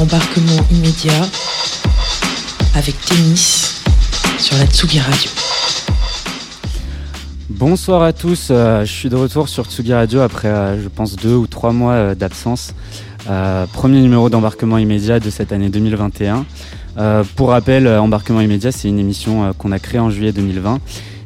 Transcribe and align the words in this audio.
Embarquement 0.00 0.64
immédiat 0.72 1.28
avec 2.74 2.98
Tennis 3.02 3.82
sur 4.38 4.56
la 4.56 4.64
Tsugi 4.64 4.98
Radio. 4.98 5.30
Bonsoir 7.50 8.02
à 8.02 8.14
tous, 8.14 8.48
euh, 8.50 8.86
je 8.86 8.90
suis 8.90 9.10
de 9.10 9.16
retour 9.16 9.50
sur 9.50 9.66
Tsugi 9.66 9.92
Radio 9.92 10.20
après 10.20 10.48
euh, 10.48 10.82
je 10.82 10.88
pense 10.88 11.16
deux 11.16 11.34
ou 11.34 11.46
trois 11.46 11.72
mois 11.72 11.92
euh, 11.92 12.14
d'absence. 12.14 12.72
premier 13.74 14.00
numéro 14.00 14.30
d'embarquement 14.30 14.78
immédiat 14.78 15.20
de 15.20 15.28
cette 15.28 15.52
année 15.52 15.68
2021. 15.68 16.46
pour 17.36 17.50
rappel, 17.50 17.86
embarquement 17.86 18.40
immédiat 18.40 18.72
c'est 18.72 18.88
une 18.88 18.98
émission 18.98 19.52
qu'on 19.58 19.70
a 19.70 19.78
créée 19.78 20.00
en 20.00 20.08
juillet 20.08 20.32
2020 20.32 20.80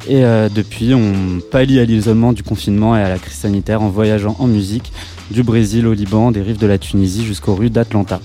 et 0.09 0.23
depuis 0.53 0.95
on 0.95 1.41
pallie 1.53 1.79
à 1.79 1.85
l'isolement 1.85 2.33
du 2.33 2.43
confinement 2.43 2.97
et 2.97 3.03
à 3.03 3.09
la 3.09 3.19
crise 3.19 3.37
sanitaire 3.37 3.83
en 3.83 3.89
voyageant 3.89 4.35
en 4.41 4.49
musique 4.49 4.93
du 5.31 5.45
Brésil 5.45 5.87
au 5.87 5.95
Liban, 5.95 6.33
des 6.33 6.43
rives 6.43 6.59
de 6.59 6.67
la 6.67 6.79
Tunisie 6.79 7.25
jusqu'aux 7.25 7.55
rues 7.55 7.71
d'Atlanta. 7.71 8.21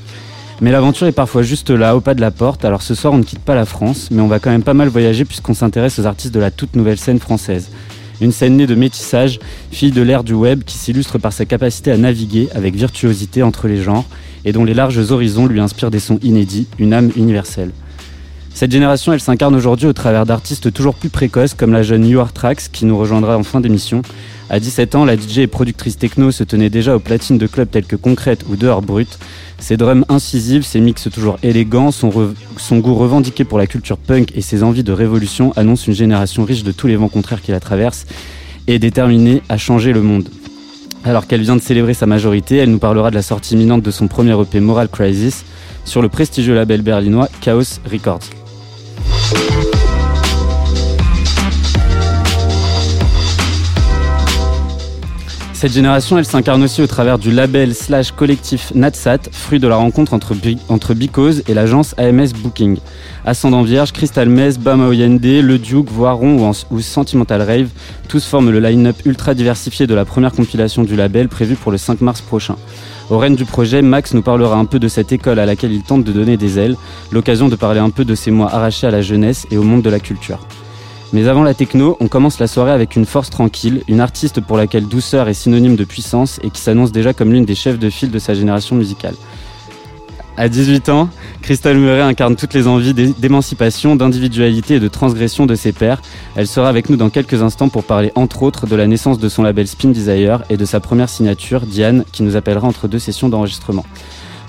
Mais 0.62 0.72
l'aventure 0.72 1.08
est 1.08 1.14
parfois 1.14 1.42
juste 1.42 1.70
là, 1.70 1.96
au 1.96 2.02
pas 2.02 2.14
de 2.16 2.20
la 2.20 2.32
porte. 2.32 2.66
Alors 2.66 2.82
ce 2.82 2.94
soir, 2.94 3.14
on 3.14 3.18
ne 3.18 3.24
quitte 3.24 3.40
pas 3.40 3.56
la 3.56 3.66
France, 3.66 4.10
mais 4.12 4.22
on 4.22 4.28
va 4.28 4.40
quand 4.40 4.50
même 4.50 4.64
pas 4.64 4.74
mal 4.74 4.90
voyager 4.90 5.24
puisqu'on 5.24 5.54
s'intéresse 5.54 6.00
aux 6.00 6.06
artistes 6.06 6.34
de 6.34 6.40
la 6.40 6.52
toute 6.52 6.76
nouvelle 6.76 6.98
scène 6.98 7.20
française. 7.20 7.70
Une 8.20 8.34
scène 8.34 8.58
née 8.58 8.68
de 8.68 8.76
métissage, 8.76 9.40
fille 9.72 9.92
de 9.92 10.02
l'ère 10.02 10.26
du 10.26 10.34
web 10.34 10.64
qui 10.66 10.78
s'illustre 10.78 11.18
par 11.18 11.32
sa 11.32 11.46
capacité 11.46 11.92
à 11.92 11.98
naviguer 11.98 12.50
avec 12.54 12.76
virtuosité 12.76 13.42
entre 13.42 13.70
les 13.70 13.82
genres 13.82 14.06
et 14.44 14.52
dont 14.52 14.66
les 14.66 14.74
larges 14.74 15.12
horizons 15.12 15.46
lui 15.46 15.62
inspirent 15.62 15.92
des 15.92 16.00
sons 16.00 16.20
inédits, 16.22 16.68
une 16.78 16.94
âme 16.94 17.12
universelle. 17.16 17.72
Cette 18.54 18.72
génération, 18.72 19.14
elle 19.14 19.20
s'incarne 19.20 19.56
aujourd'hui 19.56 19.88
au 19.88 19.94
travers 19.94 20.26
d'artistes 20.26 20.74
toujours 20.74 20.96
plus 20.96 21.10
précoces 21.10 21.54
comme 21.54 21.72
la 21.72 21.84
jeune 21.84 22.06
You 22.06 22.20
Are 22.20 22.34
Trax 22.34 22.68
qui 22.68 22.86
nous 22.86 22.98
rejoindra 22.98 23.38
en 23.38 23.44
fin 23.44 23.62
d'émission. 23.62 24.02
À 24.50 24.60
17 24.60 24.96
ans, 24.96 25.06
la 25.06 25.16
DJ 25.16 25.40
et 25.40 25.48
productrice 25.48 25.98
techno 25.98 26.32
se 26.32 26.44
tenait 26.44 26.72
déjà 26.72 26.96
aux 26.96 27.00
platines 27.00 27.38
de 27.38 27.46
clubs 27.46 27.70
tels 27.70 27.86
que 27.86 27.96
Concrète 27.96 28.46
ou 28.50 28.56
Dehors 28.56 28.82
Brut. 28.82 29.20
Ses 29.60 29.78
drums 29.78 30.06
incisifs, 30.10 30.66
ses 30.66 30.80
mix 30.80 31.08
toujours 31.12 31.38
élégants, 31.44 31.92
son, 31.92 32.10
goût 32.10 32.96
revendiqué 32.96 33.44
pour 33.44 33.60
la 33.60 33.68
culture 33.68 33.98
punk 33.98 34.32
et 34.36 34.42
ses 34.42 34.64
envies 34.64 34.84
de 34.84 34.92
révolution 34.92 35.54
annoncent 35.56 35.86
une 35.88 35.94
génération 35.94 36.44
riche 36.46 36.64
de 36.64 36.72
tous 36.72 36.88
les 36.88 36.96
vents 36.96 37.10
contraires 37.10 37.42
qui 37.42 37.52
la 37.52 37.60
traversent 37.60 38.08
et 38.68 38.80
déterminée 38.80 39.44
à 39.50 39.58
changer 39.58 39.94
le 39.94 40.02
monde. 40.02 40.30
Alors 41.06 41.28
qu'elle 41.28 41.42
vient 41.42 41.56
de 41.56 41.62
célébrer 41.62 41.94
sa 41.94 42.08
majorité, 42.08 42.58
elle 42.58 42.72
nous 42.72 42.80
parlera 42.80 43.10
de 43.12 43.16
la 43.16 43.22
sortie 43.22 43.54
imminente 43.54 43.84
de 43.84 43.92
son 43.92 44.08
premier 44.08 44.40
EP 44.42 44.60
Moral 44.60 44.90
Crisis 44.90 45.46
sur 45.86 46.02
le 46.02 46.10
prestigieux 46.10 46.56
label 46.56 46.82
berlinois 46.82 47.30
Chaos 47.42 47.80
Records. 47.90 48.39
Cette 55.60 55.74
génération, 55.74 56.18
elle 56.18 56.24
s'incarne 56.24 56.64
aussi 56.64 56.82
au 56.82 56.88
travers 56.88 57.20
du 57.20 57.32
label 57.32 57.76
slash 57.76 58.14
collectif 58.14 58.72
Natsat, 58.76 59.18
fruit 59.30 59.60
de 59.60 59.68
la 59.68 59.76
rencontre 59.76 60.14
entre, 60.14 60.34
entre 60.70 60.94
Bicose 60.94 61.44
et 61.50 61.54
l'agence 61.54 61.94
AMS 61.98 62.32
Booking. 62.42 62.78
Ascendant 63.26 63.64
Vierge, 63.64 63.92
Crystal 63.92 64.30
Mess, 64.30 64.58
Bama 64.58 64.88
Oyende, 64.88 65.22
Le 65.22 65.58
Duke, 65.58 65.92
Voiron 65.92 66.54
ou, 66.72 66.80
Sentimental 66.80 67.42
Rave, 67.42 67.68
tous 68.08 68.26
forment 68.26 68.52
le 68.52 68.62
line-up 68.62 68.96
ultra 69.04 69.34
diversifié 69.34 69.86
de 69.86 69.94
la 69.94 70.06
première 70.06 70.32
compilation 70.32 70.86
du 70.86 70.96
label 70.96 71.28
prévue 71.28 71.56
pour 71.56 71.74
le 71.74 71.78
5 71.78 72.00
mars 72.00 72.22
prochain. 72.22 72.56
Au 73.10 73.18
règne 73.18 73.36
du 73.36 73.44
projet, 73.44 73.82
Max 73.82 74.14
nous 74.14 74.22
parlera 74.22 74.56
un 74.56 74.64
peu 74.64 74.80
de 74.80 74.88
cette 74.88 75.12
école 75.12 75.40
à 75.40 75.46
laquelle 75.46 75.74
il 75.74 75.84
tente 75.84 76.06
de 76.06 76.14
donner 76.14 76.38
des 76.38 76.58
ailes, 76.58 76.78
l'occasion 77.12 77.50
de 77.50 77.58
parler 77.58 77.82
un 77.82 77.90
peu 77.90 78.06
de 78.06 78.16
ses 78.16 78.32
mois 78.32 78.50
arrachés 78.50 78.88
à 78.88 78.92
la 78.92 79.02
jeunesse 79.02 79.46
et 79.52 79.58
au 79.58 79.64
monde 79.64 79.82
de 79.82 79.90
la 79.90 80.00
culture. 80.00 80.40
Mais 81.12 81.28
avant 81.28 81.44
la 81.44 81.54
techno, 81.54 81.98
on 82.00 82.08
commence 82.08 82.40
la 82.40 82.48
soirée 82.48 82.72
avec 82.72 82.96
une 82.96 83.06
force 83.06 83.30
tranquille, 83.30 83.84
une 83.88 84.00
artiste 84.00 84.42
pour 84.42 84.58
laquelle 84.58 84.86
douceur 84.86 85.28
est 85.28 85.34
synonyme 85.34 85.76
de 85.76 85.84
puissance 85.84 86.40
et 86.44 86.52
qui 86.52 86.62
s'annonce 86.62 86.92
déjà 86.92 87.14
comme 87.14 87.34
l'une 87.34 87.46
des 87.46 87.56
chefs 87.56 87.80
de 87.80 87.90
file 87.90 88.12
de 88.12 88.20
sa 88.20 88.36
génération 88.36 88.76
musicale. 88.76 89.16
À 90.38 90.48
18 90.48 90.88
ans, 90.88 91.10
Crystal 91.42 91.78
Murray 91.78 92.02
incarne 92.02 92.38
toutes 92.38 92.54
les 92.54 92.66
envies 92.68 92.94
d'émancipation, 92.94 93.98
d'individualité 93.98 94.76
et 94.76 94.80
de 94.80 94.88
transgression 94.88 95.46
de 95.46 95.54
ses 95.54 95.74
pairs. 95.74 96.02
Elle 96.38 96.48
sera 96.48 96.70
avec 96.70 96.90
nous 96.90 96.96
dans 96.96 97.10
quelques 97.10 97.42
instants 97.42 97.68
pour 97.68 97.84
parler 97.84 98.14
entre 98.16 98.44
autres 98.44 98.66
de 98.66 98.76
la 98.78 98.88
naissance 98.88 99.20
de 99.20 99.28
son 99.28 99.44
label 99.44 99.68
Spin 99.68 99.90
Desire 99.90 100.44
et 100.50 100.56
de 100.56 100.64
sa 100.64 100.80
première 100.80 101.10
signature, 101.10 101.62
Diane, 101.62 102.06
qui 102.14 102.24
nous 102.24 102.38
appellera 102.38 102.66
entre 102.66 102.88
deux 102.88 103.00
sessions 103.00 103.28
d'enregistrement. 103.28 103.84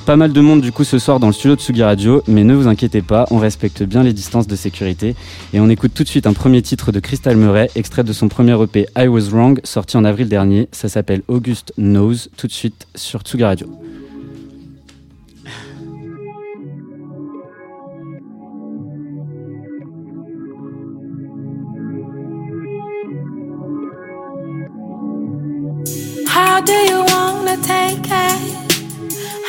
Pas 0.06 0.16
mal 0.16 0.32
de 0.32 0.40
monde 0.40 0.60
du 0.60 0.72
coup 0.72 0.82
ce 0.82 0.98
soir 0.98 1.20
dans 1.20 1.28
le 1.28 1.32
studio 1.32 1.54
de 1.54 1.60
Sugi 1.60 1.84
Radio, 1.84 2.22
mais 2.26 2.42
ne 2.42 2.54
vous 2.54 2.66
inquiétez 2.66 3.00
pas, 3.00 3.26
on 3.30 3.38
respecte 3.38 3.84
bien 3.84 4.02
les 4.02 4.12
distances 4.12 4.48
de 4.48 4.56
sécurité 4.56 5.14
et 5.52 5.60
on 5.60 5.68
écoute 5.68 5.92
tout 5.94 6.02
de 6.02 6.08
suite 6.08 6.26
un 6.26 6.32
premier 6.32 6.62
titre 6.62 6.90
de 6.90 6.98
Crystal 6.98 7.36
Murray, 7.36 7.70
extrait 7.76 8.02
de 8.02 8.12
son 8.12 8.28
premier 8.28 8.60
EP 8.60 8.86
I 8.98 9.06
Was 9.06 9.30
Wrong, 9.30 9.60
sorti 9.62 9.96
en 9.96 10.04
avril 10.04 10.28
dernier. 10.28 10.68
Ça 10.72 10.88
s'appelle 10.88 11.22
August 11.28 11.72
Knows, 11.76 12.28
tout 12.36 12.48
de 12.48 12.52
suite 12.52 12.88
sur 12.96 13.20
Tsugi 13.20 13.44
Radio. 13.44 13.68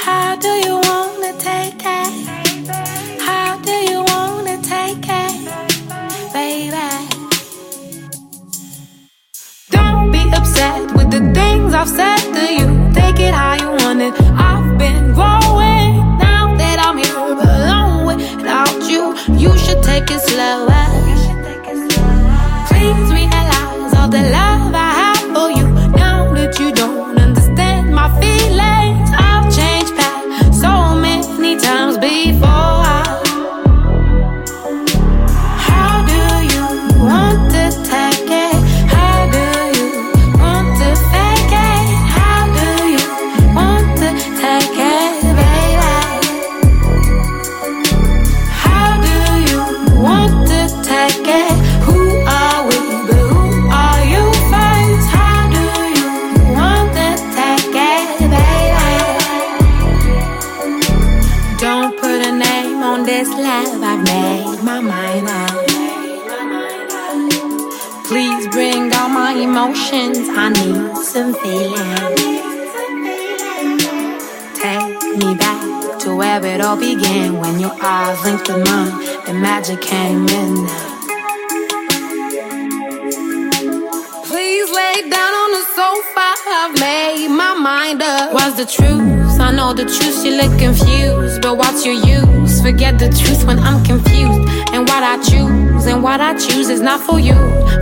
How 0.03 0.35
do 0.35 0.47
you 0.47 0.81
wanna 0.89 1.34
take 1.38 1.75
it? 1.78 3.22
How 3.22 3.59
do 3.59 3.72
you 3.72 4.03
wanna 4.12 4.57
take 4.63 5.06
it, 5.07 6.34
baby? 6.34 6.89
Don't 9.69 10.12
be 10.12 10.23
upset 10.34 10.91
with 10.95 11.12
the 11.12 11.22
things 11.35 11.75
I've 11.75 11.88
said 11.88 12.17
to 12.34 12.45
you. 12.51 12.67
Take 12.95 13.19
it 13.19 13.35
how 13.35 13.53
you 13.53 13.69
want 13.84 14.01
it. 14.01 14.16
I've 14.50 14.75
been 14.79 15.13
growing 15.13 16.18
now 16.18 16.56
that 16.57 16.78
I'm 16.83 16.97
here 16.97 17.16
alone 17.16 18.07
without 18.07 18.81
you. 18.89 19.16
You 19.38 19.56
should 19.56 19.83
take 19.83 20.09
it 20.09 20.22
slower. 20.22 21.11
Not 96.92 97.08
for 97.08 97.20
you. 97.20 97.40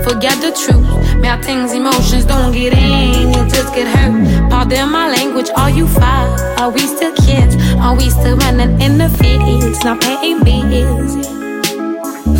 Forget 0.08 0.38
the 0.46 0.52
truth. 0.62 0.86
Bad 1.22 1.44
things, 1.44 1.74
emotions 1.74 2.26
don't 2.26 2.52
get 2.52 2.74
in, 2.74 3.30
you 3.34 3.42
just 3.56 3.74
get 3.74 3.88
hurt. 3.96 4.14
Pardon 4.52 4.92
my 4.92 5.10
language, 5.10 5.50
are 5.56 5.72
you 5.72 5.88
fine? 5.88 6.30
Are 6.60 6.70
we 6.70 6.82
still 6.82 7.16
kids? 7.16 7.56
Are 7.86 7.96
we 7.96 8.10
still 8.12 8.38
running 8.38 8.80
in 8.86 9.00
the 9.00 9.10
fields, 9.20 9.84
not 9.84 10.00
paying 10.02 10.44
bills? 10.44 11.12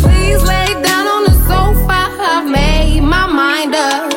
Please 0.02 0.40
lay 0.52 0.70
down 0.88 1.06
on 1.14 1.22
the 1.28 1.36
sofa, 1.48 2.00
I've 2.34 2.48
made 2.48 3.00
my 3.00 3.26
mind 3.26 3.74
up. 3.74 4.09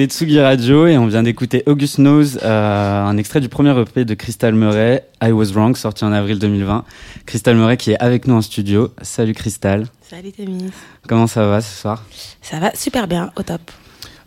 Écoutez 0.00 0.14
Tsugi 0.14 0.38
Radio 0.38 0.86
et 0.86 0.96
on 0.96 1.08
vient 1.08 1.24
d'écouter 1.24 1.64
August 1.66 1.96
Knows, 1.96 2.38
euh, 2.44 3.04
un 3.04 3.16
extrait 3.16 3.40
du 3.40 3.48
premier 3.48 3.76
EP 3.80 4.04
de 4.04 4.14
Crystal 4.14 4.54
Murray, 4.54 5.02
I 5.20 5.32
Was 5.32 5.46
Wrong, 5.46 5.76
sorti 5.76 6.04
en 6.04 6.12
avril 6.12 6.38
2020. 6.38 6.84
Crystal 7.26 7.56
Murray 7.56 7.76
qui 7.76 7.90
est 7.90 7.98
avec 7.98 8.28
nous 8.28 8.36
en 8.36 8.40
studio. 8.40 8.92
Salut 9.02 9.32
Crystal. 9.32 9.86
Salut 10.02 10.30
Témis. 10.30 10.70
Comment 11.08 11.26
ça 11.26 11.48
va 11.48 11.60
ce 11.60 11.80
soir? 11.80 12.04
Ça 12.42 12.60
va 12.60 12.70
super 12.76 13.08
bien, 13.08 13.32
au 13.34 13.42
top. 13.42 13.60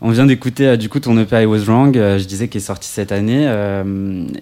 On 0.02 0.10
vient 0.10 0.26
d'écouter 0.26 0.68
euh, 0.68 0.76
du 0.76 0.90
coup 0.90 1.00
ton 1.00 1.18
EP 1.18 1.44
I 1.44 1.46
Was 1.46 1.60
Wrong, 1.60 1.98
euh, 1.98 2.20
je 2.20 2.26
disais 2.26 2.50
qu'il 2.50 2.60
est 2.60 2.66
sorti 2.66 2.90
cette 2.90 3.14
année. 3.14 3.46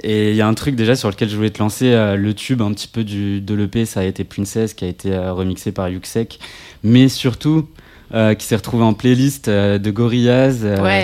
et 0.02 0.32
il 0.32 0.36
y 0.36 0.42
a 0.42 0.48
un 0.48 0.56
truc 0.56 0.76
déjà 0.76 0.96
sur 0.96 1.10
lequel 1.10 1.30
je 1.30 1.36
voulais 1.36 1.52
te 1.52 1.60
lancer, 1.60 1.92
le 2.18 2.34
tube 2.34 2.64
un 2.64 2.74
petit 2.74 2.88
peu 2.88 3.04
du, 3.04 3.40
de 3.40 3.54
l'EP, 3.54 3.86
ça 3.86 4.00
a 4.00 4.04
été 4.04 4.24
Princess 4.24 4.74
qui 4.74 4.84
a 4.84 4.88
été 4.88 5.16
remixé 5.16 5.72
par 5.72 5.90
Yuxek. 5.90 6.40
Mais 6.82 7.08
surtout, 7.08 7.68
euh, 8.14 8.34
qui 8.34 8.46
s'est 8.46 8.56
retrouvé 8.56 8.84
en 8.84 8.94
playlist 8.94 9.48
euh, 9.48 9.78
de 9.78 9.92
Gorillaz. 9.92 10.64
Euh. 10.64 10.82
Ouais, 10.82 11.04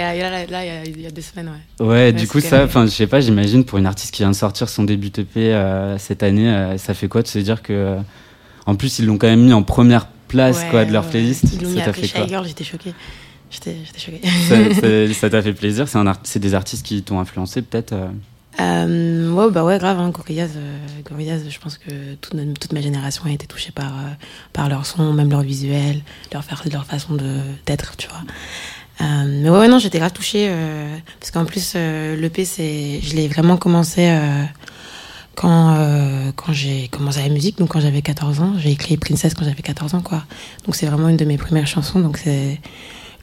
là, 0.50 0.84
il 0.86 1.02
y, 1.02 1.06
a 1.06 1.12
deux 1.12 1.22
semaines, 1.22 1.52
ouais. 1.80 1.86
Ouais, 1.86 2.14
du 2.14 2.28
coup, 2.28 2.40
ça, 2.40 2.64
enfin, 2.64 2.86
je 2.86 2.92
sais 2.92 3.08
pas, 3.08 3.20
j'imagine 3.20 3.64
pour 3.64 3.78
une 3.78 3.86
artiste 3.86 4.14
qui 4.14 4.24
vient 4.24 4.32
de 4.32 4.36
sortir 4.36 4.70
son 4.70 4.84
début 4.84 5.12
EP 5.18 5.96
cette 6.00 6.24
année, 6.24 6.76
ça 6.78 6.94
fait 6.94 7.08
quoi 7.08 7.22
de 7.22 7.28
se 7.28 7.40
dire 7.40 7.62
que. 7.62 7.98
En 8.68 8.74
plus, 8.74 8.98
ils 8.98 9.06
l'ont 9.06 9.20
quand 9.20 9.28
même 9.28 9.44
mis 9.46 9.54
en 9.54 9.62
première 9.62 10.08
place 10.28 10.64
quoi, 10.72 10.86
de 10.86 10.92
leur 10.92 11.06
playlist. 11.08 11.44
Ils 11.54 11.62
l'ont 11.62 11.70
mis 11.70 11.82
après 11.82 12.02
j'étais 12.02 12.64
choquée. 12.64 12.94
J'étais 13.52 13.76
choquée. 14.00 15.14
ça 15.14 15.30
t'a 15.30 15.42
fait 15.44 15.54
plaisir? 15.54 15.86
C'est 16.24 16.40
des 16.40 16.56
artistes 16.56 16.86
qui 16.86 17.04
t'ont 17.04 17.20
influencé 17.20 17.62
peut-être 17.62 17.94
euh, 18.60 19.32
ouais, 19.32 19.52
bah 19.52 19.64
ouais, 19.64 19.78
grave, 19.78 20.00
hein, 20.00 20.12
Gorillaz, 20.12 20.52
euh, 20.56 21.50
je 21.50 21.60
pense 21.60 21.78
que 21.78 22.16
toute, 22.22 22.60
toute, 22.60 22.74
ma 22.74 22.82
génération 22.82 23.26
a 23.26 23.32
été 23.32 23.48
touchée 23.48 23.72
par, 23.72 23.92
euh, 23.98 24.10
par 24.54 24.70
leur 24.70 24.86
son, 24.86 25.14
même 25.14 25.30
leur 25.30 25.42
visuel, 25.42 26.02
leur, 26.32 26.44
leur 26.72 26.86
façon 26.86 27.18
d'être, 27.66 27.98
tu 27.98 28.08
vois. 28.08 28.22
Euh, 29.02 29.42
mais 29.42 29.50
ouais, 29.50 29.68
non, 29.68 29.80
j'étais 29.80 30.00
grave 30.00 30.14
touchée, 30.14 30.48
euh, 30.50 30.96
parce 31.20 31.32
qu'en 31.32 31.46
plus, 31.46 31.74
euh, 31.76 32.16
l'EP, 32.16 32.46
je 32.46 33.16
l'ai 33.16 33.28
vraiment 33.28 33.58
commencé 33.58 34.10
quand, 35.36 35.78
quand 36.38 36.54
j'ai 36.54 36.88
commencé 36.88 37.22
la 37.22 37.30
musique, 37.30 37.58
donc 37.58 37.70
quand 37.70 37.82
j'avais 37.82 38.02
14 38.02 38.40
ans. 38.40 38.54
J'ai 38.58 38.72
écrit 38.72 38.96
Princess 38.96 39.34
quand 39.34 39.44
j'avais 39.44 39.62
14 39.62 39.96
ans, 39.96 40.02
quoi. 40.02 40.24
Donc 40.66 40.76
c'est 40.76 40.86
vraiment 40.86 41.10
une 41.10 41.18
de 41.18 41.26
mes 41.26 41.38
premières 41.38 41.68
chansons, 41.68 42.00
donc 42.00 42.18
c'est. 42.18 42.60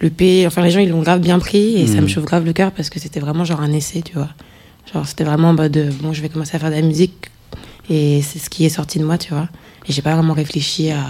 L'EP, 0.00 0.49
enfin 0.49 0.62
les 0.62 0.73
gens 0.73 0.81
ils 0.81 0.88
l'ont 0.88 1.00
grave 1.00 1.20
bien 1.20 1.38
pris 1.38 1.76
et 1.76 1.87
ça 1.87 2.00
me 2.00 2.06
mmh. 2.06 2.08
chauffe 2.08 2.25
grave 2.25 2.44
le 2.44 2.52
cœur 2.52 2.73
parce 2.73 2.90
que 2.90 2.99
c'était 2.99 3.20
vraiment 3.20 3.44
genre 3.44 3.61
un 3.61 3.73
essai, 3.73 4.02
tu 4.02 4.14
vois. 4.14 4.31
Genre, 4.93 5.06
c'était 5.06 5.25
vraiment 5.25 5.50
en 5.50 5.55
mode, 5.55 5.93
bon, 6.02 6.12
je 6.12 6.23
vais 6.23 6.29
commencer 6.29 6.56
à 6.56 6.58
faire 6.58 6.70
de 6.70 6.76
la 6.76 6.82
musique 6.82 7.31
et 7.90 8.23
c'est 8.23 8.38
ce 8.38 8.49
qui 8.49 8.64
est 8.64 8.70
sorti 8.70 8.99
de 8.99 9.05
moi, 9.05 9.19
tu 9.19 9.32
vois. 9.34 9.49
Et 9.88 9.93
j'ai 9.93 10.02
pas 10.02 10.14
vraiment 10.14 10.34
réfléchi 10.34 10.90
à, 10.90 11.02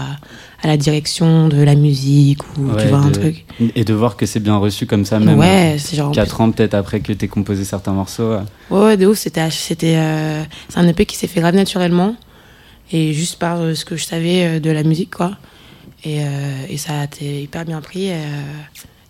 à, 0.62 0.66
la 0.66 0.78
direction 0.78 1.48
de 1.48 1.62
la 1.62 1.74
musique 1.74 2.42
ou 2.56 2.74
tu 2.78 2.86
vois, 2.86 2.98
un 2.98 3.10
truc. 3.10 3.44
Et 3.76 3.84
de 3.84 3.92
voir 3.92 4.16
que 4.16 4.24
c'est 4.24 4.40
bien 4.40 4.56
reçu 4.56 4.86
comme 4.86 5.04
ça, 5.04 5.18
même 5.18 5.38
ouais, 5.38 5.76
c'est 5.78 5.96
genre 5.96 6.10
4 6.10 6.40
ans 6.40 6.50
peut-être 6.50 6.72
après 6.74 7.00
que 7.00 7.12
t'aies 7.12 7.28
composé 7.28 7.64
certains 7.64 7.92
morceaux. 7.92 8.36
Ouais, 8.70 8.80
ouais, 8.80 8.96
de 8.96 9.06
ouf. 9.06 9.18
C'était, 9.18 9.50
c'était, 9.50 9.96
euh, 9.96 10.42
c'est 10.70 10.78
un 10.78 10.88
EP 10.88 11.04
qui 11.04 11.16
s'est 11.16 11.26
fait 11.26 11.40
grave 11.40 11.54
naturellement 11.54 12.16
et 12.90 13.12
juste 13.12 13.38
par 13.38 13.60
euh, 13.60 13.74
ce 13.74 13.84
que 13.84 13.96
je 13.96 14.04
savais 14.04 14.44
euh, 14.44 14.60
de 14.60 14.70
la 14.70 14.82
musique, 14.84 15.14
quoi. 15.14 15.32
Et, 16.04 16.20
et 16.68 16.78
ça 16.78 16.98
a 16.98 17.04
été 17.04 17.42
hyper 17.42 17.64
bien 17.64 17.80
pris. 17.80 18.10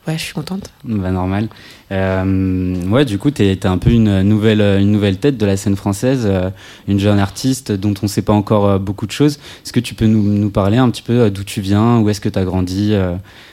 Ouais, 0.06 0.18
je 0.18 0.22
suis 0.22 0.34
contente. 0.34 0.70
Bah, 0.84 1.12
normal. 1.12 1.48
Euh, 1.92 2.74
ouais, 2.88 3.04
du 3.04 3.18
coup, 3.18 3.30
tu 3.30 3.44
es, 3.44 3.66
un 3.66 3.78
peu 3.78 3.90
une 3.90 4.22
nouvelle, 4.22 4.60
une 4.60 4.90
nouvelle 4.90 5.18
tête 5.18 5.36
de 5.36 5.46
la 5.46 5.56
scène 5.56 5.76
française, 5.76 6.22
euh, 6.24 6.50
une 6.88 6.98
jeune 6.98 7.20
artiste 7.20 7.70
dont 7.70 7.94
on 8.02 8.06
ne 8.06 8.08
sait 8.08 8.22
pas 8.22 8.32
encore 8.32 8.66
euh, 8.66 8.78
beaucoup 8.78 9.06
de 9.06 9.12
choses. 9.12 9.38
Est-ce 9.64 9.72
que 9.72 9.78
tu 9.78 9.94
peux 9.94 10.06
nous, 10.06 10.22
nous 10.22 10.50
parler 10.50 10.76
un 10.78 10.90
petit 10.90 11.02
peu 11.02 11.30
d'où 11.30 11.44
tu 11.44 11.60
viens, 11.60 11.98
où 11.98 12.10
est-ce 12.10 12.20
que 12.20 12.28
tu 12.28 12.38
as 12.38 12.44
grandi 12.44 12.94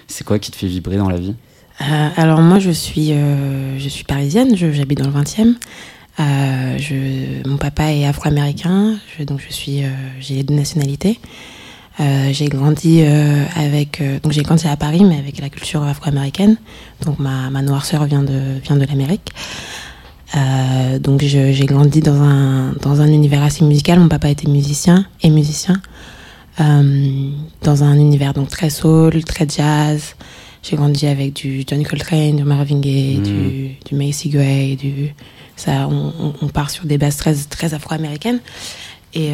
C'est 0.08 0.26
quoi 0.26 0.40
qui 0.40 0.50
te 0.50 0.56
fait 0.56 0.68
vibrer 0.68 0.98
dans 0.98 1.10
la 1.10 1.18
vie? 1.18 1.36
Alors, 2.18 2.42
moi, 2.42 2.58
je 2.60 2.72
suis, 2.72 3.14
je 3.78 3.90
suis 3.90 4.04
parisienne, 4.04 4.56
j'habite 4.56 5.00
dans 5.00 5.10
le 5.10 5.14
20e. 5.14 5.54
je, 6.18 7.48
mon 7.48 7.58
papa 7.58 7.94
est 7.94 8.06
afro-américain, 8.06 8.98
donc 9.28 9.40
je 9.48 9.54
suis, 9.54 9.84
j'ai 10.20 10.36
les 10.36 10.44
deux 10.44 10.56
nationalités. 10.56 11.20
Euh, 12.00 12.30
j'ai 12.32 12.48
grandi 12.48 13.02
euh, 13.02 13.44
avec 13.58 14.00
euh, 14.00 14.20
donc 14.22 14.32
j'ai 14.32 14.42
grandi 14.42 14.66
à 14.68 14.78
Paris 14.78 15.04
mais 15.04 15.18
avec 15.18 15.40
la 15.40 15.50
culture 15.50 15.84
afro-américaine. 15.84 16.56
Donc 17.06 17.20
ma, 17.20 17.50
ma 17.50 17.62
noirceur 17.62 18.06
vient 18.06 18.24
de 18.24 18.60
vient 18.64 18.78
de 18.78 18.86
l'Amérique. 18.86 19.32
Donc 21.02 21.22
j'ai 21.24 21.66
grandi 21.66 22.02
dans 22.02 22.22
un 22.22 22.74
dans 22.82 23.02
un 23.02 23.08
univers 23.08 23.44
assez 23.44 23.66
musical. 23.66 24.00
Mon 24.00 24.08
papa 24.08 24.30
était 24.30 24.48
musicien 24.48 25.06
et 25.24 25.30
musicien 25.30 25.82
dans 26.60 27.84
un 27.84 27.96
univers 27.96 28.34
donc 28.34 28.50
très 28.50 28.70
soul 28.70 29.24
très 29.24 29.48
jazz. 29.50 30.16
J'ai 30.62 30.76
grandi 30.76 31.08
avec 31.08 31.34
du 31.34 31.64
Johnny 31.68 31.84
Coltrane 31.84 32.36
du 32.36 32.44
Marvin 32.44 32.80
Gaye 32.80 33.18
mmh. 33.18 33.24
du 33.24 33.70
du 33.86 33.96
Macy 33.96 34.30
Gray 34.30 34.76
du 34.76 35.14
ça 35.56 35.88
on, 35.90 36.34
on, 36.42 36.48
part 36.48 36.70
sur 36.70 36.86
des 36.86 36.98
bases 36.98 37.18
très 37.18 37.34
très 37.34 37.74
afro-américaines 37.74 38.40
et 39.14 39.34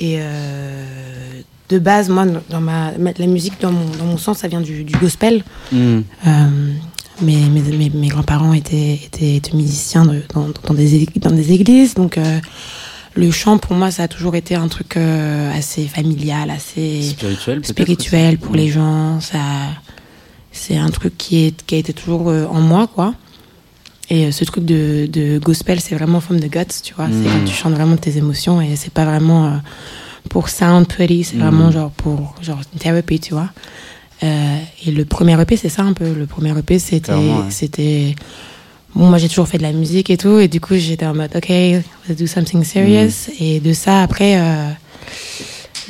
et 0.00 0.16
euh, 0.18 1.42
de 1.68 1.78
base, 1.78 2.08
moi, 2.08 2.24
dans 2.48 2.60
ma, 2.60 2.92
la 2.92 3.26
musique, 3.26 3.60
dans 3.60 3.70
mon, 3.70 3.84
dans 3.96 4.06
mon 4.06 4.16
sens, 4.16 4.38
ça 4.38 4.48
vient 4.48 4.62
du, 4.62 4.84
gospel. 4.98 5.44
Mm. 5.70 5.98
Euh, 6.26 6.48
mes, 7.20 7.36
mes, 7.36 7.90
mes 7.90 8.08
grands-parents 8.08 8.54
étaient, 8.54 8.94
étaient, 8.94 9.54
musiciens 9.54 10.06
dans, 10.06 10.48
dans, 10.64 10.74
des, 10.74 11.06
dans 11.16 11.30
des 11.30 11.52
églises, 11.52 11.92
donc 11.92 12.16
euh, 12.16 12.40
le 13.14 13.30
chant 13.30 13.58
pour 13.58 13.76
moi 13.76 13.90
ça 13.90 14.04
a 14.04 14.08
toujours 14.08 14.36
été 14.36 14.54
un 14.54 14.68
truc 14.68 14.96
assez 14.96 15.86
familial, 15.86 16.48
assez 16.48 17.02
spirituel, 17.02 17.66
spirituel 17.66 18.38
pour 18.38 18.54
les 18.54 18.68
mm. 18.68 18.72
gens. 18.72 19.20
Ça, 19.20 19.38
c'est 20.50 20.78
un 20.78 20.88
truc 20.88 21.18
qui, 21.18 21.44
est, 21.44 21.62
qui 21.66 21.74
a 21.74 21.78
été 21.78 21.92
toujours 21.92 22.28
en 22.28 22.60
moi, 22.60 22.88
quoi. 22.92 23.14
Et 24.10 24.32
ce 24.32 24.44
truc 24.44 24.64
de, 24.64 25.06
de 25.06 25.38
gospel, 25.38 25.80
c'est 25.80 25.94
vraiment 25.94 26.20
forme 26.20 26.40
de 26.40 26.48
guts, 26.48 26.64
tu 26.82 26.94
vois. 26.94 27.06
C'est 27.06 27.28
quand 27.28 27.42
mm. 27.42 27.44
tu 27.44 27.54
chantes 27.54 27.74
vraiment 27.74 27.96
tes 27.96 28.16
émotions 28.16 28.60
et 28.60 28.74
c'est 28.74 28.92
pas 28.92 29.04
vraiment 29.04 29.46
euh, 29.46 29.50
pour 30.28 30.48
sound 30.48 30.88
pretty, 30.88 31.22
c'est 31.22 31.36
vraiment 31.36 31.68
mm. 31.68 31.72
genre 31.72 31.90
pour 31.92 32.34
genre 32.42 32.60
une 32.72 32.80
thérapie, 32.80 33.20
tu 33.20 33.34
vois. 33.34 33.50
Euh, 34.22 34.58
et 34.84 34.90
le 34.90 35.04
premier 35.04 35.40
EP, 35.40 35.56
c'est 35.56 35.68
ça 35.68 35.82
un 35.82 35.92
peu. 35.92 36.12
Le 36.12 36.26
premier 36.26 36.58
EP, 36.58 36.78
c'était. 36.78 37.12
c'était 37.50 38.14
Bon, 38.94 39.06
moi 39.06 39.18
j'ai 39.18 39.28
toujours 39.28 39.46
fait 39.46 39.58
de 39.58 39.62
la 39.62 39.72
musique 39.72 40.10
et 40.10 40.16
tout, 40.16 40.40
et 40.40 40.48
du 40.48 40.60
coup 40.60 40.74
j'étais 40.74 41.06
en 41.06 41.14
mode, 41.14 41.30
ok, 41.36 41.48
let's 41.48 42.16
do 42.18 42.26
something 42.26 42.64
serious. 42.64 43.28
Mm. 43.28 43.32
Et 43.38 43.60
de 43.60 43.72
ça, 43.72 44.02
après, 44.02 44.36
euh, 44.36 44.68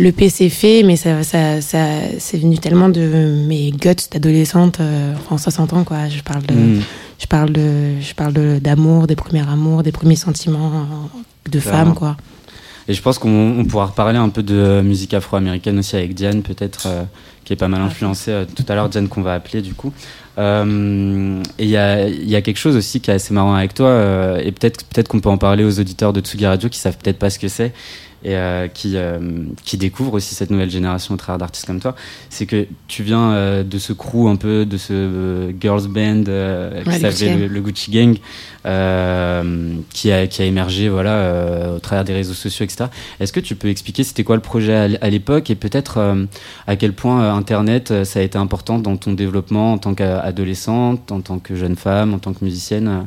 le 0.00 0.12
P 0.12 0.28
s'est 0.28 0.49
fait, 0.49 0.83
mais 0.83 0.97
ça, 0.97 1.23
ça, 1.23 1.61
ça 1.61 1.78
c'est 2.19 2.38
venu 2.38 2.59
tellement 2.59 2.88
de 2.88 3.45
mes 3.47 3.71
guts 3.71 4.09
d'adolescente, 4.11 4.80
euh, 4.80 5.14
enfin 5.16 5.38
ça 5.38 5.50
s'entend 5.50 5.85
quoi. 5.85 6.09
Je 6.09 6.23
parle 6.23 6.42
de 6.47 6.80
je 7.19 7.26
parle 7.26 7.52
de, 7.52 8.00
je 8.00 8.14
parle 8.14 8.33
de, 8.33 8.59
d'amour, 8.59 9.07
des 9.07 9.16
premiers 9.16 9.47
amours, 9.49 9.83
des 9.83 9.92
premiers 9.92 10.16
sentiments 10.16 10.87
de 11.50 11.61
femme, 11.61 11.95
quoi. 11.95 12.16
Et 12.88 12.95
je 12.95 13.02
pense 13.02 13.19
qu'on 13.19 13.64
pourra 13.69 13.87
reparler 13.87 14.19
un 14.19 14.30
peu 14.30 14.42
de 14.42 14.80
musique 14.83 15.14
afro-américaine 15.14 15.78
aussi 15.78 15.95
avec 15.95 16.12
Diane, 16.12 16.42
peut-être, 16.42 16.87
euh, 16.87 17.04
qui 17.45 17.52
est 17.52 17.57
pas 17.57 17.69
mal 17.69 17.83
influencée. 17.83 18.33
Euh, 18.33 18.45
tout 18.45 18.64
à 18.69 18.75
l'heure, 18.75 18.88
Diane, 18.88 19.07
qu'on 19.07 19.23
va 19.23 19.35
appeler, 19.35 19.62
du 19.62 19.75
coup. 19.75 19.92
Euh, 20.38 21.40
et 21.59 21.64
il 21.64 21.71
y 21.71 21.76
a, 21.76 22.09
y 22.09 22.35
a, 22.35 22.42
quelque 22.42 22.57
chose 22.57 22.75
aussi 22.75 23.00
qui 23.00 23.12
est 23.12 23.14
assez 23.14 23.33
marrant 23.33 23.54
avec 23.54 23.75
toi, 23.75 24.38
et 24.42 24.50
peut-être 24.50 24.85
peut 24.87 25.02
qu'on 25.04 25.21
peut 25.21 25.28
en 25.28 25.38
parler 25.38 25.62
aux 25.62 25.78
auditeurs 25.78 26.12
de 26.12 26.21
Tsugi 26.21 26.47
Radio 26.47 26.69
qui 26.69 26.80
savent 26.80 26.97
peut-être 26.97 27.19
pas 27.19 27.30
ce 27.30 27.38
que 27.38 27.49
c'est. 27.49 27.73
Et 28.25 28.37
qui, 28.75 28.97
qui 29.65 29.77
découvrent 29.79 30.15
aussi 30.15 30.35
cette 30.35 30.50
nouvelle 30.50 30.71
génération 30.71 31.15
au 31.15 31.17
travers 31.17 31.39
d'artistes 31.39 31.67
comme 31.67 31.81
toi, 31.81 31.95
c'est 32.29 32.47
que 32.47 32.67
tu 32.89 33.03
viens 33.03 33.62
de 33.62 33.79
ce 33.79 33.93
crew 33.93 34.29
un 34.29 34.37
peu, 34.37 34.67
de 34.67 34.77
ce 34.77 35.53
girls 35.61 35.89
band 35.89 36.25
qui 36.85 37.00
s'appelait 37.00 37.49
le, 37.49 37.61
Gucci 37.61 37.91
Gang, 37.91 38.15
qui, 39.91 40.12
a, 40.12 40.27
qui 40.27 40.43
a 40.43 40.45
émergé 40.45 40.89
voilà, 40.89 41.73
au 41.75 41.79
travers 41.79 42.05
des 42.05 42.12
réseaux 42.12 42.35
sociaux, 42.35 42.65
etc. 42.65 42.87
Est-ce 43.21 43.33
que 43.33 43.41
tu 43.41 43.57
peux 43.57 43.69
expliquer 43.69 44.05
c'était 44.05 44.25
quoi 44.25 44.37
le 44.37 44.43
projet 44.43 44.99
à 45.00 45.11
l'époque 45.11 45.50
et 45.50 45.55
peut-être 45.55 46.17
à 46.67 46.77
quel 46.77 46.93
point 46.93 47.35
Internet 47.35 48.05
ça 48.05 48.21
a 48.21 48.23
été 48.23 48.39
important 48.39 48.79
dans 48.79 48.97
ton 48.97 49.12
développement 49.12 49.73
en 49.73 49.79
tant 49.79 49.95
qu'adolescente, 49.95 51.12
en 51.12 51.21
tant 51.21 51.39
que 51.39 51.57
jeune 51.57 51.77
femme, 51.77 52.15
en 52.15 52.19
tant 52.19 52.33
que 52.33 52.45
musicienne 52.45 53.07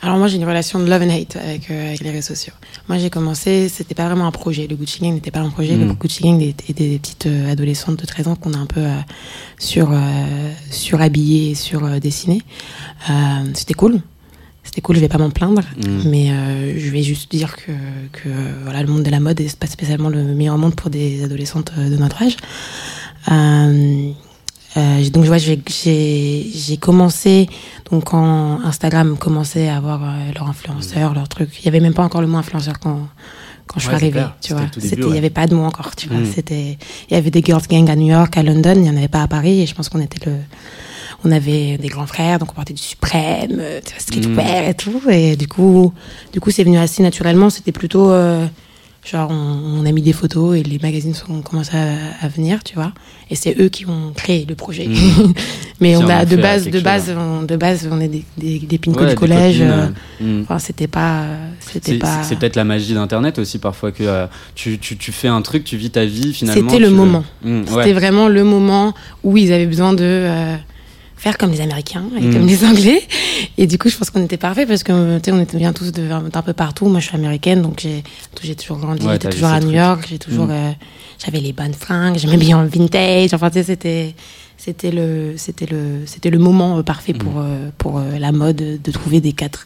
alors 0.00 0.16
moi 0.16 0.28
j'ai 0.28 0.36
une 0.36 0.44
relation 0.44 0.78
de 0.78 0.88
love 0.88 1.02
and 1.02 1.10
hate 1.10 1.36
avec, 1.36 1.70
euh, 1.70 1.88
avec 1.88 2.00
les 2.00 2.10
réseaux 2.10 2.28
sociaux. 2.28 2.52
Moi 2.88 2.98
j'ai 2.98 3.10
commencé, 3.10 3.68
c'était 3.68 3.94
pas 3.94 4.06
vraiment 4.06 4.26
un 4.26 4.30
projet. 4.30 4.66
Le 4.68 4.76
Gucci 4.76 5.00
Gang 5.00 5.12
n'était 5.12 5.32
pas 5.32 5.40
un 5.40 5.50
projet. 5.50 5.76
Le 5.76 5.86
mm. 5.86 5.92
Gucci 5.94 6.22
Gang 6.22 6.40
était 6.40 6.72
des, 6.72 6.98
petites 6.98 7.26
euh, 7.26 7.50
adolescentes 7.50 7.98
de 7.98 8.06
13 8.06 8.28
ans 8.28 8.36
qu'on 8.36 8.52
a 8.52 8.58
un 8.58 8.66
peu 8.66 8.80
euh, 8.80 9.00
sur 9.58 9.90
surhabillées, 10.70 11.54
sur 11.54 12.00
dessinées. 12.00 12.42
c'était 13.54 13.74
cool. 13.74 14.00
C'était 14.62 14.82
cool, 14.82 14.96
je 14.96 15.00
vais 15.00 15.08
pas 15.08 15.18
m'en 15.18 15.30
plaindre, 15.30 15.62
mm. 15.62 16.08
mais 16.08 16.28
je 16.78 16.90
vais 16.90 17.02
juste 17.02 17.30
dire 17.30 17.56
que, 17.56 17.72
que 18.12 18.28
voilà, 18.64 18.82
le 18.82 18.88
monde 18.88 19.02
de 19.02 19.10
la 19.10 19.18
mode 19.18 19.40
n'est 19.40 19.48
pas 19.58 19.66
spécialement 19.66 20.10
le 20.10 20.22
meilleur 20.22 20.58
monde 20.58 20.74
pour 20.74 20.90
des 20.90 21.24
adolescentes 21.24 21.72
de 21.76 21.96
notre 21.96 22.22
âge. 22.22 22.36
Euh, 24.76 25.08
donc 25.10 25.24
vois, 25.24 25.38
j'ai 25.38 26.76
commencé 26.80 27.48
donc 27.90 28.04
quand 28.04 28.60
Instagram 28.64 29.16
commençait 29.16 29.68
à 29.68 29.76
avoir 29.76 30.02
euh, 30.02 30.32
leurs 30.34 30.48
influenceurs, 30.48 31.14
leurs 31.14 31.28
trucs. 31.28 31.58
Il 31.60 31.64
y 31.64 31.68
avait 31.68 31.80
même 31.80 31.94
pas 31.94 32.02
encore 32.02 32.20
le 32.20 32.26
mot 32.26 32.38
influenceur 32.38 32.78
quand 32.78 33.08
quand 33.66 33.80
je 33.80 33.84
suis 33.84 33.94
arrivée, 33.94 34.24
tu 34.40 34.54
vois. 34.54 34.62
Il 34.80 35.14
y 35.14 35.18
avait 35.18 35.28
pas 35.28 35.46
de 35.46 35.54
mot 35.54 35.64
encore, 35.64 35.94
tu 35.94 36.08
vois. 36.08 36.18
Mm. 36.18 36.32
C'était 36.34 36.78
il 37.10 37.14
y 37.14 37.16
avait 37.16 37.30
des 37.30 37.42
girls 37.42 37.66
gang 37.68 37.88
à 37.90 37.96
New 37.96 38.06
York, 38.06 38.36
à 38.36 38.42
London, 38.42 38.74
il 38.76 38.86
y 38.86 38.90
en 38.90 38.96
avait 38.96 39.08
pas 39.08 39.22
à 39.22 39.28
Paris 39.28 39.60
et 39.60 39.66
je 39.66 39.74
pense 39.74 39.88
qu'on 39.88 40.00
était 40.00 40.24
le 40.28 40.36
on 41.24 41.32
avait 41.32 41.78
des 41.78 41.88
grands 41.88 42.06
frères, 42.06 42.38
donc 42.38 42.52
on 42.52 42.54
portait 42.54 42.74
du 42.74 42.82
suprême, 42.82 43.58
euh, 43.58 43.80
streetwear 43.98 44.62
mm. 44.62 44.70
et 44.70 44.74
tout 44.74 45.02
et 45.10 45.36
du 45.36 45.48
coup 45.48 45.92
du 46.32 46.40
coup 46.40 46.50
c'est 46.50 46.64
venu 46.64 46.78
assez 46.78 47.02
naturellement, 47.02 47.50
c'était 47.50 47.72
plutôt 47.72 48.10
euh, 48.10 48.46
Genre, 49.10 49.30
on, 49.30 49.86
a 49.86 49.92
mis 49.92 50.02
des 50.02 50.12
photos 50.12 50.58
et 50.58 50.62
les 50.62 50.78
magazines 50.78 51.14
ont 51.30 51.40
commencé 51.40 51.74
à, 51.74 52.28
venir, 52.28 52.62
tu 52.62 52.74
vois. 52.74 52.92
Et 53.30 53.36
c'est 53.36 53.58
eux 53.58 53.70
qui 53.70 53.86
ont 53.86 54.12
créé 54.14 54.44
le 54.46 54.54
projet. 54.54 54.86
Mmh. 54.86 55.32
Mais 55.80 55.96
on 55.96 56.06
a 56.08 56.26
de 56.26 56.36
base, 56.36 56.68
de 56.68 56.78
base, 56.80 57.14
on, 57.16 57.42
de 57.42 57.56
base, 57.56 57.88
on 57.90 58.00
est 58.00 58.08
des, 58.08 58.24
des, 58.36 58.58
des 58.58 58.76
du 58.76 59.14
collège. 59.14 59.62
Euh, 59.62 59.86
mmh. 60.20 60.42
Enfin, 60.42 60.58
c'était 60.58 60.88
pas, 60.88 61.24
c'était 61.60 61.96
pas. 61.96 62.22
C'est 62.22 62.36
peut-être 62.36 62.56
la 62.56 62.64
magie 62.64 62.92
d'Internet 62.92 63.38
aussi 63.38 63.58
parfois 63.58 63.92
que 63.92 64.02
euh, 64.02 64.26
tu, 64.54 64.78
tu, 64.78 64.98
tu, 64.98 65.10
fais 65.10 65.28
un 65.28 65.40
truc, 65.40 65.64
tu 65.64 65.78
vis 65.78 65.90
ta 65.90 66.04
vie 66.04 66.34
finalement. 66.34 66.68
C'était 66.68 66.82
le 66.82 66.90
moment. 66.90 67.24
Mmh, 67.42 67.62
c'était 67.66 67.94
vraiment 67.94 68.28
le 68.28 68.44
moment 68.44 68.92
où 69.24 69.38
ils 69.38 69.54
avaient 69.54 69.66
besoin 69.66 69.94
de. 69.94 70.04
Euh, 70.04 70.56
faire 71.18 71.36
comme 71.36 71.50
les 71.50 71.60
Américains 71.60 72.04
et 72.16 72.22
mm. 72.22 72.32
comme 72.32 72.46
les 72.46 72.64
Anglais. 72.64 73.02
Et 73.58 73.66
du 73.66 73.76
coup, 73.76 73.88
je 73.88 73.96
pense 73.96 74.10
qu'on 74.10 74.24
était 74.24 74.36
parfait 74.36 74.66
parce 74.66 74.82
que 74.82 74.92
on 74.92 75.40
était 75.40 75.58
bien 75.58 75.72
tous 75.72 75.92
d'un 75.92 76.42
peu 76.42 76.52
partout. 76.52 76.86
Moi, 76.86 77.00
je 77.00 77.06
suis 77.08 77.16
américaine, 77.16 77.62
donc 77.62 77.80
j'ai 77.80 78.02
j'ai 78.42 78.54
toujours 78.54 78.78
grandi, 78.78 79.06
j'étais 79.10 79.28
toujours 79.28 79.48
à 79.48 79.60
New 79.60 79.72
York, 79.72 80.06
j'ai 80.08 80.18
toujours 80.18 80.46
mm. 80.46 80.52
euh, 80.52 80.70
j'avais 81.18 81.40
les 81.40 81.52
bonnes 81.52 81.74
fringues, 81.74 82.16
j'aimais 82.16 82.36
bien 82.36 82.62
le 82.62 82.68
vintage. 82.68 83.34
Enfin, 83.34 83.50
tu 83.50 83.58
sais, 83.58 83.64
c'était 83.64 84.14
c'était 84.56 84.90
le 84.90 85.34
c'était 85.36 85.66
le 85.66 86.02
c'était 86.06 86.30
le 86.30 86.38
moment 86.38 86.78
euh, 86.78 86.82
parfait 86.82 87.14
pour 87.14 87.32
mm. 87.32 87.44
euh, 87.44 87.70
pour 87.78 88.00
la 88.00 88.32
mode 88.32 88.80
de 88.82 88.90
trouver 88.92 89.20
des 89.20 89.32
quatre 89.32 89.64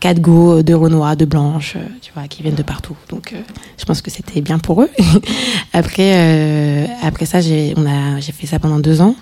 quatre 0.00 0.20
go 0.20 0.62
de 0.62 0.74
renois 0.74 1.16
de 1.16 1.24
blanches 1.24 1.76
tu 2.02 2.12
vois 2.14 2.28
qui 2.28 2.42
viennent 2.42 2.54
de 2.54 2.62
partout 2.62 2.96
donc 3.08 3.34
je 3.78 3.84
pense 3.86 4.02
que 4.02 4.10
c'était 4.10 4.42
bien 4.42 4.58
pour 4.58 4.82
eux 4.82 4.90
après 5.72 6.86
après 7.02 7.24
ça 7.24 7.40
j'ai 7.40 7.72
on 7.78 7.86
a 7.86 8.20
j'ai 8.20 8.32
fait 8.32 8.46
ça 8.46 8.58
pendant 8.58 8.80
deux 8.80 9.00
ans 9.00 9.16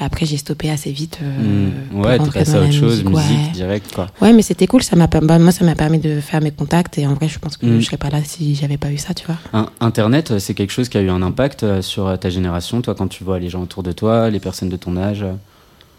et 0.00 0.04
après, 0.04 0.26
j'ai 0.26 0.36
stoppé 0.36 0.70
assez 0.70 0.92
vite. 0.92 1.18
Euh, 1.22 1.70
mmh. 1.92 2.00
Ouais, 2.00 2.18
tu 2.18 2.30
passes 2.30 2.54
à 2.54 2.60
autre 2.60 2.72
chose, 2.72 3.02
musique, 3.02 3.52
direct, 3.52 3.92
quoi. 3.92 4.06
Ouais, 4.20 4.32
mais 4.32 4.42
c'était 4.42 4.66
cool. 4.66 4.82
Ça 4.82 4.94
m'a, 4.94 5.08
bah, 5.08 5.38
moi, 5.38 5.50
ça 5.50 5.64
m'a 5.64 5.74
permis 5.74 5.98
de 5.98 6.20
faire 6.20 6.40
mes 6.40 6.52
contacts. 6.52 6.98
Et 6.98 7.06
en 7.06 7.14
vrai, 7.14 7.26
je 7.28 7.38
pense 7.38 7.56
que 7.56 7.66
mmh. 7.66 7.80
je 7.80 7.86
serais 7.86 7.96
pas 7.96 8.10
là 8.10 8.22
si 8.24 8.54
j'avais 8.54 8.76
pas 8.76 8.92
eu 8.92 8.98
ça, 8.98 9.12
tu 9.14 9.26
vois. 9.26 9.70
Internet, 9.80 10.38
c'est 10.38 10.54
quelque 10.54 10.70
chose 10.70 10.88
qui 10.88 10.98
a 10.98 11.00
eu 11.00 11.10
un 11.10 11.22
impact 11.22 11.64
euh, 11.64 11.82
sur 11.82 12.06
euh, 12.06 12.16
ta 12.16 12.30
génération, 12.30 12.80
toi, 12.80 12.94
quand 12.94 13.08
tu 13.08 13.24
vois 13.24 13.40
les 13.40 13.48
gens 13.48 13.62
autour 13.62 13.82
de 13.82 13.90
toi, 13.90 14.30
les 14.30 14.40
personnes 14.40 14.68
de 14.68 14.76
ton 14.76 14.96
âge 14.96 15.24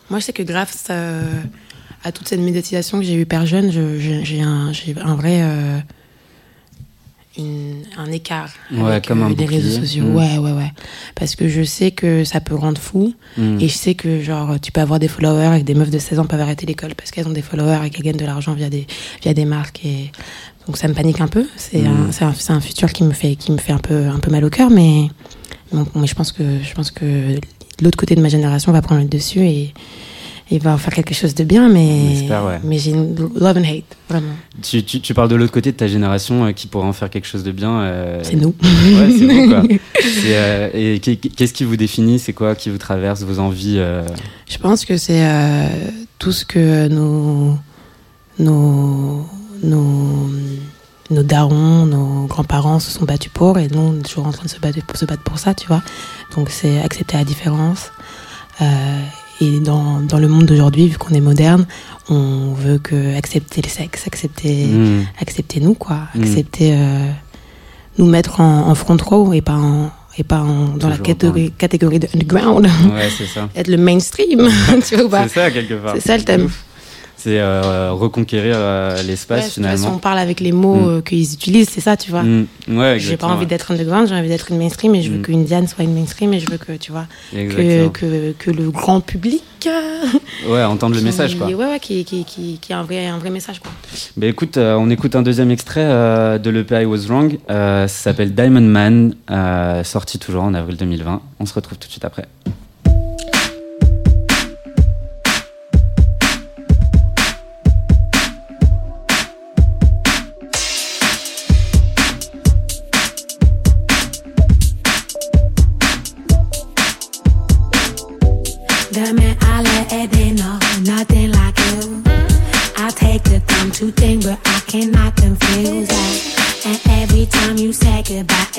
Moi, 0.10 0.20
je 0.20 0.26
sais 0.26 0.34
que 0.34 0.44
grâce 0.44 0.90
à, 0.90 2.12
toute 2.14 2.30
cette 2.30 2.40
médiatisation 2.40 3.00
que 3.00 3.04
j'ai 3.04 3.16
eue 3.16 3.22
hyper 3.22 3.46
jeune, 3.46 3.70
j'ai 3.70 4.42
un, 4.42 4.72
un 5.04 5.16
vrai 5.16 5.44
un 7.98 8.12
écart 8.12 8.50
avec 8.72 9.08
comme 9.08 9.24
euh, 9.24 9.36
les 9.38 9.46
réseaux 9.46 9.82
sociaux. 9.82 10.06
Mm. 10.06 10.16
Ouais, 10.16 10.38
ouais, 10.38 10.52
ouais. 10.52 10.72
Parce 11.16 11.36
que 11.36 11.48
je 11.48 11.64
sais 11.64 11.92
que 11.92 12.24
ça 12.24 12.42
peut 12.42 12.56
rendre 12.56 12.80
fou. 12.80 13.14
Mm. 13.38 13.60
Et 13.60 13.68
je 13.68 13.74
sais 13.74 13.96
que, 13.96 14.22
genre, 14.22 14.60
tu 14.60 14.72
peux 14.72 14.82
avoir 14.82 15.00
des 15.00 15.08
followers 15.08 15.58
et 15.58 15.60
que 15.62 15.66
des 15.66 15.74
meufs 15.74 15.90
de 15.90 16.00
16 16.00 16.20
ans 16.20 16.26
peuvent 16.26 16.42
arrêter 16.42 16.66
l'école 16.66 16.96
parce 16.96 17.12
qu'elles 17.12 17.28
ont 17.28 17.34
des 17.34 17.42
followers 17.42 17.86
et 17.86 17.90
qu'elles 17.90 18.06
gagnent 18.06 18.18
de 18.18 18.26
l'argent 18.26 18.54
via 18.54 18.70
des, 18.70 18.88
via 19.22 19.34
des 19.34 19.46
marques. 19.46 19.86
Et 19.86 20.12
donc, 20.68 20.78
ça 20.78 20.88
me 20.88 20.94
panique 20.94 21.22
un 21.22 21.28
peu. 21.28 21.46
C'est 21.56 21.82
mm. 21.82 22.12
un, 22.22 22.28
un, 22.28 22.56
un, 22.56 22.60
futur 22.62 22.92
qui 22.94 23.04
me 23.04 23.12
fait, 23.12 23.36
qui 23.36 23.52
me 23.52 23.58
fait 23.58 23.74
un 23.74 23.80
peu, 23.80 24.08
un 24.08 24.20
peu 24.20 24.32
mal 24.32 24.44
au 24.46 24.50
cœur. 24.50 24.70
Mais, 24.70 25.08
mais 25.74 26.08
je 26.08 26.16
pense 26.16 26.32
que, 26.32 26.44
je 26.64 26.74
pense 26.74 26.92
que 26.92 27.40
l'autre 27.82 27.98
côté 27.98 28.16
de 28.16 28.22
ma 28.22 28.30
génération 28.30 28.72
va 28.72 28.82
prendre 28.82 29.02
le 29.02 29.08
dessus 29.08 29.42
et, 29.42 29.74
il 30.52 30.60
va 30.62 30.74
en 30.74 30.78
faire 30.78 30.94
quelque 30.94 31.14
chose 31.14 31.36
de 31.36 31.44
bien, 31.44 31.70
mais, 31.70 32.28
mais 32.64 32.80
j'ai 32.80 32.92
une 32.92 33.16
love 33.16 33.58
and 33.58 33.64
hate, 33.64 33.98
vraiment. 34.10 34.34
Tu, 34.62 34.84
tu, 34.84 35.00
tu, 35.00 35.14
parles 35.14 35.30
de 35.30 35.36
l'autre 35.36 35.52
côté 35.52 35.72
de 35.72 35.78
ta 35.78 35.88
génération 35.88 36.46
euh, 36.46 36.52
qui 36.54 36.66
pourrait 36.68 36.88
en 36.88 36.94
faire 36.94 37.10
quelque 37.10 37.28
chose 37.28 37.44
de 37.44 37.52
bien. 37.52 37.82
Euh, 37.82 38.20
c'est 38.24 38.36
nous. 38.36 38.56
Ouais, 38.64 39.12
c'est 39.18 39.26
nous, 39.26 39.50
quoi. 39.50 39.64
Euh, 40.26 40.70
et 40.74 41.00
qu'est-ce 41.00 41.54
qui 41.54 41.64
vous 41.64 41.76
définit? 41.76 42.20
C'est 42.20 42.34
quoi 42.34 42.56
qui 42.56 42.70
vous 42.70 42.78
traverse, 42.78 43.22
vos 43.24 43.40
envies 43.40 43.80
Je 44.48 44.58
pense 44.58 44.86
que 44.86 44.98
c'est 44.98 45.24
tout 46.20 46.32
ce 46.32 46.46
que 46.46 46.88
nos, 46.88 47.58
nos, 48.38 49.26
nos, 49.64 50.30
nos 51.10 51.24
darons, 51.24 51.86
nos 51.86 52.26
grands-parents 52.28 52.80
se 52.80 52.92
sont 52.92 53.06
battus 53.06 53.32
pour, 53.34 53.58
et 53.60 53.68
nous, 53.68 53.80
on 53.80 54.00
est 54.00 54.04
toujours 54.04 54.28
en 54.28 54.32
train 54.32 54.44
de 54.44 54.50
se 54.50 54.60
battre 54.60 54.84
pour, 54.86 54.98
se 54.98 55.06
battre 55.06 55.24
pour 55.24 55.40
ça, 55.40 55.54
tu 55.54 55.68
vois. 55.68 55.82
Donc 56.36 56.50
c'est 56.50 56.80
accepter 56.80 57.18
la 57.18 57.24
différence. 57.26 57.92
Et 59.42 59.60
dans, 59.60 60.02
dans 60.02 60.20
le 60.20 60.28
monde 60.28 60.46
d'aujourd'hui, 60.46 60.88
vu 60.88 60.98
qu'on 60.98 61.14
est 61.14 61.22
moderne, 61.22 61.66
on 62.10 62.54
veut 62.54 62.78
que 62.78 63.16
accepter 63.18 63.62
le 63.62 63.70
sexe, 63.70 64.06
accepter, 64.06 64.66
mm. 64.66 65.06
accepter 65.22 65.60
nous, 65.60 65.76
quoi. 65.76 66.00
Mm. 66.14 66.22
Accepter 66.22 66.74
euh, 66.74 67.10
nous 67.98 68.06
mettre 68.06 68.42
en, 68.42 68.68
en, 68.68 68.76
front 68.76 68.98
row 68.98 69.32
et 69.34 69.42
pas 69.42 69.54
en, 69.54 69.92
et 70.18 70.24
pas 70.24 70.42
en, 70.42 70.76
dans 70.78 70.90
la 70.90 70.98
catégorie, 70.98 71.52
catégorie 71.52 72.00
de 72.00 72.08
underground. 72.14 72.66
Ouais, 72.66 73.10
c'est 73.16 73.26
ça. 73.28 73.50
Être 73.56 73.70
le 73.70 73.78
mainstream, 73.78 74.50
tu 74.88 74.96
vois 75.04 75.24
C'est 75.24 75.36
ça, 75.36 75.52
quelque 75.52 75.76
part. 75.76 75.94
C'est 75.96 76.08
ça 76.08 76.18
le 76.18 76.24
thème 76.24 76.50
c'est 77.20 77.40
euh, 77.40 77.92
reconquérir 77.92 78.56
euh, 78.58 79.04
l'espace 79.04 79.54
finalement. 79.56 79.78
Si 79.78 79.88
on 79.88 79.98
parle 79.98 80.20
avec 80.20 80.40
les 80.40 80.54
mots 80.54 80.76
mm. 80.76 80.90
euh, 80.90 81.02
qu'ils 81.02 81.34
utilisent, 81.34 81.70
c'est 81.70 81.82
ça, 81.82 81.98
tu 81.98 82.12
vois. 82.12 82.24
Mm. 82.24 82.48
Ouais, 82.70 82.98
j'ai 82.98 83.18
pas 83.18 83.28
envie 83.28 83.46
d'être 83.46 83.72
underground, 83.72 84.08
j'ai 84.08 84.16
envie 84.16 84.30
d'être 84.30 84.52
une 84.52 84.58
mainstream 84.58 84.96
et 84.96 85.02
je 85.02 85.12
veux 85.12 85.18
mm. 85.18 85.24
qu'une 85.24 85.44
Diane 85.44 85.68
soit 85.68 85.84
une 85.84 85.94
mainstream 85.94 86.34
et 86.34 86.40
je 86.40 86.50
veux 86.50 86.58
que, 86.58 86.72
tu 86.74 86.94
vois, 86.94 87.08
que, 87.34 87.90
que, 87.90 88.32
que, 88.32 88.52
le 88.52 88.72
grand 88.72 89.02
public. 89.02 89.44
ouais, 90.48 90.64
entende 90.64 90.96
le 90.96 91.02
message, 91.02 91.38
quoi. 91.38 91.48
Ouais, 91.48 91.56
ouais, 91.56 91.80
qui, 91.82 92.06
qui, 92.06 92.24
qui, 92.24 92.58
qui 92.62 92.72
a 92.72 92.80
un 92.80 92.84
vrai, 92.84 93.08
un 93.08 93.18
vrai 93.18 93.32
message, 93.32 93.60
quoi. 93.60 93.72
Bah, 94.16 94.28
écoute, 94.28 94.58
on 94.58 94.90
écoute 94.90 95.18
un 95.18 95.22
deuxième 95.22 95.52
extrait 95.52 95.86
de 96.40 96.50
l'EP 96.50 96.84
I 96.84 96.86
Was 96.86 97.08
Wrong. 97.10 97.38
ça 97.50 97.88
s'appelle 97.90 98.34
Diamond 98.34 98.62
Man, 98.62 99.84
sorti 99.84 100.20
toujours 100.20 100.44
en 100.44 100.54
avril 100.54 100.78
2020. 100.78 101.22
On 101.42 101.46
se 101.46 101.54
retrouve 101.54 101.78
tout 101.78 101.88
de 101.88 101.92
suite 101.92 102.06
après. 102.06 102.28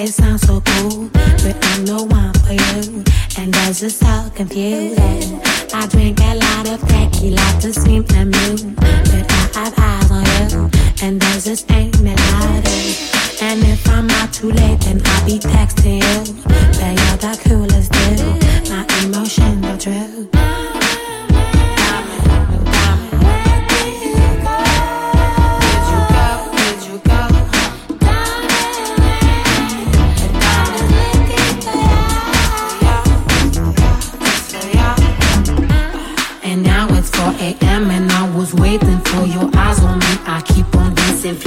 It 0.02 0.14
sounds 0.14 0.42
so 0.42 0.60
cool. 0.60 1.08
But 1.12 1.56
I'm 1.62 1.84
the 1.84 2.02
one 2.04 2.32
for 2.40 2.52
you, 2.52 3.04
and 3.38 3.52
that's 3.52 3.80
just 3.80 3.98
so 4.00 4.30
confusing. 4.34 5.40
I 5.74 5.86
drink 5.88 6.20
a 6.20 6.34
lot 6.36 6.68
of 6.68 6.80
tequila 6.88 7.46
to 7.60 7.72
seem 7.72 8.04
amused, 8.16 8.76
but 8.76 9.26
I 9.30 9.64
have 9.64 9.74
eyes 9.78 10.10
on 10.10 10.24
you, 10.24 10.70
and 11.02 11.20
those 11.20 11.44
just 11.44 11.70
ain't 11.72 12.00
melody. 12.00 12.96
And 13.42 13.62
if 13.64 13.88
I'm 13.88 14.06
not 14.06 14.32
too 14.32 14.50
late, 14.50 14.80
then 14.80 15.02
I'll 15.04 15.26
be 15.26 15.38
texting 15.38 16.00
you. 16.00 16.42
But 16.44 16.92
you're 17.00 17.18
the 17.24 17.32
coolest 17.44 17.92
dude. 17.92 18.70
My 18.70 18.84
emotions 19.04 19.66
are 19.66 19.78
true. 19.78 20.59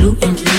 through 0.03 0.17
and 0.21 0.52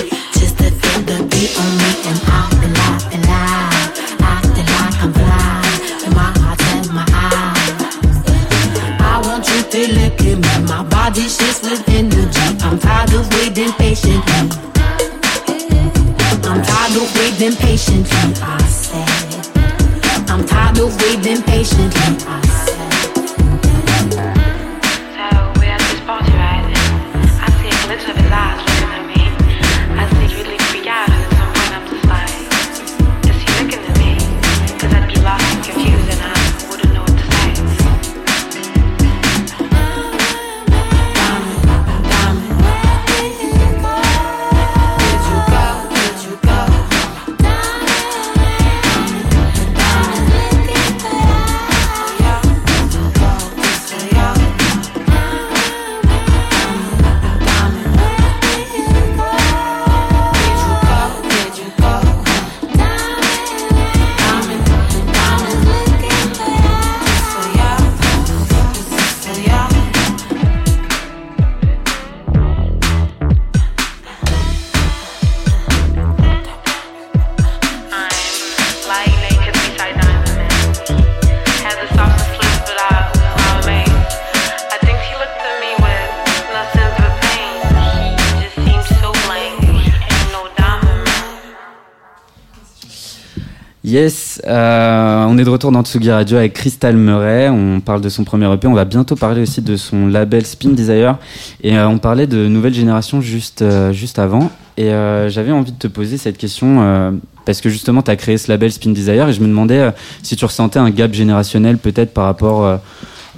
retour 95.64 95.72
dans 95.72 95.82
Tsugi 95.82 96.10
Radio 96.10 96.36
avec 96.36 96.52
Crystal 96.52 96.94
Murray. 96.94 97.48
On 97.48 97.80
parle 97.80 98.02
de 98.02 98.10
son 98.10 98.22
premier 98.22 98.52
EP. 98.52 98.66
On 98.66 98.74
va 98.74 98.84
bientôt 98.84 99.16
parler 99.16 99.40
aussi 99.40 99.62
de 99.62 99.76
son 99.76 100.08
label 100.08 100.44
Spin 100.44 100.70
Desire. 100.70 101.16
Et 101.62 101.78
euh, 101.78 101.88
on 101.88 101.96
parlait 101.96 102.26
de 102.26 102.48
nouvelle 102.48 102.74
génération 102.74 103.22
juste, 103.22 103.62
euh, 103.62 103.90
juste 103.90 104.18
avant. 104.18 104.50
Et 104.76 104.90
j'avais 105.28 105.52
envie 105.52 105.72
de 105.72 105.78
te 105.78 105.86
poser 105.86 106.18
cette 106.18 106.36
question 106.36 107.20
parce 107.46 107.60
que 107.60 107.70
justement, 107.70 108.02
tu 108.02 108.10
as 108.10 108.16
créé 108.16 108.36
ce 108.36 108.50
label 108.50 108.72
Spin 108.72 108.90
Desire 108.90 109.28
et 109.28 109.32
je 109.32 109.40
me 109.40 109.46
demandais 109.46 109.92
si 110.22 110.34
tu 110.34 110.44
ressentais 110.44 110.80
un 110.80 110.90
gap 110.90 111.14
générationnel 111.14 111.78
peut-être 111.78 112.12
par 112.12 112.24
rapport 112.24 112.80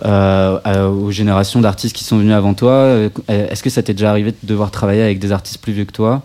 aux 0.02 1.11
générations 1.11 1.61
d'artistes 1.61 1.95
qui 1.95 2.04
sont 2.04 2.16
venus 2.16 2.33
avant 2.33 2.54
toi. 2.54 2.88
Est-ce 3.28 3.62
que 3.62 3.68
ça 3.68 3.83
t'est 3.83 3.92
déjà 3.92 4.09
arrivé 4.09 4.30
de 4.30 4.49
devoir 4.49 4.71
travailler 4.71 5.02
avec 5.02 5.18
des 5.18 5.30
artistes 5.30 5.59
plus 5.59 5.75
vieux 5.75 5.85
que 5.85 5.92
toi? 5.92 6.23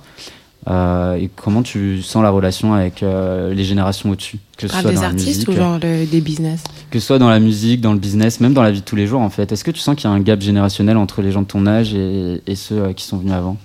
Euh, 0.67 1.15
et 1.15 1.29
comment 1.35 1.63
tu 1.63 2.03
sens 2.03 2.21
la 2.21 2.29
relation 2.29 2.73
avec 2.73 3.01
euh, 3.01 3.53
les 3.53 3.63
générations 3.63 4.11
au-dessus 4.11 4.37
que 4.57 4.67
ce 4.67 4.79
soit 4.79 4.91
des 4.91 4.95
dans 4.95 5.03
artistes 5.03 5.25
la 5.25 5.31
musique, 5.31 5.49
ou 5.49 5.53
genre 5.53 5.79
des 5.79 6.21
business? 6.21 6.63
Que 6.91 6.99
ce 6.99 7.07
soit 7.07 7.17
dans 7.17 7.29
la 7.29 7.39
musique, 7.39 7.81
dans 7.81 7.93
le 7.93 7.99
business, 7.99 8.39
même 8.39 8.53
dans 8.53 8.61
la 8.61 8.69
vie 8.69 8.81
de 8.81 8.85
tous 8.85 8.95
les 8.95 9.07
jours 9.07 9.21
en 9.21 9.31
fait. 9.31 9.51
Est-ce 9.51 9.63
que 9.63 9.71
tu 9.71 9.79
sens 9.79 9.95
qu'il 9.95 10.07
y 10.07 10.13
a 10.13 10.15
un 10.15 10.19
gap 10.19 10.39
générationnel 10.39 10.97
entre 10.97 11.23
les 11.23 11.31
gens 11.31 11.41
de 11.41 11.47
ton 11.47 11.65
âge 11.65 11.95
et, 11.95 12.43
et 12.45 12.55
ceux 12.55 12.77
euh, 12.77 12.93
qui 12.93 13.05
sont 13.05 13.17
venus 13.17 13.33
avant? 13.33 13.57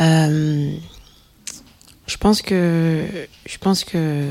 Je 0.00 0.76
pense 2.18 2.40
que 2.40 3.02
je 3.44 3.58
pense 3.58 3.82
que 3.82 4.22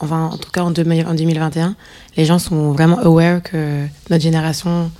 enfin, 0.00 0.30
en 0.32 0.36
tout 0.36 0.50
cas 0.50 0.62
en 0.62 0.72
2021, 0.72 1.76
les 2.16 2.24
gens 2.24 2.40
sont 2.40 2.72
vraiment 2.72 2.98
aware 2.98 3.42
que 3.42 3.86
notre 4.10 4.22
génération 4.22 4.90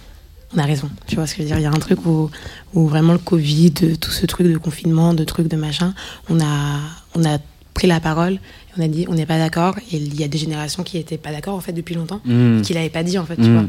on 0.55 0.59
a 0.59 0.65
raison. 0.65 0.91
Tu 1.07 1.17
vois 1.17 1.27
ce 1.27 1.35
que 1.35 1.39
je 1.39 1.43
veux 1.43 1.49
dire? 1.49 1.59
Il 1.59 1.63
y 1.63 1.67
a 1.67 1.71
un 1.71 1.81
truc 1.81 2.07
où, 2.07 2.31
où 2.75 2.87
vraiment 2.89 3.13
le 3.13 3.19
Covid, 3.19 3.73
tout 3.73 4.11
ce 4.11 4.27
truc 4.27 4.47
de 4.47 4.59
confinement, 4.59 5.15
de 5.15 5.25
trucs 5.25 5.49
de 5.49 5.57
machin, 5.57 5.95
on 6.29 6.41
a, 6.41 6.81
on 7.15 7.25
a 7.25 7.39
pris 7.75 7.87
la 7.89 8.01
parole 8.01 8.39
on 8.77 8.83
a 8.83 8.89
dit 8.89 9.07
on 9.09 9.15
n'est 9.15 9.27
pas 9.27 9.39
d'accord. 9.39 9.77
Et 9.93 9.97
il 9.97 10.19
y 10.19 10.25
a 10.25 10.29
des 10.29 10.39
générations 10.39 10.83
qui 10.83 10.97
n'étaient 10.97 11.19
pas 11.19 11.33
d'accord 11.33 11.55
en 11.55 11.61
fait 11.61 11.73
depuis 11.73 11.95
longtemps, 11.95 12.21
mmh. 12.25 12.63
qui 12.63 12.75
l'avaient 12.75 12.91
pas 12.91 13.03
dit 13.03 13.19
en 13.19 13.25
fait, 13.25 13.37
tu 13.37 13.51
vois. 13.51 13.65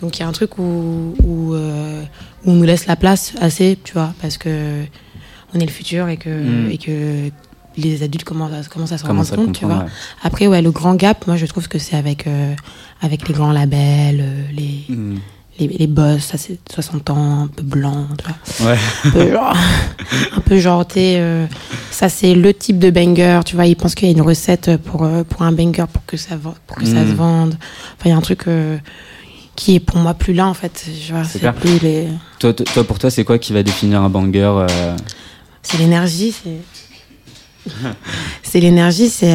Donc 0.00 0.18
il 0.18 0.20
y 0.20 0.22
a 0.24 0.28
un 0.28 0.32
truc 0.32 0.58
où, 0.58 1.14
où, 1.22 1.54
euh, 1.54 2.02
où, 2.44 2.50
on 2.50 2.54
nous 2.54 2.64
laisse 2.64 2.86
la 2.86 2.96
place 2.96 3.34
assez, 3.40 3.78
tu 3.82 3.92
vois, 3.94 4.14
parce 4.20 4.36
que 4.36 4.82
on 5.54 5.60
est 5.60 5.66
le 5.66 5.70
futur 5.70 6.08
et 6.08 6.16
que, 6.16 6.30
mmh. 6.30 6.70
et 6.70 6.78
que 6.78 7.30
les 7.76 8.02
adultes 8.02 8.24
commencent 8.24 8.52
à, 8.52 8.68
commencent 8.68 8.92
à 8.92 8.98
s'en 8.98 9.08
rendre 9.08 9.36
compte, 9.36 9.58
tu 9.58 9.64
vois. 9.64 9.86
Après, 10.22 10.46
ouais, 10.46 10.62
le 10.62 10.70
grand 10.70 10.94
gap, 10.94 11.26
moi 11.26 11.36
je 11.36 11.46
trouve 11.46 11.68
que 11.68 11.78
c'est 11.78 11.96
avec, 11.96 12.26
euh, 12.26 12.54
avec 13.00 13.28
les 13.28 13.34
grands 13.34 13.52
labels, 13.52 14.20
euh, 14.20 14.42
les 14.52 14.86
les, 15.66 15.76
les 15.78 15.86
boss, 15.86 16.22
ça 16.22 16.38
c'est 16.38 16.58
60 16.72 17.10
ans, 17.10 17.44
un 17.44 17.46
peu 17.48 17.62
blanc, 17.62 18.06
tu 18.18 18.24
vois. 18.62 18.72
Ouais. 18.72 18.78
Un 19.04 19.10
peu 19.10 19.32
genre, 19.32 19.56
un 20.36 20.40
peu 20.40 20.58
genre 20.58 20.84
euh, 20.96 21.46
ça 21.90 22.08
c'est 22.08 22.34
le 22.34 22.54
type 22.54 22.78
de 22.78 22.90
banger, 22.90 23.40
tu 23.44 23.54
vois. 23.56 23.66
Ils 23.66 23.76
pensent 23.76 23.94
qu'il 23.94 24.08
y 24.08 24.10
a 24.10 24.14
une 24.14 24.22
recette 24.22 24.76
pour, 24.78 25.04
euh, 25.04 25.24
pour 25.24 25.42
un 25.42 25.52
banger 25.52 25.84
pour 25.92 26.04
que 26.06 26.16
ça, 26.16 26.36
pour 26.66 26.76
que 26.76 26.84
ça 26.84 27.04
se 27.04 27.12
mm. 27.12 27.14
vende. 27.14 27.54
Enfin, 27.98 28.06
il 28.06 28.08
y 28.10 28.12
a 28.12 28.16
un 28.16 28.20
truc 28.20 28.48
euh, 28.48 28.78
qui 29.56 29.76
est 29.76 29.80
pour 29.80 29.98
moi 29.98 30.14
plus 30.14 30.32
là 30.32 30.46
en 30.46 30.54
fait. 30.54 30.84
C'est 31.24 31.52
plus 31.52 31.78
les. 31.80 32.08
Toi, 32.38 32.52
toi, 32.52 32.84
pour 32.84 32.98
toi, 32.98 33.10
c'est 33.10 33.24
quoi 33.24 33.38
qui 33.38 33.52
va 33.52 33.62
définir 33.62 34.02
un 34.02 34.10
banger 34.10 34.66
C'est 35.62 35.78
l'énergie, 35.78 36.32
c'est. 36.32 36.58
c'est 38.42 38.58
l'énergie, 38.58 39.08
c'est 39.08 39.32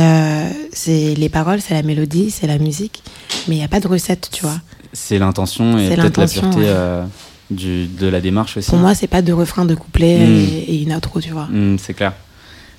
c'est 0.74 1.13
les 1.16 1.30
paroles, 1.30 1.62
c'est 1.62 1.74
la 1.74 1.82
mélodie, 1.82 2.30
c'est 2.30 2.48
la 2.48 2.58
musique, 2.58 3.02
mais 3.48 3.56
il 3.56 3.60
n'y 3.60 3.63
a 3.63 3.70
pas 3.70 3.80
de 3.80 3.88
recette, 3.88 4.30
tu 4.32 4.44
vois. 4.44 4.60
C'est 5.00 5.20
l'intention 5.20 5.78
et 5.78 5.96
peut-être 5.96 6.18
la 6.18 6.28
pureté 6.28 6.62
euh, 6.64 7.04
du, 7.52 7.86
de 7.86 8.08
la 8.08 8.20
démarche 8.20 8.58
aussi. 8.58 8.70
Pour 8.70 8.80
moi, 8.80 8.96
c'est 8.96 9.08
pas 9.08 9.22
de 9.22 9.32
refrain 9.32 9.64
de 9.64 9.76
couplet 9.76 10.18
hmm. 10.18 10.48
et, 10.68 10.82
une 10.82 10.94
outro, 10.94 11.22
tu 11.22 11.30
vois. 11.30 11.48
Hmm, 11.52 11.78
c'est 11.78 11.94
clair. 11.94 12.14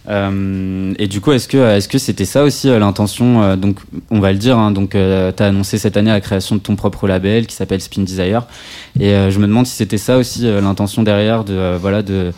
Euh, 0.09 0.92
et 0.98 1.07
du 1.07 1.20
coup, 1.20 1.31
est-ce 1.33 1.46
que 1.46 1.76
est-ce 1.76 1.87
que 1.87 1.98
c'était 1.98 2.24
ça 2.24 2.42
aussi 2.42 2.68
euh, 2.68 2.78
l'intention 2.81 3.57
Donc, 3.57 3.78
on 4.11 4.18
va 4.18 4.33
le 4.33 4.38
dire. 4.38 4.59
Hein, 4.59 4.72
donc, 4.72 4.90
tu 4.90 4.98
as 4.98 5.46
annoncé 5.46 5.78
cette 5.78 5.96
année 5.96 6.11
la 6.11 6.20
création 6.20 6.57
de 6.57 6.61
ton 6.61 6.74
propre 6.74 7.07
label 7.07 7.46
qui 7.46 7.54
s'appelle 7.54 7.81
Spin 7.81 8.02
Desire. 8.02 8.42
Et 8.98 9.11
je 9.11 9.38
me 9.38 9.46
demande 9.46 9.66
si 9.66 9.76
c'était 9.76 9.96
ça 9.96 10.18
aussi 10.18 10.42
l'intention 10.42 11.04
derrière 11.04 11.44
de 11.44 11.76
voilà 11.81 12.02
de 12.02 12.33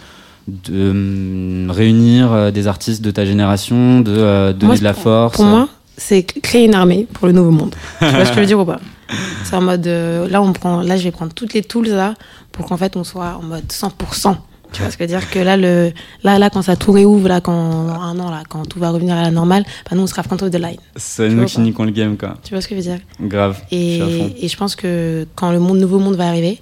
de 0.46 0.90
hum, 0.90 1.70
réunir 1.70 2.52
des 2.52 2.66
artistes 2.66 3.02
de 3.02 3.10
ta 3.10 3.24
génération, 3.24 4.00
de 4.00 4.52
donner 4.52 4.78
de 4.78 4.84
la 4.84 4.94
force. 4.94 5.36
Pour 5.36 5.46
moi, 5.46 5.68
c'est 5.96 6.22
créer 6.22 6.66
une 6.66 6.74
armée 6.74 7.06
pour 7.14 7.26
le 7.26 7.32
nouveau 7.32 7.50
monde. 7.50 7.74
tu 7.98 8.06
vois 8.06 8.26
ce 8.26 8.30
que 8.30 8.36
je 8.36 8.40
veux 8.40 8.46
dire 8.46 8.60
ou 8.60 8.66
pas? 8.66 8.80
C'est 9.44 9.56
en 9.56 9.60
mode, 9.60 9.86
euh, 9.86 10.28
là, 10.28 10.42
on 10.42 10.52
prend, 10.52 10.82
là, 10.82 10.96
je 10.96 11.04
vais 11.04 11.10
prendre 11.10 11.32
toutes 11.32 11.54
les 11.54 11.62
tools 11.62 11.88
là 11.88 12.14
pour 12.52 12.66
qu'en 12.66 12.76
fait, 12.76 12.96
on 12.96 13.04
soit 13.04 13.38
en 13.40 13.42
mode 13.42 13.66
100%. 13.68 14.36
Tu 14.72 14.82
vois 14.82 14.90
ce 14.90 14.96
que 14.96 15.04
je 15.04 15.12
veux 15.12 15.18
dire? 15.18 15.30
Que 15.30 15.40
là, 15.40 15.56
le, 15.56 15.92
là, 16.22 16.38
là, 16.38 16.48
quand 16.48 16.62
ça 16.62 16.76
tout 16.76 16.92
réouvre, 16.92 17.28
là, 17.28 17.40
quand, 17.40 17.52
un 17.52 18.18
an, 18.18 18.30
là, 18.30 18.42
quand 18.48 18.64
tout 18.66 18.78
va 18.78 18.90
revenir 18.90 19.16
à 19.16 19.22
la 19.22 19.30
normale, 19.30 19.64
bah, 19.88 19.96
nous, 19.96 20.02
on 20.02 20.06
sera 20.06 20.22
front 20.22 20.36
of 20.36 20.50
the 20.50 20.58
line. 20.58 20.76
C'est 20.96 21.28
nous 21.28 21.44
qui 21.46 21.60
niquons 21.60 21.84
le 21.84 21.90
game, 21.90 22.16
quoi. 22.16 22.36
Tu 22.44 22.54
vois 22.54 22.60
ce 22.60 22.68
que 22.68 22.76
je 22.76 22.80
veux 22.80 22.86
dire? 22.86 23.00
Grave. 23.20 23.60
Et, 23.70 23.98
je 23.98 24.44
et 24.44 24.48
je 24.48 24.56
pense 24.56 24.76
que 24.76 25.26
quand 25.34 25.50
le 25.50 25.58
monde, 25.58 25.78
nouveau 25.78 25.98
monde 25.98 26.14
va 26.14 26.28
arriver, 26.28 26.60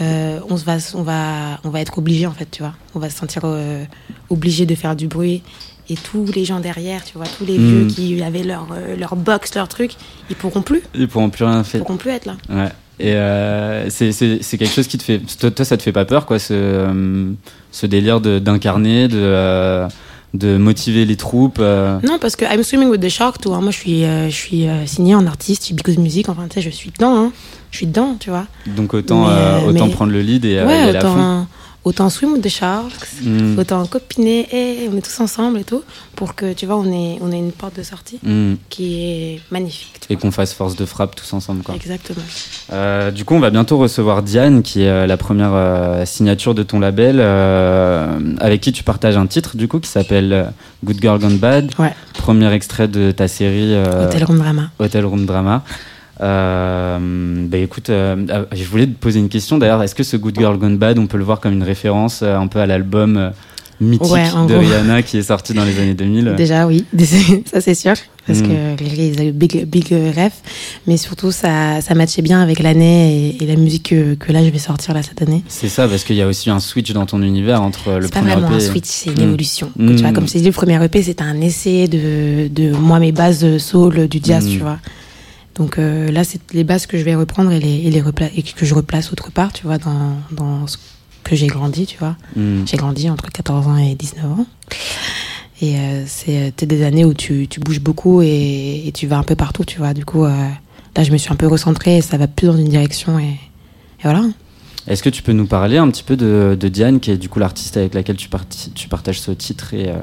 euh, 0.00 0.40
on, 0.48 0.56
va, 0.56 0.78
on, 0.94 1.02
va, 1.02 1.60
on 1.62 1.68
va 1.68 1.80
être 1.80 1.98
obligé, 1.98 2.26
en 2.26 2.32
fait, 2.32 2.50
tu 2.50 2.62
vois. 2.62 2.74
On 2.94 2.98
va 2.98 3.10
se 3.10 3.16
sentir 3.16 3.42
euh, 3.44 3.84
obligé 4.28 4.66
de 4.66 4.74
faire 4.74 4.96
du 4.96 5.06
bruit 5.06 5.42
et 5.90 5.96
tous 5.96 6.26
les 6.34 6.44
gens 6.44 6.60
derrière, 6.60 7.04
tu 7.04 7.16
vois, 7.16 7.26
tous 7.26 7.44
les 7.44 7.58
vieux 7.58 7.84
hmm. 7.84 7.88
qui 7.88 8.22
avaient 8.22 8.44
leur, 8.44 8.68
euh, 8.72 8.96
leur 8.96 9.16
box, 9.16 9.54
leur 9.56 9.68
truc, 9.68 9.92
ils 10.30 10.36
pourront 10.36 10.62
plus. 10.62 10.82
Ils 10.94 11.08
pourront 11.08 11.30
plus 11.30 11.44
rien 11.44 11.64
faire. 11.64 11.80
Ils 11.80 11.84
pourront 11.84 11.98
plus 11.98 12.10
être 12.10 12.26
là. 12.26 12.36
Ouais. 12.48 12.68
Et 13.00 13.14
euh, 13.14 13.90
c'est 13.90 14.12
quelque 14.12 14.66
chose 14.66 14.86
qui 14.86 14.98
te 14.98 15.02
fait. 15.02 15.20
Toi, 15.50 15.64
ça 15.64 15.76
te 15.76 15.82
fait 15.82 15.92
pas 15.92 16.04
peur, 16.04 16.26
quoi, 16.26 16.38
ce, 16.38 16.52
euh, 16.54 17.32
ce 17.72 17.86
délire 17.86 18.20
d'incarner, 18.20 19.08
de. 19.08 19.16
de 19.16 19.88
de 20.32 20.56
motiver 20.58 21.06
les 21.06 21.16
troupes 21.16 21.58
Non, 21.58 22.20
parce 22.20 22.36
que 22.36 22.44
I'm 22.44 22.62
Swimming 22.62 22.88
with 22.88 23.00
the 23.00 23.08
Shark, 23.08 23.40
toi. 23.40 23.60
Moi, 23.60 23.72
je 23.72 23.76
suis, 23.76 24.04
je 24.04 24.30
suis 24.30 24.64
signé 24.86 25.16
en 25.16 25.26
artiste, 25.26 25.72
Because 25.74 25.98
Music, 25.98 26.28
enfin, 26.28 26.46
tu 26.48 26.54
sais, 26.54 26.60
je 26.60 26.70
suis 26.70 26.92
dedans, 26.92 27.16
hein. 27.16 27.32
Je 27.72 27.78
suis 27.78 27.86
dedans, 27.88 28.14
tu 28.20 28.30
vois. 28.30 28.46
Donc, 28.64 28.94
autant, 28.94 29.26
autant 29.66 29.88
prendre 29.88 30.12
le 30.12 30.20
lead 30.20 30.44
et, 30.44 30.62
ouais, 30.62 30.72
aller 30.72 30.98
à 30.98 31.00
fond 31.00 31.46
autant 31.84 32.10
swim 32.10 32.40
the 32.40 32.48
sharks, 32.48 33.22
mm. 33.22 33.58
autant 33.58 33.86
copiner, 33.86 34.46
et 34.52 34.88
on 34.92 34.96
est 34.96 35.00
tous 35.00 35.20
ensemble 35.20 35.58
et 35.58 35.64
tout, 35.64 35.82
pour 36.14 36.34
que 36.34 36.52
tu 36.52 36.66
vois, 36.66 36.76
on 36.76 36.92
ait, 36.92 37.18
on 37.20 37.32
ait 37.32 37.38
une 37.38 37.52
porte 37.52 37.76
de 37.76 37.82
sortie 37.82 38.18
mm. 38.22 38.54
qui 38.68 39.02
est 39.02 39.40
magnifique. 39.50 40.06
Et 40.10 40.16
qu'on 40.16 40.30
fasse 40.30 40.52
force 40.52 40.76
de 40.76 40.84
frappe 40.84 41.14
tous 41.14 41.32
ensemble. 41.32 41.62
Quoi. 41.62 41.74
Exactement. 41.74 42.22
Euh, 42.72 43.10
du 43.10 43.24
coup, 43.24 43.34
on 43.34 43.40
va 43.40 43.50
bientôt 43.50 43.78
recevoir 43.78 44.22
Diane, 44.22 44.62
qui 44.62 44.82
est 44.82 44.88
euh, 44.88 45.06
la 45.06 45.16
première 45.16 45.52
euh, 45.54 46.04
signature 46.04 46.54
de 46.54 46.62
ton 46.62 46.80
label, 46.80 47.20
avec 48.40 48.60
qui 48.60 48.72
tu 48.72 48.82
partages 48.82 49.16
un 49.16 49.26
titre, 49.26 49.56
du 49.56 49.68
coup, 49.68 49.80
qui 49.80 49.88
s'appelle 49.88 50.52
Good 50.84 50.98
Girl 51.00 51.18
Gone 51.18 51.38
Bad. 51.38 51.70
Ouais. 51.78 51.94
Premier 52.14 52.52
extrait 52.52 52.88
de 52.88 53.10
ta 53.10 53.28
série 53.28 53.74
Hotel 53.74 54.24
Room 54.24 54.38
Drama. 54.38 54.70
Hotel 54.78 55.04
Room 55.06 55.26
Drama. 55.26 55.64
Euh, 56.22 56.98
bah 57.48 57.58
écoute, 57.58 57.90
euh, 57.90 58.44
je 58.52 58.64
voulais 58.64 58.86
te 58.86 58.98
poser 58.98 59.20
une 59.20 59.28
question 59.28 59.58
d'ailleurs. 59.58 59.82
Est-ce 59.82 59.94
que 59.94 60.02
ce 60.02 60.16
Good 60.16 60.38
Girl 60.38 60.58
Gone 60.58 60.76
Bad, 60.76 60.98
on 60.98 61.06
peut 61.06 61.18
le 61.18 61.24
voir 61.24 61.40
comme 61.40 61.52
une 61.52 61.62
référence 61.62 62.22
un 62.22 62.46
peu 62.46 62.60
à 62.60 62.66
l'album 62.66 63.32
mythique 63.80 64.12
de 64.48 64.54
Rihanna 64.54 65.02
qui 65.02 65.16
est 65.16 65.22
sorti 65.22 65.54
dans 65.54 65.64
les 65.64 65.78
années 65.78 65.94
2000 65.94 66.34
Déjà, 66.36 66.66
oui, 66.66 66.84
ça 67.50 67.60
c'est 67.60 67.74
sûr, 67.74 67.94
parce 68.26 68.40
mm. 68.40 68.76
que 68.76 68.84
les 68.84 69.28
a 69.28 69.30
big, 69.32 69.64
big 69.66 69.86
ref, 69.90 70.32
mais 70.86 70.96
surtout 70.96 71.32
ça, 71.32 71.80
ça 71.80 71.94
matchait 71.94 72.22
bien 72.22 72.42
avec 72.42 72.60
l'année 72.60 73.36
et, 73.40 73.46
la 73.46 73.56
musique 73.56 73.90
que, 73.90 74.14
que, 74.14 74.32
là 74.32 74.44
je 74.44 74.50
vais 74.50 74.58
sortir 74.58 74.94
là 74.94 75.02
cette 75.02 75.22
année. 75.22 75.42
C'est 75.48 75.68
ça, 75.68 75.88
parce 75.88 76.04
qu'il 76.04 76.16
y 76.16 76.22
a 76.22 76.26
aussi 76.26 76.50
un 76.50 76.60
switch 76.60 76.92
dans 76.92 77.06
ton 77.06 77.22
univers 77.22 77.62
entre 77.62 77.98
le 77.98 78.08
premier 78.08 78.08
EP. 78.08 78.10
C'est 78.10 78.34
pas 78.34 78.40
vraiment 78.40 78.56
un 78.56 78.60
switch, 78.60 78.86
c'est 78.86 79.10
une 79.10 79.20
mm. 79.20 79.28
évolution. 79.28 79.70
Tu 79.78 79.96
vois, 79.96 80.10
mm. 80.10 80.14
comme 80.14 80.28
c'est 80.28 80.40
dit, 80.40 80.46
le 80.46 80.52
premier 80.52 80.82
EP, 80.84 81.02
c'était 81.02 81.24
un 81.24 81.40
essai 81.40 81.88
de, 81.88 82.48
de 82.48 82.72
moi, 82.76 82.98
mes 82.98 83.12
bases 83.12 83.58
soul, 83.58 84.08
du 84.08 84.20
jazz, 84.22 84.46
tu 84.46 84.58
vois. 84.58 84.78
Donc 85.54 85.78
euh, 85.78 86.10
là, 86.10 86.24
c'est 86.24 86.40
les 86.52 86.64
bases 86.64 86.86
que 86.86 86.96
je 86.96 87.02
vais 87.02 87.14
reprendre 87.14 87.50
et, 87.52 87.60
les, 87.60 87.86
et, 87.86 87.90
les 87.90 88.02
et 88.36 88.42
que 88.42 88.64
je 88.64 88.74
replace 88.74 89.12
autre 89.12 89.30
part, 89.30 89.52
tu 89.52 89.66
vois, 89.66 89.78
dans, 89.78 90.16
dans 90.30 90.66
ce 90.66 90.76
que 91.24 91.36
j'ai 91.36 91.48
grandi, 91.48 91.86
tu 91.86 91.98
vois. 91.98 92.16
Hmm. 92.36 92.64
J'ai 92.66 92.76
grandi 92.76 93.10
entre 93.10 93.30
14 93.30 93.66
ans 93.66 93.76
et 93.76 93.94
19 93.94 94.24
ans. 94.24 94.46
Et 95.62 95.76
euh, 95.78 96.04
c'est 96.06 96.64
des 96.64 96.82
années 96.84 97.04
où 97.04 97.12
tu, 97.12 97.46
tu 97.46 97.60
bouges 97.60 97.80
beaucoup 97.80 98.22
et, 98.22 98.90
tu 98.94 99.06
vas 99.06 99.18
un 99.18 99.22
peu 99.22 99.36
partout, 99.36 99.64
tu 99.64 99.78
vois. 99.78 99.92
Du 99.92 100.04
coup, 100.04 100.24
euh, 100.24 100.30
là, 100.96 101.02
je 101.04 101.12
me 101.12 101.18
suis 101.18 101.30
un 101.32 101.36
peu 101.36 101.46
recentrée 101.46 101.98
et 101.98 102.00
ça 102.00 102.16
va 102.16 102.26
plus 102.26 102.46
dans 102.46 102.56
une 102.56 102.68
direction 102.68 103.18
et, 103.18 103.36
voilà. 104.02 104.22
Est-ce 104.86 105.02
que 105.02 105.10
tu 105.10 105.22
peux 105.22 105.32
nous 105.32 105.46
parler 105.46 105.76
un 105.76 105.90
petit 105.90 106.02
peu 106.02 106.16
de, 106.16 106.56
de 106.58 106.68
Diane, 106.68 107.00
qui 107.00 107.10
est 107.10 107.18
du 107.18 107.28
coup 107.28 107.38
l'artiste 107.38 107.76
avec 107.76 107.92
laquelle 107.92 108.16
tu, 108.16 108.28
tu 108.74 108.88
partages 108.88 109.20
ce 109.20 109.30
titre 109.30 109.74
et, 109.74 109.90
euh, 109.90 109.96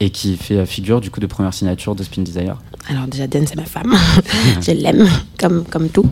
et 0.00 0.10
qui 0.10 0.36
fait 0.36 0.66
figure 0.66 1.00
du 1.00 1.10
coup 1.10 1.20
de 1.20 1.26
première 1.26 1.54
signature 1.54 1.94
de 1.94 2.02
Spin 2.02 2.22
Desire 2.22 2.56
Alors 2.88 3.06
déjà 3.06 3.26
Diane 3.26 3.46
c'est 3.46 3.56
ma 3.56 3.64
femme, 3.64 3.94
je 4.60 4.72
l'aime 4.72 5.08
comme 5.38 5.64
comme 5.64 5.88
tout. 5.88 6.06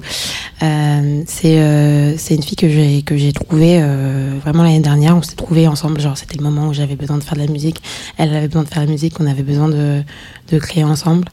Euh, 0.63 1.23
c'est 1.27 1.59
euh, 1.59 2.17
c'est 2.17 2.35
une 2.35 2.43
fille 2.43 2.57
que 2.57 2.69
j'ai 2.69 3.03
que 3.03 3.17
j'ai 3.17 3.33
trouvée 3.33 3.81
euh, 3.81 4.39
vraiment 4.41 4.63
l'année 4.63 4.81
dernière. 4.81 5.17
On 5.17 5.23
s'est 5.23 5.35
trouvés 5.35 5.67
ensemble, 5.67 6.01
genre 6.01 6.17
c'était 6.17 6.37
le 6.37 6.45
moment 6.45 6.69
où 6.69 6.73
j'avais 6.73 6.97
besoin 6.97 7.19
de 7.19 7.25
faire 7.25 7.35
de 7.35 7.41
la 7.41 7.51
musique, 7.51 7.83
elle 8.19 8.35
avait 8.35 8.47
besoin 8.47 8.63
de 8.63 8.69
faire 8.69 8.83
de 8.83 8.87
la 8.87 8.93
musique, 8.93 9.19
on 9.21 9.27
avait 9.27 9.43
besoin 9.43 9.69
de 9.69 10.03
de 10.51 10.59
créer 10.59 10.85
ensemble 10.85 11.29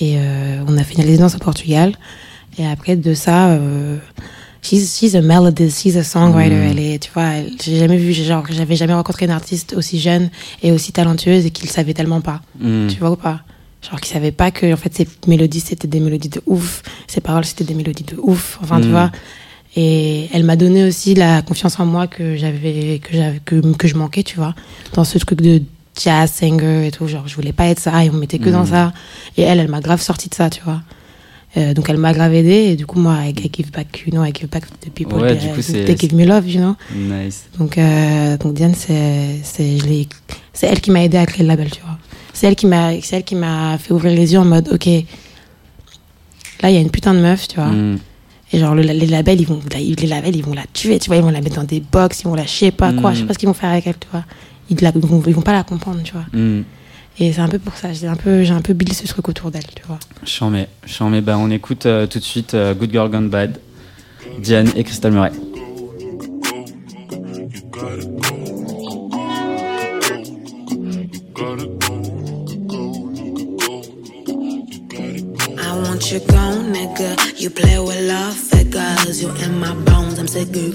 et 0.00 0.18
on 0.66 0.76
a 0.76 0.84
fait 0.84 0.94
une 0.94 1.04
résidence 1.04 1.36
au 1.36 1.38
Portugal. 1.38 1.92
Et 2.58 2.66
après 2.66 2.96
de 2.96 3.14
ça 3.14 3.58
she's, 4.64 4.98
she's 4.98 5.14
a 5.14 5.20
melodist, 5.20 5.80
she's 5.80 5.96
a 5.96 6.02
songwriter. 6.02 6.56
Mm. 6.56 6.70
Elle 6.70 6.78
est, 6.78 6.98
tu 6.98 7.10
vois, 7.12 7.30
j'ai 7.62 7.78
jamais 7.78 7.98
vu, 7.98 8.12
genre, 8.12 8.44
j'avais 8.50 8.76
jamais 8.76 8.94
rencontré 8.94 9.26
une 9.26 9.30
artiste 9.30 9.74
aussi 9.76 10.00
jeune 10.00 10.30
et 10.62 10.72
aussi 10.72 10.92
talentueuse 10.92 11.46
et 11.46 11.50
qu'il 11.50 11.68
savait 11.68 11.94
tellement 11.94 12.20
pas. 12.20 12.40
Mm. 12.58 12.88
Tu 12.88 12.98
vois 12.98 13.10
ou 13.10 13.16
pas? 13.16 13.42
Genre, 13.82 14.00
qu'il 14.00 14.12
savait 14.12 14.32
pas 14.32 14.50
que, 14.50 14.72
en 14.72 14.76
fait, 14.76 14.94
ses 14.94 15.06
mélodies, 15.26 15.60
c'était 15.60 15.88
des 15.88 16.00
mélodies 16.00 16.30
de 16.30 16.40
ouf. 16.46 16.82
Ses 17.06 17.20
paroles, 17.20 17.44
c'était 17.44 17.64
des 17.64 17.74
mélodies 17.74 18.04
de 18.04 18.16
ouf. 18.16 18.58
Enfin, 18.62 18.80
tu 18.80 18.88
mm. 18.88 18.90
vois. 18.90 19.12
Et 19.76 20.28
elle 20.32 20.44
m'a 20.44 20.56
donné 20.56 20.84
aussi 20.84 21.14
la 21.14 21.42
confiance 21.42 21.78
en 21.80 21.84
moi 21.84 22.06
que 22.06 22.36
j'avais, 22.36 23.00
que 23.02 23.12
j'avais, 23.12 23.40
que, 23.44 23.74
que 23.74 23.88
je 23.88 23.96
manquais, 23.96 24.22
tu 24.22 24.36
vois. 24.36 24.54
Dans 24.94 25.04
ce 25.04 25.18
truc 25.18 25.42
de 25.42 25.60
jazz 26.00 26.30
singer 26.30 26.86
et 26.86 26.90
tout. 26.90 27.06
Genre, 27.06 27.26
je 27.28 27.34
voulais 27.34 27.52
pas 27.52 27.66
être 27.66 27.80
ça 27.80 28.04
et 28.04 28.10
on 28.10 28.14
mettait 28.14 28.38
que 28.38 28.50
dans 28.50 28.66
ça. 28.66 28.92
Et 29.36 29.42
elle, 29.42 29.58
elle 29.58 29.68
m'a 29.68 29.80
grave 29.80 30.00
sorti 30.00 30.28
de 30.28 30.34
ça, 30.34 30.48
tu 30.48 30.62
vois. 30.62 30.80
Euh, 31.56 31.72
donc 31.72 31.88
elle 31.88 31.98
m'a 31.98 32.12
grave 32.12 32.34
aidé 32.34 32.50
et 32.50 32.76
du 32.76 32.84
coup 32.84 32.98
moi 32.98 33.16
I, 33.24 33.32
give 33.32 33.70
back 33.70 34.02
you 34.04 34.10
know 34.10 34.24
I 34.24 34.32
give 34.34 34.48
back 34.48 34.66
to 34.66 34.74
the 34.80 34.92
people 34.92 35.20
ouais, 35.20 35.36
du 35.36 35.46
coup, 35.48 35.62
they 35.62 35.96
give 35.96 36.12
me 36.12 36.24
love 36.24 36.48
you 36.48 36.60
know. 36.60 36.74
Nice. 36.92 37.44
Donc 37.58 37.78
euh, 37.78 38.36
donc 38.38 38.54
Diane 38.54 38.74
c'est 38.74 39.38
c'est 39.44 39.78
c'est 40.52 40.66
elle 40.66 40.80
qui 40.80 40.90
m'a 40.90 41.04
aidé 41.04 41.16
à 41.16 41.26
créer 41.26 41.42
le 41.42 41.48
label 41.48 41.70
tu 41.70 41.80
vois. 41.80 41.96
C'est 42.32 42.48
elle 42.48 42.56
qui 42.56 42.66
m'a 42.66 43.00
c'est 43.02 43.16
elle 43.16 43.22
qui 43.24 43.36
m'a 43.36 43.78
fait 43.78 43.92
ouvrir 43.94 44.12
les 44.14 44.32
yeux 44.32 44.40
en 44.40 44.44
mode 44.44 44.68
ok 44.72 44.86
là 46.60 46.70
il 46.70 46.74
y 46.74 46.76
a 46.76 46.80
une 46.80 46.90
putain 46.90 47.14
de 47.14 47.20
meuf 47.20 47.46
tu 47.46 47.54
vois. 47.54 47.66
Mm. 47.70 47.98
et 48.52 48.58
genre 48.58 48.74
les 48.74 49.06
labels 49.06 49.40
ils 49.40 49.46
vont 49.46 49.60
les 49.76 50.06
labels 50.08 50.34
ils 50.34 50.44
vont 50.44 50.54
la 50.54 50.64
tuer 50.72 50.98
tu 50.98 51.06
vois. 51.06 51.18
Ils 51.18 51.22
vont 51.22 51.30
la 51.30 51.40
mettre 51.40 51.56
dans 51.56 51.64
des 51.64 51.78
box 51.80 52.22
ils 52.22 52.24
vont 52.24 52.34
la 52.34 52.46
je 52.46 52.50
sais 52.50 52.72
pas 52.72 52.92
quoi 52.92 53.12
mm. 53.12 53.14
je 53.14 53.20
sais 53.20 53.26
pas 53.26 53.34
ce 53.34 53.38
qu'ils 53.38 53.48
vont 53.48 53.54
faire 53.54 53.70
avec 53.70 53.86
elle 53.86 53.98
tu 54.00 54.08
vois. 54.10 54.24
Ils, 54.70 54.80
la, 54.80 54.90
ils, 54.92 55.00
vont, 55.00 55.22
ils 55.24 55.34
vont 55.34 55.42
pas 55.42 55.52
la 55.52 55.62
comprendre 55.62 56.00
tu 56.02 56.14
vois. 56.14 56.26
Mm. 56.32 56.64
Et 57.18 57.32
c'est 57.32 57.40
un 57.40 57.48
peu 57.48 57.60
pour 57.60 57.74
ça, 57.74 57.92
j'ai 57.92 58.08
un 58.08 58.16
peu, 58.16 58.42
j'ai 58.42 58.52
un 58.52 58.60
peu 58.60 58.74
ce 58.92 59.06
truc 59.06 59.28
autour 59.28 59.50
d'elle, 59.52 59.66
tu 59.74 59.84
vois. 59.86 60.00
J'en 60.26 60.50
mets, 60.50 60.68
j'en 60.84 61.10
mets. 61.10 61.20
Bah, 61.20 61.38
on 61.38 61.50
écoute 61.50 61.86
euh, 61.86 62.06
tout 62.06 62.18
de 62.18 62.24
suite 62.24 62.54
euh, 62.54 62.74
Good 62.74 62.90
Girl 62.90 63.08
Gone 63.08 63.28
Bad, 63.28 63.60
Diane 64.40 64.68
et 64.74 64.82
Crystal 64.82 65.12
Murray. 65.12 65.30
I 75.56 75.76
want 75.82 76.10
you 76.10 76.20
gone, 76.26 76.72
nigga. 76.72 77.16
You 77.38 77.50
play 77.50 77.78
with 77.78 78.00
love 78.08 78.34
figures. 78.34 79.22
You 79.22 79.28
in 79.44 79.60
my 79.60 79.72
bones, 79.84 80.18
I'm 80.18 80.26
sick 80.26 80.48
of 80.56 80.74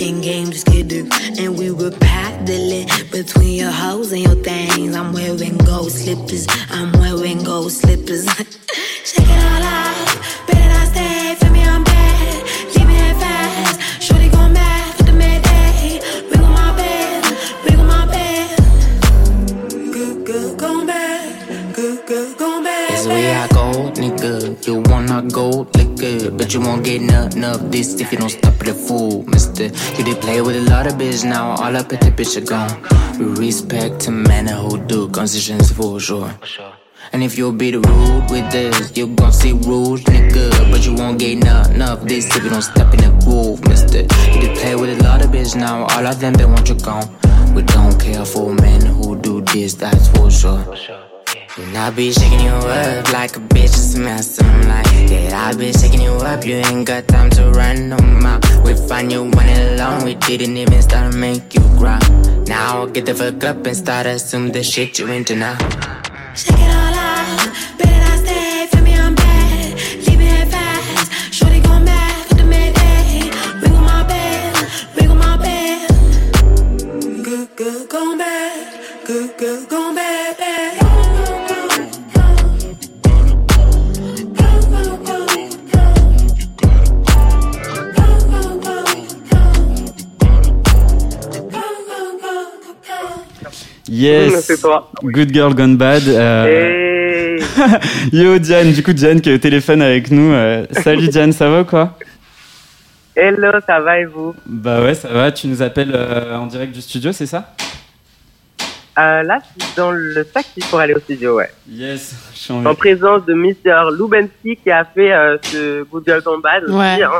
in 0.00 0.20
game, 0.20 0.50
just 0.50 0.68
it. 0.68 0.92
And 1.38 1.58
we 1.58 1.70
were 1.70 1.90
paddling 1.90 2.88
between 3.10 3.56
your 3.56 3.70
hoes 3.70 4.12
and 4.12 4.22
your 4.22 4.36
things. 4.36 4.94
I'm 4.96 5.12
wearing 5.12 5.58
gold 5.58 5.92
slippers, 5.92 6.46
I'm 6.70 6.92
wearing 6.92 7.44
gold 7.44 7.72
slippers. 7.72 8.24
Shake 9.04 9.28
it 9.28 9.44
all 9.44 9.62
out, 9.62 10.18
better 10.46 10.68
not 10.68 10.86
stay. 10.88 11.34
For 11.38 11.50
me, 11.50 11.62
I'm 11.62 11.84
bad. 11.84 12.44
Leave 12.74 12.86
me 12.88 12.94
that 12.94 13.16
fast. 13.20 14.02
Shorty 14.02 14.28
gon' 14.30 14.52
mad 14.52 14.94
for 14.96 15.02
the 15.04 15.12
mayday. 15.12 16.00
Ring 16.30 16.44
on 16.44 16.52
my 16.52 16.76
bed, 16.76 17.24
on 17.78 17.86
my 17.86 18.06
bed. 18.06 18.56
Good, 19.92 20.26
good, 20.26 20.58
gon' 20.58 20.86
bad. 20.86 21.74
Good, 21.74 22.06
good, 22.06 22.38
gon' 22.38 22.64
bad. 22.64 22.90
I 22.92 23.04
go, 23.04 23.10
nigga. 23.10 23.49
You 24.66 24.82
wanna 24.86 25.22
go, 25.22 25.66
liquor, 25.74 26.30
but 26.30 26.52
you 26.52 26.60
won't 26.60 26.84
get 26.84 27.00
nothing 27.00 27.44
of 27.44 27.72
this 27.72 27.98
if 27.98 28.12
you 28.12 28.18
don't 28.18 28.28
stop 28.28 28.54
the 28.58 28.74
fool, 28.74 29.24
mister. 29.26 29.64
You 29.96 30.04
did 30.04 30.20
play 30.20 30.42
with 30.42 30.56
a 30.56 30.70
lot 30.70 30.86
of 30.86 30.94
bitch, 30.94 31.24
now 31.24 31.52
all 31.52 31.76
up 31.76 31.92
at 31.92 32.00
the 32.00 32.10
bitch 32.10 32.36
are 32.36 32.44
gone. 32.44 32.70
Respect 33.36 34.00
to 34.02 34.10
men 34.10 34.46
who 34.46 34.78
do 34.86 35.08
concessions 35.08 35.72
for 35.72 35.98
sure. 35.98 36.32
And 37.12 37.22
if 37.22 37.38
you'll 37.38 37.52
be 37.52 37.70
the 37.70 37.80
rude 37.80 38.30
with 38.30 38.52
this, 38.52 38.96
you 38.96 39.08
gon' 39.08 39.32
see 39.32 39.52
rude, 39.52 40.02
nigga. 40.04 40.70
But 40.70 40.86
you 40.86 40.94
won't 40.94 41.18
get 41.18 41.38
nothing 41.38 41.82
of 41.82 42.06
this 42.06 42.26
if 42.36 42.44
you 42.44 42.50
don't 42.50 42.62
step 42.62 42.92
in 42.94 43.00
the 43.00 43.24
groove, 43.24 43.66
mister. 43.66 44.02
You 44.32 44.40
did 44.40 44.58
play 44.58 44.76
with 44.76 45.00
a 45.00 45.02
lot 45.02 45.24
of 45.24 45.30
bitch, 45.30 45.56
now 45.56 45.84
all 45.84 46.06
of 46.06 46.20
them, 46.20 46.34
they 46.34 46.44
want 46.44 46.68
you 46.68 46.76
gone. 46.76 47.08
We 47.54 47.62
don't 47.62 47.98
care 47.98 48.24
for 48.24 48.54
men 48.54 48.82
who 48.84 49.16
do 49.18 49.40
this, 49.40 49.74
that's 49.74 50.08
for 50.08 50.30
sure. 50.30 50.64
And 51.58 51.76
I 51.76 51.90
be 51.90 52.12
shaking 52.12 52.40
you 52.40 52.52
up 52.52 53.12
like 53.12 53.36
a 53.36 53.40
bitch 53.40 53.76
is 53.76 53.96
mess. 53.96 54.40
I'm 54.40 54.68
like, 54.68 54.86
yeah, 55.10 55.48
I 55.48 55.54
be 55.56 55.72
shaking 55.72 56.00
you 56.00 56.12
up. 56.12 56.46
You 56.46 56.56
ain't 56.56 56.86
got 56.86 57.08
time 57.08 57.28
to 57.30 57.50
run 57.50 57.88
no 57.88 57.98
more. 57.98 58.38
We 58.62 58.74
find 58.74 59.10
you 59.10 59.24
one 59.24 59.48
alone. 59.48 60.04
We 60.04 60.14
didn't 60.14 60.56
even 60.56 60.80
start 60.80 61.12
to 61.12 61.18
make 61.18 61.52
you 61.52 61.60
cry. 61.76 61.98
Now 62.46 62.86
get 62.86 63.06
the 63.06 63.14
fuck 63.14 63.42
up 63.44 63.66
and 63.66 63.76
start 63.76 64.06
assume 64.06 64.52
the 64.52 64.62
shit 64.62 64.98
you 64.98 65.08
into 65.08 65.34
now. 65.34 65.58
Shake 66.34 66.54
it 66.54 66.60
all 66.60 66.94
out, 66.94 67.78
better 67.78 67.89
Yes. 93.90 94.48
Good 95.02 95.32
Girl 95.34 95.52
Gone 95.52 95.76
Bad. 95.76 96.06
Euh... 96.06 97.40
Yo 98.12 98.38
Diane, 98.38 98.70
du 98.70 98.84
coup 98.84 98.92
Diane 98.92 99.20
qui 99.20 99.30
est 99.30 99.34
au 99.34 99.38
téléphone 99.38 99.82
avec 99.82 100.12
nous. 100.12 100.32
Euh, 100.32 100.64
salut 100.70 101.08
Diane, 101.12 101.32
ça 101.32 101.50
va 101.50 101.64
quoi? 101.64 101.98
Hello, 103.16 103.50
ça 103.66 103.80
va 103.80 103.98
et 103.98 104.04
vous? 104.04 104.32
Bah 104.46 104.80
ouais, 104.80 104.94
ça 104.94 105.08
va. 105.08 105.32
Tu 105.32 105.48
nous 105.48 105.60
appelles 105.60 105.90
euh, 105.92 106.36
en 106.36 106.46
direct 106.46 106.72
du 106.72 106.80
studio, 106.80 107.10
c'est 107.10 107.26
ça? 107.26 107.52
Euh, 108.96 109.24
Là, 109.24 109.40
je 109.58 109.64
suis 109.64 109.74
dans 109.76 109.90
le 109.90 110.24
taxi 110.24 110.60
pour 110.70 110.78
aller 110.78 110.94
au 110.94 111.00
studio, 111.00 111.34
ouais. 111.38 111.50
Yes, 111.68 112.14
je 112.32 112.38
suis 112.38 112.52
en, 112.52 112.64
en 112.64 112.74
présence 112.76 113.26
de 113.26 113.34
Mr. 113.34 113.90
Lubensky 113.98 114.56
qui 114.56 114.70
a 114.70 114.84
fait 114.84 115.10
ce 115.50 115.82
Good 115.82 116.04
Girl 116.06 116.22
Gone 116.22 116.40
Bad 116.40 116.62
aussi, 116.64 117.02
hein, 117.02 117.10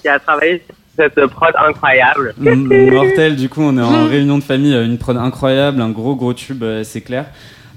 qui 0.00 0.06
a 0.08 0.20
travaillé 0.20 0.62
cette 1.00 1.26
prod 1.26 1.52
incroyable. 1.56 2.34
Mortel, 2.38 3.36
du 3.36 3.48
coup, 3.48 3.62
on 3.62 3.76
est 3.78 3.82
en 3.82 4.06
réunion 4.06 4.38
de 4.38 4.42
famille, 4.42 4.74
une 4.74 4.98
prod 4.98 5.16
incroyable, 5.16 5.80
un 5.80 5.90
gros 5.90 6.14
gros 6.14 6.34
tube, 6.34 6.62
euh, 6.62 6.84
c'est 6.84 7.00
clair. 7.00 7.26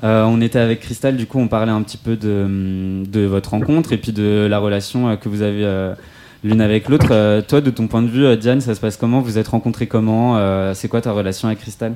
Euh, 0.04 0.24
on 0.24 0.42
était 0.42 0.60
avec 0.60 0.82
Cristal, 0.82 1.16
du 1.16 1.26
coup, 1.26 1.40
on 1.40 1.48
parlait 1.48 1.72
un 1.72 1.82
petit 1.82 1.98
peu 1.98 2.18
de, 2.18 3.04
de 3.06 3.26
votre 3.26 3.52
rencontre 3.52 3.94
et 3.94 3.98
puis 3.98 4.12
de 4.12 4.48
la 4.50 4.60
relation 4.60 5.10
euh, 5.10 5.16
que 5.16 5.30
vous 5.30 5.42
avez 5.42 5.94
l'une 6.44 6.60
avec 6.60 6.90
l'autre. 6.90 7.42
toi, 7.42 7.62
de 7.62 7.70
ton 7.70 7.88
point 7.88 8.02
de 8.02 8.10
vue, 8.10 8.36
Diane, 8.36 8.60
ça 8.60 8.76
se 8.76 8.82
passe 8.82 8.98
comment? 8.98 9.22
Vous 9.22 9.38
êtes 9.38 9.48
rencontrés 9.48 9.88
comment? 9.88 10.74
C'est 10.74 10.90
quoi 10.90 11.00
ta 11.00 11.14
relation 11.14 11.48
avec 11.48 11.60
Cristal 11.60 11.94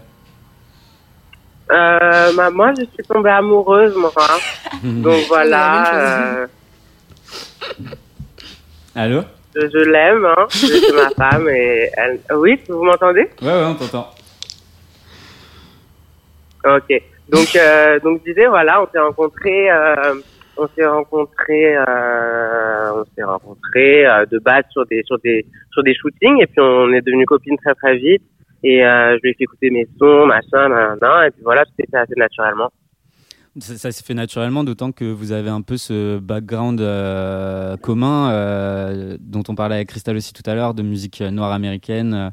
bah, 1.70 2.50
Moi, 2.54 2.74
je 2.78 2.86
suis 2.94 3.04
tombée 3.08 3.32
amoureuse, 3.32 3.94
moi. 3.98 4.12
Donc 4.84 5.26
voilà. 5.28 6.48
Allô? 8.96 9.24
Je, 9.60 9.90
l'aime, 9.90 10.26
hein. 10.26 10.46
C'est 10.50 10.94
ma 10.94 11.10
femme 11.30 11.50
et 11.50 11.90
elle... 11.98 12.20
Oui, 12.36 12.60
vous 12.70 12.84
m'entendez? 12.84 13.30
Ouais, 13.42 13.48
ouais, 13.48 13.66
on 13.66 13.74
t'entend. 13.76 14.10
Ok. 16.66 17.02
Donc, 17.30 17.56
euh, 17.56 18.00
donc 18.00 18.22
je 18.26 18.32
disais, 18.32 18.48
voilà, 18.48 18.82
on 18.82 18.88
s'est 18.88 19.00
rencontrés, 19.00 19.70
euh, 19.70 20.14
on 20.58 20.68
s'est 20.68 20.86
rencontrés, 20.86 21.76
euh, 21.76 22.92
on 22.94 23.06
s'est 23.16 23.24
rencontrés 23.24 24.06
de 24.32 24.40
base 24.40 24.64
sur 24.72 24.86
des, 24.86 25.04
sur 25.04 25.20
des, 25.20 25.46
sur 25.72 25.84
des 25.84 25.94
shootings, 25.96 26.42
et 26.42 26.48
puis 26.48 26.60
on 26.60 26.92
est 26.94 27.02
devenus 27.02 27.26
copines 27.26 27.58
très 27.58 27.76
très 27.76 27.98
vite. 27.98 28.24
Et 28.64 28.80
je 28.82 29.20
lui 29.22 29.32
ai 29.32 29.34
fait 29.34 29.44
écouter 29.44 29.70
mes 29.70 29.88
sons, 30.00 30.26
machin, 30.26 30.70
nan, 30.70 31.26
et 31.28 31.32
puis 31.32 31.44
voilà, 31.44 31.64
tout 31.66 31.72
s'est 31.80 31.86
fait 31.90 31.98
assez 31.98 32.16
naturellement. 32.16 32.72
Ça, 33.60 33.92
s'est 33.92 34.04
fait 34.04 34.14
naturellement, 34.14 34.64
d'autant 34.64 34.92
que 34.92 35.06
vous 35.06 35.32
avez 35.32 35.50
un 35.50 35.62
peu 35.62 35.78
ce 35.78 36.20
background 36.20 36.80
euh, 36.80 37.76
commun 37.78 38.30
euh, 38.30 39.18
dont 39.20 39.44
on 39.48 39.56
parlait 39.56 39.76
avec 39.76 39.90
Crystal 39.90 40.16
aussi 40.16 40.32
tout 40.34 40.48
à 40.48 40.54
l'heure, 40.54 40.76
de 40.76 40.84
musique 40.84 41.22
noire 41.22 41.52
américaine. 41.52 42.32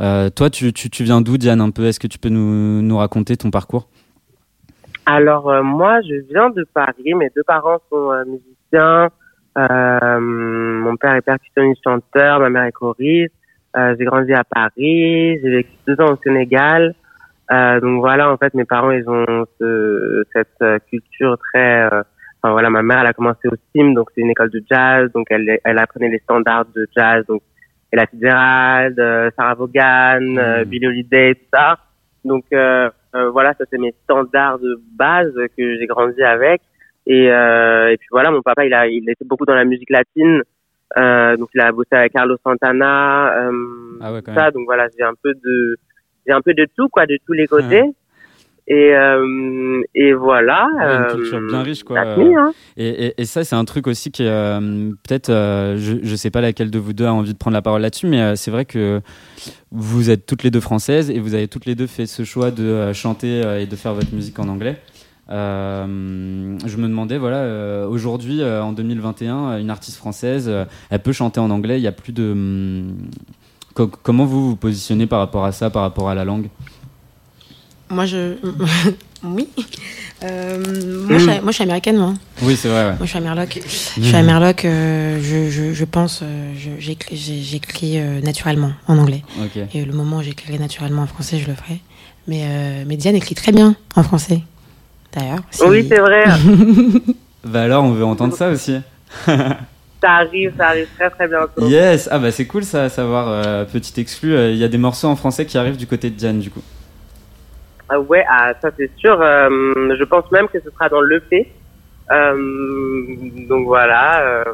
Euh, 0.00 0.30
toi, 0.30 0.50
tu, 0.50 0.72
tu, 0.72 0.90
tu 0.90 1.04
viens 1.04 1.20
d'où, 1.20 1.36
Diane, 1.36 1.60
un 1.60 1.70
peu? 1.70 1.84
Est-ce 1.84 2.00
que 2.00 2.06
tu 2.06 2.18
peux 2.18 2.28
nous, 2.28 2.82
nous 2.82 2.96
raconter 2.96 3.36
ton 3.36 3.50
parcours? 3.50 3.88
Alors, 5.06 5.50
euh, 5.50 5.62
moi, 5.62 6.00
je 6.02 6.14
viens 6.30 6.50
de 6.50 6.66
Paris. 6.72 7.14
Mes 7.14 7.30
deux 7.34 7.42
parents 7.44 7.78
sont 7.90 8.12
euh, 8.12 8.24
musiciens. 8.24 9.08
mon 9.56 10.96
père 10.96 11.14
est 11.14 11.22
percussionniste 11.22 11.82
chanteur, 11.84 12.40
ma 12.40 12.50
mère 12.50 12.64
est 12.64 12.72
choriste. 12.72 13.34
j'ai 13.74 14.04
grandi 14.04 14.32
à 14.32 14.44
Paris. 14.44 15.40
J'ai 15.42 15.50
vécu 15.50 15.70
deux 15.86 16.00
ans 16.00 16.12
au 16.12 16.18
Sénégal. 16.22 16.94
Donc 17.50 18.00
voilà, 18.00 18.32
en 18.32 18.36
fait, 18.36 18.54
mes 18.54 18.64
parents, 18.64 18.90
ils 18.90 19.08
ont 19.08 19.46
ce, 19.60 20.24
cette 20.32 20.84
culture 20.88 21.36
très... 21.38 21.86
Enfin 22.44 22.52
voilà, 22.52 22.70
ma 22.70 22.82
mère, 22.82 23.00
elle 23.00 23.06
a 23.06 23.12
commencé 23.12 23.46
au 23.46 23.54
SIM, 23.72 23.92
donc 23.92 24.08
c'est 24.14 24.20
une 24.20 24.30
école 24.30 24.50
de 24.50 24.60
jazz, 24.68 25.12
donc 25.12 25.28
elle, 25.30 25.60
elle 25.62 25.78
apprenait 25.78 26.08
les 26.08 26.18
standards 26.18 26.66
de 26.74 26.88
jazz, 26.96 27.24
donc 27.26 27.40
Ella 27.92 28.06
Fitzgerald, 28.06 28.98
euh, 28.98 29.30
Sarah 29.36 29.54
Vaughan, 29.54 30.36
euh, 30.38 30.64
mm. 30.64 30.64
Billie 30.64 30.86
Holiday, 30.88 31.34
tout 31.34 31.46
ça. 31.52 31.78
Donc 32.24 32.44
euh, 32.52 32.90
voilà, 33.32 33.52
ça 33.54 33.64
c'est 33.70 33.78
mes 33.78 33.94
standards 34.04 34.58
de 34.58 34.80
base 34.96 35.34
que 35.56 35.76
j'ai 35.78 35.86
grandi 35.86 36.22
avec. 36.22 36.62
Et, 37.06 37.26
et 37.26 37.96
puis 37.98 38.08
voilà, 38.10 38.30
mon 38.30 38.42
papa, 38.42 38.64
il 38.64 38.72
a, 38.74 38.86
il 38.86 39.08
était 39.10 39.24
beaucoup 39.24 39.44
dans 39.44 39.54
la 39.54 39.64
musique 39.64 39.90
latine. 39.90 40.42
Euh, 40.96 41.36
donc 41.36 41.48
il 41.54 41.60
a 41.60 41.72
bossé 41.72 41.88
avec 41.92 42.12
Carlos 42.12 42.36
Santana, 42.44 43.34
euh, 43.34 43.52
ah 44.00 44.12
ouais, 44.12 44.20
ça. 44.34 44.50
Donc 44.50 44.64
voilà, 44.66 44.88
j'ai 44.96 45.04
un 45.04 45.14
peu 45.22 45.32
de, 45.34 45.76
j'ai 46.26 46.32
un 46.32 46.40
peu 46.40 46.54
de 46.54 46.66
tout 46.76 46.88
quoi, 46.88 47.06
de 47.06 47.18
tous 47.26 47.32
les 47.32 47.46
côtés. 47.46 47.84
Et, 48.68 48.94
euh, 48.94 49.82
et 49.94 50.12
voilà. 50.12 50.68
une 50.80 51.16
culture 51.16 51.40
bien 51.40 51.60
euh, 51.60 51.62
riche, 51.62 51.82
quoi. 51.82 52.00
Hein. 52.00 52.52
Et, 52.76 53.06
et, 53.06 53.20
et, 53.20 53.24
ça, 53.24 53.42
c'est 53.42 53.56
un 53.56 53.64
truc 53.64 53.88
aussi 53.88 54.12
qui 54.12 54.24
euh, 54.24 54.90
peut-être, 55.02 55.30
je, 55.30 55.98
je 56.00 56.16
sais 56.16 56.30
pas 56.30 56.40
laquelle 56.40 56.70
de 56.70 56.78
vous 56.78 56.92
deux 56.92 57.06
a 57.06 57.12
envie 57.12 57.32
de 57.32 57.38
prendre 57.38 57.54
la 57.54 57.62
parole 57.62 57.82
là-dessus, 57.82 58.06
mais 58.06 58.36
c'est 58.36 58.52
vrai 58.52 58.64
que 58.64 59.00
vous 59.72 60.10
êtes 60.10 60.26
toutes 60.26 60.44
les 60.44 60.50
deux 60.50 60.60
françaises 60.60 61.10
et 61.10 61.18
vous 61.18 61.34
avez 61.34 61.48
toutes 61.48 61.66
les 61.66 61.74
deux 61.74 61.88
fait 61.88 62.06
ce 62.06 62.22
choix 62.22 62.50
de 62.50 62.92
chanter 62.92 63.42
et 63.60 63.66
de 63.66 63.76
faire 63.76 63.94
votre 63.94 64.14
musique 64.14 64.38
en 64.38 64.48
anglais. 64.48 64.76
Euh, 65.30 66.58
je 66.64 66.76
me 66.76 66.88
demandais, 66.88 67.18
voilà, 67.18 67.88
aujourd'hui, 67.88 68.44
en 68.44 68.72
2021, 68.72 69.58
une 69.58 69.70
artiste 69.70 69.96
française, 69.96 70.50
elle 70.88 71.02
peut 71.02 71.12
chanter 71.12 71.40
en 71.40 71.50
anglais. 71.50 71.78
Il 71.78 71.82
y 71.82 71.88
a 71.88 71.92
plus 71.92 72.12
de. 72.12 72.84
Comment 73.74 74.24
vous 74.24 74.50
vous 74.50 74.56
positionnez 74.56 75.06
par 75.06 75.18
rapport 75.18 75.44
à 75.44 75.52
ça, 75.52 75.70
par 75.70 75.82
rapport 75.82 76.08
à 76.08 76.14
la 76.14 76.24
langue? 76.24 76.48
Moi, 77.90 78.06
je. 78.06 78.36
oui. 79.24 79.48
Euh, 80.24 81.06
moi, 81.08 81.18
je, 81.18 81.26
moi, 81.26 81.40
je 81.48 81.52
suis 81.52 81.62
américaine, 81.62 81.98
moi. 81.98 82.14
Oui, 82.42 82.56
c'est 82.56 82.68
vrai. 82.68 82.84
Ouais. 82.84 82.96
Moi, 82.96 83.02
je 83.02 83.06
suis 83.06 83.18
à 83.18 83.20
Merloc. 83.20 83.60
Je 83.64 84.02
suis 84.02 84.16
à 84.16 84.22
Merloc, 84.22 84.64
euh, 84.64 85.20
je, 85.20 85.50
je, 85.50 85.72
je, 85.72 85.84
pense, 85.84 86.20
euh, 86.22 86.52
j'écris 86.78 88.00
naturellement 88.22 88.72
en 88.86 88.98
anglais. 88.98 89.22
Et 89.74 89.84
le 89.84 89.92
moment 89.92 90.18
où 90.18 90.22
j'écrirai 90.22 90.58
naturellement 90.58 91.02
en 91.02 91.06
français, 91.06 91.38
je 91.38 91.46
le 91.46 91.54
ferai. 91.54 91.80
Mais, 92.28 92.84
mais 92.86 92.96
Diane 92.96 93.16
écrit 93.16 93.34
très 93.34 93.52
bien 93.52 93.74
en 93.96 94.02
français, 94.02 94.42
d'ailleurs. 95.12 95.40
Oui, 95.66 95.84
c'est 95.88 95.98
vrai. 95.98 96.24
bah 97.44 97.62
alors, 97.62 97.84
on 97.84 97.90
veut 97.90 98.04
entendre 98.04 98.34
ça 98.34 98.48
aussi. 98.48 98.76
ça 100.02 100.10
arrive, 100.16 100.52
ça 100.58 100.68
arrive 100.68 100.88
très 100.98 101.08
très 101.08 101.28
bientôt. 101.28 101.66
Yes, 101.66 102.08
ah 102.12 102.18
bah 102.18 102.30
c'est 102.30 102.46
cool 102.46 102.64
ça 102.64 102.84
à 102.84 102.88
savoir. 102.90 103.66
petit 103.66 103.98
exclu, 104.00 104.34
il 104.34 104.56
y 104.56 104.64
a 104.64 104.68
des 104.68 104.78
morceaux 104.78 105.08
en 105.08 105.16
français 105.16 105.46
qui 105.46 105.56
arrivent 105.56 105.78
du 105.78 105.86
côté 105.86 106.10
de 106.10 106.16
Diane, 106.16 106.40
du 106.40 106.50
coup. 106.50 106.62
Ah 107.92 108.00
ouais, 108.00 108.24
ah, 108.26 108.54
ça 108.62 108.70
c'est 108.78 108.90
sûr. 108.96 109.20
Euh, 109.20 109.48
je 109.98 110.04
pense 110.04 110.30
même 110.32 110.48
que 110.48 110.58
ce 110.60 110.70
sera 110.70 110.88
dans 110.88 111.02
l'EP. 111.02 111.52
Euh, 112.10 113.16
donc 113.46 113.66
voilà. 113.66 114.22
Euh, 114.22 114.44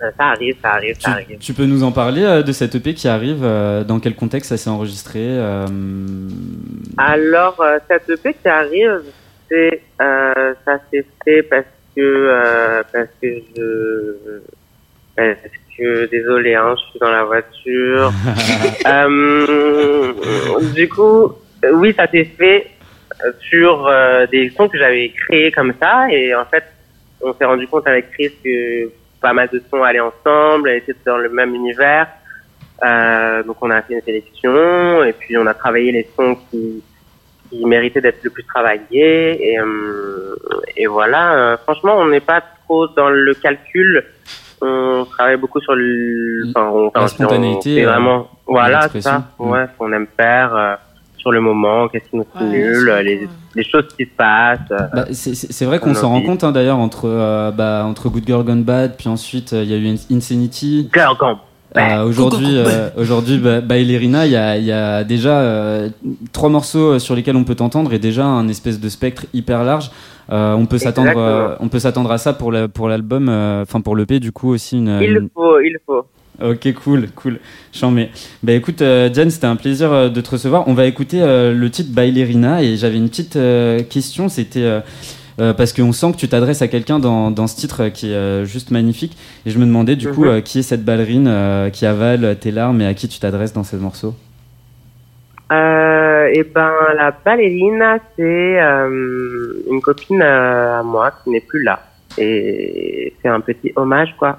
ça 0.00 0.26
arrive, 0.26 0.56
ça 0.60 0.72
arrive, 0.72 1.00
ça 1.00 1.12
arrive. 1.12 1.38
Tu 1.38 1.54
peux 1.54 1.64
nous 1.64 1.82
en 1.84 1.92
parler 1.92 2.42
de 2.46 2.52
cette 2.52 2.74
EP 2.74 2.92
qui 2.92 3.08
arrive 3.08 3.40
Dans 3.86 3.98
quel 3.98 4.14
contexte 4.14 4.50
ça 4.50 4.58
s'est 4.58 4.68
enregistré 4.68 5.38
Alors, 6.98 7.64
cette 7.88 8.10
EP 8.10 8.34
qui 8.34 8.46
arrive, 8.46 9.00
c'est 9.48 9.80
ça 9.98 10.78
s'est 10.92 11.06
fait 11.24 11.42
parce 11.44 11.64
que 11.96 12.82
parce 12.92 13.08
que 13.20 13.28
je 13.56 14.40
parce 15.16 15.38
que 15.78 16.06
désolé, 16.06 16.54
hein, 16.54 16.74
je 16.76 16.90
suis 16.90 16.98
dans 16.98 17.10
la 17.10 17.24
voiture. 17.24 18.12
du 20.74 20.88
coup, 20.88 21.32
euh, 21.64 21.72
oui, 21.72 21.94
ça 21.96 22.06
s'est 22.06 22.24
fait 22.24 22.66
euh, 23.24 23.32
sur 23.40 23.86
euh, 23.86 24.26
des 24.26 24.50
sons 24.50 24.68
que 24.68 24.78
j'avais 24.78 25.10
créés 25.10 25.50
comme 25.50 25.72
ça. 25.80 26.10
Et 26.10 26.34
en 26.34 26.44
fait, 26.44 26.64
on 27.22 27.32
s'est 27.32 27.44
rendu 27.44 27.66
compte 27.66 27.86
avec 27.86 28.10
Chris 28.10 28.32
que 28.44 28.90
pas 29.20 29.32
mal 29.32 29.48
de 29.52 29.62
sons 29.70 29.82
allaient 29.82 30.00
ensemble, 30.00 30.70
étaient 30.70 30.94
dans 31.04 31.18
le 31.18 31.30
même 31.30 31.54
univers. 31.54 32.08
Euh, 32.84 33.42
donc 33.42 33.56
on 33.62 33.70
a 33.70 33.80
fait 33.80 33.94
une 33.94 34.02
sélection 34.02 35.02
et 35.02 35.14
puis 35.14 35.38
on 35.38 35.46
a 35.46 35.54
travaillé 35.54 35.92
les 35.92 36.06
sons 36.14 36.36
qui, 36.50 36.82
qui 37.50 37.64
méritaient 37.64 38.00
d'être 38.00 38.22
le 38.22 38.30
plus 38.30 38.44
travaillés. 38.44 39.52
Et, 39.52 39.58
et 40.76 40.86
voilà, 40.86 41.58
franchement, 41.62 41.96
on 41.96 42.06
n'est 42.06 42.20
pas 42.20 42.42
trop 42.64 42.86
dans 42.88 43.08
le 43.08 43.34
calcul. 43.34 44.04
On 44.62 45.04
travaille 45.04 45.36
beaucoup 45.36 45.60
sur 45.60 45.74
le, 45.74 46.46
enfin, 46.48 46.70
on, 46.72 46.90
la 46.94 47.08
spontanéité. 47.08 47.84
vraiment, 47.84 48.28
voilà, 48.46 48.88
ça. 49.00 49.24
Ouais, 49.38 49.66
qu'on 49.78 49.92
aime 49.92 50.06
faire 50.16 50.78
sur 51.26 51.32
le 51.32 51.40
moment, 51.40 51.88
qu'est-ce 51.88 52.08
qui 52.08 52.16
nous 52.16 52.26
stimule, 52.36 52.88
les, 53.02 53.28
les, 53.56 53.64
choses 53.64 53.88
qui 53.98 54.04
se 54.04 54.10
passent. 54.16 54.60
Bah, 54.68 55.06
c'est 55.10 55.64
vrai 55.64 55.80
qu'on 55.80 55.92
s'en 55.92 56.10
rend 56.10 56.22
compte 56.22 56.44
hein, 56.44 56.52
d'ailleurs 56.52 56.78
entre, 56.78 57.08
euh, 57.08 57.50
bah, 57.50 57.82
entre 57.84 58.08
Good 58.08 58.24
Girl 58.24 58.44
Gone 58.44 58.62
Bad, 58.62 58.96
puis 58.96 59.08
ensuite 59.08 59.52
euh, 59.52 59.64
il 59.64 59.70
y 59.70 59.74
a 59.74 59.76
eu 59.76 59.98
Insanity. 60.08 60.88
Girl 60.94 61.16
Gone 61.16 61.38
euh, 61.76 62.04
aujourd'hui, 62.04 62.58
aujourd'hui, 62.96 63.38
bah, 63.38 63.60
Ballerina, 63.60 64.26
il 64.26 64.32
y 64.32 64.36
a, 64.36 64.56
y 64.58 64.72
a, 64.72 65.04
déjà 65.04 65.82
trois 66.32 66.48
morceaux 66.48 66.98
sur 66.98 67.14
lesquels 67.14 67.36
on 67.36 67.44
peut 67.44 67.54
t'entendre 67.54 67.92
et 67.92 67.98
déjà 67.98 68.24
un 68.24 68.48
espèce 68.48 68.80
de 68.80 68.88
spectre 68.88 69.26
hyper 69.34 69.64
large. 69.64 69.90
on 70.28 70.66
peut 70.66 70.78
s'attendre, 70.78 71.56
on 71.60 71.68
peut 71.68 71.78
s'attendre 71.78 72.10
à 72.12 72.18
ça 72.18 72.32
pour 72.32 72.52
pour 72.72 72.88
l'album, 72.88 73.28
enfin 73.28 73.80
pour 73.80 73.96
l'EP 73.96 74.20
du 74.20 74.32
coup 74.32 74.50
aussi 74.50 74.78
une. 74.78 74.98
Il 75.00 75.28
faut, 75.34 75.60
il 75.60 75.76
faut. 75.84 76.06
Ok, 76.42 76.72
cool, 76.74 77.08
cool. 77.14 77.38
Chambé. 77.72 78.10
Bah 78.42 78.52
écoute, 78.52 78.82
euh, 78.82 79.08
Diane, 79.08 79.30
c'était 79.30 79.46
un 79.46 79.56
plaisir 79.56 79.92
euh, 79.92 80.08
de 80.10 80.20
te 80.20 80.30
recevoir. 80.30 80.68
On 80.68 80.74
va 80.74 80.84
écouter 80.86 81.22
euh, 81.22 81.54
le 81.54 81.70
titre 81.70 81.92
Bailerina 81.92 82.62
et 82.62 82.76
j'avais 82.76 82.98
une 82.98 83.08
petite 83.08 83.38
question. 83.88 84.28
C'était 84.28 84.82
parce 85.38 85.72
qu'on 85.72 85.92
sent 85.92 86.12
que 86.12 86.16
tu 86.16 86.28
t'adresses 86.28 86.62
à 86.62 86.68
quelqu'un 86.68 86.98
dans, 86.98 87.30
dans, 87.30 87.46
ce 87.46 87.56
titre 87.56 87.88
qui 87.88 88.12
est 88.12 88.44
juste 88.44 88.70
magnifique. 88.70 89.16
Et 89.44 89.50
je 89.50 89.58
me 89.58 89.66
demandais 89.66 89.96
du 89.96 90.08
coup 90.08 90.24
mhm. 90.24 90.42
qui 90.42 90.60
est 90.60 90.62
cette 90.62 90.84
ballerine 90.84 91.70
qui 91.72 91.86
avale 91.86 92.38
tes 92.38 92.50
larmes 92.50 92.80
et 92.80 92.86
à 92.86 92.94
qui 92.94 93.08
tu 93.08 93.20
t'adresses 93.20 93.52
dans 93.52 93.64
ce 93.64 93.76
morceau. 93.76 94.14
et 95.50 96.44
ben 96.54 96.72
la 96.96 97.14
ballerine, 97.24 97.84
c'est 98.16 98.58
une 99.70 99.80
copine 99.82 100.22
à 100.22 100.82
moi 100.82 101.12
qui 101.22 101.30
n'est 101.30 101.40
plus 101.40 101.62
là. 101.62 101.80
Et 102.18 103.12
c'est 103.20 103.28
un 103.28 103.40
petit 103.40 103.72
hommage 103.76 104.14
quoi 104.18 104.38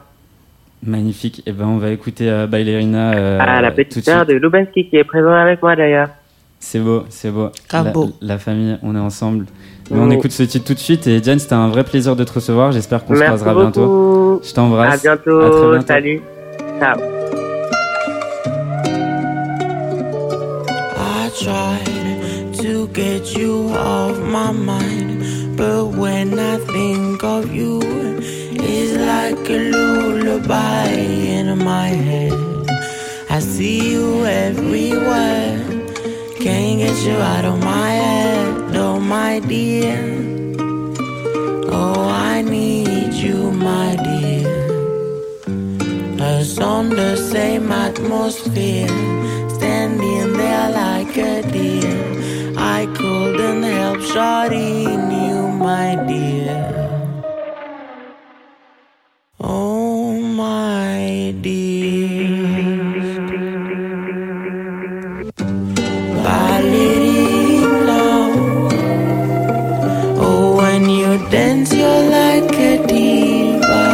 Magnifique. 0.83 1.39
Et 1.39 1.43
eh 1.47 1.51
ben, 1.51 1.65
on 1.65 1.77
va 1.77 1.89
écouter 1.89 2.29
euh, 2.29 2.45
Bailerina. 2.45 3.13
Euh, 3.13 3.39
ah, 3.41 3.61
la 3.61 3.71
petite 3.71 4.05
sœur 4.05 4.25
de 4.25 4.33
Lubansky 4.33 4.87
qui 4.89 4.95
est 4.95 5.03
présente 5.03 5.33
avec 5.33 5.61
moi 5.61 5.75
d'ailleurs. 5.75 6.09
C'est 6.59 6.79
beau, 6.79 7.03
c'est 7.09 7.31
beau. 7.31 7.49
La, 7.71 7.93
la, 8.21 8.37
famille, 8.37 8.77
on 8.83 8.95
est 8.95 8.99
ensemble. 8.99 9.45
Mais 9.89 9.99
on 9.99 10.09
écoute 10.11 10.31
ce 10.31 10.43
titre 10.43 10.65
tout 10.65 10.73
de 10.73 10.79
suite. 10.79 11.07
Et 11.07 11.19
Diane, 11.21 11.39
c'était 11.39 11.53
un 11.53 11.69
vrai 11.69 11.83
plaisir 11.83 12.15
de 12.15 12.23
te 12.23 12.33
recevoir. 12.33 12.71
J'espère 12.71 13.05
qu'on 13.05 13.15
se 13.15 13.21
croisera 13.21 13.53
bientôt. 13.53 14.41
Je 14.43 14.53
t'embrasse. 14.53 14.93
À 14.93 14.97
bientôt. 14.97 15.39
À 15.39 15.49
très 15.49 15.69
bientôt. 15.71 15.87
Salut. 15.87 16.21
Ciao. 16.79 16.97
I 20.97 21.29
tried 21.39 22.57
to 22.63 22.87
get 22.93 23.37
you 23.37 23.69
off 23.73 24.17
my 24.19 24.51
mind, 24.51 25.55
but 25.55 25.95
when 25.97 26.37
I 26.39 26.57
think 26.71 27.23
of 27.23 27.53
you. 27.53 27.79
It's 28.59 28.97
like 28.97 29.49
a 29.49 29.71
lullaby 29.71 30.89
in 30.89 31.57
my 31.63 31.87
head. 31.87 32.33
I 33.29 33.39
see 33.39 33.93
you 33.93 34.25
everywhere. 34.25 35.59
Can't 36.39 36.79
get 36.79 36.97
you 37.05 37.13
out 37.13 37.45
of 37.45 37.63
my 37.63 37.91
head, 37.91 38.66
oh 38.87 38.99
my 38.99 39.39
dear. 39.39 39.99
Oh, 41.79 42.07
I 42.31 42.41
need 42.41 43.13
you, 43.13 43.51
my 43.51 43.89
dear. 44.07 44.55
was 46.19 46.59
on 46.59 46.89
the 46.89 47.15
same 47.17 47.71
atmosphere, 47.71 48.87
standing 49.57 50.27
there 50.41 50.69
like 50.83 51.15
a 51.17 51.41
deer. 51.51 51.99
I 52.57 52.85
couldn't 52.99 53.63
help 53.63 53.99
shouting 54.01 55.01
you, 55.23 55.37
my 55.69 55.89
dear. 56.07 56.86
Dance, 71.29 71.73
you're 71.73 72.03
like 72.09 72.53
a 72.53 72.85
diva. 72.87 73.85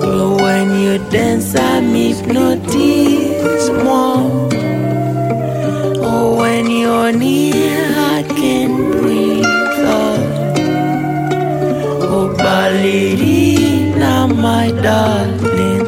But 0.00 0.42
when 0.42 0.66
you 0.80 0.98
dance, 1.10 1.54
I'm 1.56 1.94
hypnotized 1.94 3.72
more. 3.84 4.48
Oh, 6.10 6.36
when 6.38 6.70
you're 6.70 7.12
near, 7.12 7.86
I 8.16 8.22
can 8.28 8.70
breathe. 8.92 9.44
Uh. 9.44 10.18
Oh, 12.10 12.34
ballerina, 12.36 14.28
my 14.34 14.70
darling. 14.82 15.86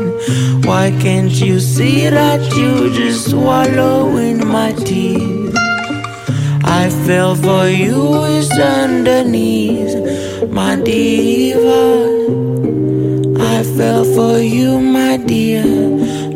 Why 0.62 0.90
can't 1.02 1.32
you 1.32 1.60
see 1.60 2.08
that 2.08 2.40
you 2.56 2.92
just 2.94 3.30
swallowing 3.30 4.46
my 4.46 4.72
teeth? 4.72 5.29
I 6.82 6.88
fell 6.88 7.34
for 7.34 7.68
you 7.68 8.24
is 8.38 8.50
underneath 8.58 9.94
my 10.50 10.76
diva. 10.76 11.84
I 13.38 13.62
fell 13.76 14.04
for 14.16 14.38
you, 14.38 14.80
my 14.80 15.18
dear 15.18 15.62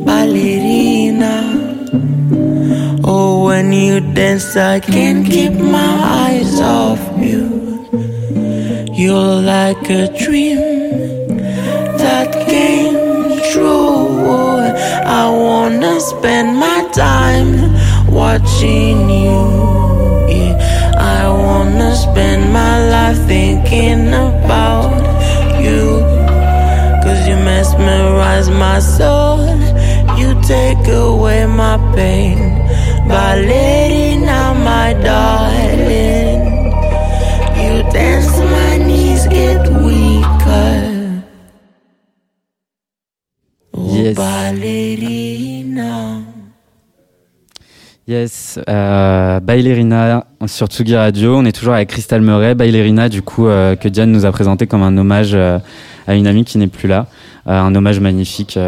ballerina. 0.05 1.37
Oh, 3.05 3.47
when 3.47 3.73
you 3.73 4.01
dance, 4.13 4.55
I 4.55 4.81
can't 4.81 5.25
keep 5.27 5.55
my 5.55 5.93
eyes 6.27 6.61
off 6.61 7.01
you. 7.17 7.45
You're 8.93 9.37
like 9.57 9.89
a 9.89 10.13
dream 10.25 10.59
that 12.03 12.29
came 12.51 12.97
true. 13.51 14.19
I 15.23 15.25
wanna 15.31 15.99
spend 16.01 16.59
my 16.59 16.81
time 16.93 17.51
watching 18.13 19.09
you. 19.09 19.44
I 21.27 21.31
wanna 21.47 21.91
spend 21.97 22.53
my 22.53 22.75
life 22.97 23.19
thinking 23.27 24.09
about 24.09 24.93
you. 25.65 25.85
Cause 27.03 27.21
you 27.29 27.37
mesmerize 27.51 28.49
my 28.51 28.79
soul. 28.79 29.41
You 30.21 30.29
take 30.43 30.87
away 30.89 31.47
my 31.47 31.77
pain 31.97 32.39
by 33.09 33.31
letting 33.51 34.25
out 34.41 34.57
my 34.73 34.89
darling. 35.09 36.41
You 37.63 37.75
dance, 37.97 38.33
my 38.55 38.73
knees 38.87 39.23
get 39.37 39.63
weaker. 39.87 40.73
Oh, 43.77 43.95
Yes. 43.97 44.15
ballerina. 44.17 45.93
Yes, 48.07 48.61
euh, 48.69 49.41
Bailerina 49.41 50.27
sur 50.47 50.67
Tsugi 50.67 50.95
Radio. 50.95 51.39
On 51.39 51.47
est 51.47 51.53
toujours 51.53 51.73
avec 51.73 51.89
Crystal 51.89 52.21
Murray. 52.21 52.55
Bailerina, 52.55 53.09
du 53.09 53.23
coup, 53.23 53.47
euh, 53.47 53.77
que 53.77 53.89
Diane 53.89 54.13
nous 54.13 54.27
a 54.27 54.31
présenté 54.31 54.67
comme 54.67 54.83
un 54.83 54.95
hommage 54.99 55.31
euh, 55.33 55.59
à 56.07 56.15
une 56.15 56.27
amie 56.27 56.45
qui 56.45 56.59
n'est 56.59 56.67
plus 56.67 56.87
là. 56.87 57.07
Euh, 57.47 57.59
un 57.59 57.75
hommage 57.75 58.01
magnifique 58.01 58.59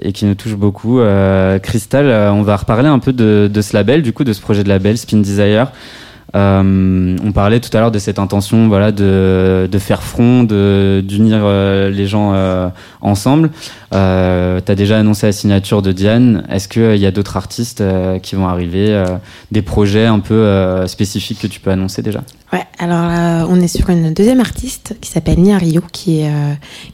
et 0.00 0.12
qui 0.12 0.24
nous 0.24 0.36
touche 0.36 0.54
beaucoup. 0.54 1.00
Crystal, 1.64 2.06
on 2.32 2.42
va 2.42 2.56
reparler 2.56 2.88
un 2.88 3.00
peu 3.00 3.12
de 3.12 3.60
ce 3.60 3.74
label, 3.74 4.02
du 4.02 4.12
coup, 4.12 4.22
de 4.22 4.32
ce 4.32 4.40
projet 4.40 4.62
de 4.62 4.68
label, 4.68 4.96
Spin 4.96 5.18
Desire. 5.18 5.72
Euh, 6.36 7.16
on 7.24 7.32
parlait 7.32 7.60
tout 7.60 7.76
à 7.76 7.80
l'heure 7.80 7.90
de 7.90 7.98
cette 7.98 8.18
intention, 8.18 8.68
voilà, 8.68 8.92
de, 8.92 9.68
faire 9.78 10.02
front, 10.02 10.44
d'unir 10.44 11.40
euh, 11.42 11.90
les 11.90 12.06
gens 12.06 12.32
euh, 12.34 12.68
ensemble. 13.00 13.50
Euh, 13.92 14.60
T'as 14.64 14.74
déjà 14.74 14.98
annoncé 14.98 15.26
la 15.26 15.32
signature 15.32 15.82
de 15.82 15.92
Diane. 15.92 16.44
Est-ce 16.50 16.68
qu'il 16.68 16.96
y 16.96 17.06
a 17.06 17.10
d'autres 17.10 17.36
artistes 17.36 17.82
qui 18.22 18.34
vont 18.34 18.46
arriver, 18.46 19.04
des 19.50 19.62
projets 19.62 20.06
un 20.06 20.20
peu 20.20 20.86
spécifiques 20.86 21.40
que 21.40 21.46
tu 21.46 21.60
peux 21.60 21.70
annoncer 21.70 22.02
déjà? 22.02 22.22
Ouais, 22.52 22.64
alors 22.78 23.48
on 23.50 23.60
est 23.60 23.68
sur 23.68 23.88
une 23.90 24.12
deuxième 24.12 24.40
artiste 24.40 24.96
qui 25.00 25.10
s'appelle 25.10 25.38
Nia 25.38 25.58
Rio, 25.58 25.82
qui, 25.92 26.22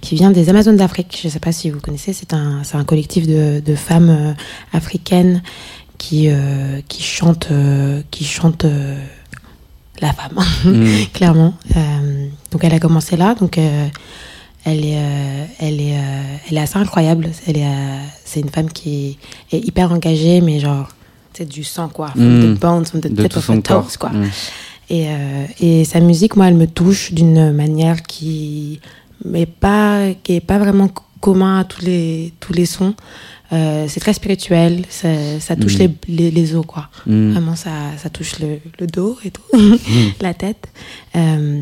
qui 0.01 0.15
vient 0.15 0.31
des 0.31 0.49
Amazones 0.49 0.77
d'Afrique. 0.77 1.19
Je 1.21 1.29
ne 1.29 1.33
sais 1.33 1.41
pas 1.41 1.53
si 1.53 1.71
vous 1.71 1.81
connaissez, 1.81 2.13
c'est 2.13 2.33
un, 2.33 2.63
un 2.73 2.85
collectif 2.85 3.27
de, 3.27 3.61
de 3.61 3.75
femmes 3.75 4.35
africaines 4.73 5.43
qui, 5.99 6.29
qui 6.89 7.03
chantent, 7.03 7.53
qui 8.11 8.25
chantent 8.25 8.67
la 10.01 10.13
femme, 10.13 10.39
Mm. 10.65 10.87
clairement. 11.13 11.55
Euh, 11.77 12.27
donc 12.51 12.65
elle 12.65 12.75
a 12.75 12.79
commencé 12.81 13.17
là, 13.17 13.35
donc 13.35 13.59
euh, 13.59 13.89
elle 14.65 14.85
est, 14.85 14.97
euh, 14.99 15.45
elle 15.61 15.81
est, 15.81 15.95
elle 16.51 16.57
est 16.57 16.61
assez 16.61 16.79
incroyable. 16.79 17.31
Elle 17.47 17.59
est, 17.59 17.67
c'est 18.25 18.41
une 18.41 18.51
femme 18.51 18.71
qui 18.71 19.19
est 19.53 19.59
hyper 19.59 19.93
engagée, 19.93 20.41
mais 20.41 20.59
genre 20.61 20.89
c'est 21.33 21.49
du 21.49 21.65
sang 21.65 21.89
quoi, 21.89 22.09
from 22.09 22.25
Mm. 22.25 22.55
the 22.57 22.59
bones, 22.61 22.85
from 22.87 23.01
the 23.01 23.09
De 23.13 23.27
tout 23.27 23.39
of 23.39 23.97
quoi. 23.99 24.11
Mm. 24.11 24.25
Et, 24.89 25.07
et 25.61 25.85
sa 25.85 25.99
musique, 26.01 26.37
moi, 26.37 26.47
elle 26.47 26.55
me 26.55 26.67
touche 26.69 27.13
d'une 27.13 27.51
manière 27.53 28.03
qui 28.05 28.81
n'est 29.25 29.45
pas, 29.47 30.11
qui 30.23 30.35
est 30.37 30.41
pas 30.41 30.59
vraiment 30.59 30.87
co- 30.89 31.03
commun 31.21 31.59
à 31.61 31.65
tous 31.65 31.83
les, 31.83 32.33
tous 32.39 32.53
les 32.53 32.67
sons. 32.67 32.95
Euh, 33.53 33.87
c'est 33.89 34.01
très 34.01 34.13
spirituel, 34.13 34.83
ça, 34.89 35.09
ça 35.41 35.55
touche 35.57 35.79
Mhm. 35.79 35.93
les, 36.09 36.15
les, 36.17 36.31
les 36.33 36.55
os, 36.57 36.67
quoi. 36.67 36.89
Mm. 37.07 37.31
Vraiment, 37.33 37.55
ça, 37.57 37.71
ça 37.97 38.11
touche 38.11 38.39
le, 38.41 38.59
le 38.81 38.87
dos 38.89 39.17
et 39.25 39.31
tout, 39.31 39.43
la 40.21 40.35
tête. 40.35 40.67
Euh, 41.15 41.61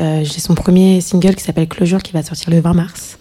euh, 0.00 0.20
J'ai 0.24 0.40
son 0.40 0.54
premier 0.54 1.00
single 1.00 1.34
qui 1.34 1.42
s'appelle 1.42 1.66
Closure 1.66 2.02
qui 2.02 2.12
va 2.12 2.22
sortir 2.22 2.50
le 2.50 2.60
20 2.60 2.74
mars, 2.74 3.18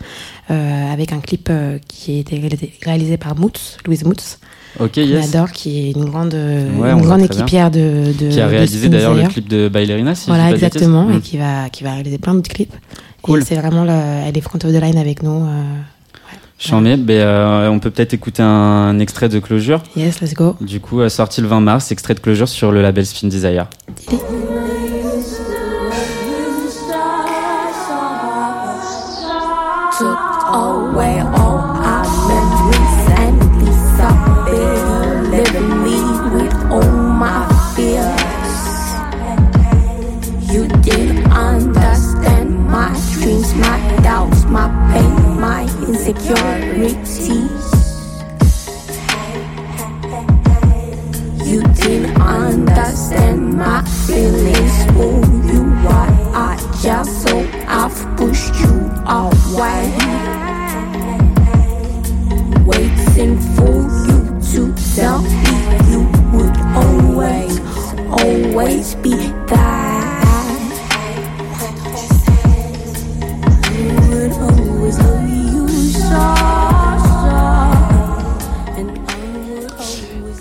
avec 0.50 1.12
un 1.12 1.20
clip 1.20 1.50
qui 1.88 2.18
a 2.18 2.20
été 2.20 2.42
réalisé, 2.86 3.18
par 3.18 3.36
Moots, 3.38 3.78
Louise 3.86 4.04
Moots, 4.06 4.38
Ok, 4.80 4.98
yes. 4.98 5.34
adore, 5.34 5.52
qui 5.52 5.88
est 5.88 5.92
une 5.92 6.06
grande, 6.06 6.34
Ouais, 6.34 6.92
une 6.92 7.02
grande 7.02 7.22
équipière 7.24 7.72
de, 7.72 8.14
de 8.20 8.30
Qui 8.30 8.40
a 8.42 8.48
réalisé 8.48 8.90
d'ailleurs 8.90 9.16
le 9.16 9.28
clip 9.28 9.48
de 9.48 9.70
Bailerina, 9.70 10.14
si 10.14 10.28
Voilà, 10.28 10.52
exactement, 10.52 11.06
Mm. 11.06 11.14
et 11.18 11.22
qui 11.22 11.38
va, 11.38 11.70
qui 11.70 11.84
va 11.84 11.94
réaliser 11.94 12.18
plein 12.18 12.34
d'autres 12.36 12.50
clips. 12.54 12.74
Cool. 13.22 13.42
Et 13.42 13.46
c'est 13.46 13.56
vraiment, 13.56 13.84
le, 13.84 13.92
elle 14.28 14.38
est 14.38 14.42
front 14.42 14.60
of 14.64 14.72
the 14.74 14.82
line 14.82 14.98
avec 14.98 15.24
nous. 15.24 15.42
Ai, 16.60 16.98
ben, 16.98 17.14
euh, 17.14 17.70
on 17.70 17.80
peut 17.80 17.92
peut-être 17.92 18.14
écouter 18.14 18.42
un 18.44 19.00
extrait 19.00 19.30
de 19.30 19.40
Closure. 19.40 19.82
yes, 19.96 20.22
let's 20.22 20.34
go. 20.34 20.56
Du 20.62 20.80
coup, 20.80 21.02
euh, 21.02 21.10
sorti 21.10 21.42
le 21.42 21.48
20 21.48 21.62
mars, 21.62 21.92
extrait 21.92 22.14
de 22.14 22.20
Closure 22.20 22.48
sur 22.50 22.72
le 22.72 22.82
label 22.82 23.06
Spin 23.06 23.28
Desire. 23.28 23.68
took 29.98 30.20
away 30.54 31.18
all 31.40 31.58
our 31.82 32.06
memories 32.30 33.00
and 33.18 33.38
disappeared, 33.66 35.24
leaving 35.34 35.70
me 35.84 35.98
with 36.36 36.54
all 36.72 36.92
my 37.24 37.42
fears. 37.74 38.22
You 40.54 40.68
didn't 40.84 41.26
understand 41.32 42.50
my 42.70 42.90
dreams, 43.14 43.56
my 43.56 43.80
doubts, 44.04 44.46
my 44.46 44.68
pain, 44.94 45.17
my 45.88 45.94
insecurities. 45.94 47.72
You 51.46 51.62
didn't 51.74 52.22
understand 52.22 53.58
my 53.58 53.84
feelings 54.06 54.86
for 54.94 55.16
you. 55.48 55.64
Why 55.86 56.08
I 56.34 56.80
just 56.82 57.28
so 57.28 57.40
I've 57.68 58.18
pushed 58.18 58.56
you 58.60 58.76
away. 59.08 59.84
Waiting 62.66 63.40
for 63.56 63.76
you 64.08 64.20
to 64.52 64.76
tell 64.96 65.22
me 65.22 65.56
you 65.90 66.02
would 66.34 66.58
always, 66.76 67.60
always 68.10 68.96
be 68.96 69.16
there. 69.48 69.78
Would 74.10 74.32
always 74.34 75.27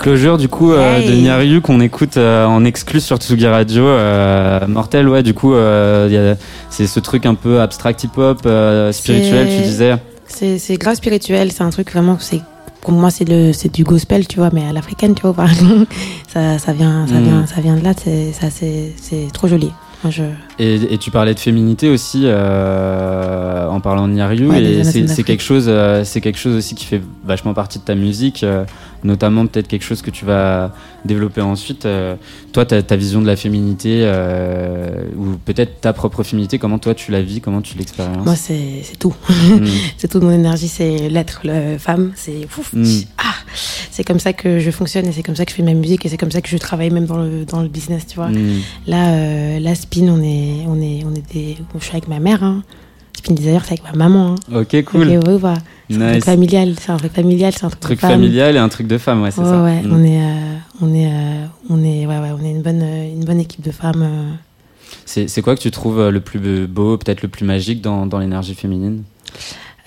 Closure, 0.07 0.38
du 0.38 0.46
coup, 0.46 0.70
euh, 0.72 0.98
Hey. 1.00 1.09
de 1.09 1.14
Nyariu 1.16 1.61
qu'on 1.61 1.80
écoute 1.80 2.16
euh, 2.16 2.46
en 2.46 2.64
exclu 2.64 3.00
sur 3.00 3.16
Tsugi 3.16 3.48
Radio. 3.48 3.82
Euh, 3.82 4.64
mortel, 4.68 5.09
ouais, 5.09 5.24
du 5.24 5.34
coup, 5.34 5.52
euh, 5.52 6.36
c'est 6.70 6.86
ce 6.86 7.00
truc 7.00 7.26
un 7.26 7.34
peu 7.34 7.61
abstract 7.61 8.04
hip-hop, 8.04 8.38
euh, 8.46 8.92
spirituel, 8.92 9.48
tu 9.48 9.62
disais. 9.64 9.96
C'est 10.28 10.59
c'est 10.61 10.76
grave 10.76 10.94
spirituel, 10.94 11.50
c'est 11.50 11.64
un 11.64 11.70
truc 11.70 11.90
vraiment, 11.90 12.18
c'est 12.20 12.40
pour 12.82 12.92
moi 12.92 13.11
c'est 13.11 13.28
le 13.28 13.52
c'est 13.52 13.74
du 13.74 13.82
gospel, 13.82 14.28
tu 14.28 14.36
vois, 14.38 14.50
mais 14.52 14.64
à 14.68 14.72
l'africaine, 14.72 15.16
tu 15.16 15.26
vois, 15.26 15.34
ça, 16.28 16.59
ça 16.61 16.72
vient 16.72 17.04
ça 17.09 17.14
Mm. 17.14 17.24
vient 17.24 17.46
ça 17.46 17.61
vient 17.61 17.74
de 17.74 17.82
là, 17.82 17.90
c'est 18.00 18.30
ça 18.32 18.46
c'est 18.48 18.92
c'est 19.02 19.26
trop 19.32 19.48
joli. 19.48 19.72
Je... 20.09 20.22
Et, 20.61 20.74
et 20.94 20.98
tu 20.98 21.11
parlais 21.11 21.34
de 21.34 21.40
féminité 21.40 21.88
aussi 21.88 22.20
euh, 22.26 23.66
en 23.66 23.80
parlant 23.80 24.07
de 24.07 24.12
Nyariu 24.12 24.46
Ouais, 24.48 24.62
et 24.62 24.84
c'est 24.84 25.24
quelque 25.24 25.42
chose 25.42 25.64
euh, 25.68 26.04
c'est 26.04 26.20
quelque 26.20 26.38
chose 26.38 26.54
aussi 26.54 26.76
qui 26.76 26.84
fait 26.84 27.00
vachement 27.24 27.54
partie 27.54 27.80
de 27.80 27.84
ta 27.84 27.96
musique 27.96 28.44
euh, 28.44 28.64
notamment 29.07 29.46
peut-être 29.46 29.68
quelque 29.68 29.84
chose 29.84 30.02
que 30.02 30.11
tu 30.11 30.24
vas 30.24 30.74
développer 31.04 31.40
ensuite 31.40 31.86
euh, 31.86 32.16
toi 32.52 32.66
ta, 32.66 32.96
vision 32.96 33.22
de 33.22 33.26
la 33.26 33.36
féminité 33.36 34.00
euh, 34.02 35.04
ou 35.16 35.36
peut-être 35.44 35.80
ta 35.80 35.92
propre 35.92 36.22
féminité 36.22 36.59
comment 36.59 36.78
toi 36.78 36.94
tu 36.94 37.12
la 37.12 37.22
vis 37.22 37.40
comment 37.40 37.62
tu 37.62 37.78
l'expériences 37.78 38.24
Moi, 38.24 38.36
c'est 38.36 38.82
tout. 38.98 39.14
Mm. 39.30 39.66
c'est 39.96 40.09
toute 40.09 40.22
mon 40.22 40.32
énergie, 40.32 40.68
c'est 40.68 41.09
l'être, 41.09 41.40
le 41.44 41.78
femme. 41.78 42.12
C'est. 42.16 42.46
Mm. 42.72 42.84
Ah, 43.18 43.34
c'est 43.90 44.04
comme 44.04 44.18
ça 44.18 44.32
que 44.32 44.59
je 44.59 44.70
fonctionne 44.70 45.07
et 45.07 45.12
c'est 45.12 45.22
comme 45.22 45.36
ça 45.36 45.44
que 45.44 45.52
je 45.52 45.57
fais 45.57 45.62
ma 45.62 45.74
musique 45.74 46.04
et 46.04 46.09
c'est 46.09 46.18
comme 46.18 46.32
ça 46.32 46.42
que 46.42 46.48
je 46.48 46.57
travaille 46.59 46.90
même 46.90 47.07
dans 47.07 47.18
le, 47.18 47.44
dans 47.44 47.62
le 47.62 47.68
business, 47.68 48.07
tu 48.07 48.16
vois. 48.16 48.28
Mm. 48.28 48.61
Là, 48.86 49.09
euh, 49.09 49.61
là, 49.61 49.74
Spin, 49.74 50.09
on 50.09 50.22
est, 50.22 50.66
on 50.66 50.80
est, 50.80 51.04
on 51.04 51.14
est 51.14 51.32
des, 51.32 51.57
je 51.78 51.84
suis 51.84 51.92
avec 51.92 52.09
ma 52.09 52.18
mère. 52.18 52.42
Hein. 52.42 52.62
Spin 53.16 53.34
Desire, 53.34 53.62
c'est 53.64 53.72
avec 53.72 53.84
ma 53.84 53.92
maman. 53.92 54.34
Hein. 54.50 54.61
ok 54.61 54.84
cool 54.84 55.02
Ok, 55.02 55.26
ouais, 55.26 55.36
voilà. 55.38 55.59
C'est 55.89 56.03
un 56.03 56.11
truc 56.12 56.24
familial, 56.24 56.74
c'est 56.80 56.91
un 56.91 56.97
truc 56.97 57.12
familial, 57.12 57.53
c'est 57.53 57.64
un 57.64 57.68
truc, 57.70 57.80
de 57.80 57.87
truc 57.87 58.01
femme. 58.01 58.11
familial 58.11 58.57
et 58.57 58.59
un 58.59 58.68
truc 58.68 58.87
de 58.89 58.99
femme 58.99 59.22
ouais 59.22 59.30
c'est 59.30 59.41
Ouais, 59.41 59.47
ça 59.47 59.62
ouais, 59.62 59.82
Mm. 59.82 59.93
on 59.93 60.05
est, 60.05 60.22
euh, 60.22 60.57
on 60.80 60.95
est, 60.95 61.07
euh, 61.12 61.47
on 61.70 61.84
est, 61.84 62.07
ouais, 62.07 62.18
ouais, 62.18 62.30
on 62.39 62.45
est 62.45 62.51
une 62.51 62.62
bonne, 62.62 62.82
euh, 62.82 63.12
une 63.12 63.24
bonne 63.24 63.41
équipe 63.41 63.62
de 63.64 63.70
femmes. 63.70 64.03
euh. 64.03 64.32
c'est 65.05 65.43
quoi 65.43 65.55
que 65.55 65.61
tu 65.61 65.70
trouves 65.70 66.09
le 66.09 66.20
plus 66.20 66.66
beau 66.66 66.97
peut-être 66.99 67.22
le 67.22 67.28
plus 67.28 67.45
magique 67.45 67.82
dans, 67.82 68.07
dans 68.07 68.18
l'énergie 68.18 68.55
féminine? 68.55 69.05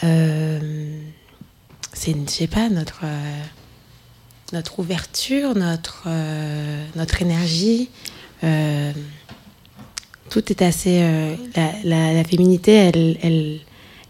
C'est, 0.02 2.16
je 2.16 2.32
sais 2.32 2.48
pas, 2.48 2.70
notre, 2.70 3.02
notre 4.54 4.80
ouverture, 4.80 5.56
notre, 5.56 6.08
notre 6.96 7.22
énergie. 7.22 7.90
tout 10.30 10.52
est 10.52 10.62
assez. 10.62 11.02
la, 11.56 11.72
la, 11.84 12.14
la 12.14 12.24
féminité, 12.24 12.72
elle, 12.74 13.18
elle, 13.22 13.60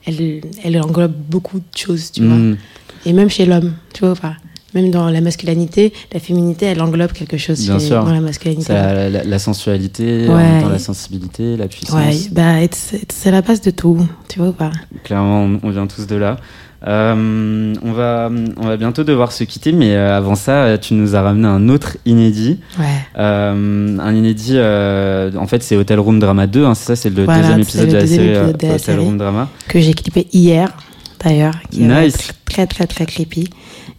elle, 0.09 0.41
elle 0.63 0.81
englobe 0.81 1.13
beaucoup 1.29 1.59
de 1.59 1.77
choses, 1.77 2.11
tu 2.11 2.23
vois. 2.25 2.35
Mm. 2.35 2.57
Et 3.05 3.13
même 3.13 3.29
chez 3.29 3.45
l'homme, 3.45 3.73
tu 3.93 4.05
vois 4.05 4.15
pas 4.15 4.35
Même 4.75 4.91
dans 4.91 5.09
la 5.09 5.21
masculinité, 5.21 5.93
la 6.13 6.19
féminité, 6.19 6.67
elle 6.67 6.81
englobe 6.81 7.11
quelque 7.11 7.37
chose 7.37 7.59
Bien 7.65 7.79
chez- 7.79 7.87
sûr. 7.87 8.03
dans 8.03 8.11
la 8.11 8.21
masculinité. 8.21 8.71
La, 8.73 9.09
la- 9.09 9.23
la 9.23 9.39
sensualité, 9.39 10.27
Ouais. 10.27 10.61
temps 10.61 10.69
la 10.69 10.77
sensibilité, 10.79 11.57
la 11.57 11.67
puissance. 11.67 11.95
Ouais, 11.95 12.15
bah, 12.31 12.55
c'est 13.09 13.31
la 13.31 13.41
base 13.41 13.61
de 13.61 13.71
tout, 13.71 13.97
tu 14.27 14.37
vois 14.39 14.53
pas 14.53 14.71
Clairement, 15.03 15.43
on, 15.45 15.59
on 15.63 15.69
vient 15.71 15.87
tous 15.87 16.05
de 16.05 16.15
là. 16.15 16.37
Euh, 16.87 17.73
on, 17.83 17.91
va, 17.91 18.29
on 18.57 18.65
va 18.67 18.77
bientôt 18.77 19.03
devoir 19.03 19.31
se 19.33 19.43
quitter, 19.43 19.71
mais 19.73 19.95
euh, 19.95 20.15
avant 20.15 20.35
ça, 20.35 20.63
euh, 20.63 20.77
tu 20.77 20.93
nous 20.93 21.15
as 21.15 21.21
ramené 21.21 21.47
un 21.47 21.67
autre 21.69 21.97
inédit. 22.05 22.59
Ouais. 22.79 22.85
Euh, 23.17 23.97
un 23.99 24.15
inédit, 24.15 24.53
euh, 24.55 25.29
en 25.37 25.45
fait, 25.47 25.61
c'est 25.61 25.75
Hotel 25.75 25.99
Room 25.99 26.19
Drama 26.19 26.47
2, 26.47 26.63
hein, 26.65 26.75
c'est 26.75 26.85
ça, 26.85 26.95
c'est 26.95 27.09
le 27.09 27.25
Voilà, 27.25 27.41
deuxième 27.41 27.59
épisode 27.61 27.85
le 27.87 27.91
de 27.91 27.97
la 27.97 28.07
série 28.07 28.27
épisode 28.29 28.57
de 28.57 28.67
la 28.67 28.73
Hotel 28.75 28.79
série. 28.79 28.97
Room 29.03 29.17
Drama. 29.17 29.49
que 29.67 29.79
j'ai 29.79 29.93
clippé 29.93 30.27
hier, 30.31 30.71
d'ailleurs, 31.23 31.55
qui 31.69 31.83
est 31.83 31.87
Nice. 32.05 32.17
très 32.45 32.65
très 32.65 32.87
très 32.87 33.05
creepy. 33.05 33.49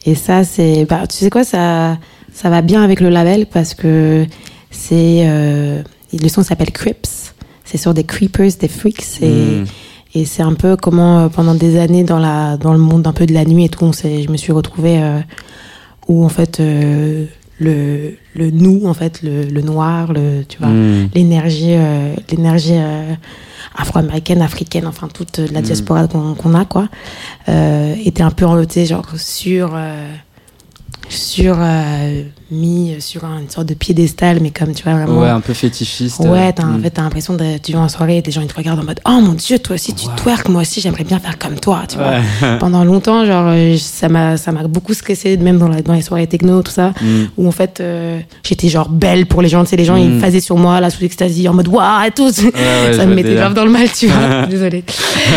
Et 0.06 0.14
ça, 0.14 0.44
c'est, 0.44 0.86
bah, 0.86 1.06
tu 1.06 1.16
sais 1.18 1.28
quoi, 1.30 1.44
ça, 1.44 1.98
ça 2.32 2.48
va 2.48 2.62
bien 2.62 2.82
avec 2.82 3.00
le 3.00 3.10
label 3.10 3.44
parce 3.52 3.74
que 3.74 4.24
c'est, 4.70 5.26
le 5.26 6.28
son 6.28 6.42
s'appelle 6.42 6.70
Crips. 6.72 7.34
C'est 7.64 7.76
sur 7.78 7.92
des 7.94 8.04
creepers, 8.04 8.50
des 8.58 8.68
freaks, 8.68 9.20
et, 9.22 9.28
Mm. 9.28 9.64
Et 10.14 10.24
c'est 10.24 10.42
un 10.42 10.54
peu 10.54 10.76
comment 10.76 11.20
euh, 11.20 11.28
pendant 11.28 11.54
des 11.54 11.78
années 11.78 12.04
dans 12.04 12.18
la 12.18 12.56
dans 12.56 12.72
le 12.72 12.78
monde 12.78 13.06
un 13.06 13.12
peu 13.12 13.26
de 13.26 13.32
la 13.32 13.44
nuit 13.44 13.64
et 13.64 13.68
tout, 13.68 13.84
on 13.84 13.92
je 13.92 14.30
me 14.30 14.36
suis 14.36 14.52
retrouvée 14.52 15.02
euh, 15.02 15.20
où 16.08 16.24
en 16.24 16.28
fait 16.28 16.58
euh, 16.60 17.26
le 17.58 18.14
le 18.34 18.50
nous, 18.50 18.86
en 18.86 18.94
fait 18.94 19.22
le, 19.22 19.44
le 19.44 19.60
noir, 19.62 20.12
le 20.12 20.44
tu 20.48 20.58
vois 20.58 20.68
Mm. 20.68 21.10
l'énergie 21.14 21.74
euh, 21.74 22.14
l'énergie 22.30 22.74
euh, 22.76 23.14
afro-américaine 23.76 24.42
africaine 24.42 24.86
enfin 24.86 25.08
toute 25.12 25.38
la 25.38 25.60
Mm. 25.60 25.64
diaspora 25.64 26.08
qu'on 26.08 26.54
a 26.54 26.64
quoi 26.64 26.88
euh, 27.48 27.94
était 28.04 28.22
un 28.22 28.30
peu 28.30 28.46
enlotée 28.46 28.86
genre 28.86 29.06
sur 29.16 29.78
sur 31.08 31.58
mis 32.50 32.96
sur 33.00 33.24
un- 33.24 33.40
une 33.40 33.48
sorte 33.50 33.66
de 33.68 33.74
piédestal 33.74 34.38
mais 34.42 34.50
comme 34.50 34.72
tu 34.74 34.82
vois 34.84 34.94
vraiment 34.94 35.20
Ouais, 35.20 35.28
un 35.28 35.40
peu 35.40 35.54
fétichiste. 35.54 36.20
Ouais, 36.20 36.52
t'as, 36.52 36.64
en 36.64 36.78
Mm. 36.78 36.82
fait, 36.82 36.90
t'as 36.90 37.02
l'impression 37.02 37.34
de, 37.34 37.58
tu 37.62 37.72
vas 37.72 37.80
en 37.80 37.88
soirée 37.88 38.18
et 38.18 38.22
des 38.22 38.30
gens 38.30 38.40
ils 38.40 38.46
te 38.48 38.54
regardent 38.56 38.80
en 38.80 38.84
mode 38.84 39.00
Oh 39.06 39.20
mon 39.20 39.34
dieu, 39.34 39.58
toi 39.58 39.74
aussi 39.76 39.94
tu 39.94 40.06
twerk, 40.16 40.48
moi 40.48 40.62
aussi 40.62 40.80
j'aimerais 40.80 41.04
bien 41.04 41.18
faire 41.20 41.38
comme 41.38 41.58
toi, 41.60 41.82
tu 41.88 41.96
vois. 41.96 42.14
Pendant 42.58 42.84
longtemps, 42.84 43.24
genre, 43.24 43.46
euh, 43.48 43.76
ça 43.78 44.08
m'a, 44.08 44.36
ça 44.36 44.52
m'a 44.52 44.64
beaucoup 44.66 44.94
stressé, 44.94 45.36
même 45.36 45.58
dans, 45.58 45.68
la- 45.68 45.82
dans 45.82 45.92
les 45.94 46.02
soirées 46.02 46.26
techno, 46.26 46.62
tout 46.62 46.72
ça, 46.72 46.92
Mm. 47.00 47.04
où 47.38 47.48
en 47.48 47.52
fait, 47.52 47.78
euh, 47.80 48.18
j'étais 48.42 48.68
genre 48.68 48.88
belle 48.88 49.26
pour 49.26 49.42
les 49.42 49.48
gens, 49.48 49.62
tu 49.64 49.70
sais, 49.70 49.76
les 49.76 49.84
gens 49.84 49.96
ils 49.96 50.10
Mm. 50.10 50.20
faisaient 50.20 50.40
sur 50.40 50.56
moi, 50.56 50.80
là, 50.80 50.90
sous 50.90 51.00
l'extasie, 51.02 51.48
en 51.48 51.54
mode 51.54 51.68
Waouh, 51.68 52.06
et 52.06 52.10
tout. 52.10 52.24
ouais, 52.24 52.32
ça 52.96 53.06
me 53.06 53.14
mettait 53.14 53.34
grave 53.34 53.54
dans 53.54 53.64
le 53.64 53.70
mal, 53.70 53.88
tu 53.90 54.06
vois. 54.08 54.46
Désolée. 54.50 54.84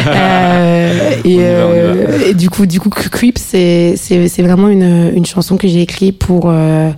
Euh, 0.07 1.11
et, 1.24 1.38
euh, 1.39 2.30
et 2.30 2.34
du 2.34 2.49
coup, 2.49 2.66
du 2.66 2.80
coup, 2.80 2.89
Creep, 2.89 3.38
c'est, 3.38 3.95
c'est, 3.97 4.28
c'est 4.28 4.41
vraiment 4.43 4.68
une, 4.68 5.11
une 5.16 5.26
chanson 5.26 5.57
que 5.57 5.68
j'ai 5.68 5.82
écrite 5.82 6.18
pour, 6.20 6.45
euh, 6.47 6.89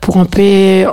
pour 0.00 0.18
un 0.18 0.24
peu 0.24 0.86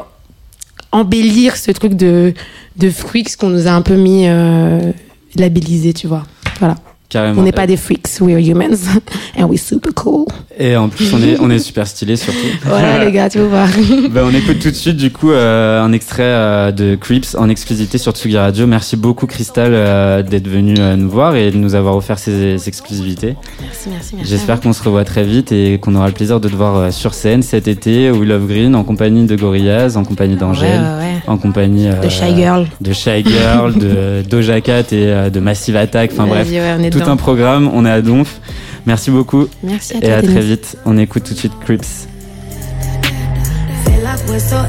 embellir 0.92 1.58
ce 1.58 1.72
truc 1.72 1.94
de, 1.94 2.34
de 2.78 2.90
freaks 2.90 3.36
qu'on 3.38 3.50
nous 3.50 3.68
a 3.68 3.72
un 3.72 3.82
peu 3.82 3.96
mis 3.96 4.28
euh, 4.28 4.92
labellisé, 5.36 5.94
tu 5.94 6.08
vois. 6.08 6.24
Voilà. 6.60 6.76
Carrément. 7.12 7.42
On 7.42 7.44
n'est 7.44 7.52
pas 7.52 7.68
des 7.68 7.76
freaks, 7.76 8.08
we 8.22 8.34
are 8.34 8.40
humans 8.40 8.88
and 9.38 9.44
we 9.50 9.62
super 9.62 9.94
cool. 9.94 10.28
Et 10.58 10.78
en 10.78 10.88
plus, 10.88 11.14
on 11.14 11.22
est, 11.22 11.38
on 11.42 11.50
est 11.50 11.60
super 11.72 11.86
stylé 11.86 12.16
surtout. 12.16 12.40
Voilà 12.64 13.04
les 13.04 13.12
gars, 13.12 13.30
tu 13.30 13.40
vas 13.40 13.48
voir. 13.48 13.68
Ben, 14.12 14.24
on 14.26 14.34
écoute 14.34 14.60
tout 14.60 14.70
de 14.70 14.76
suite 14.76 14.96
du 14.96 15.12
coup 15.12 15.32
euh, 15.32 15.82
un 15.82 15.92
extrait 15.92 16.24
euh, 16.24 16.72
de 16.72 16.96
Creeps 16.96 17.36
en 17.36 17.50
exclusivité 17.50 17.98
sur 17.98 18.14
Tsugi 18.14 18.38
Radio. 18.38 18.66
Merci 18.66 18.96
beaucoup 18.96 19.26
Crystal 19.26 19.72
euh, 19.74 20.24
d'être 20.24 20.48
venue 20.48 20.76
nous 20.98 21.10
voir 21.10 21.36
et 21.36 21.52
de 21.52 21.58
nous 21.58 21.76
avoir 21.76 21.98
offert 21.98 22.18
ces, 22.18 22.58
ces 22.58 22.70
exclusivités. 22.70 23.36
Merci, 23.62 23.90
merci, 23.90 24.16
merci. 24.16 24.30
J'espère 24.32 24.62
qu'on 24.62 24.72
se 24.72 24.82
revoit 24.82 25.04
très 25.04 25.24
vite 25.24 25.52
et 25.52 25.80
qu'on 25.80 25.96
aura 25.96 26.08
le 26.08 26.14
plaisir 26.14 26.40
de 26.40 26.48
te 26.48 26.56
voir 26.56 26.94
sur 26.94 27.14
scène 27.14 27.44
cet 27.44 27.68
été 27.68 28.10
au 28.10 28.24
Love 28.24 28.48
Green 28.48 28.74
en 28.76 28.84
compagnie 28.84 29.26
de 29.26 29.36
Gorillaz, 29.36 29.98
en 29.98 30.06
compagnie 30.06 30.36
d'Angèle, 30.36 30.80
ouais, 30.80 31.06
ouais. 31.06 31.22
en 31.28 31.38
compagnie 31.38 31.90
De 32.02 32.10
Shy 32.10 32.36
Girl. 32.36 32.68
de 32.80 32.94
Shy 32.94 33.24
Girl, 33.26 33.78
de 33.78 34.22
Doja 34.30 34.62
Cat 34.62 34.94
et 34.94 35.30
de 35.30 35.40
Massive 35.42 35.76
Attack. 35.76 36.12
Enfin 36.14 36.28
bref, 36.28 36.48
Vas-y, 36.48 36.60
ouais, 36.60 36.76
on 36.80 36.84
est 36.84 36.90
tout 36.90 37.01
dedans. 37.02 37.14
un 37.14 37.18
programme. 37.18 37.70
On 37.74 37.86
est 37.86 37.92
à 37.92 38.02
Donf. 38.02 38.40
Merci 38.86 39.12
beaucoup 39.12 39.48
Merci 39.64 39.94
à 39.94 39.98
et 39.98 40.02
toi, 40.02 40.14
à 40.16 40.22
très 40.22 40.34
Denis. 40.34 40.46
vite. 40.48 40.78
On 40.86 40.98
écoute 40.98 41.24
tout 41.24 41.34
de 41.34 41.40
suite 41.40 41.54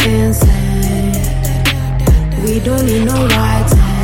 insane. 0.05 1.13
We 2.45 2.59
don't 2.61 2.85
need 2.85 3.05
no 3.05 3.15
right 3.29 3.67
time. 3.69 4.03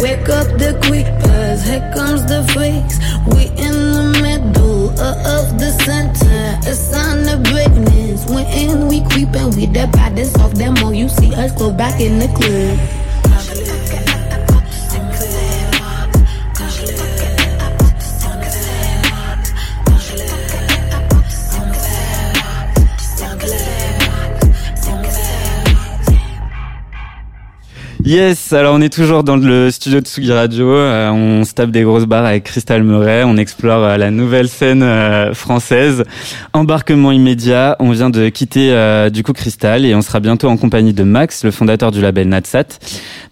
Wake 0.00 0.28
up 0.28 0.48
the 0.58 0.74
creepers, 0.82 1.62
here 1.62 1.92
comes 1.94 2.24
the 2.26 2.42
freaks. 2.52 2.98
We 3.26 3.44
in 3.56 3.92
the 3.92 4.18
middle 4.22 4.90
of 4.98 5.58
the 5.58 5.70
center. 5.84 6.58
It's 6.68 6.92
on 6.94 7.22
the 7.22 7.36
business. 7.52 8.24
When 8.28 8.88
we 8.88 9.02
creeping, 9.10 9.50
we 9.56 9.66
the 9.66 9.86
baddest 9.92 10.38
of 10.40 10.56
them 10.58 10.74
all. 10.82 10.92
You 10.94 11.08
see 11.08 11.34
us 11.34 11.52
go 11.52 11.70
back 11.70 12.00
in 12.00 12.18
the 12.18 12.28
club. 12.28 12.78
Yes, 28.06 28.52
alors 28.52 28.74
on 28.74 28.82
est 28.82 28.92
toujours 28.92 29.24
dans 29.24 29.36
le 29.36 29.70
studio 29.70 30.00
de 30.00 30.04
Tsugi 30.04 30.30
Radio. 30.30 30.68
euh, 30.68 31.08
on 31.08 31.42
se 31.42 31.54
tape 31.54 31.70
des 31.70 31.84
grosses 31.84 32.04
barres 32.04 32.26
avec 32.26 32.44
Crystal 32.44 32.82
Murray. 32.82 33.24
On 33.24 33.38
explore 33.38 33.82
euh, 33.82 33.96
la 33.96 34.10
nouvelle 34.10 34.46
scène 34.50 34.82
euh, 34.82 35.32
française. 35.32 36.04
Embarquement 36.52 37.12
immédiat. 37.12 37.76
On 37.78 37.92
vient 37.92 38.10
de 38.10 38.28
quitter 38.28 38.72
euh, 38.72 39.08
du 39.08 39.22
coup 39.22 39.32
Crystal 39.32 39.86
et 39.86 39.94
on 39.94 40.02
sera 40.02 40.20
bientôt 40.20 40.48
en 40.48 40.58
compagnie 40.58 40.92
de 40.92 41.02
Max, 41.02 41.44
le 41.44 41.50
fondateur 41.50 41.92
du 41.92 42.02
label 42.02 42.28
Natsat. 42.28 42.78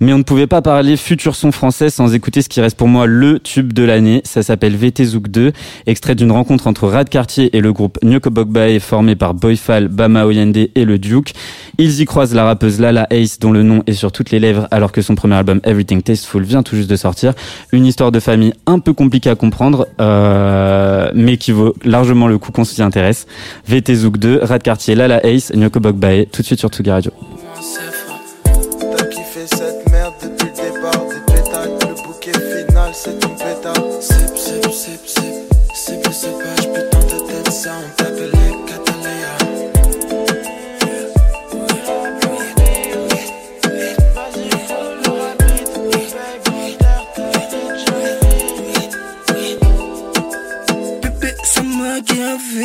Mais 0.00 0.14
on 0.14 0.18
ne 0.18 0.22
pouvait 0.22 0.46
pas 0.46 0.62
parler 0.62 0.96
futur 0.96 1.36
son 1.36 1.52
français 1.52 1.90
sans 1.90 2.14
écouter 2.14 2.40
ce 2.40 2.48
qui 2.48 2.62
reste 2.62 2.78
pour 2.78 2.88
moi 2.88 3.04
le 3.04 3.40
tube 3.40 3.74
de 3.74 3.82
l'année. 3.82 4.22
Ça 4.24 4.42
s'appelle 4.42 4.74
VT 4.74 5.04
Zouk 5.04 5.28
2, 5.28 5.52
extrait 5.86 6.14
d'une 6.14 6.32
rencontre 6.32 6.66
entre 6.66 6.88
Rad 6.88 7.10
Cartier 7.10 7.54
et 7.54 7.60
le 7.60 7.74
groupe 7.74 7.98
Nyoko 8.02 8.30
Bogbae 8.30 8.80
formé 8.80 9.16
par 9.16 9.34
Boyfal, 9.34 9.88
Bama 9.88 10.24
Oyende 10.24 10.56
et 10.74 10.84
le 10.86 10.98
Duke. 10.98 11.34
Ils 11.76 12.00
y 12.00 12.06
croisent 12.06 12.34
la 12.34 12.44
rappeuse 12.44 12.80
Lala 12.80 13.06
Ace 13.10 13.38
dont 13.38 13.52
le 13.52 13.62
nom 13.62 13.82
est 13.86 13.92
sur 13.92 14.12
toutes 14.12 14.30
les 14.30 14.40
lèvres 14.40 14.61
alors 14.70 14.92
que 14.92 15.02
son 15.02 15.14
premier 15.14 15.34
album 15.34 15.60
Everything 15.64 16.02
Tasteful 16.02 16.42
vient 16.42 16.62
tout 16.62 16.76
juste 16.76 16.90
de 16.90 16.96
sortir. 16.96 17.34
Une 17.72 17.86
histoire 17.86 18.12
de 18.12 18.20
famille 18.20 18.52
un 18.66 18.78
peu 18.78 18.92
compliquée 18.92 19.30
à 19.30 19.34
comprendre, 19.34 19.88
euh, 20.00 21.10
mais 21.14 21.36
qui 21.36 21.52
vaut 21.52 21.74
largement 21.84 22.28
le 22.28 22.38
coup 22.38 22.52
qu'on 22.52 22.64
s'y 22.64 22.82
intéresse. 22.82 23.26
VT 23.66 23.94
Zouk 23.94 24.18
2, 24.18 24.40
Rad 24.42 24.62
Cartier, 24.62 24.94
Lala 24.94 25.24
Ace, 25.24 25.52
Nyoko 25.54 25.80
Bogbae, 25.80 26.26
tout 26.26 26.42
de 26.42 26.46
suite 26.46 26.60
sur 26.60 26.68
Tsugi 26.68 26.90
Radio. 26.90 27.12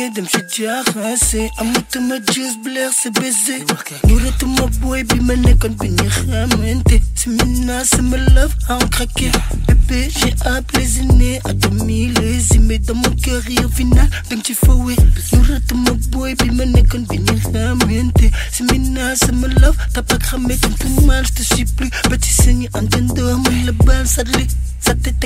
Nagia 0.08 0.10
vê, 0.10 0.10
dem 0.10 0.26
shit 0.26 0.62
já 0.62 0.82
rase 0.94 1.50
Amuta 1.58 2.00
ma 2.00 2.16
just 2.32 2.62
blair 2.62 2.92
se 2.92 3.10
baiser 3.10 3.64
Nura 4.06 4.32
tu 4.38 4.46
ma 4.46 4.66
boy, 4.80 5.02
bi 5.04 5.20
ma 5.20 5.34
nekon 5.36 5.74
bini 5.76 6.08
ramente 6.28 7.02
Se 7.14 7.28
mina, 7.28 7.84
se 7.84 8.00
me 8.02 8.16
love, 8.34 8.54
en 8.68 8.78
craquer 8.88 9.30
Bébé, 9.66 10.08
j'ai 10.10 10.34
appelé 10.46 10.84
Ziné 10.84 11.40
À 11.44 11.52
demi 11.52 12.06
les 12.06 12.56
aimés 12.56 12.78
dans 12.78 12.94
mon 12.94 13.14
cœur 13.22 13.42
et 13.48 13.64
au 13.64 13.68
final 13.68 14.08
Donc 14.30 14.42
tu 14.42 14.54
faut 14.54 14.74
ouais 14.74 14.96
Nura 15.32 15.60
tu 15.66 15.74
ma 15.74 15.92
boy, 16.10 16.34
bi 16.34 16.50
ma 16.50 16.64
nekon 16.64 17.04
bini 17.08 17.40
ramente 17.52 18.30
Se 18.52 18.62
mina, 18.62 19.14
se 19.16 19.32
me 19.32 19.48
love, 19.60 19.76
t'as 19.92 20.02
pas 20.02 20.18
cramé 20.18 20.56
comme 20.58 20.74
tout 20.74 21.06
mal 21.06 21.24
Je 21.26 21.32
te 21.32 21.42
suis 21.42 21.64
plus, 21.64 21.90
petit 22.08 22.32
saigne 22.32 22.68
en 22.74 22.86
tendo 22.86 23.36
Mon 23.36 23.64
le 23.66 23.72
bal, 23.72 24.06
ça 24.06 24.22
l'est 24.22 24.48
ça 24.80 24.94
tête 24.94 25.16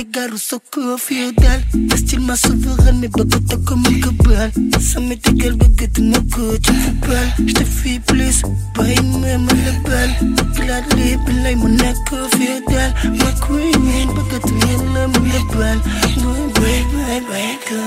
au 0.77 0.97
féodal. 0.97 1.61
Le 1.73 1.95
style 1.95 2.19
ma 2.21 2.35
souveraine 2.35 2.99
mais 2.99 3.07
bagota 3.07 3.55
comme 3.65 3.85
un 3.85 3.99
cabal 3.99 4.51
Ça 4.79 4.99
m'est 4.99 5.27
égal 5.27 5.55
baguette 5.55 5.99
ma 5.99 6.19
go 6.19 6.57
tu 6.61 6.71
me 6.71 6.91
balle 7.07 7.33
Je 7.47 7.53
te 7.53 7.63
fais 7.63 7.99
plus 7.99 8.41
pas 8.75 8.83
même 8.83 9.47
le 9.47 9.89
bal 9.89 10.09
Glad 10.55 10.83
lip 10.97 11.19
like 11.43 11.57
Monaco 11.57 12.17
féodal 12.37 12.93
Ma 13.03 13.31
queen 13.45 14.07
baguette 14.15 14.51
yalla 14.61 15.07
mon 15.07 15.23
le 15.23 15.41
bal 15.57 15.79
Bye 16.55 16.83
bye 16.93 17.21
bye 17.29 17.57
bye 17.69 17.82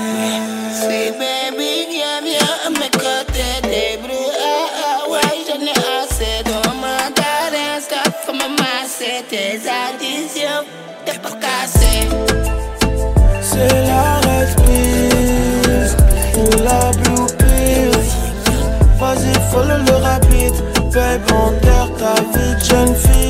Ta 21.97 22.13
vie 22.13 22.55
de 22.55 22.63
jeune 22.63 22.95
fille. 22.95 23.26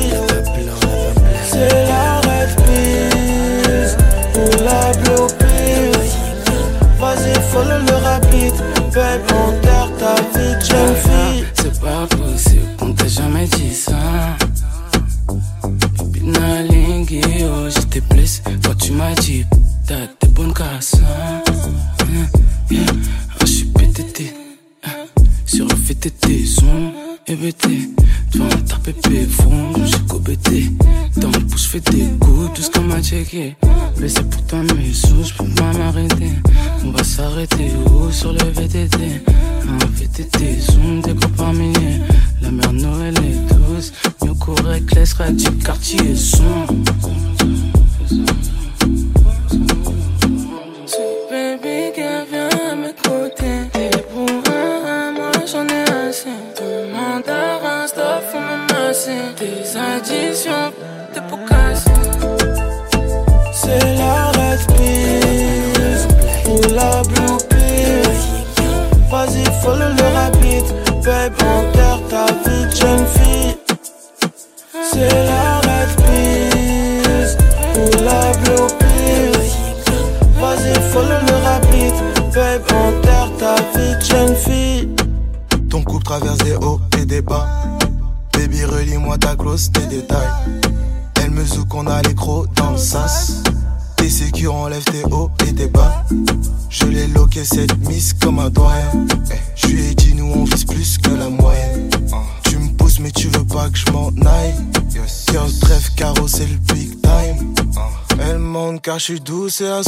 Suis 109.58 109.66
douce 109.66 109.87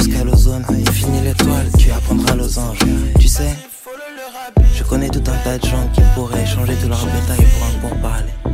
jusqu'à 0.00 0.24
l'ozone. 0.24 0.64
Fini 0.92 1.20
l'étoile, 1.22 1.68
tu 1.78 1.90
apprendras 1.90 2.34
losange. 2.34 2.78
Tu 3.18 3.28
sais, 3.28 3.54
je 4.74 4.82
connais 4.84 5.08
tout 5.08 5.22
un 5.26 5.44
tas 5.44 5.58
de 5.58 5.66
gens 5.66 5.88
qui 5.92 6.00
pourraient 6.14 6.46
changer 6.46 6.74
tout 6.82 6.88
leur 6.88 7.04
bétail 7.04 7.46
pour 7.46 7.88
un 7.88 7.88
pourparler. 7.88 8.49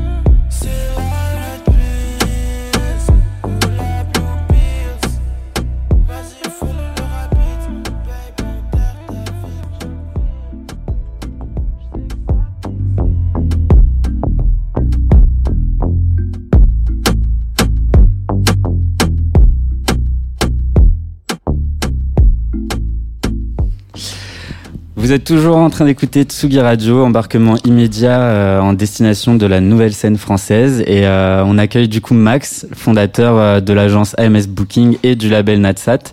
Vous 25.07 25.13
êtes 25.13 25.23
toujours 25.23 25.59
en 25.59 25.71
train 25.71 25.85
d'écouter 25.85 26.25
Tsugi 26.25 26.59
Radio, 26.59 27.05
embarquement 27.05 27.55
immédiat 27.65 28.23
euh, 28.23 28.59
en 28.59 28.73
destination 28.73 29.37
de 29.37 29.47
la 29.47 29.61
nouvelle 29.61 29.93
scène 29.95 30.17
française. 30.17 30.83
Et 30.85 31.07
euh, 31.07 31.45
on 31.47 31.59
accueille 31.59 31.87
du 31.87 32.01
coup 32.01 32.13
Max, 32.13 32.67
fondateur 32.75 33.37
euh, 33.39 33.61
de 33.61 33.73
l'agence 33.73 34.17
AMS 34.19 34.49
Booking 34.49 34.99
et 35.05 35.15
du 35.15 35.29
label 35.29 35.61
Natsat. 35.61 36.13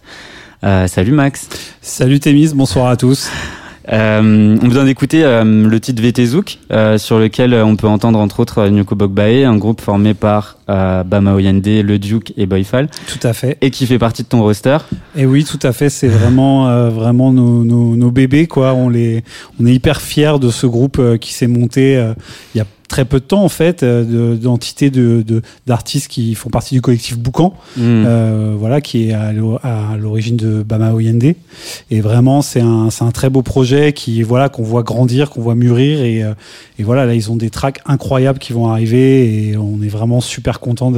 Euh, 0.64 0.86
salut 0.86 1.12
Max. 1.12 1.50
Salut 1.82 2.20
Témis, 2.20 2.52
bonsoir 2.54 2.86
à 2.88 2.96
tous. 2.96 3.32
Euh, 3.92 4.58
on 4.62 4.68
vient 4.70 4.86
d'écouter 4.86 5.24
euh, 5.24 5.44
le 5.44 5.80
titre 5.80 6.02
VT 6.02 6.26
Zouk, 6.26 6.60
euh, 6.72 6.98
sur 6.98 7.20
lequel 7.20 7.54
on 7.54 7.76
peut 7.76 7.88
entendre 7.88 8.20
entre 8.20 8.40
autres 8.40 8.60
euh, 8.60 8.70
Nyoko 8.70 8.96
Bokbae, 8.96 9.46
un 9.46 9.58
groupe 9.58 9.82
formé 9.82 10.14
par 10.14 10.58
euh, 10.70 11.04
Bama 11.04 11.34
Oyende, 11.34 11.66
Le 11.66 12.00
Duke 12.00 12.34
et 12.38 12.46
Boyfal. 12.46 12.90
Tout 13.08 13.28
à 13.28 13.34
fait. 13.34 13.58
Et 13.62 13.72
qui 13.72 13.86
fait 13.86 14.00
partie 14.00 14.24
de 14.24 14.28
ton 14.28 14.42
roster. 14.42 14.78
Et 15.16 15.26
oui, 15.26 15.44
tout 15.44 15.60
à 15.64 15.74
fait. 15.74 15.90
C'est 15.90 16.08
vraiment, 16.08 16.70
euh, 16.70 16.90
vraiment 16.90 17.34
nos, 17.34 17.64
nos, 17.64 17.96
nos, 17.96 18.12
bébés, 18.12 18.48
quoi. 18.48 18.74
On 18.74 18.90
les, 18.90 19.24
on 19.60 19.66
est 19.66 19.74
hyper 19.74 20.02
fiers 20.02 20.40
de 20.40 20.50
ce 20.50 20.66
groupe 20.66 20.98
euh, 21.00 21.18
qui 21.18 21.34
s'est 21.34 21.48
monté 21.48 21.98
euh, 21.98 22.14
il 22.56 22.60
y 22.60 22.62
a 22.62 22.66
très 22.88 23.06
peu 23.06 23.20
de 23.20 23.26
temps 23.26 23.44
en 23.44 23.50
fait 23.50 23.82
euh, 23.84 24.04
de- 24.04 24.36
d'entités 24.36 24.90
de 24.92 25.24
d'artistes 25.66 26.08
qui 26.10 26.36
font 26.36 26.50
partie 26.50 26.76
du 26.76 26.82
collectif 26.82 27.18
Boucan, 27.18 27.54
Mm. 27.78 27.82
euh, 28.06 28.56
voilà, 28.58 28.82
qui 28.82 29.10
est 29.10 29.14
à 29.14 29.32
l'o- 29.34 29.60
à 29.64 29.96
l'origine 29.98 30.36
de 30.38 30.62
Bama 30.64 30.94
Oyende. 30.94 31.34
Et 31.92 32.02
vraiment, 32.02 32.42
c'est 32.42 32.62
un, 32.62 32.90
c'est 32.90 33.04
un 33.04 33.12
très 33.12 33.30
beau 33.30 33.42
projet 33.42 33.94
qui, 33.94 34.22
voilà, 34.24 34.50
qu'on 34.50 34.64
voit 34.64 34.84
grandir, 34.84 35.30
qu'on 35.30 35.42
voit 35.42 35.56
mûrir. 35.56 36.02
Et, 36.02 36.24
euh, 36.24 36.34
et 36.80 36.84
voilà, 36.84 37.06
là, 37.06 37.16
ils 37.16 37.32
ont 37.32 37.36
des 37.36 37.50
tracks 37.50 37.80
incroyables 37.86 38.40
qui 38.40 38.54
vont 38.54 38.68
arriver. 38.70 39.50
Et 39.50 39.58
on 39.58 39.82
est 39.82 39.88
vraiment 39.88 40.22
super 40.22 40.60
content 40.60 40.92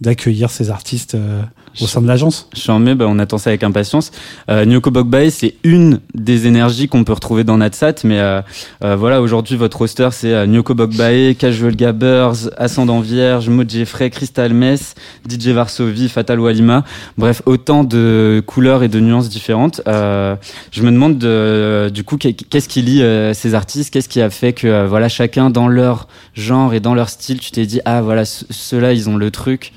d'accueillir 0.00 0.50
ces 0.50 0.70
artistes 0.70 1.14
euh, 1.14 1.42
au 1.80 1.86
sein 1.86 2.00
de 2.02 2.06
l'agence? 2.08 2.48
Mai, 2.80 2.94
bah, 2.94 3.06
on 3.08 3.18
attend 3.18 3.38
ça 3.38 3.50
avec 3.50 3.62
impatience. 3.62 4.10
Euh, 4.50 4.64
Nyoko 4.64 4.90
Bokbae, 4.90 5.30
c'est 5.30 5.54
une 5.64 6.00
des 6.14 6.46
énergies 6.46 6.88
qu'on 6.88 7.04
peut 7.04 7.12
retrouver 7.12 7.44
dans 7.44 7.56
Natsat, 7.58 7.94
mais 8.04 8.18
euh, 8.20 8.40
euh, 8.84 8.96
voilà, 8.96 9.20
aujourd'hui 9.22 9.56
votre 9.56 9.78
roster 9.78 10.08
c'est 10.12 10.32
euh, 10.34 10.46
Nyoko 10.46 10.74
Bokbae, 10.74 11.34
Casual 11.38 11.74
Gabbers, 11.76 12.50
Ascendant 12.56 13.00
Vierge, 13.00 13.48
Maud 13.48 13.68
Jeffrey, 13.70 14.10
Crystal 14.10 14.52
Mess, 14.52 14.94
DJ 15.28 15.48
Varsovi, 15.48 16.08
Fatal 16.08 16.40
Walima. 16.40 16.84
Bref, 17.16 17.42
autant 17.46 17.84
de 17.84 18.42
couleurs 18.46 18.82
et 18.82 18.88
de 18.88 19.00
nuances 19.00 19.28
différentes. 19.28 19.80
Euh, 19.88 20.36
je 20.72 20.82
me 20.82 20.90
demande 20.90 21.18
de- 21.18 21.90
du 21.92 22.04
coup 22.04 22.16
qu'est- 22.16 22.34
qu'est-ce 22.34 22.68
qui 22.68 22.82
lie 22.82 23.02
euh, 23.02 23.32
ces 23.34 23.54
artistes, 23.54 23.92
qu'est-ce 23.92 24.08
qui 24.08 24.20
a 24.20 24.30
fait 24.30 24.52
que 24.52 24.66
euh, 24.66 24.86
voilà 24.86 25.08
chacun 25.08 25.50
dans 25.50 25.68
leur 25.68 26.08
genre 26.34 26.74
et 26.74 26.80
dans 26.80 26.94
leur 26.94 27.08
style, 27.08 27.40
tu 27.40 27.50
t'es 27.50 27.66
dit 27.66 27.80
ah 27.84 28.02
voilà 28.02 28.24
ce- 28.24 28.44
ceux-là 28.50 28.92
ils 28.92 29.08
ont 29.08 29.16
le 29.16 29.30
truc. 29.30 29.72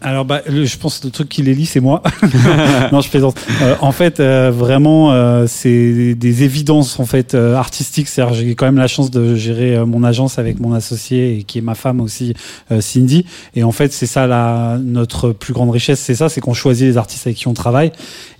Alors, 0.00 0.24
bah, 0.24 0.42
je 0.46 0.76
pense 0.76 1.00
que 1.00 1.06
le 1.06 1.10
truc 1.10 1.28
qui 1.28 1.42
les 1.42 1.54
lit, 1.54 1.66
c'est 1.66 1.80
moi. 1.80 2.02
non, 2.92 3.00
je 3.00 3.10
plaisante. 3.10 3.36
Euh, 3.62 3.74
en 3.80 3.90
fait, 3.90 4.20
euh, 4.20 4.52
vraiment, 4.54 5.12
euh, 5.12 5.46
c'est 5.48 6.14
des 6.14 6.44
évidences 6.44 7.00
en 7.00 7.04
fait 7.04 7.34
euh, 7.34 7.56
artistiques. 7.56 8.06
C'est-à-dire, 8.06 8.34
j'ai 8.34 8.54
quand 8.54 8.66
même 8.66 8.78
la 8.78 8.86
chance 8.86 9.10
de 9.10 9.34
gérer 9.34 9.74
euh, 9.76 9.86
mon 9.86 10.04
agence 10.04 10.38
avec 10.38 10.60
mon 10.60 10.72
associé 10.72 11.38
et 11.38 11.42
qui 11.42 11.58
est 11.58 11.62
ma 11.62 11.74
femme 11.74 12.00
aussi, 12.00 12.34
euh, 12.70 12.80
Cindy. 12.80 13.26
Et 13.56 13.64
en 13.64 13.72
fait, 13.72 13.92
c'est 13.92 14.06
ça 14.06 14.28
la 14.28 14.78
notre 14.80 15.30
plus 15.32 15.52
grande 15.52 15.70
richesse, 15.70 15.98
c'est 15.98 16.14
ça, 16.14 16.28
c'est 16.28 16.40
qu'on 16.40 16.54
choisit 16.54 16.86
les 16.86 16.96
artistes 16.96 17.26
avec 17.26 17.36
qui 17.36 17.48
on 17.48 17.54
travaille. 17.54 17.90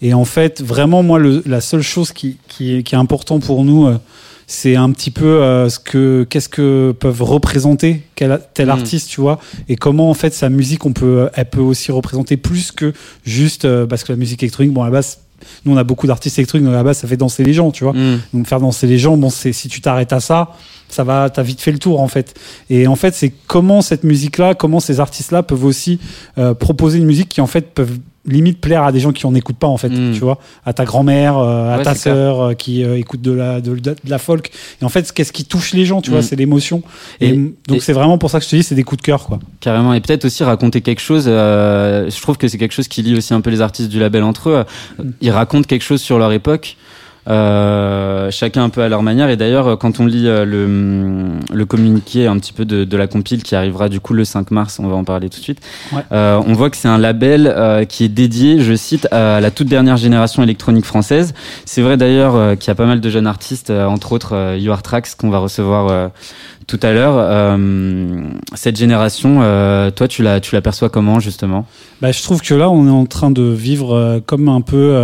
Et 0.01 0.15
en 0.15 0.25
fait, 0.25 0.63
vraiment, 0.63 1.03
moi, 1.03 1.19
le, 1.19 1.43
la 1.45 1.61
seule 1.61 1.83
chose 1.83 2.13
qui, 2.13 2.37
qui, 2.47 2.77
est, 2.77 2.83
qui 2.85 2.95
est 2.95 2.99
important 2.99 3.41
pour 3.41 3.65
nous. 3.65 3.93
Euh, 4.49 4.51
c'est 4.51 4.77
un 4.77 4.91
petit 4.93 5.11
peu 5.11 5.25
euh, 5.43 5.69
ce 5.69 5.79
que 5.79 6.27
qu'est-ce 6.29 6.49
que 6.49 6.93
peuvent 6.99 7.23
représenter 7.23 8.03
quel, 8.15 8.41
tel 8.55 8.69
Mm. 8.69 8.71
artiste 8.71 9.09
tu 9.11 9.21
vois? 9.21 9.39
Et 9.69 9.77
comment 9.77 10.11
en 10.11 10.15
fait 10.15 10.33
sa 10.35 10.49
musique 10.49 10.85
on 10.87 10.93
peut 10.93 11.29
elle 11.35 11.49
peut 11.51 11.61
aussi 11.61 11.93
représenter 11.93 12.37
plus 12.37 12.73
que 12.73 12.93
juste 13.25 13.65
euh, 13.65 13.87
parce 13.87 14.05
que 14.05 14.13
la 14.13 14.17
musique 14.19 14.43
électronique 14.43 14.73
bon 14.73 14.83
à 14.83 14.87
la 14.87 14.91
base 14.93 15.19
nous 15.65 15.73
on 15.73 15.77
a 15.77 15.85
beaucoup 15.85 16.07
d'artistes 16.07 16.39
électroniques 16.39 16.65
donc 16.65 16.75
à 16.75 16.79
la 16.79 16.83
base 16.83 16.99
ça 16.99 17.07
fait 17.07 17.17
danser 17.17 17.45
les 17.45 17.53
gens 17.55 17.71
tu 17.71 17.85
vois? 17.85 17.93
Mm. 17.93 18.21
donc 18.35 18.47
faire 18.47 18.61
danser 18.61 18.87
les 18.87 18.99
gens 18.99 19.17
bon 19.17 19.31
c'est 19.31 19.53
si 19.53 19.69
tu 19.69 19.81
t'arrêtes 19.81 20.13
à 20.13 20.21
ça 20.21 20.55
ça 20.89 21.05
va 21.05 21.29
t'as 21.31 21.43
vite 21.43 21.61
fait 21.61 21.71
le 21.73 21.79
tour 21.79 22.01
en 22.01 22.09
fait 22.09 22.35
et 22.71 22.87
en 22.87 22.97
fait 22.97 23.15
c'est 23.15 23.33
comment 23.47 23.83
cette 23.83 24.05
musique 24.05 24.39
là 24.39 24.55
comment 24.55 24.81
ces 24.81 24.99
artistes 25.01 25.31
là 25.33 25.43
peuvent 25.43 25.65
aussi 25.65 26.01
euh, 26.39 26.55
proposer 26.55 26.99
une 26.99 27.05
musique 27.05 27.29
qui 27.29 27.41
en 27.43 27.47
fait 27.47 27.73
peuvent 27.75 27.99
limite 28.27 28.61
plaire 28.61 28.83
à 28.83 28.93
des 28.93 29.01
gens 29.01 29.13
qui 29.13 29.25
en 29.27 29.35
écoutent 29.35 29.57
pas 29.59 29.69
en 29.69 29.77
fait 29.79 29.89
Mm. 29.89 30.13
tu 30.13 30.21
vois 30.21 30.39
à 30.67 30.73
ta 30.73 30.85
grand-mère 30.85 31.39
euh, 31.39 31.75
à 31.75 31.83
ta 31.83 31.95
sœur 31.95 32.41
euh, 32.43 32.55
qui 32.55 32.85
euh, 32.85 32.99
écoute 32.99 33.23
de 33.23 33.33
la 33.33 33.61
de, 33.61 33.75
de 33.77 33.95
la 34.07 34.19
folk 34.19 34.51
et 34.83 34.85
en 34.85 34.89
fait 34.91 35.11
qu'est-ce 35.13 35.33
qui 35.33 35.45
touche 35.45 35.73
les 35.73 35.85
gens 35.87 36.03
tu 36.03 36.11
vois 36.11 36.19
Mm. 36.19 36.23
c'est 36.23 36.37
l'émotion 36.37 36.83
et, 37.21 37.29
Et- 37.31 37.55
donc 37.69 37.81
c'est 37.81 37.93
vraiment 37.95 38.19
pour 38.19 38.29
ça 38.31 38.39
que 38.39 38.45
je 38.45 38.51
te 38.51 38.57
dis 38.57 38.63
c'est 38.63 38.75
des 38.75 38.83
coups 38.83 39.01
de 39.01 39.07
cœur 39.07 39.25
quoi 39.25 39.39
Carrément, 39.61 39.95
et 39.95 40.01
peut-être 40.01 40.25
aussi 40.27 40.45
raconter 40.45 40.81
quelque 40.83 41.01
chose. 41.01 41.25
euh, 41.27 42.11
je 42.11 42.21
trouve 42.21 42.37
que 42.37 42.49
c'est 42.49 42.59
quelque 42.59 42.73
chose 42.75 42.89
qui 42.89 43.03
lie 43.03 43.17
aussi 43.17 43.33
un 43.35 43.41
peu 43.41 43.51
les 43.51 43.61
artistes 43.61 43.89
du 43.89 43.99
label 43.99 44.23
entre 44.23 44.51
eux. 44.51 44.65
Ils 45.21 45.31
racontent 45.31 45.65
quelque 45.67 45.83
chose 45.83 46.01
sur 46.01 46.19
leur 46.19 46.33
époque. 46.33 46.77
Euh, 47.29 48.31
chacun 48.31 48.65
un 48.65 48.69
peu 48.71 48.81
à 48.83 48.89
leur 48.89 49.03
manière 49.03 49.29
et 49.29 49.37
d'ailleurs 49.37 49.79
quand 49.79 50.01
on 50.01 50.07
lit 50.07 50.27
euh, 50.27 50.47
le, 50.47 51.37
le 51.55 51.65
communiqué 51.67 52.27
un 52.27 52.39
petit 52.39 52.55
peu 52.55 52.65
de, 52.65 52.85
de 52.85 52.97
la 52.97 53.07
compile 53.07 53.43
qui 53.43 53.55
arrivera 53.55 53.91
du 53.91 54.01
coup 54.01 54.15
le 54.15 54.25
5 54.25 54.51
mars 54.51 54.79
on 54.83 54.89
va 54.89 54.95
en 54.97 55.05
parler 55.05 55.29
tout 55.29 55.39
de 55.39 55.43
suite 55.45 55.59
Ouais. 55.93 56.03
euh, 56.13 56.41
on 56.47 56.55
voit 56.55 56.71
que 56.71 56.77
c'est 56.79 56.89
un 56.89 56.97
label 56.99 57.47
euh, 57.47 57.85
qui 57.85 58.05
est 58.05 58.09
dédié 58.09 58.61
je 58.61 58.75
cite 58.75 59.07
à 59.13 59.41
la 59.41 59.51
toute 59.51 59.69
dernière 59.69 59.97
génération 59.99 60.43
électronique 60.43 60.87
française 60.87 61.35
c'est 61.67 61.83
vrai 61.83 61.97
d'ailleurs 61.99 62.35
euh, 62.35 62.55
qu'il 62.55 62.69
y 62.69 62.71
a 62.71 62.75
pas 62.75 62.87
mal 62.87 63.01
de 63.01 63.11
jeunes 63.11 63.27
artistes 63.27 63.71
euh, 63.71 63.85
entre 63.87 64.13
autres 64.13 64.35
euh, 64.35 64.57
You 64.59 64.73
Are 64.73 64.83
Tracks 64.83 65.09
qu'on 65.19 65.29
va 65.31 65.39
recevoir 65.39 65.89
euh, 65.89 66.09
tout 66.69 66.79
à 66.83 66.93
l'heure 66.93 67.15
euh, 67.19 67.57
cette 68.55 68.77
génération 68.77 69.39
euh, 69.43 69.91
toi 69.91 70.07
tu 70.07 70.23
la 70.23 70.39
tu 70.39 70.55
l'aperçois 70.55 70.89
comment 70.91 71.19
justement? 71.19 71.67
Bah, 72.01 72.13
je 72.13 72.23
trouve 72.23 72.41
que 72.41 72.55
là, 72.55 72.71
on 72.71 72.87
est 72.87 72.91
en 72.91 73.07
train 73.07 73.33
de 73.33 73.43
vivre 73.43 73.93
euh, 73.93 74.21
comme 74.25 74.49
un 74.49 74.61
peu 74.61 74.95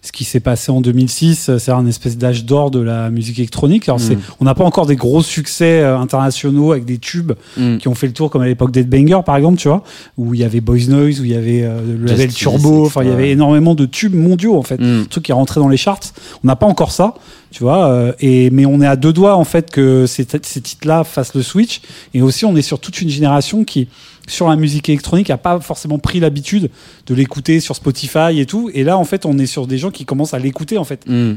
ce 0.00 0.10
qui 0.10 0.24
s'est 0.24 0.40
passé 0.40 0.72
en 0.72 0.80
2006, 0.80 1.50
euh, 1.50 1.58
c'est 1.58 1.70
un 1.72 1.84
espèce 1.86 2.16
d'âge 2.16 2.46
d'or 2.46 2.70
de 2.70 2.80
la 2.80 3.10
musique 3.10 3.38
électronique. 3.38 3.86
Alors, 3.90 4.00
Mm. 4.00 4.14
on 4.40 4.44
n'a 4.46 4.54
pas 4.54 4.64
encore 4.64 4.86
des 4.86 4.96
gros 4.96 5.20
succès 5.22 5.82
internationaux 5.82 6.72
avec 6.72 6.86
des 6.86 6.96
tubes 6.96 7.32
Mm. 7.58 7.76
qui 7.76 7.88
ont 7.88 7.94
fait 7.94 8.06
le 8.06 8.14
tour, 8.14 8.30
comme 8.30 8.40
à 8.40 8.46
l'époque 8.46 8.70
d'Headbanger, 8.70 9.20
par 9.26 9.36
exemple, 9.36 9.58
tu 9.58 9.68
vois, 9.68 9.82
où 10.16 10.32
il 10.32 10.40
y 10.40 10.44
avait 10.44 10.62
Boys 10.62 10.86
Noise, 10.88 11.20
où 11.20 11.24
il 11.24 11.30
y 11.32 11.34
avait 11.34 11.68
le 11.86 12.28
Turbo, 12.32 12.86
enfin, 12.86 13.02
il 13.02 13.10
y 13.10 13.12
avait 13.12 13.30
énormément 13.30 13.74
de 13.74 13.84
tubes 13.84 14.14
mondiaux, 14.14 14.56
en 14.56 14.62
fait. 14.62 14.80
Mm. 14.80 15.06
truc 15.10 15.24
qui 15.24 15.32
est 15.32 15.34
rentré 15.34 15.60
dans 15.60 15.68
les 15.68 15.76
charts. 15.76 16.00
On 16.42 16.46
n'a 16.46 16.56
pas 16.56 16.66
encore 16.66 16.92
ça, 16.92 17.14
tu 17.50 17.62
vois. 17.62 17.90
euh, 17.90 18.12
et 18.20 18.50
mais 18.50 18.66
on 18.66 18.80
est 18.80 18.86
à 18.86 18.96
deux 18.96 19.12
doigts 19.12 19.36
en 19.36 19.44
fait 19.44 19.70
que 19.70 20.06
ces, 20.06 20.26
ces 20.42 20.60
titres-là 20.60 21.04
fassent 21.04 21.34
le 21.34 21.42
switch. 21.42 21.80
Et 22.14 22.22
aussi, 22.22 22.44
on 22.44 22.56
est 22.56 22.62
sur 22.62 22.78
toute 22.78 23.00
une 23.00 23.08
génération 23.08 23.64
qui 23.64 23.88
sur 24.26 24.48
la 24.48 24.56
musique 24.56 24.88
électronique 24.88 25.30
a 25.30 25.36
pas 25.36 25.60
forcément 25.60 25.98
pris 25.98 26.20
l'habitude 26.20 26.70
de 27.06 27.14
l'écouter 27.14 27.58
sur 27.60 27.74
Spotify 27.74 28.38
et 28.38 28.46
tout. 28.46 28.70
Et 28.74 28.84
là, 28.84 28.96
en 28.96 29.04
fait, 29.04 29.26
on 29.26 29.38
est 29.38 29.46
sur 29.46 29.66
des 29.66 29.78
gens 29.78 29.90
qui 29.90 30.04
commencent 30.04 30.34
à 30.34 30.38
l'écouter 30.38 30.78
en 30.78 30.84
fait. 30.84 31.04
Mm. 31.06 31.34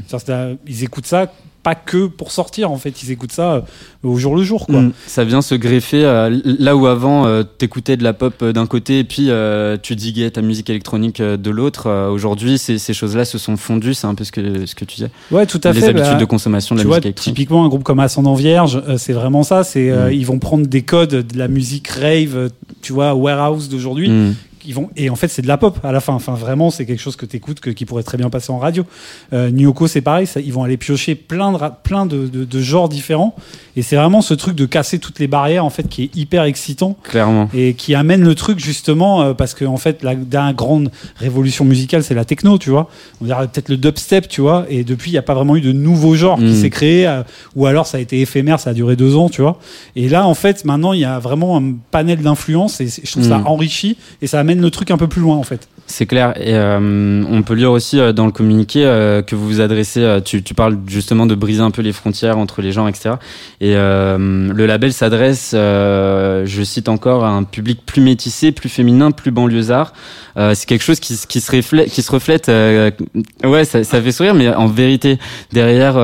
Ils 0.66 0.84
écoutent 0.84 1.06
ça 1.06 1.32
pas 1.64 1.74
que 1.74 2.06
pour 2.06 2.30
sortir 2.30 2.70
en 2.70 2.76
fait. 2.76 3.02
Ils 3.02 3.10
écoutent 3.10 3.32
ça 3.32 3.54
euh, 3.54 3.60
au 4.04 4.16
jour 4.18 4.36
le 4.36 4.44
jour 4.44 4.66
quoi. 4.66 4.80
Mm. 4.82 4.92
Ça 5.08 5.24
vient 5.24 5.42
se 5.42 5.56
greffer 5.56 6.04
euh, 6.04 6.38
là 6.44 6.76
où 6.76 6.86
avant 6.86 7.26
euh, 7.26 7.42
t'écoutais 7.42 7.96
de 7.96 8.04
la 8.04 8.12
pop 8.12 8.34
euh, 8.42 8.52
d'un 8.52 8.66
côté 8.66 9.00
et 9.00 9.04
puis 9.04 9.30
euh, 9.30 9.76
tu 9.82 9.96
diguais 9.96 10.30
ta 10.30 10.42
musique 10.42 10.70
électronique 10.70 11.20
de 11.20 11.50
l'autre. 11.50 11.90
Aujourd'hui, 12.12 12.58
ces, 12.58 12.78
ces 12.78 12.94
choses-là 12.94 13.24
se 13.24 13.38
sont 13.38 13.56
fondues. 13.56 13.94
C'est 13.94 14.06
un 14.06 14.14
peu 14.14 14.22
ce 14.24 14.30
que 14.30 14.66
ce 14.66 14.74
que 14.76 14.84
tu 14.84 14.96
disais. 14.96 15.10
Ouais, 15.32 15.46
tout 15.46 15.60
à 15.64 15.72
Les 15.72 15.80
fait. 15.80 15.86
habitudes 15.88 16.12
bah, 16.12 16.20
de 16.20 16.24
consommation 16.26 16.74
de 16.76 16.80
tu 16.80 16.84
la 16.84 16.88
vois, 16.88 16.96
musique 16.98 17.06
électronique. 17.06 17.36
typiquement 17.36 17.64
un 17.64 17.68
groupe 17.68 17.82
comme 17.82 17.98
Ascendant 18.00 18.34
Vierge, 18.34 18.80
c'est 18.98 19.12
vraiment 19.14 19.42
ça. 19.42 19.64
C'est 19.64 19.90
Mm. 19.90 20.12
ils 20.12 20.26
vont 20.26 20.38
prendre 20.38 20.66
des 20.66 20.82
codes 20.82 21.26
de 21.26 21.38
la 21.38 21.48
musique 21.48 21.88
rave, 21.88 22.50
tu 22.82 22.92
vois, 22.92 23.14
warehouse 23.14 23.68
d'aujourd'hui. 23.68 24.10
Mm. 24.10 24.34
Ils 24.66 24.74
vont 24.74 24.88
et 24.96 25.10
en 25.10 25.16
fait 25.16 25.28
c'est 25.28 25.42
de 25.42 25.46
la 25.48 25.56
pop 25.58 25.78
à 25.84 25.92
la 25.92 26.00
fin. 26.00 26.12
Enfin 26.14 26.34
vraiment 26.34 26.70
c'est 26.70 26.86
quelque 26.86 27.00
chose 27.00 27.16
que 27.16 27.26
t'écoutes 27.26 27.60
que 27.60 27.70
qui 27.70 27.84
pourrait 27.84 28.02
très 28.02 28.16
bien 28.18 28.30
passer 28.30 28.50
en 28.52 28.58
radio. 28.58 28.84
Euh, 29.32 29.50
Nyoko 29.50 29.86
c'est 29.86 30.00
pareil, 30.00 30.26
ça, 30.26 30.40
ils 30.40 30.52
vont 30.52 30.62
aller 30.64 30.76
piocher 30.76 31.14
plein 31.14 31.52
de 31.52 31.58
plein 31.82 32.06
de, 32.06 32.26
de, 32.26 32.44
de 32.44 32.60
genres 32.60 32.88
différents 32.88 33.34
et 33.76 33.82
c'est 33.82 33.96
vraiment 33.96 34.22
ce 34.22 34.34
truc 34.34 34.54
de 34.56 34.66
casser 34.66 34.98
toutes 34.98 35.18
les 35.18 35.26
barrières 35.26 35.64
en 35.64 35.70
fait 35.70 35.88
qui 35.88 36.04
est 36.04 36.16
hyper 36.16 36.44
excitant 36.44 36.96
Clairement. 37.02 37.48
et 37.54 37.74
qui 37.74 37.94
amène 37.94 38.22
le 38.22 38.34
truc 38.34 38.58
justement 38.58 39.22
euh, 39.22 39.34
parce 39.34 39.52
que 39.54 39.64
en 39.64 39.76
fait 39.76 40.02
la 40.02 40.14
dernière 40.14 40.54
grande 40.54 40.90
révolution 41.16 41.64
musicale 41.64 42.02
c'est 42.02 42.14
la 42.14 42.24
techno 42.24 42.58
tu 42.58 42.70
vois 42.70 42.88
on 43.20 43.24
dirait 43.24 43.46
peut-être 43.48 43.68
le 43.68 43.76
dubstep 43.76 44.28
tu 44.28 44.40
vois 44.40 44.64
et 44.68 44.84
depuis 44.84 45.10
il 45.10 45.14
n'y 45.14 45.18
a 45.18 45.22
pas 45.22 45.34
vraiment 45.34 45.56
eu 45.56 45.60
de 45.60 45.72
nouveau 45.72 46.14
genre 46.14 46.38
qui 46.38 46.44
Mm. 46.44 46.54
s'est 46.60 46.70
créé 46.70 47.06
euh, 47.06 47.22
ou 47.56 47.66
alors 47.66 47.86
ça 47.86 47.98
a 47.98 48.00
été 48.00 48.20
éphémère 48.20 48.60
ça 48.60 48.70
a 48.70 48.74
duré 48.74 48.96
deux 48.96 49.16
ans 49.16 49.28
tu 49.28 49.42
vois 49.42 49.58
et 49.96 50.08
là 50.08 50.26
en 50.26 50.34
fait 50.34 50.64
maintenant 50.64 50.92
il 50.92 51.00
y 51.00 51.04
a 51.04 51.18
vraiment 51.18 51.56
un 51.58 51.72
panel 51.90 52.18
d'influences 52.22 52.80
et 52.80 52.86
je 52.88 53.10
trouve 53.10 53.24
ça 53.28 53.38
Mm. 53.38 53.46
enrichit 53.46 53.96
et 54.22 54.26
ça 54.26 54.38
amène 54.40 54.53
le 54.60 54.70
truc 54.70 54.90
un 54.90 54.96
peu 54.96 55.08
plus 55.08 55.20
loin 55.20 55.36
en 55.36 55.42
fait 55.42 55.68
C'est 55.86 56.06
clair. 56.06 56.34
Et 56.40 56.54
euh, 56.54 57.22
on 57.30 57.42
peut 57.42 57.54
lire 57.54 57.70
aussi 57.72 57.98
euh, 58.00 58.12
dans 58.12 58.26
le 58.26 58.32
communiqué 58.32 58.84
euh, 58.84 59.22
que 59.22 59.34
vous 59.36 59.46
vous 59.46 59.60
adressez. 59.60 60.00
euh, 60.02 60.20
tu, 60.20 60.42
tu 60.42 60.54
parles 60.54 60.78
justement 60.86 61.26
de 61.26 61.34
briser 61.34 61.60
un 61.60 61.70
peu 61.70 61.82
les 61.82 61.92
frontières 61.92 62.38
entre 62.38 62.62
les 62.62 62.72
gens, 62.72 62.88
etc. 62.88 63.16
Et 63.60 63.74
euh, 63.76 64.52
le 64.52 64.66
label 64.66 64.92
s'adresse, 64.92 65.52
euh, 65.54 66.44
je 66.46 66.62
cite 66.62 66.88
encore, 66.88 67.24
à 67.24 67.30
un 67.30 67.42
public 67.44 67.80
plus 67.84 68.02
métissé, 68.02 68.52
plus 68.52 68.68
féminin, 68.68 69.10
plus 69.10 69.30
banlieusard. 69.30 69.92
C'est 70.36 70.66
quelque 70.66 70.82
chose 70.82 70.98
qui, 70.98 71.16
qui 71.28 71.40
se 71.40 71.54
reflète, 71.54 71.88
qui 71.90 72.02
se 72.02 72.10
reflète. 72.10 72.48
ouais, 72.48 73.64
ça, 73.64 73.84
ça 73.84 74.02
fait 74.02 74.10
sourire, 74.10 74.34
mais 74.34 74.52
en 74.52 74.66
vérité, 74.66 75.18
derrière, 75.52 75.94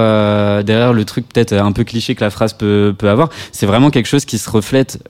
derrière 0.62 0.92
le 0.92 1.04
truc 1.04 1.26
peut-être 1.28 1.52
un 1.52 1.72
peu 1.72 1.82
cliché 1.82 2.14
que 2.14 2.22
la 2.22 2.30
phrase 2.30 2.52
peut, 2.52 2.94
peut 2.96 3.08
avoir, 3.08 3.28
c'est 3.50 3.66
vraiment 3.66 3.90
quelque 3.90 4.06
chose 4.06 4.24
qui 4.24 4.38
se 4.38 4.48
reflète 4.48 5.02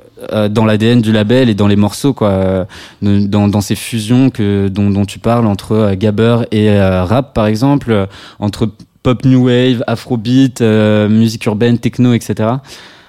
dans 0.51 0.65
l'ADN 0.65 1.01
du 1.01 1.13
label 1.13 1.49
et 1.49 1.55
dans 1.55 1.67
les 1.67 1.77
morceaux, 1.77 2.13
quoi, 2.13 2.31
euh, 2.31 2.65
dans, 3.03 3.49
dans 3.49 3.61
ces 3.61 3.75
fusions 3.75 4.31
que 4.31 4.69
dont, 4.69 4.91
dont 4.91 5.05
tu 5.05 5.19
parles 5.19 5.47
entre 5.47 5.73
euh, 5.73 5.95
gabber 5.95 6.39
et 6.51 6.71
euh, 6.71 7.05
rap, 7.05 7.35
par 7.35 7.47
exemple, 7.47 7.91
euh, 7.91 8.07
entre 8.39 8.69
pop 9.03 9.25
new 9.25 9.47
wave, 9.47 9.83
afrobeat, 9.87 10.61
euh, 10.61 11.09
musique 11.09 11.47
urbaine, 11.47 11.79
techno, 11.79 12.13
etc. 12.13 12.49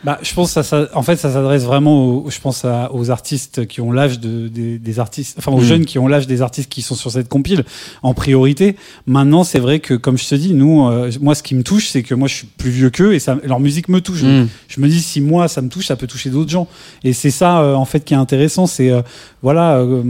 Bah, 0.04 0.18
je 0.24 0.34
pense 0.34 0.48
que 0.48 0.54
ça, 0.54 0.64
ça- 0.64 0.90
en 0.96 1.04
fait, 1.04 1.16
ça 1.18 1.32
s'adresse 1.32 1.64
vraiment, 1.64 2.06
aux, 2.06 2.30
je 2.32 2.40
pense, 2.40 2.66
à- 2.66 2.92
aux 2.94 3.12
artistes 3.12 3.68
qui 3.68 3.82
ont 3.82 3.92
l'âge 3.92 4.20
de, 4.20 4.48
des, 4.48 4.80
des 4.80 5.00
artistes, 5.00 5.36
enfin, 5.38 5.52
aux 5.52 5.60
Mm. 5.62 5.64
jeunes 5.64 5.86
qui 5.86 6.00
ont 6.00 6.08
l'âge 6.08 6.26
des 6.26 6.42
artistes 6.42 6.70
qui 6.70 6.82
sont 6.82 6.96
sur 6.96 7.12
cette 7.12 7.30
compile 7.30 7.64
en 8.02 8.16
priorité. 8.16 8.76
Maintenant, 9.06 9.44
c'est 9.44 9.60
vrai 9.60 9.80
que, 9.80 9.94
comme 9.94 10.18
je 10.18 10.28
te 10.28 10.34
dis, 10.36 10.56
nous, 10.56 10.88
euh, 10.88 11.12
moi, 11.22 11.36
ce 11.36 11.44
qui 11.44 11.54
me 11.54 11.62
touche, 11.64 11.88
c'est 11.90 12.02
que 12.02 12.16
moi, 12.16 12.28
je 12.28 12.34
suis 12.34 12.48
plus 12.48 12.72
vieux 12.72 12.90
qu'eux 12.90 13.14
et 13.14 13.20
ça, 13.20 13.38
leur 13.44 13.60
musique 13.60 13.90
me 13.90 14.02
touche. 14.02 14.24
Mm. 14.24 14.48
Je 14.70 14.82
me 14.82 14.88
dis, 14.88 15.02
si 15.02 15.22
moi, 15.22 15.48
ça 15.48 15.62
me 15.62 15.70
touche, 15.70 15.86
ça 15.86 15.96
peut 15.96 16.08
toucher 16.08 16.32
d'autres 16.32 16.50
gens. 16.52 16.68
Et 17.04 17.14
c'est 17.14 17.30
ça, 17.32 17.62
euh, 17.62 17.76
en 17.76 17.86
fait, 17.86 18.04
qui 18.04 18.14
est 18.16 18.18
intéressant, 18.18 18.66
c'est, 18.66 18.90
euh, 18.90 19.02
voilà, 19.44 19.78
euh, 19.78 20.02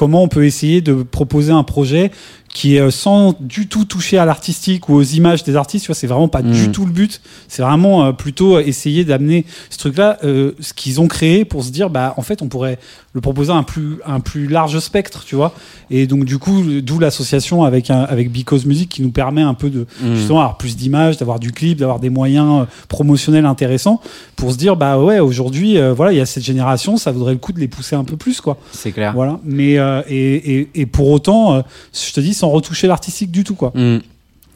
comment 0.00 0.22
on 0.22 0.28
peut 0.28 0.46
essayer 0.46 0.80
de 0.80 0.94
proposer 1.02 1.52
un 1.52 1.62
projet 1.62 2.10
qui 2.54 2.76
est 2.76 2.80
euh, 2.80 2.90
sans 2.90 3.34
du 3.38 3.68
tout 3.68 3.84
toucher 3.84 4.16
à 4.16 4.24
l'artistique 4.24 4.88
ou 4.88 4.94
aux 4.94 5.02
images 5.02 5.44
des 5.44 5.56
artistes. 5.56 5.84
Tu 5.84 5.88
vois, 5.88 5.94
c'est 5.94 6.06
vraiment 6.06 6.26
pas 6.26 6.40
du 6.40 6.68
Mm. 6.68 6.72
tout 6.72 6.86
le 6.86 6.90
but. 6.90 7.20
C'est 7.48 7.60
vraiment 7.60 8.06
euh, 8.06 8.12
plutôt 8.12 8.58
essayer 8.60 9.04
d'amener 9.04 9.44
ce 9.68 9.76
truc-là, 9.76 10.16
euh, 10.24 10.52
ce 10.58 10.72
qu'ils 10.72 11.02
ont 11.02 11.06
créé 11.06 11.44
pour 11.44 11.62
se 11.64 11.70
dire, 11.70 11.90
bah, 11.90 12.14
en 12.16 12.22
fait, 12.22 12.40
on 12.40 12.48
pourrait 12.48 12.78
le 13.12 13.20
proposer 13.20 13.50
un 13.50 13.64
plus, 13.64 13.98
un 14.06 14.20
plus 14.20 14.46
large 14.46 14.78
spectre, 14.78 15.24
tu 15.26 15.34
vois. 15.34 15.52
Et 15.90 16.06
donc, 16.06 16.24
du 16.24 16.38
coup, 16.38 16.62
d'où 16.80 17.00
l'association 17.00 17.64
avec, 17.64 17.90
un, 17.90 18.02
avec 18.02 18.30
Because 18.30 18.66
Music 18.66 18.88
qui 18.88 19.02
nous 19.02 19.10
permet 19.10 19.42
un 19.42 19.54
peu 19.54 19.68
de, 19.68 19.86
Mm. 20.00 20.14
justement, 20.14 20.40
avoir 20.40 20.56
plus 20.58 20.76
d'images, 20.76 21.16
d'avoir 21.16 21.40
du 21.40 21.50
clip, 21.50 21.78
d'avoir 21.78 21.98
des 21.98 22.08
moyens 22.10 22.62
euh, 22.62 22.64
promotionnels 22.88 23.46
intéressants 23.46 24.00
pour 24.36 24.52
se 24.52 24.56
dire, 24.56 24.76
bah 24.76 24.98
ouais, 25.00 25.18
aujourd'hui, 25.18 25.76
euh, 25.76 25.92
voilà, 25.92 26.12
il 26.12 26.18
y 26.18 26.20
a 26.20 26.26
cette 26.26 26.44
génération, 26.44 26.96
ça 26.96 27.10
vaudrait 27.10 27.32
le 27.32 27.38
coup 27.38 27.52
de 27.52 27.58
les 27.58 27.66
pousser 27.68 27.96
un 27.96 28.04
peu 28.04 28.16
plus, 28.16 28.40
quoi. 28.40 28.58
C'est 28.70 28.92
clair. 28.92 29.12
Voilà. 29.12 29.40
Mais, 29.44 29.78
euh, 29.78 30.02
et, 30.08 30.58
et, 30.60 30.70
et 30.76 30.86
pour 30.86 31.10
autant, 31.10 31.54
euh, 31.54 31.62
je 31.92 32.12
te 32.12 32.20
dis, 32.20 32.32
sans 32.32 32.48
retoucher 32.50 32.86
l'artistique 32.86 33.30
du 33.32 33.42
tout, 33.42 33.56
quoi. 33.56 33.72
Mm. 33.74 33.98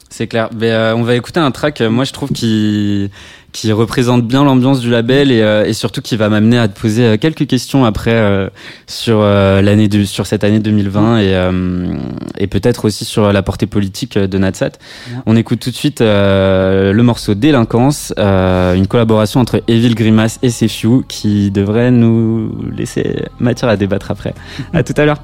C'est 0.09 0.27
clair. 0.27 0.49
Mais, 0.57 0.71
euh, 0.71 0.95
on 0.95 1.03
va 1.03 1.15
écouter 1.15 1.39
un 1.39 1.51
track, 1.51 1.81
euh, 1.81 1.89
moi 1.89 2.03
je 2.05 2.13
trouve, 2.13 2.29
qui, 2.31 3.09
qui 3.51 3.71
représente 3.71 4.25
bien 4.27 4.43
l'ambiance 4.43 4.79
du 4.79 4.89
label 4.89 5.31
et, 5.31 5.41
euh, 5.41 5.65
et 5.65 5.73
surtout 5.73 6.01
qui 6.01 6.15
va 6.15 6.29
m'amener 6.29 6.57
à 6.57 6.67
te 6.67 6.79
poser 6.79 7.03
euh, 7.03 7.17
quelques 7.17 7.47
questions 7.47 7.85
après 7.85 8.13
euh, 8.13 8.47
sur 8.87 9.19
euh, 9.21 9.61
l'année 9.61 9.87
de, 9.87 10.03
sur 10.05 10.25
cette 10.27 10.43
année 10.43 10.59
2020 10.59 11.17
et, 11.19 11.35
euh, 11.35 11.95
et 12.37 12.47
peut-être 12.47 12.85
aussi 12.85 13.03
sur 13.03 13.33
la 13.33 13.41
portée 13.41 13.65
politique 13.65 14.17
de 14.17 14.37
Natsat. 14.37 14.71
On 15.25 15.35
écoute 15.35 15.59
tout 15.59 15.71
de 15.71 15.75
suite 15.75 16.01
euh, 16.01 16.93
le 16.93 17.03
morceau 17.03 17.33
Délinquance, 17.33 18.13
euh, 18.17 18.73
une 18.75 18.87
collaboration 18.87 19.39
entre 19.41 19.63
Evil 19.67 19.95
Grimace 19.95 20.39
et 20.43 20.49
Sefiu 20.49 21.01
qui 21.07 21.51
devrait 21.51 21.91
nous 21.91 22.53
laisser 22.77 23.23
matière 23.39 23.69
à 23.69 23.75
débattre 23.75 24.11
après. 24.11 24.33
à 24.73 24.83
tout 24.83 24.93
à 24.97 25.05
l'heure. 25.05 25.17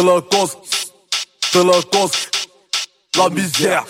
Ok. 0.00 0.30
Délinquance, 0.30 0.56
délinquance, 1.52 2.28
la 3.16 3.28
misère, 3.28 3.84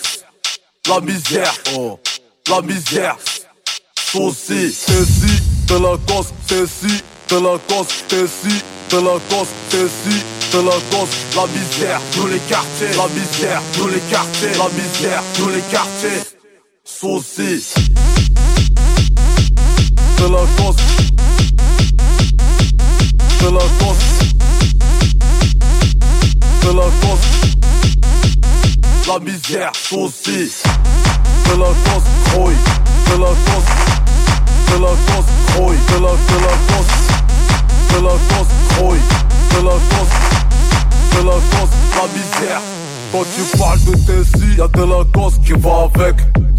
la 0.89 1.01
misère, 1.01 1.55
oh, 1.77 1.99
la 2.49 2.61
misère. 2.63 3.17
Souci, 4.11 4.73
ceci, 4.73 5.41
délinquance, 5.69 6.33
ceci, 6.49 7.03
délinquance, 7.29 7.89
ceci, 8.09 8.63
délinquance, 8.91 9.49
ceci, 9.71 10.25
délinquance, 10.51 11.11
la 11.37 11.47
misère, 11.47 12.01
tous 12.13 12.27
les 12.27 12.41
quartiers, 12.41 12.89
la 12.97 13.07
misère, 13.09 13.63
tous 13.75 13.87
les 13.87 14.01
quartiers, 14.01 14.59
la 14.59 14.69
misère, 14.71 15.23
tous 15.37 15.49
les 15.49 15.63
quartiers. 15.71 16.23
Souci, 16.85 17.65
délinquance, 20.19 20.77
délinquance, 20.77 20.77
délinquance, 23.41 24.20
la 24.20 24.20
misère, 29.21 29.73
souci, 29.75 30.53
délinquance, 31.45 32.05
grouille, 32.33 32.55
délinquance, 33.07 33.69
délinquance, 34.69 35.25
grouille, 35.55 35.77
déla- 35.89 36.19
délinquance, 36.29 36.93
délinquance, 37.91 38.49
grouille, 38.77 39.01
délinquance, 39.51 40.15
délinquance, 41.13 41.71
la 41.97 42.07
misère. 42.09 42.61
Quand 43.13 43.25
tu 43.35 43.59
parles 43.59 43.81
de 43.85 43.95
tes 44.07 44.57
y'a 44.57 44.69
délinquance 44.69 45.35
qui 45.45 45.53
va 45.53 45.89
avec. 45.93 46.15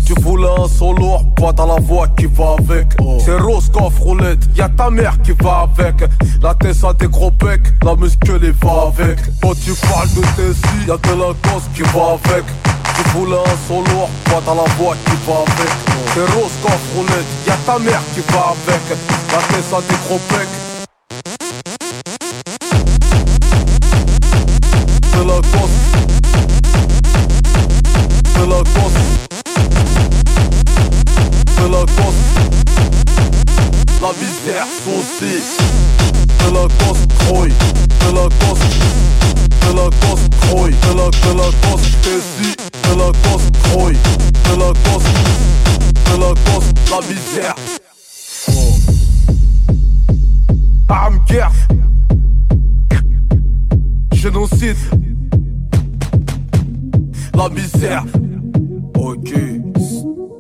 Tu 0.06 0.14
voulais 0.22 0.50
un 0.60 0.68
son 0.68 0.92
lourd, 0.94 1.24
pas 1.36 1.54
dans 1.54 1.68
la 1.68 1.80
voix 1.80 2.08
qui 2.18 2.26
va 2.26 2.56
avec. 2.60 2.88
C'est 3.24 3.38
rose, 3.38 3.70
coffre, 3.70 4.02
roulette, 4.02 4.40
y'a 4.58 4.68
ta 4.68 4.90
mère 4.90 5.16
qui 5.22 5.32
va 5.32 5.70
avec. 5.72 6.10
La 6.42 6.54
tête 6.56 6.84
a 6.84 6.92
des 6.92 7.08
gros 7.08 7.32
becs, 7.32 7.68
la 7.84 7.96
muscle 7.96 8.44
y 8.44 8.52
va 8.66 8.88
avec. 8.88 9.20
Quand 9.42 9.54
tu 9.64 9.72
parles 9.88 10.10
de 10.10 10.22
tes 10.36 10.88
y'a 10.88 10.98
délinquance 10.98 11.64
qui 11.74 11.84
va 11.84 12.18
avec. 12.20 12.44
Tu 12.96 13.10
voulais 13.12 13.38
un 13.38 13.58
son 13.70 13.82
lourd, 13.84 14.10
pas 14.26 14.42
dans 14.46 14.56
la 14.56 14.70
voix 14.78 14.96
qui 15.06 15.16
va 15.26 15.38
avec. 15.38 15.72
C'est 16.14 16.36
rose, 16.36 16.52
coffre, 16.62 16.80
roulette, 16.98 17.26
y'a 17.48 17.56
ta 17.66 17.80
mère 17.80 18.02
qui 18.14 18.20
va 18.34 18.52
avec. 18.52 18.82
La 19.32 19.38
tête 19.38 19.74
a 19.74 19.82
des 19.88 20.00
gros 20.06 20.20
becs. 20.30 20.71
Délinquance 28.64 28.94
Délinquance 31.58 32.22
La 34.02 34.12
misère 34.22 34.68
souci 34.84 35.42
Délinquance 36.40 37.08
grouille 37.26 37.54
Délinquance 38.00 38.60
Délinquance 39.62 40.30
grouille 40.42 40.76
Déla- 40.82 41.10
Délinquance 41.24 41.88
Tessie 42.04 42.56
Délinquance 42.84 43.52
grouille 43.64 43.98
Délinquance 44.46 45.10
Délinquance 46.06 46.70
La 46.92 47.00
misère 47.08 47.56
Arme 50.88 51.20
Génocide. 54.14 54.76
La 57.34 57.50
misère 57.50 58.04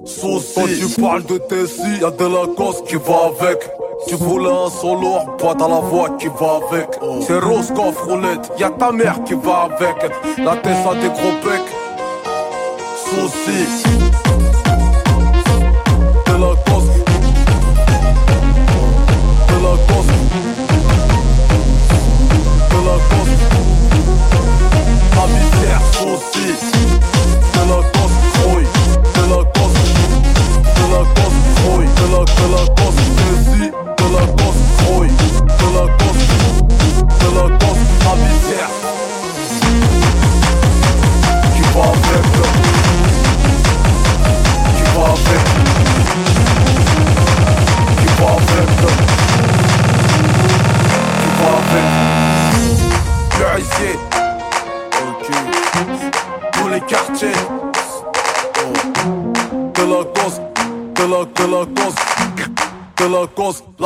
Souci 0.05 0.53
Quand 0.55 0.65
tu 0.67 1.01
parles 1.01 1.25
de 1.25 1.37
tes 1.37 1.67
si 1.67 2.01
y'a 2.01 2.11
délinquance 2.11 2.81
qui 2.87 2.95
va 2.95 3.27
avec. 3.27 3.59
Tu 4.07 4.15
voulais 4.15 4.49
un 4.49 4.99
lourd, 4.99 5.37
pas 5.37 5.53
dans 5.53 5.67
la 5.67 5.79
voix 5.79 6.09
qui 6.19 6.27
va 6.27 6.59
avec. 6.67 6.87
C'est 7.21 7.39
rose, 7.39 7.71
coffre, 7.75 8.07
roulette, 8.07 8.51
y'a 8.57 8.69
ta 8.69 8.91
mère 8.91 9.23
qui 9.23 9.33
va 9.33 9.69
avec. 9.71 10.11
La 10.37 10.55
tête 10.55 10.85
a 10.89 10.95
des 10.95 11.09
gros 11.09 11.37
becs 11.43 11.81
Délinquance 13.11 13.83
Délinquance 16.25 16.70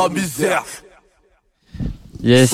La 0.08 0.14
misère 0.14 0.62
Yes. 2.22 2.50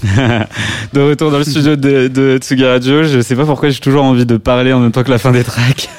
De 0.92 1.00
retour 1.00 1.32
dans 1.32 1.38
le 1.38 1.44
studio 1.44 1.74
de, 1.74 2.06
de 2.06 2.38
Tsugi 2.38 2.64
Radio. 2.64 3.02
Je 3.02 3.20
sais 3.20 3.34
pas 3.34 3.44
pourquoi 3.44 3.68
j'ai 3.70 3.80
toujours 3.80 4.04
envie 4.04 4.24
de 4.24 4.36
parler 4.36 4.72
en 4.72 4.78
même 4.78 4.92
temps 4.92 5.02
que 5.02 5.10
la 5.10 5.18
fin 5.18 5.32
des 5.32 5.44
tracks. 5.44 5.88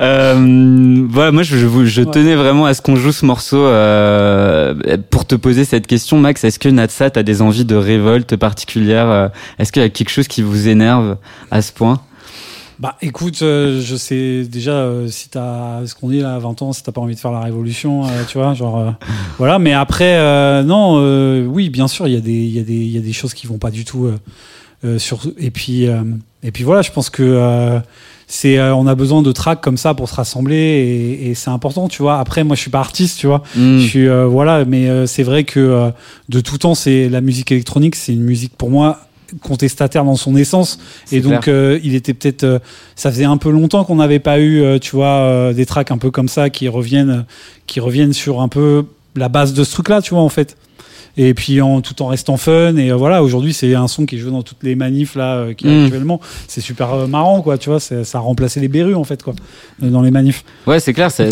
Euh, 0.00 1.04
voilà, 1.10 1.32
moi 1.32 1.42
je, 1.42 1.56
je, 1.56 1.66
vous- 1.66 1.84
je 1.84 2.02
tenais 2.02 2.36
vraiment 2.36 2.66
à 2.66 2.74
ce 2.74 2.80
qu'on 2.80 2.94
joue 2.94 3.10
ce 3.10 3.26
morceau 3.26 3.56
euh, 3.66 4.72
pour 5.10 5.26
te 5.26 5.34
poser 5.34 5.64
cette 5.64 5.88
question, 5.88 6.18
Max. 6.20 6.44
Est-ce 6.44 6.60
que 6.60 6.68
Natsat 6.68 7.10
a 7.16 7.24
des 7.24 7.42
envies 7.42 7.64
de 7.64 7.74
révolte 7.74 8.36
particulières? 8.36 9.10
Euh, 9.10 9.28
Est-ce 9.58 9.72
qu'il 9.72 9.82
y 9.82 9.84
a 9.84 9.88
quelque 9.88 10.10
chose 10.10 10.28
qui 10.28 10.40
vous 10.42 10.68
énerve 10.68 11.16
à 11.50 11.62
ce 11.62 11.72
point? 11.72 12.00
Bah 12.80 12.96
écoute, 13.02 13.42
euh, 13.42 13.80
je 13.80 13.96
sais 13.96 14.44
déjà 14.44 14.72
euh, 14.72 15.08
si 15.08 15.28
t'as 15.28 15.84
ce 15.84 15.94
qu'on 15.96 16.08
dit 16.10 16.20
là 16.20 16.36
à 16.36 16.38
20 16.38 16.62
ans, 16.62 16.72
si 16.72 16.82
t'as 16.82 16.92
pas 16.92 17.00
envie 17.00 17.16
de 17.16 17.20
faire 17.20 17.32
la 17.32 17.40
révolution, 17.40 18.04
euh, 18.06 18.08
tu 18.28 18.38
vois, 18.38 18.54
genre 18.54 18.78
euh, 18.78 18.90
voilà. 19.38 19.58
Mais 19.58 19.72
après, 19.72 20.16
euh, 20.18 20.62
non, 20.62 20.98
euh, 20.98 21.44
oui, 21.44 21.70
bien 21.70 21.88
sûr, 21.88 22.06
il 22.06 22.14
y 22.14 22.16
a 22.16 22.20
des, 22.20 22.30
il 22.32 22.50
y 22.56 22.60
a 22.60 22.62
des, 22.62 22.74
il 22.74 22.90
y 22.90 22.98
a 22.98 23.00
des 23.00 23.12
choses 23.12 23.34
qui 23.34 23.46
vont 23.46 23.58
pas 23.58 23.70
du 23.70 23.84
tout. 23.84 24.06
euh, 24.06 24.18
euh, 24.84 24.96
sur 24.98 25.22
et 25.38 25.50
puis 25.50 25.88
euh, 25.88 26.02
et 26.44 26.52
puis 26.52 26.62
voilà, 26.62 26.82
je 26.82 26.92
pense 26.92 27.10
que 27.10 27.24
euh, 27.24 27.80
c'est, 28.28 28.58
euh, 28.58 28.74
on 28.74 28.86
a 28.86 28.94
besoin 28.94 29.22
de 29.22 29.32
tracks 29.32 29.60
comme 29.60 29.76
ça 29.76 29.94
pour 29.94 30.08
se 30.08 30.14
rassembler 30.14 30.56
et, 30.56 31.30
et 31.30 31.34
c'est 31.34 31.50
important, 31.50 31.88
tu 31.88 32.02
vois. 32.02 32.18
Après, 32.20 32.44
moi, 32.44 32.54
je 32.54 32.60
suis 32.60 32.70
pas 32.70 32.78
artiste, 32.78 33.18
tu 33.18 33.26
vois. 33.26 33.42
Mm. 33.56 33.78
Je 33.78 33.86
suis 33.86 34.06
euh, 34.06 34.26
voilà, 34.26 34.64
mais 34.66 34.88
euh, 34.88 35.06
c'est 35.06 35.22
vrai 35.24 35.42
que 35.44 35.58
euh, 35.58 35.90
de 36.28 36.40
tout 36.40 36.58
temps, 36.58 36.74
c'est 36.76 37.08
la 37.08 37.20
musique 37.22 37.50
électronique, 37.50 37.96
c'est 37.96 38.12
une 38.12 38.22
musique 38.22 38.52
pour 38.56 38.70
moi 38.70 39.00
contestataire 39.42 40.04
dans 40.04 40.16
son 40.16 40.36
essence. 40.36 40.78
Et 41.12 41.20
donc 41.20 41.48
euh, 41.48 41.78
il 41.82 41.94
était 41.94 42.14
peut-être 42.14 42.44
euh, 42.44 42.58
ça 42.96 43.10
faisait 43.10 43.24
un 43.24 43.36
peu 43.36 43.50
longtemps 43.50 43.84
qu'on 43.84 43.96
n'avait 43.96 44.18
pas 44.18 44.38
eu 44.38 44.62
euh, 44.62 44.78
tu 44.78 44.96
vois 44.96 45.18
euh, 45.20 45.52
des 45.52 45.66
tracks 45.66 45.90
un 45.90 45.98
peu 45.98 46.10
comme 46.10 46.28
ça 46.28 46.50
qui 46.50 46.68
reviennent 46.68 47.24
qui 47.66 47.80
reviennent 47.80 48.12
sur 48.12 48.40
un 48.40 48.48
peu 48.48 48.84
la 49.16 49.28
base 49.28 49.52
de 49.52 49.64
ce 49.64 49.72
truc 49.72 49.88
là 49.88 50.02
tu 50.02 50.14
vois 50.14 50.22
en 50.22 50.28
fait 50.28 50.56
et 51.20 51.34
puis 51.34 51.60
en 51.60 51.80
tout 51.82 52.00
en 52.00 52.06
restant 52.06 52.36
fun 52.38 52.76
et 52.76 52.90
euh, 52.90 52.94
voilà 52.94 53.22
aujourd'hui 53.22 53.52
c'est 53.52 53.74
un 53.74 53.88
son 53.88 54.06
qui 54.06 54.14
est 54.16 54.18
joué 54.18 54.30
dans 54.30 54.42
toutes 54.42 54.62
les 54.62 54.76
manifs 54.76 55.16
là 55.16 55.34
euh, 55.34 55.52
qui 55.52 55.66
Mm. 55.66 55.84
actuellement 55.84 56.20
c'est 56.46 56.60
super 56.60 56.94
euh, 56.94 57.06
marrant 57.06 57.42
quoi 57.42 57.58
tu 57.58 57.68
vois 57.68 57.80
ça 57.80 57.96
a 58.14 58.18
remplacé 58.20 58.60
les 58.60 58.68
berrues 58.68 58.94
en 58.94 59.04
fait 59.04 59.22
quoi 59.22 59.34
dans 59.80 60.00
les 60.02 60.10
manifs 60.12 60.44
Ouais, 60.66 60.80
c'est 60.80 60.92
clair. 60.92 61.10
ça 61.10 61.24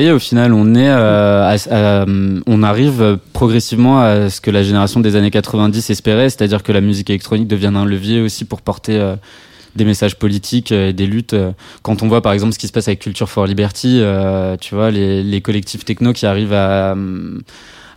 y 0.00 0.06
est, 0.06 0.12
au 0.12 0.18
final, 0.18 0.52
on 0.52 0.74
est, 0.74 0.88
euh, 0.88 1.42
à- 1.56 2.02
à- 2.02 2.06
on 2.46 2.62
arrive 2.62 3.18
progressivement 3.32 4.00
à 4.00 4.30
ce 4.30 4.40
que 4.40 4.50
la 4.50 4.62
génération 4.62 5.00
des 5.00 5.16
années 5.16 5.30
90 5.30 5.90
espérait, 5.90 6.28
c'est-à-dire 6.30 6.62
que 6.62 6.72
la 6.72 6.80
musique 6.80 7.10
électronique 7.10 7.48
devienne 7.48 7.76
un 7.76 7.84
levier 7.84 8.20
aussi 8.20 8.44
pour 8.44 8.60
porter 8.62 8.96
euh, 8.98 9.16
des 9.76 9.84
messages 9.84 10.16
politiques, 10.16 10.70
et 10.70 10.92
des 10.92 11.06
luttes. 11.06 11.34
Quand 11.82 12.02
on 12.02 12.08
voit, 12.08 12.22
par 12.22 12.32
exemple, 12.32 12.52
ce 12.52 12.58
qui 12.58 12.68
se 12.68 12.72
passe 12.72 12.86
avec 12.88 13.00
Culture 13.00 13.28
for 13.28 13.46
Liberty, 13.46 13.98
euh, 14.00 14.56
tu 14.60 14.74
vois, 14.74 14.90
les, 14.92 15.22
les 15.24 15.40
collectifs 15.40 15.84
techno 15.84 16.12
qui 16.12 16.26
arrivent 16.26 16.52
à, 16.52 16.94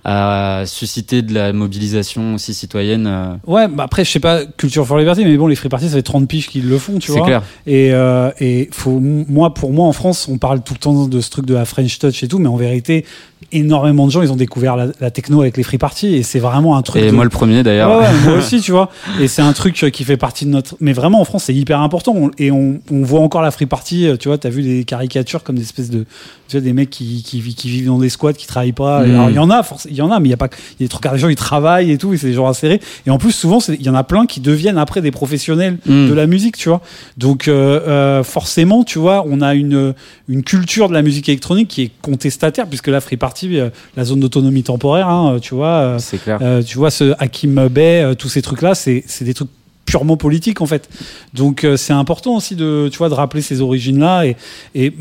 à 0.10 0.64
susciter 0.66 1.22
de 1.22 1.34
la 1.34 1.52
mobilisation 1.52 2.36
aussi 2.36 2.54
citoyenne. 2.54 3.08
euh. 3.08 3.34
Ouais, 3.46 3.68
bah 3.68 3.84
après, 3.84 4.06
je 4.06 4.12
sais 4.12 4.22
pas, 4.22 4.46
Culture 4.46 4.88
for 4.88 4.98
Liberty, 4.98 5.26
mais 5.26 5.36
bon, 5.36 5.48
les 5.48 5.56
free 5.58 5.68
parties, 5.68 5.90
ça 5.90 5.96
fait 5.96 6.02
30 6.02 6.30
piges 6.30 6.48
qu'ils 6.48 6.70
le 6.70 6.78
font, 6.78 6.98
tu 6.98 7.12
C'est 7.12 7.18
vois. 7.18 7.28
clair. 7.28 7.44
Et, 7.66 7.90
euh, 7.92 8.32
et 8.40 8.70
faut, 8.72 9.02
moi, 9.02 9.54
pour 9.54 9.74
moi, 9.74 9.86
en 9.86 9.92
France, 9.92 10.30
on 10.32 10.38
parle 10.38 10.62
tout 10.62 10.74
le 10.74 10.80
temps 10.80 11.08
de 11.08 11.20
ce 11.20 11.30
truc 11.30 11.46
de 11.46 11.54
la 11.56 11.66
French 11.66 12.00
Touch 12.00 12.24
et 12.24 12.30
tout, 12.30 12.40
mais 12.40 12.48
en 12.48 12.56
vérité, 12.56 13.04
énormément 13.52 14.06
de 14.08 14.12
gens, 14.12 14.22
ils 14.22 14.32
ont 14.32 14.36
découvert 14.38 14.78
la, 14.78 14.88
la 15.02 15.12
techno 15.12 15.42
avec 15.42 15.58
les 15.58 15.64
free 15.64 15.78
parties, 15.78 16.16
et 16.16 16.24
c'est 16.24 16.40
vraiment 16.40 16.78
un 16.78 16.82
truc. 16.84 17.02
Et 17.04 17.08
de- 17.08 17.12
moi, 17.12 17.26
le 17.26 17.30
premier, 17.30 17.64
d'ailleurs. 17.64 17.92
Ouais, 17.92 18.06
ouais, 18.08 18.14
moi 18.24 18.34
aussi, 18.38 18.62
tu 18.62 18.72
vois. 18.72 18.90
Et 19.20 19.28
c'est 19.28 19.42
un 19.42 19.52
truc 19.52 19.84
euh, 19.84 19.90
qui 19.90 20.06
fait 20.06 20.16
partie 20.18 20.46
de 20.46 20.52
notre. 20.52 20.76
Mais 20.80 20.94
vraiment, 20.94 21.20
en 21.20 21.26
France, 21.26 21.44
c'est 21.46 21.54
hyper 21.54 21.82
important. 21.82 22.30
Et 22.38 22.50
on, 22.50 22.80
on 22.92 23.02
voit 23.04 23.20
encore 23.20 23.42
la 23.42 23.52
free 23.52 23.66
party. 23.66 24.08
Tu 24.22 24.30
vois, 24.30 24.38
t'as 24.38 24.50
vu 24.50 24.64
des 24.64 24.86
caricatures 24.86 25.44
comme 25.44 25.56
des 25.58 25.64
espèces 25.64 25.90
de. 25.90 26.06
Tu 26.48 26.56
vois, 26.58 26.62
des 26.62 26.72
mecs 26.72 26.90
qui, 26.90 27.24
qui, 27.24 27.42
vi- 27.42 27.56
qui 27.56 27.70
vivent 27.70 27.88
dans 27.88 27.98
des 28.00 28.08
squats, 28.10 28.32
qui 28.34 28.48
travaillent 28.48 28.72
pas. 28.72 29.00
Alors, 29.00 29.30
il 29.30 29.36
y 29.36 29.40
en 29.40 29.50
a, 29.50 29.64
forcément, 29.64 29.94
y 29.98 30.02
en 30.02 30.12
a, 30.12 30.20
mais 30.20 30.28
il 30.28 30.32
y 30.32 30.34
a 30.34 30.38
pas. 30.38 30.50
Il 30.80 30.84
y 30.84 30.84
a 30.84 30.86
des 30.86 30.90
trucs, 30.90 31.12
des 31.12 31.18
gens, 31.18 31.30
ils 31.30 31.36
travaillent 31.36 31.92
et 31.92 31.98
tout, 31.98 32.14
et 32.14 32.18
c'est 32.18 32.28
des 32.28 32.34
gens 32.34 32.48
insérés. 32.48 32.80
Et 33.06 33.10
en 33.10 33.18
plus, 33.18 33.32
souvent, 33.32 33.60
il 33.68 33.82
y 33.82 33.90
en 33.90 33.96
a 33.96 34.04
plein 34.04 34.26
qui 34.26 34.40
deviennent 34.40 34.78
après 34.78 35.02
des 35.02 35.12
professionnels 35.12 35.78
Mhm. 35.86 36.10
de 36.10 36.14
la 36.14 36.28
musique, 36.28 36.58
tu 36.58 36.70
vois. 36.70 36.82
Donc, 37.18 37.48
euh, 37.48 37.80
euh, 37.88 38.24
forcément, 38.24 38.84
tu 38.84 39.00
vois, 39.00 39.24
on 39.28 39.42
a 39.42 39.54
une, 39.56 39.94
une 40.30 40.44
culture 40.44 40.90
de 40.90 40.94
la 40.94 41.02
musique 41.02 41.30
électronique 41.30 41.68
qui 41.68 41.82
est 41.84 41.92
contestataire, 42.02 42.68
puisque 42.68 42.88
la 42.88 43.02
free 43.02 43.18
party, 43.18 43.60
euh, 43.60 43.70
la 43.96 44.04
zone 44.04 44.20
d'autonomie 44.20 44.64
temporaire, 44.64 45.08
hein, 45.10 45.38
tu 45.42 45.56
vois. 45.56 45.98
C'est 46.00 46.18
clair. 46.22 46.40
tu 46.66 46.78
vois, 46.78 46.92
ce 46.92 47.14
Hakim 47.20 47.68
Bey, 47.70 48.16
tous 48.18 48.30
ces 48.30 48.42
trucs-là, 48.42 48.76
c'est 48.76 49.04
des 49.22 49.34
trucs 49.34 49.50
purement 49.88 50.18
politiques 50.18 50.62
en 50.62 50.68
fait. 50.68 50.88
Donc 51.34 51.64
euh, 51.64 51.78
c'est 51.78 51.94
important 51.94 52.36
aussi 52.36 52.56
de 52.56 52.90
tu 52.92 52.98
vois 53.00 53.10
de 53.10 53.14
rappeler 53.16 53.42
ces 53.42 53.62
origines 53.62 54.00
là 54.00 54.26
et 54.26 54.36
et 54.76 54.94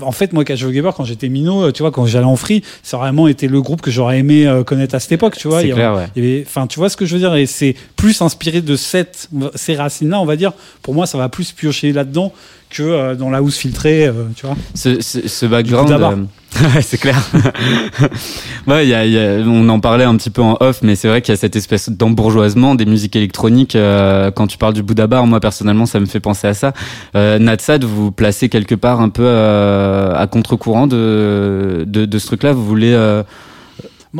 en 0.00 0.12
fait 0.12 0.32
moi 0.32 0.44
Casual 0.44 0.70
Gamer 0.70 0.94
quand 0.94 1.04
j'étais 1.04 1.28
minot 1.28 1.64
euh, 1.64 1.72
tu 1.72 1.82
vois 1.82 1.90
quand 1.90 2.06
j'allais 2.06 2.26
en 2.26 2.36
free 2.36 2.62
ça 2.82 2.98
a 2.98 3.00
vraiment 3.00 3.26
été 3.26 3.48
le 3.48 3.60
groupe 3.62 3.80
que 3.80 3.90
j'aurais 3.90 4.18
aimé 4.18 4.46
euh, 4.46 4.62
connaître 4.62 4.94
à 4.94 5.00
cette 5.00 5.12
époque 5.12 5.36
tu 5.36 5.48
vois 5.48 5.62
C'est 5.62 5.68
Il 5.68 5.74
ouais. 5.74 6.44
enfin 6.46 6.66
tu 6.66 6.78
vois 6.78 6.90
ce 6.90 6.96
que 6.96 7.06
je 7.06 7.14
veux 7.14 7.20
dire 7.20 7.34
et 7.34 7.46
c'est 7.46 7.74
plus 7.96 8.20
inspiré 8.20 8.60
de 8.60 8.76
cette 8.76 9.30
ces 9.54 9.74
racines 9.74 10.10
là 10.10 10.20
on 10.20 10.26
va 10.26 10.36
dire 10.36 10.52
pour 10.82 10.94
moi 10.94 11.06
ça 11.06 11.16
va 11.16 11.30
plus 11.30 11.52
piocher 11.52 11.92
là-dedans 11.92 12.32
que 12.74 12.82
euh, 12.82 13.14
dans 13.14 13.30
la 13.30 13.42
housse 13.42 13.56
filtrée 13.56 14.06
euh, 14.06 14.24
tu 14.36 14.46
vois 14.46 14.56
ce, 14.74 15.00
ce, 15.00 15.26
ce 15.28 15.46
background. 15.46 15.90
Euh, 15.90 16.64
ouais, 16.74 16.82
c'est 16.82 16.98
clair. 16.98 17.16
ouais, 18.66 18.86
y 18.86 18.94
a, 18.94 19.04
y 19.06 19.18
a- 19.18 19.42
on 19.46 19.68
en 19.68 19.80
parlait 19.80 20.04
un 20.04 20.16
petit 20.16 20.30
peu 20.30 20.42
en 20.42 20.56
off, 20.60 20.80
mais 20.82 20.94
c'est 20.96 21.08
vrai 21.08 21.20
qu'il 21.22 21.32
y 21.32 21.36
a 21.36 21.40
cette 21.40 21.56
espèce 21.56 21.88
d'embourgeoisement 21.88 22.74
des 22.74 22.86
musiques 22.86 23.16
électroniques. 23.16 23.76
euh, 23.76 24.30
quand 24.30 24.46
tu 24.46 24.58
parles 24.58 24.74
du 24.74 24.82
Bouddha 24.82 25.06
Bar, 25.06 25.26
moi 25.26 25.40
personnellement, 25.40 25.86
ça 25.86 26.00
me 26.00 26.06
fait 26.06 26.20
penser 26.20 26.46
à 26.46 26.54
ça. 26.54 26.72
Euh, 27.16 27.38
Natsad, 27.38 27.84
vous 27.84 28.04
vous 28.06 28.12
placez 28.12 28.48
quelque 28.48 28.74
part 28.74 29.00
un 29.00 29.08
peu 29.08 29.24
euh, 29.24 30.12
à 30.14 30.26
contre-courant 30.26 30.86
de, 30.86 31.84
de, 31.86 32.04
de 32.04 32.18
ce 32.18 32.26
truc-là. 32.26 32.52
Vous 32.52 32.64
voulez. 32.64 32.92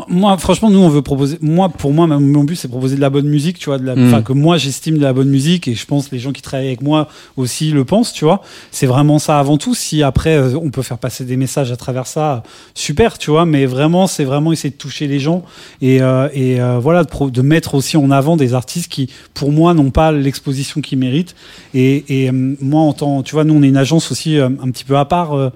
Moi- 0.09 0.37
franchement, 0.39 0.71
nous, 0.71 0.81
on 0.81 0.89
veut 0.89 1.03
proposer. 1.03 1.39
Moi, 1.41 1.69
pour 1.69 1.93
moi, 1.93 2.09
mon 2.09 2.43
but, 2.43 2.57
c'est 2.57 2.67
proposer 2.67 2.97
de 2.97 3.01
la 3.01 3.11
bonne 3.11 3.29
musique, 3.29 3.61
tu 3.61 3.67
vois, 3.67 3.79
de 3.79 3.85
la, 3.85 3.95
Mm. 3.95 4.09
enfin 4.09 4.23
que 4.23 4.33
moi 4.33 4.57
j'estime 4.57 4.99
de 4.99 5.03
la 5.03 5.13
bonne 5.13 5.29
musique, 5.29 5.69
et 5.69 5.75
je 5.75 5.87
pense 5.87 6.09
que 6.09 6.17
les 6.17 6.21
gens 6.21 6.33
qui 6.33 6.43
travaillent 6.43 6.67
avec 6.67 6.83
moi 6.83 7.07
aussi 7.37 7.71
le 7.71 7.85
pensent, 7.85 8.13
tu 8.13 8.25
vois. 8.25 8.43
C'est 8.73 8.87
vraiment 8.87 9.21
ça 9.21 9.39
avant 9.39 9.57
tout. 9.57 9.73
Si 9.77 10.03
après, 10.03 10.35
euh, 10.37 10.59
on 10.61 10.71
peut 10.71 10.83
faire 10.83 10.99
passer 10.99 11.25
des 11.25 11.37
messages 11.37 11.71
à 11.71 11.77
travers 11.77 12.09
ça, 12.09 12.43
super, 12.75 13.19
tu 13.19 13.31
vois. 13.31 13.47
Mais 13.47 13.67
vraiment, 13.67 14.09
c'est 14.09 14.25
vraiment 14.25 14.51
essayer 14.51 14.71
de 14.71 14.77
toucher 14.77 15.07
les 15.07 15.21
gens 15.21 15.45
et, 15.81 16.03
euh, 16.03 16.29
et 16.35 16.61
euh, 16.61 16.81
voilà, 16.81 17.05
de, 17.05 17.09
pro- 17.09 17.31
de 17.31 17.43
mettre 17.43 17.77
aussi 17.77 17.97
en 17.97 18.11
avant 18.11 18.37
des 18.37 18.53
artistes 18.53 18.91
qui, 18.91 19.09
pour 19.33 19.53
moi, 19.53 19.75
n'ont 19.75 19.91
pas 19.93 20.11
l'exposition 20.11 20.81
qu'ils 20.81 20.99
méritent. 20.99 21.37
Et, 21.73 22.05
et 22.25 22.31
euh, 22.31 22.57
moi, 22.61 22.81
en 22.83 22.95
tant, 22.95 23.23
tu 23.23 23.37
vois, 23.37 23.45
nous, 23.45 23.55
on 23.55 23.63
est 23.63 23.69
une 23.69 23.77
agence 23.77 24.11
aussi 24.11 24.39
euh, 24.39 24.47
un 24.61 24.71
petit 24.73 24.85
peu 24.85 24.97
à 24.97 25.05
part, 25.05 25.35
euh, 25.35 25.51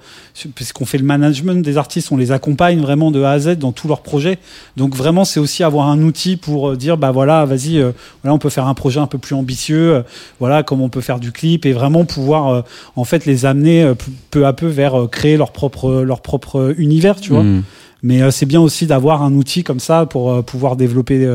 puisqu'on 0.54 0.84
fait 0.84 0.98
le 0.98 1.04
management 1.04 1.60
des 1.60 1.76
artistes, 1.76 2.12
on 2.12 2.16
les 2.16 2.30
accompagne 2.30 2.80
vraiment 2.80 3.10
de 3.10 3.20
A 3.24 3.32
à 3.32 3.38
Z 3.40 3.56
dans 3.58 3.72
tous 3.72 3.88
leurs 3.88 4.02
projets. 4.02 4.27
Donc 4.76 4.94
vraiment, 4.94 5.24
c'est 5.24 5.40
aussi 5.40 5.62
avoir 5.64 5.88
un 5.88 6.00
outil 6.02 6.36
pour 6.36 6.70
euh, 6.70 6.76
dire, 6.76 6.96
bah 6.98 7.10
voilà, 7.10 7.44
vas-y, 7.44 7.78
euh, 7.78 7.92
voilà, 8.22 8.34
on 8.34 8.38
peut 8.38 8.50
faire 8.50 8.66
un 8.66 8.74
projet 8.74 9.00
un 9.00 9.06
peu 9.06 9.18
plus 9.18 9.34
ambitieux, 9.34 9.94
euh, 9.94 10.02
voilà, 10.40 10.62
comme 10.62 10.80
on 10.82 10.88
peut 10.88 11.00
faire 11.00 11.20
du 11.20 11.32
clip 11.32 11.64
et 11.66 11.72
vraiment 11.72 12.04
pouvoir, 12.04 12.48
euh, 12.48 12.60
en 12.96 13.04
fait, 13.04 13.24
les 13.26 13.46
amener 13.46 13.92
peu- 14.30 14.46
à 14.46 14.52
peu 14.52 14.66
vers 14.66 15.08
créer 15.10 15.36
leur 15.36 15.52
propre, 15.52 16.02
leur 16.02 16.20
propre 16.20 16.74
univers, 16.78 17.20
tu 17.20 17.30
vois. 17.32 17.42
Mm. 17.42 17.62
Mais 18.04 18.30
c'est 18.30 18.46
bien 18.46 18.60
aussi 18.60 18.86
d'avoir 18.86 19.24
un 19.24 19.32
outil 19.32 19.64
comme 19.64 19.80
ça 19.80 20.06
pour 20.06 20.44
pouvoir 20.44 20.76
développer 20.76 21.28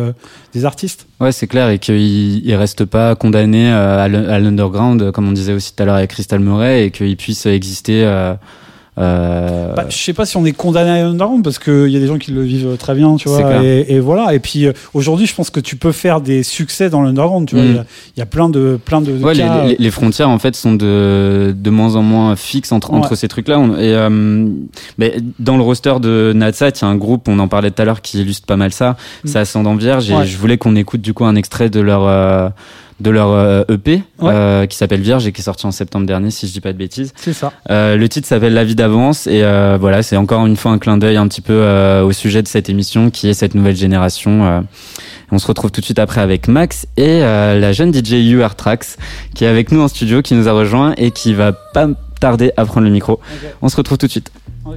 des 0.54 0.64
artistes. 0.64 1.08
Ouais, 1.20 1.34
c'est 1.34 1.46
clair, 1.48 1.68
et 1.70 1.78
qu'il 1.78 1.98
il 2.46 2.56
reste 2.56 2.86
pas 2.86 3.16
condamné 3.16 3.70
euh, 3.70 4.02
à 4.06 4.08
l'un- 4.08 4.30
à 4.30 4.40
l'underground, 4.40 5.12
comme 5.12 5.28
on 5.28 5.34
disait 5.34 5.52
aussi 5.52 5.76
tout 5.76 5.84
à 5.84 5.86
l'heure 5.86 5.96
avec 5.96 6.12
Crystal 6.12 6.40
Murray, 6.40 6.86
et 6.86 6.92
qu'il 6.92 7.18
puisse 7.18 7.46
exister. 7.48 8.04
Euh, 9.00 9.74
Bah, 9.74 9.86
je 9.90 9.98
sais 9.98 10.14
pas 10.14 10.26
si 10.26 10.38
on 10.38 10.46
est 10.46 10.52
condamné 10.52 10.90
à 11.02 11.08
underground 11.08 11.44
parce 11.44 11.58
qu'il 11.58 11.88
y 11.90 11.98
a 11.98 12.00
des 12.00 12.06
gens 12.08 12.20
qui 12.20 12.32
le 12.32 12.44
vivent 12.44 12.78
très 12.78 12.94
bien, 12.94 13.16
tu 13.16 13.28
vois. 13.28 13.64
Et, 13.64 13.86
et 13.96 14.00
voilà. 14.00 14.34
Et 14.36 14.40
puis 14.40 14.68
euh, 14.68 14.74
aujourd'hui, 14.94 15.26
je 15.26 15.34
pense 15.34 15.50
que 15.50 15.60
tu 15.60 15.76
peux 15.78 15.92
faire 15.92 16.22
des 16.22 16.44
succès 16.44 16.90
dans 16.92 17.02
l'underground, 17.02 17.48
tu 17.48 17.56
vois. 17.56 17.64
Mm. 17.64 17.68
Il 17.70 17.76
y 17.76 17.80
a- 17.80 17.86
il 18.16 18.20
y, 18.20 18.22
a 18.22 18.26
plein 18.28 18.50
de 18.50 18.80
plein 18.84 19.02
de, 19.02 19.12
de 19.18 19.24
Ouais, 19.24 19.34
les, 19.34 19.40
cas. 19.40 19.66
les- 19.66 19.76
les 19.80 19.92
frontières 19.92 20.30
en 20.30 20.38
fait 20.38 20.56
sont 20.56 20.76
de, 20.76 21.56
de 21.58 21.70
moins 21.72 21.96
en 21.96 22.04
moins 22.04 22.36
fixes 22.36 22.72
entre, 22.72 22.92
Ouais. 22.92 23.00
entre 23.00 23.16
ces 23.16 23.28
trucs-là. 23.28 23.58
Et 23.80 23.94
euh, 23.96 24.48
mais 25.00 25.16
dans 25.40 25.58
le 25.58 25.64
roster 25.64 25.96
de 26.00 26.32
Natsat, 26.36 26.70
il 26.70 26.82
y 26.84 26.86
a 26.86 26.88
un 26.88 26.96
groupe, 26.96 27.28
on 27.28 27.40
en 27.40 27.48
parlait 27.48 27.72
tout 27.72 27.82
à 27.82 27.86
l'heure, 27.86 28.02
qui 28.02 28.22
illustre 28.22 28.46
pas 28.46 28.58
mal 28.58 28.72
ça. 28.72 28.92
Mm. 29.24 29.28
C'est 29.28 29.40
Ascendant 29.40 29.76
Vierge. 29.76 30.10
Et 30.12 30.14
Ouais. 30.16 30.26
je 30.28 30.38
voulais 30.38 30.58
qu'on 30.60 30.76
écoute 30.76 31.02
du 31.02 31.14
coup 31.16 31.26
un 31.26 31.36
extrait 31.36 31.70
de 31.72 31.80
leur 31.80 32.04
euh, 32.06 32.50
de 33.00 33.10
leur 33.10 33.30
euh, 33.32 33.64
EP 33.70 34.04
euh, 34.22 34.66
qui 34.66 34.78
s'appelle 34.78 35.02
Vierge 35.02 35.26
et 35.28 35.32
qui 35.32 35.42
est 35.42 35.44
sorti 35.44 35.66
en 35.66 35.72
septembre 35.72 36.06
dernier, 36.06 36.32
si 36.32 36.48
je 36.48 36.54
dis 36.54 36.62
pas 36.62 36.74
de 36.74 36.78
bêtises. 36.78 37.14
C'est 37.16 37.34
ça. 37.34 37.52
Euh, 37.70 37.96
le 37.98 38.08
titre 38.10 38.28
s'appelle 38.28 38.54
La 38.54 38.64
vie 38.64 38.76
d'avance 38.76 39.28
et 39.28 39.44
euh, 39.44 39.78
voilà, 39.80 40.04
c'est 40.04 40.18
encore 40.18 40.46
une 40.46 40.56
fois 40.56 40.72
un 40.72 40.78
clin 40.80 40.98
d'œil 40.98 41.18
un 41.18 41.28
petit 41.28 41.42
peu 41.42 41.54
euh, 41.54 42.04
au 42.04 42.12
sujet 42.12 42.42
de 42.42 42.48
cette 42.48 42.70
émission 42.70 43.10
qui 43.10 43.28
est 43.30 43.34
cette 43.34 43.56
nouvelle 43.56 43.76
génération. 43.76 44.46
euh. 44.46 44.62
on 45.32 45.40
se 45.40 45.48
retrouve 45.48 45.72
tout 45.72 45.82
de 45.82 45.86
suite 45.86 46.00
après 46.00 46.22
avec 46.22 46.48
Max 46.48 46.86
et 46.98 47.24
euh, 47.24 47.60
la 47.60 47.72
jeune 47.74 47.94
DJ 47.94 48.14
UR 48.32 48.56
Trax 48.56 48.98
qui 49.34 49.46
est 49.46 49.48
avec 49.48 49.72
nous 49.72 49.82
en 49.82 49.88
studio, 49.88 50.22
qui 50.22 50.36
nous 50.36 50.48
a 50.48 50.52
rejoint 50.54 50.94
et 50.98 51.12
qui 51.12 51.34
va 51.34 51.52
pas 51.52 51.88
tarder 52.20 52.52
à 52.58 52.66
prendre 52.66 52.86
le 52.86 52.94
micro. 52.94 53.20
On 53.62 53.70
se 53.70 53.76
retrouve 53.76 53.98
tout 53.98 54.06
de 54.08 54.12
suite. 54.12 54.32
Tous 54.64 54.72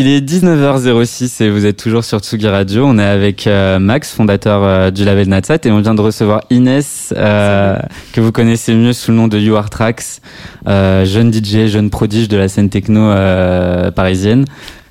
Il 0.00 0.06
est 0.06 0.20
19h06 0.20 1.42
et 1.42 1.50
vous 1.50 1.66
êtes 1.66 1.76
toujours 1.76 2.04
sur 2.04 2.20
Tsugi 2.20 2.46
Radio. 2.46 2.84
On 2.86 3.00
est 3.00 3.04
avec 3.04 3.48
euh, 3.48 3.80
Max, 3.80 4.12
fondateur 4.12 4.62
euh, 4.62 4.90
du 4.92 5.04
label 5.04 5.26
Natsat, 5.28 5.58
et 5.64 5.72
on 5.72 5.80
vient 5.80 5.96
de 5.96 6.00
recevoir 6.00 6.42
Inès, 6.50 7.12
euh, 7.16 7.76
que 8.12 8.20
vous 8.20 8.30
connaissez 8.30 8.74
mieux 8.74 8.92
sous 8.92 9.10
le 9.10 9.16
nom 9.16 9.26
de 9.26 9.36
You 9.40 9.56
Are 9.56 9.70
Tracks, 9.70 10.20
euh, 10.68 11.04
jeune 11.04 11.32
DJ, 11.32 11.66
jeune 11.66 11.90
prodige 11.90 12.28
de 12.28 12.36
la 12.36 12.46
scène 12.46 12.68
techno 12.70 13.00
euh, 13.00 13.90
parisienne. 13.90 14.44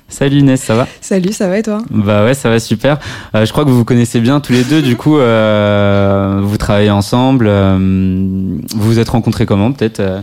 Salut 0.08 0.40
Inès, 0.40 0.60
ça 0.60 0.74
va? 0.74 0.86
Salut, 1.00 1.32
ça 1.32 1.48
va 1.48 1.58
et 1.58 1.62
toi? 1.62 1.78
Bah 1.88 2.24
ouais, 2.26 2.34
ça 2.34 2.50
va 2.50 2.58
super. 2.60 2.98
Euh, 3.34 3.46
je 3.46 3.52
crois 3.52 3.64
que 3.64 3.70
vous 3.70 3.78
vous 3.78 3.84
connaissez 3.86 4.20
bien 4.20 4.40
tous 4.40 4.52
les 4.52 4.64
deux. 4.64 4.82
Du 4.82 4.96
coup, 4.96 5.16
euh, 5.16 6.40
vous 6.42 6.58
travaillez 6.58 6.90
ensemble. 6.90 7.46
euh, 7.48 7.78
vous 7.78 8.58
vous 8.76 8.98
êtes 8.98 9.08
rencontrés 9.08 9.46
comment 9.46 9.72
Peut-être? 9.72 10.00
euh, 10.00 10.20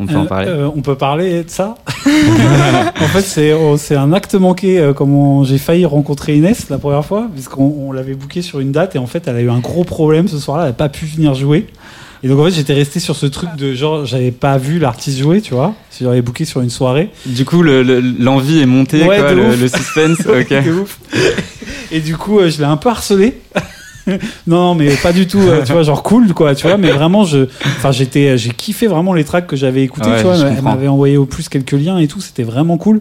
on 0.00 0.06
peut 0.08 0.16
en 0.16 0.26
parler. 0.26 0.48
euh, 0.48 0.68
on 0.74 0.82
peut 0.82 0.96
parler 0.96 1.44
de 1.44 1.50
ça? 1.50 1.76
En 2.06 3.08
fait, 3.08 3.22
c'est 3.22 3.52
oh, 3.52 3.76
c'est 3.76 3.96
un 3.96 4.12
acte 4.12 4.34
manqué. 4.34 4.78
euh, 4.78 4.92
comment 4.92 5.44
j'ai 5.44 5.58
failli 5.58 5.84
rencontrer 5.86 6.36
Inès 6.36 6.68
la 6.70 6.78
première 6.78 7.04
fois, 7.04 7.28
puisqu'on 7.32 7.74
on 7.86 7.92
l'avait 7.92 8.14
booké 8.14 8.42
sur 8.42 8.60
une 8.60 8.72
date 8.72 8.94
et 8.96 8.98
en 8.98 9.06
fait, 9.06 9.26
elle 9.26 9.36
a 9.36 9.40
eu 9.40 9.50
un 9.50 9.58
gros 9.60 9.84
problème 9.84 10.28
ce 10.28 10.38
soir-là. 10.38 10.64
Elle 10.64 10.70
n'a 10.70 10.74
pas 10.74 10.88
pu 10.88 11.06
venir 11.06 11.34
jouer. 11.34 11.66
Et 12.22 12.28
donc 12.28 12.38
en 12.40 12.44
fait, 12.46 12.52
j'étais 12.52 12.72
resté 12.72 13.00
sur 13.00 13.16
ce 13.16 13.26
truc 13.26 13.50
de 13.58 13.74
genre, 13.74 14.06
j'avais 14.06 14.30
pas 14.30 14.56
vu 14.56 14.78
l'artiste 14.78 15.18
jouer, 15.18 15.42
tu 15.42 15.52
vois. 15.54 15.74
Si 15.90 16.04
j'avais 16.04 16.22
booké 16.22 16.44
sur 16.46 16.62
une 16.62 16.70
soirée. 16.70 17.10
Du 17.26 17.44
coup, 17.44 17.62
le- 17.62 17.82
le- 17.82 18.00
l'envie 18.00 18.60
est 18.60 18.66
montée, 18.66 19.02
Ouais, 19.04 19.18
quoi, 19.18 19.32
le, 19.34 19.54
le 19.56 19.68
suspense. 19.68 20.18
Ok. 20.26 20.54
ouf. 20.82 20.98
Et 21.92 22.00
du 22.00 22.16
coup, 22.16 22.38
euh, 22.40 22.48
je 22.50 22.58
l'ai 22.58 22.64
un 22.64 22.78
peu 22.78 22.88
harcelé. 22.88 23.34
non, 24.46 24.74
mais 24.74 24.90
pas 24.96 25.12
du 25.12 25.26
tout, 25.26 25.38
euh, 25.40 25.62
tu 25.64 25.72
vois, 25.72 25.82
genre 25.82 26.02
cool, 26.02 26.32
quoi, 26.34 26.54
tu 26.54 26.66
vois, 26.66 26.76
mais 26.76 26.90
vraiment, 26.90 27.24
je, 27.24 27.46
enfin, 27.76 27.90
j'étais, 27.92 28.36
j'ai 28.36 28.50
kiffé 28.50 28.86
vraiment 28.86 29.14
les 29.14 29.24
tracks 29.24 29.46
que 29.46 29.56
j'avais 29.56 29.82
écoutés, 29.82 30.08
Ouais, 30.10 30.18
tu 30.18 30.22
vois, 30.24 30.36
elle 30.48 30.62
m'avait 30.62 30.88
envoyé 30.88 31.16
au 31.16 31.26
plus 31.26 31.48
quelques 31.48 31.72
liens 31.72 31.98
et 31.98 32.06
tout, 32.08 32.20
c'était 32.20 32.42
vraiment 32.42 32.76
cool. 32.76 33.00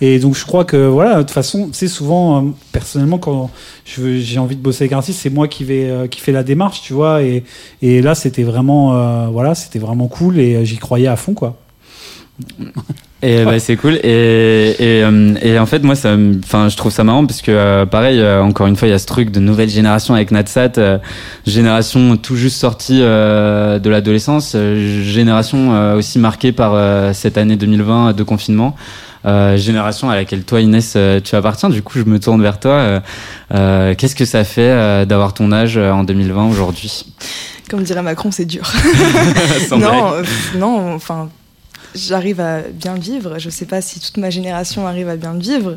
Et 0.00 0.18
donc, 0.18 0.34
je 0.36 0.44
crois 0.44 0.64
que, 0.64 0.88
voilà, 0.88 1.14
de 1.16 1.20
toute 1.22 1.30
façon, 1.30 1.68
sais, 1.72 1.86
souvent, 1.88 2.38
euh, 2.38 2.48
personnellement, 2.72 3.18
quand 3.18 3.50
je 3.84 4.00
veux- 4.00 4.18
j'ai 4.18 4.38
envie 4.40 4.56
de 4.56 4.60
bosser 4.60 4.82
avec 4.84 4.92
un 4.94 4.98
artiste, 4.98 5.20
c'est 5.22 5.30
moi 5.30 5.46
qui 5.48 5.62
vais, 5.64 5.88
euh, 5.88 6.06
qui 6.08 6.20
fait 6.20 6.32
la 6.32 6.42
démarche, 6.42 6.82
tu 6.82 6.92
vois, 6.92 7.22
et, 7.22 7.44
et 7.82 8.02
là, 8.02 8.14
c'était 8.16 8.42
vraiment, 8.42 8.96
euh, 8.96 9.26
voilà, 9.28 9.54
c'était 9.54 9.78
vraiment 9.78 10.08
cool 10.08 10.38
et 10.38 10.64
j'y 10.66 10.76
croyais 10.78 11.06
à 11.06 11.16
fond, 11.16 11.34
quoi. 11.34 11.56
Et 13.24 13.44
bah, 13.44 13.58
c'est 13.60 13.76
cool. 13.76 14.00
Et, 14.02 14.74
et, 14.80 15.04
euh, 15.04 15.34
et 15.42 15.58
en 15.58 15.66
fait, 15.66 15.82
moi, 15.84 15.94
ça, 15.94 16.16
enfin, 16.44 16.68
je 16.68 16.76
trouve 16.76 16.90
ça 16.90 17.04
marrant 17.04 17.24
parce 17.24 17.40
que, 17.40 17.52
euh, 17.52 17.86
pareil, 17.86 18.18
euh, 18.18 18.42
encore 18.42 18.66
une 18.66 18.74
fois, 18.74 18.88
il 18.88 18.90
y 18.90 18.94
a 18.94 18.98
ce 18.98 19.06
truc 19.06 19.30
de 19.30 19.38
nouvelle 19.38 19.68
génération 19.68 20.14
avec 20.14 20.32
Natsat, 20.32 20.72
euh, 20.78 20.98
génération 21.46 22.16
tout 22.16 22.34
juste 22.34 22.56
sortie 22.56 22.98
euh, 23.00 23.78
de 23.78 23.88
l'adolescence, 23.90 24.54
euh, 24.56 25.02
génération 25.04 25.72
euh, 25.72 25.96
aussi 25.96 26.18
marquée 26.18 26.50
par 26.50 26.72
euh, 26.74 27.12
cette 27.12 27.38
année 27.38 27.54
2020 27.56 28.12
de 28.12 28.22
confinement. 28.24 28.74
Euh, 29.24 29.56
génération 29.56 30.10
à 30.10 30.16
laquelle 30.16 30.42
toi 30.42 30.60
Inès 30.60 30.94
euh, 30.96 31.20
tu 31.22 31.36
appartiens 31.36 31.70
du 31.70 31.80
coup 31.80 31.96
je 31.96 32.02
me 32.02 32.18
tourne 32.18 32.42
vers 32.42 32.58
toi 32.58 33.00
Euh, 33.54 33.94
qu'est-ce 33.96 34.16
que 34.16 34.24
ça 34.24 34.42
fait 34.42 34.62
euh, 34.62 35.04
d'avoir 35.04 35.32
ton 35.32 35.52
âge 35.52 35.76
euh, 35.76 35.92
en 35.92 36.02
2020 36.02 36.48
aujourd'hui? 36.48 37.04
Comme 37.70 37.84
dirait 37.84 38.02
Macron, 38.02 38.32
c'est 38.32 38.46
dur. 38.46 38.68
Non, 39.70 40.14
non, 40.58 40.94
enfin, 40.94 41.28
j'arrive 41.94 42.40
à 42.40 42.60
bien 42.72 42.94
le 42.94 43.00
vivre. 43.00 43.38
Je 43.38 43.50
sais 43.50 43.66
pas 43.66 43.80
si 43.80 44.00
toute 44.00 44.16
ma 44.16 44.30
génération 44.30 44.86
arrive 44.86 45.08
à 45.08 45.16
bien 45.16 45.34
le 45.34 45.40
vivre, 45.40 45.76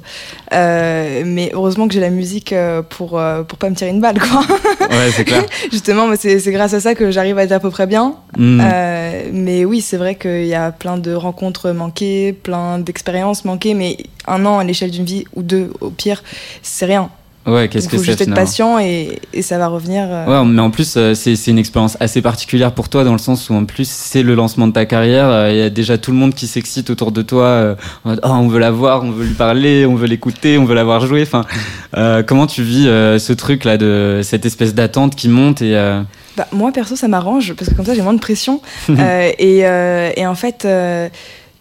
Euh, 0.53 1.23
mais 1.25 1.51
heureusement 1.53 1.87
que 1.87 1.93
j'ai 1.93 1.99
la 1.99 2.09
musique 2.09 2.53
euh, 2.53 2.81
pour 2.81 3.19
euh, 3.19 3.43
pour 3.43 3.57
pas 3.57 3.69
me 3.69 3.75
tirer 3.75 3.91
une 3.91 4.01
balle, 4.01 4.19
quoi. 4.19 4.41
ouais 4.89 5.11
c'est 5.11 5.25
clair 5.25 5.43
Justement, 5.71 6.07
c'est 6.17 6.51
grâce 6.51 6.73
à 6.73 6.79
ça 6.79 6.95
que 6.95 7.11
j'arrive 7.11 7.37
à 7.37 7.43
être 7.43 7.51
à 7.51 7.59
peu 7.59 7.69
près 7.69 7.87
bien. 7.87 8.15
Mm. 8.37 8.61
Euh, 8.63 9.29
mais 9.33 9.65
oui, 9.65 9.81
c'est 9.81 9.97
vrai 9.97 10.15
qu'il 10.15 10.45
y 10.45 10.55
a 10.55 10.71
plein 10.71 10.97
de 10.97 11.13
rencontres 11.13 11.71
manquées, 11.71 12.33
plein 12.33 12.79
d'expériences 12.79 13.45
manquées, 13.45 13.73
mais 13.73 13.97
un 14.27 14.45
an 14.45 14.59
à 14.59 14.63
l'échelle 14.63 14.91
d'une 14.91 15.05
vie 15.05 15.25
ou 15.35 15.43
deux, 15.43 15.71
au 15.81 15.89
pire, 15.89 16.23
c'est 16.61 16.85
rien. 16.85 17.09
Ouais 17.45 17.67
qu'est-ce 17.69 17.85
Il 17.85 17.89
que 17.91 17.97
faut 17.97 18.03
c'est 18.03 18.11
juste 18.11 18.21
être 18.21 18.33
patient 18.33 18.79
et, 18.79 19.19
et 19.33 19.41
ça 19.41 19.57
va 19.57 19.67
revenir. 19.67 20.05
euh, 20.09 20.25
Ouais, 20.43 20.49
mais 20.49 20.61
en 20.61 20.71
plus, 20.71 20.95
euh, 20.97 21.13
c'est 21.13 21.35
c'est 21.35 21.51
une 21.51 21.57
expérience 21.59 21.97
assez 21.99 22.21
particulière 22.21 22.71
pour 22.71 22.89
toi 22.89 23.03
dans 23.03 23.11
le 23.11 23.17
sens 23.19 23.49
où 23.49 23.53
en 23.53 23.65
plus 23.65 23.87
c'est 23.89 24.23
le 24.23 24.35
lancement 24.35 24.67
de 24.67 24.73
ta 24.73 24.85
carrière. 24.85 25.27
euh, 25.29 25.51
Il 25.51 25.57
y 25.57 25.61
a 25.61 25.69
déjà 25.69 25.97
tout 25.97 26.11
le 26.11 26.17
monde 26.17 26.33
qui 26.33 26.47
s'excite 26.47 26.89
autour 26.89 27.11
de 27.11 27.21
toi. 27.21 27.75
Ah, 28.05 28.33
on 28.33 28.47
veut 28.47 28.59
la 28.59 28.71
voir, 28.71 29.03
on 29.03 29.11
veut 29.11 29.25
lui 29.25 29.33
parler, 29.33 29.85
on 29.85 29.95
veut 29.95 30.07
l'écouter, 30.07 30.57
on 30.57 30.65
veut 30.65 30.75
la 30.75 30.83
voir 30.83 31.05
jouer. 31.05 31.21
Enfin, 31.23 31.45
euh, 31.97 32.23
comment 32.23 32.47
tu 32.47 32.63
vis 32.63 32.87
euh, 32.87 33.19
ce 33.19 33.33
truc 33.33 33.63
là 33.63 33.77
de 33.77 34.21
cette 34.23 34.45
espèce 34.45 34.73
d'attente 34.73 35.15
qui 35.15 35.29
monte 35.29 35.61
et 35.61 35.75
euh, 35.75 36.01
Bah, 36.37 36.47
moi, 36.51 36.71
perso, 36.71 36.95
ça 36.95 37.07
m'arrange 37.07 37.53
parce 37.53 37.69
que 37.69 37.75
comme 37.75 37.85
ça, 37.85 37.93
j'ai 37.93 38.01
moins 38.01 38.13
de 38.13 38.19
pression. 38.19 38.61
Euh, 38.89 39.31
et, 39.39 39.65
euh, 39.65 40.11
et 40.15 40.25
en 40.25 40.35
fait, 40.35 40.63
euh, 40.65 41.09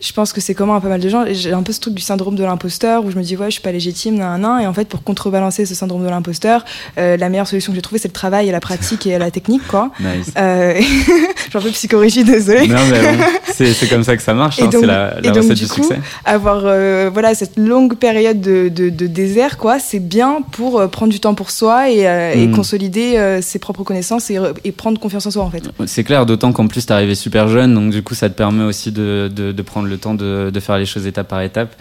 je 0.05 0.13
pense 0.13 0.33
que 0.33 0.41
c'est 0.41 0.55
commun 0.55 0.77
à 0.77 0.81
pas 0.81 0.89
mal 0.89 1.01
de 1.01 1.09
gens. 1.09 1.25
J'ai 1.31 1.53
un 1.53 1.63
peu 1.63 1.73
ce 1.73 1.81
truc 1.81 1.95
du 1.95 2.03
syndrome 2.03 2.37
de 2.37 2.45
l'imposteur 2.45 3.05
où 3.05 3.11
je 3.11 3.17
me 3.17 3.23
dis, 3.23 3.37
ouais, 3.37 3.47
je 3.47 3.53
suis 3.53 3.63
pas 3.63 3.73
légitime, 3.73 4.17
nan, 4.17 4.41
nan. 4.41 4.61
Et 4.61 4.67
en 4.67 4.75
fait, 4.75 4.87
pour 4.89 5.03
contrebalancer 5.03 5.65
ce 5.67 5.75
syndrome 5.75 6.05
de 6.05 6.09
l'imposteur, 6.11 6.65
euh, 6.99 7.17
la 7.17 7.29
meilleure 7.29 7.47
solution 7.49 7.73
que 7.73 7.77
j'ai 7.77 7.83
trouvée, 7.83 7.99
c'est 7.99 8.09
le 8.09 8.13
travail 8.13 8.49
et 8.49 8.53
la 8.53 8.61
pratique 8.61 9.07
et 9.07 9.19
la 9.19 9.31
technique, 9.31 9.67
quoi. 9.67 9.91
Nice. 10.01 10.33
Euh, 10.37 10.75
je 10.81 11.49
suis 11.49 11.59
un 11.59 11.61
peu 11.61 11.71
psychorigide, 11.71 12.27
désolée. 12.27 12.67
non 12.69 12.77
mais 12.91 13.01
bon, 13.17 13.25
c'est 13.55 13.89
comme 13.89 14.05
ça 14.05 14.17
que 14.17 14.23
ça 14.23 14.35
marche. 14.35 14.61
Hein, 14.61 14.69
c'est 14.71 14.85
la, 14.87 15.19
et 15.19 15.23
la 15.23 15.31
donc, 15.31 15.43
recette 15.45 15.57
du 15.57 15.65
du 15.65 15.71
coup, 15.71 15.83
succès. 15.83 16.01
avoir 16.25 16.63
euh, 16.65 17.11
voilà 17.13 17.35
cette 17.35 17.57
longue 17.57 17.97
période 17.97 18.41
de, 18.41 18.69
de, 18.69 18.89
de 18.91 19.07
désert 19.07 19.57
quoi 19.59 19.79
c'est 19.79 20.01
bien 20.01 20.39
pour 20.53 20.79
euh, 20.81 20.89
prendre 20.89 21.13
du 21.13 21.21
temps 21.21 21.35
pour 21.35 21.51
soi 21.51 21.91
et, 21.91 22.07
euh, 22.07 22.33
et 22.35 22.45
Mm. 22.47 22.53
consolider 22.55 23.39
ses 23.43 23.59
propres 23.59 23.85
connaissances 23.85 24.29
et, 24.31 24.35
re- 24.35 24.55
et 24.65 24.73
prendre 24.73 24.99
confiance 25.01 25.27
en 25.27 25.31
soi 25.31 25.43
en 25.45 25.51
fait 25.51 25.63
C'est 25.87 26.05
clair, 26.05 26.27
d'autant 26.27 26.53
qu'en 26.53 26.67
plus 26.67 26.85
t'es 26.87 26.93
arrivé 26.93 27.15
super 27.15 27.49
jeune, 27.49 27.73
donc 27.75 27.91
du 27.91 28.03
coup 28.03 28.15
ça 28.15 28.29
te 28.29 28.35
permet 28.35 28.65
aussi 28.65 28.93
de, 28.93 29.31
de, 29.35 29.53
de 29.53 29.63
prendre 29.63 29.89
le 29.89 29.93
temps 29.97 30.14
de, 30.14 30.51
de 30.53 30.61
faire 30.61 30.78
les 30.78 30.86
choses 30.86 31.07
étape 31.07 31.28
par 31.28 31.40
étape. 31.42 31.74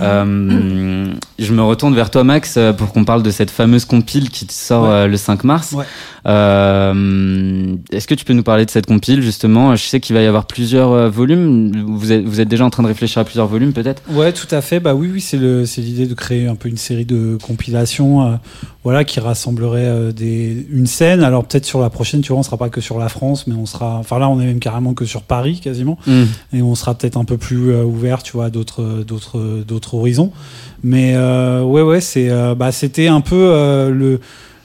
Euh, 0.00 1.12
je 1.38 1.52
me 1.54 1.62
retourne 1.62 1.94
vers 1.94 2.10
toi 2.10 2.22
Max 2.24 2.56
euh, 2.56 2.72
pour 2.72 2.92
qu'on 2.92 3.04
parle 3.04 3.22
de 3.22 3.30
cette 3.30 3.50
fameuse 3.50 3.84
compile 3.84 4.30
qui 4.30 4.46
sort 4.50 4.84
Ouais. 4.84 4.88
euh, 4.90 5.06
le 5.06 5.16
5 5.16 5.44
mars. 5.44 5.72
Ouais. 5.72 5.84
Euh, 6.60 7.74
Est-ce 7.92 8.06
que 8.06 8.14
tu 8.14 8.24
peux 8.24 8.32
nous 8.32 8.42
parler 8.42 8.66
de 8.66 8.70
cette 8.70 8.86
compile 8.86 9.22
justement? 9.22 9.74
Je 9.76 9.82
sais 9.84 10.00
qu'il 10.00 10.14
va 10.14 10.22
y 10.22 10.26
avoir 10.26 10.46
plusieurs 10.46 11.10
volumes. 11.10 11.84
Vous 11.88 12.12
êtes, 12.12 12.24
vous 12.24 12.40
êtes 12.40 12.48
déjà 12.48 12.64
en 12.64 12.70
train 12.70 12.82
de 12.82 12.88
réfléchir 12.88 13.20
à 13.20 13.24
plusieurs 13.24 13.46
volumes 13.46 13.72
peut-être? 13.72 14.02
Ouais, 14.10 14.32
tout 14.32 14.46
à 14.50 14.60
fait. 14.60 14.80
Bah 14.80 14.94
oui, 14.94 15.08
oui, 15.12 15.20
c'est 15.20 15.36
l'idée 15.80 16.06
de 16.06 16.14
créer 16.14 16.46
un 16.46 16.54
peu 16.54 16.68
une 16.68 16.76
série 16.76 17.04
de 17.04 17.38
compilations, 17.44 18.26
euh, 18.26 18.36
voilà, 18.84 19.04
qui 19.04 19.20
rassemblerait 19.20 20.12
des, 20.12 20.66
une 20.70 20.86
scène. 20.86 21.22
Alors 21.22 21.44
peut-être 21.44 21.66
sur 21.66 21.80
la 21.80 21.90
prochaine, 21.90 22.20
tu 22.20 22.32
vois, 22.32 22.38
on 22.40 22.42
sera 22.42 22.56
pas 22.56 22.68
que 22.68 22.80
sur 22.80 22.98
la 22.98 23.08
France, 23.08 23.46
mais 23.46 23.54
on 23.54 23.66
sera, 23.66 23.96
enfin 23.96 24.18
là, 24.18 24.28
on 24.28 24.40
est 24.40 24.46
même 24.46 24.60
carrément 24.60 24.94
que 24.94 25.04
sur 25.04 25.22
Paris 25.22 25.60
quasiment, 25.62 25.98
Mm. 26.06 26.22
et 26.54 26.62
on 26.62 26.74
sera 26.74 26.94
peut-être 26.94 27.16
un 27.16 27.24
peu 27.24 27.36
plus 27.36 27.74
ouvert, 27.82 28.22
tu 28.22 28.32
vois, 28.32 28.46
à 28.46 28.50
d'autres, 28.50 29.04
d'autres, 29.06 29.64
d'autres 29.80 29.94
horizons. 29.94 30.32
Mais 30.82 31.14
euh, 31.14 31.62
ouais, 31.62 31.82
ouais, 31.82 32.00
c'est, 32.00 32.30
euh, 32.30 32.54
bah 32.54 32.72
c'était 32.72 33.08
un 33.08 33.20
peu 33.20 33.36
euh, 33.36 33.90
le. 33.90 34.20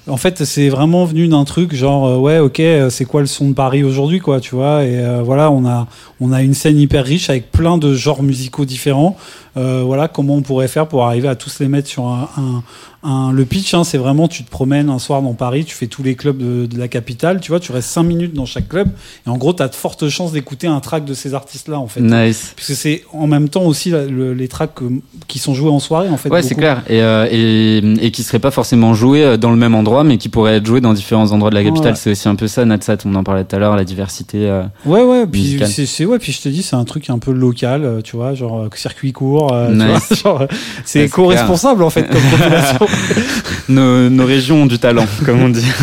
En 0.07 0.18
fait, 0.18 0.45
c'est 0.45 0.70
vraiment 0.70 1.03
venu 1.03 1.28
d'un 1.28 1.45
truc 1.45 1.74
genre 1.74 2.22
ouais, 2.22 2.38
ok, 2.38 2.61
c'est 2.91 3.05
quoi 3.05 3.22
le 3.22 3.28
son 3.28 3.49
de 3.49 3.53
Paris 3.55 3.84
aujourd'hui, 3.84 4.20
quoi, 4.20 4.39
tu 4.39 4.53
vois? 4.53 4.84
Et 4.84 5.03
voilà, 5.24 5.49
on 5.49 5.66
a 5.66 5.88
on 6.22 6.32
a 6.32 6.43
une 6.43 6.53
scène 6.53 6.78
hyper 6.78 7.03
riche 7.03 7.32
avec 7.32 7.51
plein 7.51 7.80
de 7.80 7.95
genres 7.95 8.22
musicaux 8.22 8.66
différents. 8.66 9.18
Voilà, 9.55 10.07
comment 10.07 10.36
on 10.36 10.43
pourrait 10.43 10.68
faire 10.68 10.88
pour 10.88 11.05
arriver 11.05 11.28
à 11.28 11.34
tous 11.34 11.59
les 11.59 11.68
mettre 11.68 11.88
sur 11.88 12.05
un, 12.05 12.61
un- 13.06 13.32
le 13.32 13.45
pitch. 13.45 13.74
Hein, 13.74 13.84
c'est 13.84 13.97
vraiment 13.97 14.28
tu 14.28 14.43
te 14.43 14.49
promènes 14.49 14.89
un 14.89 14.99
soir 14.99 15.22
dans 15.22 15.34
Paris, 15.34 15.64
tu 15.66 15.76
fais 15.76 15.88
tous 15.88 16.03
les 16.03 16.16
clubs 16.16 16.38
de, 16.38 16.66
de 16.66 16.78
la 16.78 16.88
capitale, 16.88 17.39
tu 17.39 17.51
vois, 17.51 17.60
tu 17.60 17.72
restes 17.72 17.89
cinq 17.89 18.03
minutes 18.03 18.34
dans 18.34 18.45
chaque 18.45 18.68
club 18.68 18.89
et 19.26 19.30
en 19.30 19.38
gros, 19.38 19.53
tu 19.53 19.64
as 19.64 19.68
de 19.68 19.76
fortes 19.76 20.10
chances 20.10 20.32
d'écouter 20.32 20.68
un 20.68 20.80
track 20.80 21.06
de 21.06 21.14
ces 21.14 21.34
artistes-là, 21.34 21.80
en 21.80 21.88
fait. 21.88 22.01
Nice. 22.01 22.53
Parce 22.56 22.68
que 22.68 22.74
c'est 22.74 23.03
en 23.14 23.28
même 23.28 23.49
temps 23.49 23.64
aussi 23.64 23.89
la- 23.91 24.06
le- 24.06 24.34
les 24.34 24.47
tracks 24.47 24.74
que- 24.76 24.84
qui 25.28 25.39
sont 25.39 25.53
joués 25.53 25.70
en 25.72 25.80
soirée, 25.80 26.10
en 26.10 26.18
fait. 26.18 26.30
Ouais, 26.30 26.41
c'est 26.41 26.56
clair. 26.56 26.84
Et, 26.89 27.01
euh, 27.01 27.28
et, 27.32 27.78
et 28.06 28.12
qui 28.12 28.24
serait 28.24 28.39
pas 28.39 28.51
forcément 28.51 28.93
joué 28.93 29.24
euh, 29.24 29.38
dans 29.38 29.51
le 29.51 29.58
même 29.58 29.76
endroit, 29.76 30.03
mais 30.03 30.18
qui 30.18 30.30
pourrait 30.30 30.56
être 30.58 30.66
joué 30.66 30.82
dans 30.82 30.93
différents 30.93 31.32
endroits 31.32 31.49
de 31.49 31.56
la 31.56 31.64
capitale. 31.64 31.95
C'est 31.97 32.12
aussi 32.12 32.28
un 32.28 32.36
peu 32.36 32.47
ça, 32.47 32.66
Natsat, 32.66 32.97
on 33.06 33.14
en 33.16 33.24
parlait 33.24 33.43
tout 33.43 33.56
à 33.56 33.60
l'heure, 33.60 33.76
la 33.76 33.84
diversité. 33.84 34.49
euh, 34.49 34.64
Ouais, 34.86 35.03
ouais, 35.03 35.26
puis 35.28 35.60
c'est, 35.66 36.06
ouais, 36.06 36.20
puis 36.20 36.32
je 36.32 36.41
te 36.41 36.49
dis, 36.49 36.64
c'est 36.64 36.76
un 36.76 36.84
truc 36.86 37.10
un 37.10 37.20
peu 37.20 37.32
local, 37.32 37.84
euh, 37.86 38.01
tu 38.01 38.16
vois, 38.16 38.34
genre 38.34 38.62
euh, 38.64 38.70
circuit 38.76 39.12
court, 39.12 39.53
Nice. 39.72 40.14
genre, 40.24 40.45
c'est 40.86 41.08
co-responsable 41.10 41.84
en 41.84 41.89
fait 41.89 42.03
comme 42.08 42.22
population. 42.22 42.88
nos, 43.69 44.09
nos 44.09 44.25
régions 44.25 44.63
ont 44.63 44.65
du 44.65 44.79
talent, 44.79 45.05
comme 45.25 45.41
on 45.41 45.49
dit. 45.49 45.65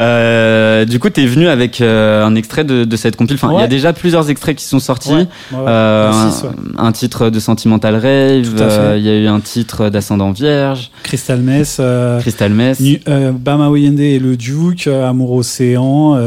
Euh, 0.00 0.84
du 0.84 0.98
coup, 0.98 1.08
t'es 1.08 1.26
venu 1.26 1.46
avec 1.46 1.80
euh, 1.80 2.24
un 2.24 2.34
extrait 2.34 2.64
de, 2.64 2.84
de 2.84 2.96
cette 2.96 3.16
compile. 3.16 3.36
Enfin, 3.36 3.52
il 3.54 3.60
y 3.60 3.62
a 3.62 3.68
déjà 3.68 3.92
plusieurs 3.92 4.28
extraits 4.30 4.56
qui 4.56 4.64
sont 4.64 4.80
sortis. 4.80 5.10
Ouais, 5.10 5.16
ouais, 5.52 5.58
ouais. 5.58 5.64
Euh, 5.68 6.12
Un 6.78 6.92
titre 6.92 7.30
de 7.30 7.38
Sentimental 7.38 7.94
Rave. 7.94 8.96
Il 8.96 9.02
y 9.02 9.08
a 9.08 9.16
eu 9.16 9.26
un 9.26 9.40
titre 9.40 9.90
d'Ascendant 9.90 10.32
Vierge. 10.32 10.90
Crystal 11.02 11.40
Mess, 11.40 11.80
Crystal 12.20 12.52
Mess. 12.52 12.82
Bama 13.38 13.68
Oyende 13.68 14.00
et 14.00 14.18
le 14.18 14.36
Duke, 14.36 14.88
Amour 14.88 15.32
Océan, 15.32 16.18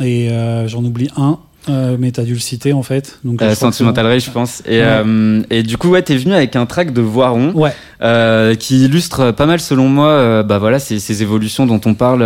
et 0.00 0.30
j'en 0.66 0.84
oublie 0.84 1.10
un, 1.16 1.38
euh, 1.68 1.96
mais 1.98 2.10
t'as 2.10 2.22
dû 2.24 2.34
le 2.34 2.38
citer 2.40 2.72
en 2.72 2.82
fait. 2.82 3.18
Donc, 3.24 3.40
Euh, 3.42 3.54
Sentimental 3.54 4.06
Rave, 4.06 4.18
je 4.20 4.30
pense. 4.30 4.62
Et, 4.66 4.78
Ouais. 4.80 4.84
euh, 4.84 5.42
et 5.50 5.62
du 5.62 5.76
coup, 5.78 5.88
ouais, 5.88 6.02
t'es 6.02 6.16
venu 6.16 6.34
avec 6.34 6.56
un 6.56 6.66
track 6.66 6.92
de 6.92 7.00
Voiron. 7.00 7.52
Ouais, 7.54 7.72
euh, 8.02 8.54
qui 8.54 8.84
illustre 8.84 9.30
pas 9.30 9.46
mal 9.46 9.60
selon 9.60 9.88
moi 9.88 10.08
euh, 10.08 10.42
bah 10.42 10.58
voilà 10.58 10.78
ces, 10.78 10.98
ces 10.98 11.22
évolutions 11.22 11.64
dont 11.64 11.80
on 11.86 11.94
parle 11.94 12.20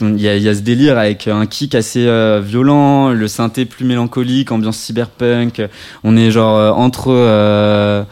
il 0.00 0.20
y, 0.20 0.28
a, 0.28 0.36
il 0.36 0.42
y 0.42 0.48
a 0.48 0.54
ce 0.54 0.60
délire 0.60 0.98
avec 0.98 1.26
un 1.26 1.46
kick 1.46 1.74
assez 1.74 2.06
violent 2.42 3.10
le 3.10 3.26
synthé 3.28 3.64
plus 3.64 3.84
mélancolique 3.84 4.52
ambiance 4.52 4.76
cyberpunk 4.76 5.62
on 6.04 6.16
est 6.16 6.30
genre 6.30 6.78
entre 6.78 7.06
euh, 7.08 8.02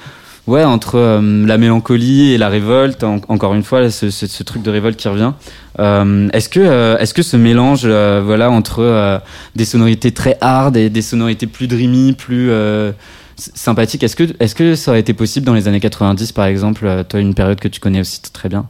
ouais, 0.47 0.65
entre 0.65 0.97
euh, 0.97 1.47
la 1.47 1.59
mélancolie 1.59 2.33
et 2.33 2.39
la 2.39 2.49
révolte, 2.49 3.03
en- 3.05 3.21
encore 3.29 3.55
une 3.55 3.63
fois, 3.63 3.91
ce, 3.91 4.11
ce- 4.11 4.27
ce 4.27 4.43
truc 4.43 4.63
de 4.63 4.71
révolte 4.71 4.97
qui 4.99 5.09
revient. 5.09 5.33
Euh, 5.81 6.29
est-ce 6.33 6.49
que, 6.49 6.61
euh, 6.61 6.99
est-ce 6.99 7.15
que 7.15 7.23
ce 7.23 7.37
mélange, 7.37 7.83
euh, 7.85 8.23
voilà, 8.25 8.51
entre 8.51 8.81
euh, 8.83 9.19
des 9.57 9.65
sonorités 9.65 10.13
très 10.13 10.37
hard 10.41 10.77
et 10.77 10.91
des 10.91 11.03
sonorités 11.03 11.47
plus 11.47 11.67
dreamy, 11.67 12.13
plus 12.13 12.51
euh, 12.51 12.93
sympathiques, 13.37 14.03
est-ce 14.03 14.17
que, 14.17 14.25
est-ce 14.41 14.55
que 14.55 14.75
ça 14.75 14.93
aurait 14.93 15.01
été 15.01 15.15
possible 15.15 15.47
dans 15.47 15.55
les 15.55 15.67
années 15.69 15.81
90, 15.81 16.33
par 16.33 16.45
exemple, 16.47 17.05
toi, 17.09 17.21
une 17.21 17.35
période 17.35 17.59
que 17.61 17.69
tu 17.69 17.81
connais 17.81 18.01
aussi 18.01 18.21
très 18.33 18.49
bien? 18.49 18.67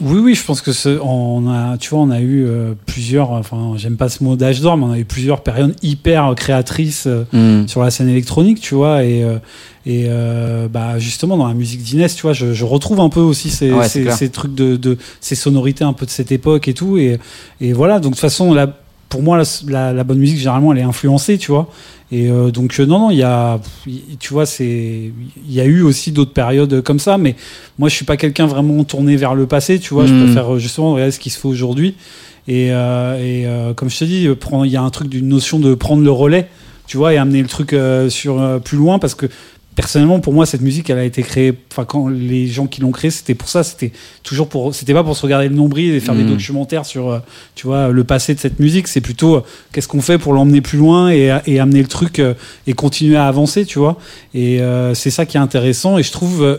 Oui, 0.00 0.18
oui, 0.20 0.34
je 0.34 0.44
pense 0.44 0.60
que 0.60 0.72
ce, 0.72 0.98
on 1.02 1.48
a, 1.50 1.76
tu 1.78 1.90
vois, 1.90 2.00
on 2.00 2.10
a 2.10 2.20
eu 2.20 2.44
euh, 2.46 2.74
plusieurs, 2.86 3.32
enfin, 3.32 3.72
j'aime 3.76 3.96
pas 3.96 4.08
ce 4.08 4.22
mot 4.22 4.36
d'âge 4.36 4.60
d'or, 4.60 4.76
mais 4.76 4.84
on 4.84 4.92
a 4.92 4.98
eu 4.98 5.04
plusieurs 5.04 5.42
périodes 5.42 5.74
hyper 5.82 6.34
créatrices 6.36 7.06
euh, 7.06 7.24
Mm. 7.32 7.66
sur 7.68 7.82
la 7.82 7.90
scène 7.90 8.08
électronique, 8.08 8.60
tu 8.60 8.74
vois, 8.74 9.02
et, 9.04 9.22
euh, 9.24 9.38
et 9.86 10.04
euh, 10.08 10.68
bah, 10.68 10.98
justement 10.98 11.36
dans 11.36 11.48
la 11.48 11.54
musique 11.54 11.82
d'Inès, 11.82 12.14
tu 12.14 12.22
vois, 12.22 12.32
je, 12.32 12.52
je 12.52 12.64
retrouve 12.64 13.00
un 13.00 13.08
peu 13.08 13.20
aussi 13.20 13.50
ces, 13.50 13.72
Ouais, 13.72 13.84
c'est 13.84 13.88
ces, 13.98 14.02
clair. 14.02 14.14
ces 14.16 14.28
trucs 14.30 14.54
de, 14.54 14.76
de, 14.76 14.98
ces 15.20 15.34
sonorités 15.34 15.84
un 15.84 15.92
peu 15.92 16.06
de 16.06 16.10
cette 16.10 16.30
époque 16.32 16.68
et 16.68 16.74
tout, 16.74 16.96
et, 16.98 17.18
et 17.60 17.72
voilà, 17.72 17.94
donc 17.98 18.12
de 18.12 18.16
toute 18.16 18.20
façon, 18.20 18.54
la, 18.54 18.68
pour 19.08 19.22
moi, 19.22 19.36
la, 19.38 19.44
la, 19.68 19.92
la 19.92 20.04
bonne 20.04 20.18
musique, 20.18 20.38
généralement, 20.38 20.72
elle 20.72 20.78
est 20.78 20.82
influencée, 20.82 21.38
tu 21.38 21.50
vois. 21.50 21.68
Et 22.10 22.30
euh, 22.30 22.50
donc, 22.50 22.74
euh, 22.80 22.86
non, 22.86 22.98
non, 22.98 23.10
il 23.10 23.18
y 23.18 23.22
a, 23.22 23.60
tu 24.18 24.32
vois, 24.32 24.46
c'est, 24.46 24.64
il 25.46 25.52
y 25.52 25.60
a 25.60 25.64
eu 25.66 25.82
aussi 25.82 26.10
d'autres 26.10 26.32
périodes 26.32 26.80
comme 26.82 26.98
ça, 26.98 27.18
mais 27.18 27.36
moi, 27.78 27.90
je 27.90 27.94
suis 27.94 28.06
pas 28.06 28.16
quelqu'un 28.16 28.46
vraiment 28.46 28.82
tourné 28.84 29.16
vers 29.16 29.34
le 29.34 29.46
passé, 29.46 29.78
tu 29.78 29.92
vois. 29.92 30.06
Je 30.06 30.14
Mm. 30.14 30.24
préfère 30.24 30.54
euh, 30.54 30.58
justement 30.58 30.94
regarder 30.94 31.12
ce 31.12 31.18
qui 31.18 31.28
se 31.30 31.38
fait 31.38 31.48
aujourd'hui. 31.48 31.94
Et, 32.46 32.72
euh, 32.72 33.18
et 33.18 33.46
euh, 33.46 33.74
comme 33.74 33.90
je 33.90 33.98
te 33.98 34.04
dis, 34.04 34.26
il 34.26 34.70
y 34.70 34.76
a 34.76 34.82
un 34.82 34.90
truc 34.90 35.08
d'une 35.10 35.28
notion 35.28 35.58
de 35.58 35.74
prendre 35.74 36.02
le 36.02 36.10
relais, 36.10 36.48
tu 36.86 36.96
vois, 36.96 37.12
et 37.12 37.18
amener 37.18 37.42
le 37.42 37.48
truc 37.48 37.76
sur 38.08 38.60
plus 38.64 38.78
loin, 38.78 38.98
parce 38.98 39.14
que 39.14 39.26
personnellement, 39.78 40.18
pour 40.18 40.32
moi, 40.32 40.44
cette 40.44 40.60
musique, 40.60 40.90
elle 40.90 40.98
a 40.98 41.04
été 41.04 41.22
créée. 41.22 41.54
Enfin, 41.70 41.84
quand 41.84 42.08
les 42.08 42.48
gens 42.48 42.66
qui 42.66 42.80
l'ont 42.80 42.90
créée, 42.90 43.12
c'était 43.12 43.36
pour 43.36 43.48
ça. 43.48 43.62
C'était 43.62 43.92
toujours 44.24 44.48
pour. 44.48 44.74
C'était 44.74 44.92
pas 44.92 45.04
pour 45.04 45.16
se 45.16 45.22
regarder 45.22 45.48
le 45.48 45.54
nombril 45.54 45.94
et 45.94 46.00
faire 46.00 46.16
des 46.16 46.24
Mm. 46.24 46.30
documentaires 46.30 46.84
sur, 46.84 47.08
euh, 47.10 47.18
tu 47.54 47.68
vois, 47.68 47.90
le 47.90 48.02
passé 48.02 48.34
de 48.34 48.40
cette 48.40 48.58
musique. 48.58 48.88
C'est 48.88 49.00
plutôt 49.00 49.36
euh, 49.36 49.42
qu'est-ce 49.72 49.86
qu'on 49.86 50.00
fait 50.00 50.18
pour 50.18 50.32
l'emmener 50.32 50.62
plus 50.62 50.78
loin 50.78 51.10
et, 51.12 51.32
et 51.46 51.60
amener 51.60 51.80
le 51.80 51.86
truc 51.86 52.18
euh, 52.18 52.34
et 52.66 52.72
continuer 52.72 53.16
à 53.16 53.28
avancer, 53.28 53.64
tu 53.64 53.78
vois. 53.78 53.98
Et 54.34 54.60
euh, 54.60 54.94
c'est 54.94 55.10
ça 55.12 55.26
qui 55.26 55.36
est 55.36 55.40
intéressant. 55.40 55.96
Et 55.96 56.02
je 56.02 56.10
trouve. 56.10 56.58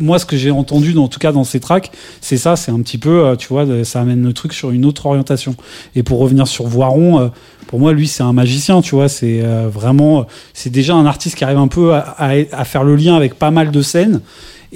Moi, 0.00 0.18
ce 0.18 0.26
que 0.26 0.36
j'ai 0.36 0.50
entendu, 0.50 0.96
en 0.96 1.08
tout 1.08 1.18
cas 1.18 1.32
dans 1.32 1.44
ces 1.44 1.60
tracks, 1.60 1.90
c'est 2.20 2.36
ça, 2.36 2.56
c'est 2.56 2.70
un 2.70 2.80
petit 2.80 2.98
peu, 2.98 3.26
euh, 3.26 3.36
tu 3.36 3.48
vois, 3.48 3.66
ça 3.84 4.00
amène 4.00 4.22
le 4.22 4.32
truc 4.32 4.52
sur 4.52 4.70
une 4.70 4.84
autre 4.84 5.06
orientation. 5.06 5.54
Et 5.94 6.02
pour 6.02 6.18
revenir 6.18 6.46
sur 6.46 6.66
Voiron, 6.66 7.20
euh, 7.20 7.28
pour 7.66 7.78
moi, 7.78 7.92
lui, 7.92 8.08
c'est 8.08 8.22
un 8.22 8.32
magicien, 8.32 8.80
tu 8.80 8.94
vois, 8.94 9.08
c'est 9.08 9.40
euh, 9.42 9.68
vraiment, 9.68 10.26
c'est 10.52 10.70
déjà 10.70 10.94
un 10.94 11.06
artiste 11.06 11.36
qui 11.36 11.44
arrive 11.44 11.58
un 11.58 11.68
peu 11.68 11.94
à 11.94 12.64
faire 12.64 12.84
le 12.84 12.96
lien 12.96 13.16
avec 13.16 13.34
pas 13.34 13.50
mal 13.50 13.70
de 13.70 13.82
scènes. 13.82 14.20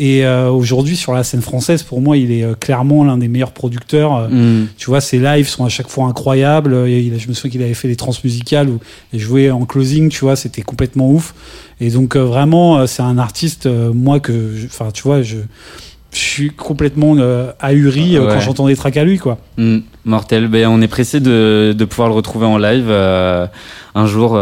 Et 0.01 0.25
euh, 0.25 0.49
aujourd'hui, 0.49 0.97
sur 0.97 1.13
la 1.13 1.25
scène 1.25 1.43
française, 1.43 1.83
pour 1.83 2.01
moi, 2.01 2.17
il 2.17 2.31
est 2.31 2.45
euh, 2.45 2.55
clairement 2.55 3.03
l'un 3.03 3.19
des 3.19 3.27
meilleurs 3.27 3.51
producteurs. 3.51 4.17
Euh, 4.17 4.29
Mm. 4.39 4.69
Tu 4.77 4.87
vois, 4.87 5.01
ses 5.01 5.19
lives 5.19 5.49
sont 5.49 5.65
à 5.65 5.69
chaque 5.69 5.89
fois 5.89 6.07
incroyables. 6.07 6.73
Euh, 6.73 7.19
je 7.19 7.29
me 7.29 7.35
souviens 7.35 7.51
qu'il 7.51 7.63
avait 7.63 7.75
fait 7.75 7.89
des 7.89 7.97
transmusicales 7.97 8.69
où 8.69 8.79
il 9.13 9.21
jouait 9.21 9.51
en 9.51 9.65
closing, 9.65 10.09
tu 10.09 10.21
vois, 10.21 10.37
c'était 10.37 10.63
complètement 10.63 11.11
ouf. 11.11 11.35
Et 11.81 11.91
donc, 11.91 12.17
vraiment, 12.17 12.87
c'est 12.87 13.03
un 13.03 13.19
artiste, 13.19 13.67
euh, 13.67 13.93
moi, 13.93 14.21
que, 14.21 14.55
enfin, 14.67 14.91
tu 14.93 15.03
vois, 15.03 15.23
je, 15.23 15.37
je 16.13 16.19
suis 16.19 16.51
complètement 16.51 17.15
euh, 17.19 17.53
ahuri 17.61 18.17
euh, 18.17 18.27
Ouais. 18.27 18.33
quand 18.35 18.41
j'entends 18.41 18.67
des 18.67 18.77
tracks 18.77 18.97
à 18.97 19.05
lui, 19.05 19.19
quoi. 19.19 19.39
Mm, 19.59 19.79
mortel. 20.07 20.49
Ben, 20.49 20.67
on 20.69 20.81
est 20.81 20.89
pressé 20.89 21.21
de, 21.21 21.75
de 21.77 21.85
pouvoir 21.85 22.09
le 22.09 22.15
retrouver 22.15 22.47
en 22.47 22.57
live 22.57 22.87
euh, 22.89 23.47
un 23.95 24.07
jour 24.07 24.39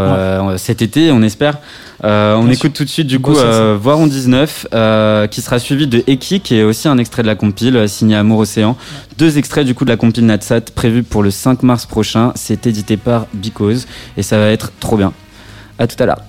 cet 0.58 0.80
été, 0.82 1.10
on 1.10 1.22
espère. 1.22 1.58
On 2.04 2.42
Bien 2.44 2.52
écoute 2.52 2.74
tout 2.74 2.84
de 2.84 2.88
suite 2.90 3.06
du 3.06 3.18
coup 3.18 3.36
euh, 3.36 3.76
Voir 3.80 3.98
en 3.98 4.06
19, 4.06 4.68
euh, 4.74 5.26
qui 5.26 5.40
sera 5.40 5.58
suivi 5.58 5.86
de 5.86 6.04
Eki, 6.06 6.40
qui 6.40 6.54
est 6.56 6.62
aussi 6.62 6.86
un 6.88 6.98
extrait 6.98 7.22
de 7.22 7.26
la 7.26 7.34
compile 7.34 7.88
signé 7.88 8.14
Amour 8.16 8.40
Océan. 8.40 8.76
Deux 9.18 9.38
extraits 9.38 9.66
du 9.66 9.74
coup 9.74 9.84
de 9.84 9.90
la 9.90 9.96
compile 9.96 10.26
Natsat 10.26 10.60
prévus 10.74 11.02
pour 11.02 11.22
le 11.22 11.30
5 11.30 11.62
mars 11.62 11.86
prochain. 11.86 12.32
C'est 12.36 12.66
édité 12.66 12.96
par 12.96 13.26
Because 13.34 13.86
et 14.16 14.22
ça 14.22 14.38
va 14.38 14.50
être 14.50 14.70
trop 14.78 14.96
bien. 14.96 15.12
À 15.78 15.86
tout 15.86 16.00
à 16.00 16.06
l'heure. 16.06 16.20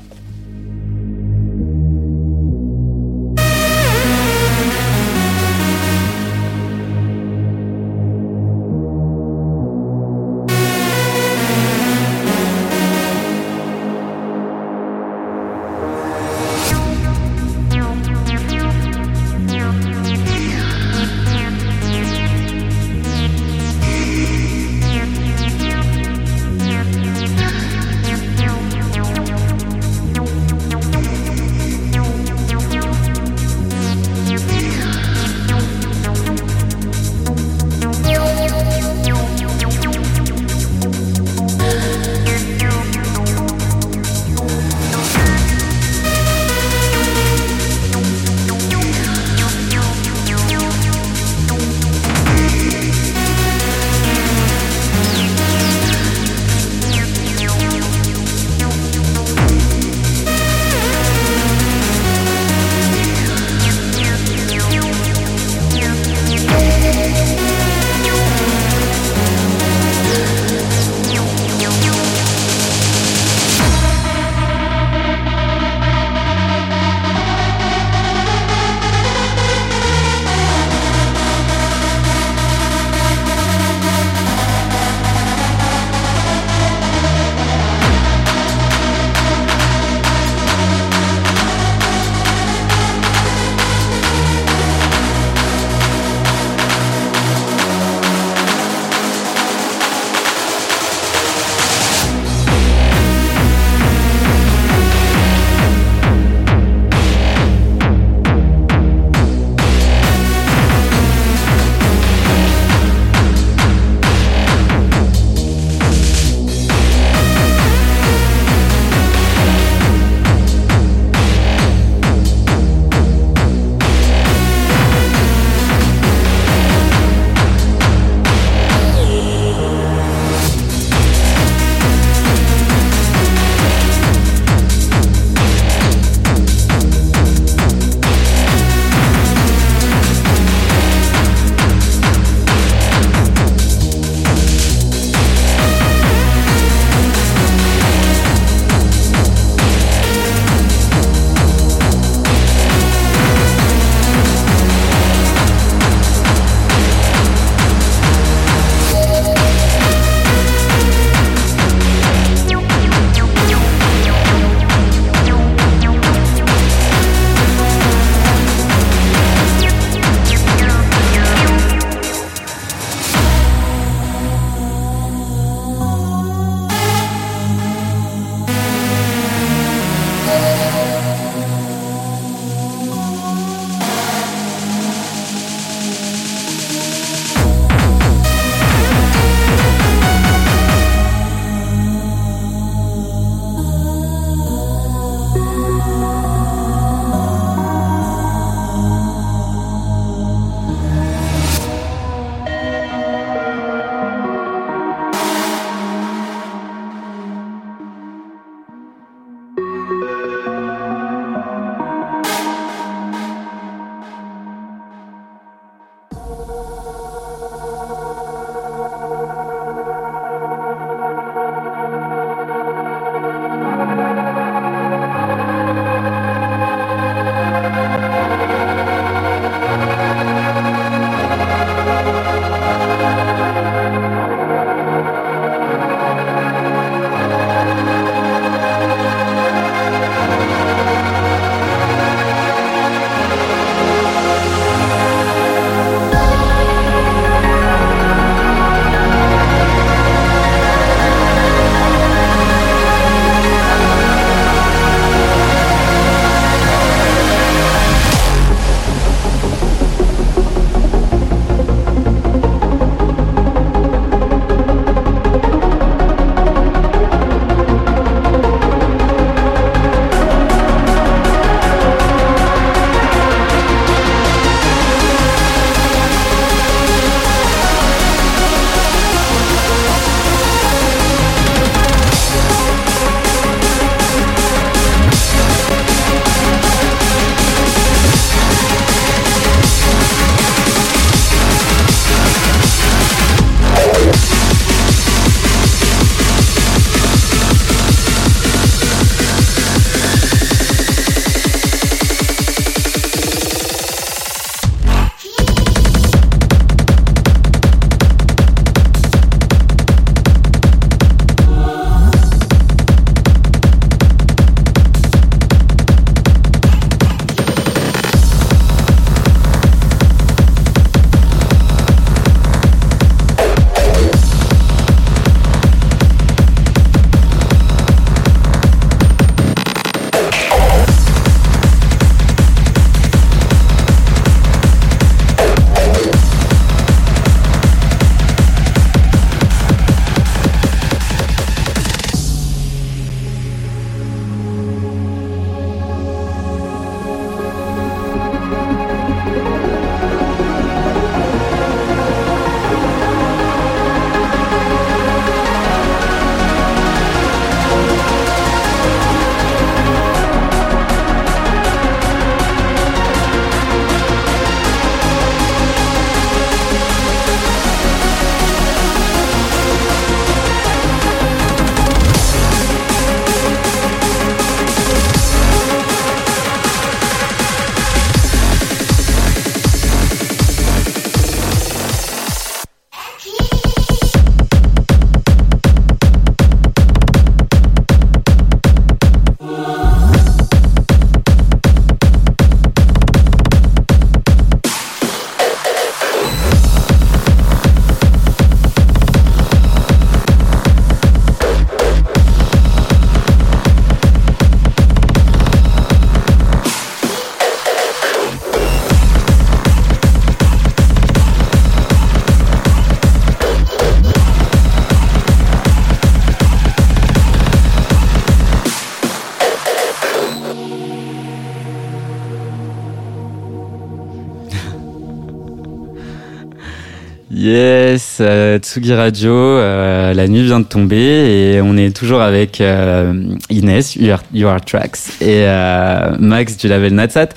Radio, 428.86 429.32
euh, 429.32 430.14
la 430.14 430.28
nuit 430.28 430.44
vient 430.44 430.60
de 430.60 430.66
tomber 430.66 430.98
et 430.98 431.62
on 431.62 431.76
est 431.76 431.96
toujours 431.96 432.22
avec 432.22 432.62
euh, 432.62 433.14
Inès, 433.50 433.96
You 433.96 434.48
Are, 434.48 434.64
Tracks 434.64 434.98
et 435.20 435.44
euh, 435.46 436.16
Max 436.20 436.58
du 436.58 436.68
label 436.68 436.94
Natsat. 436.94 437.30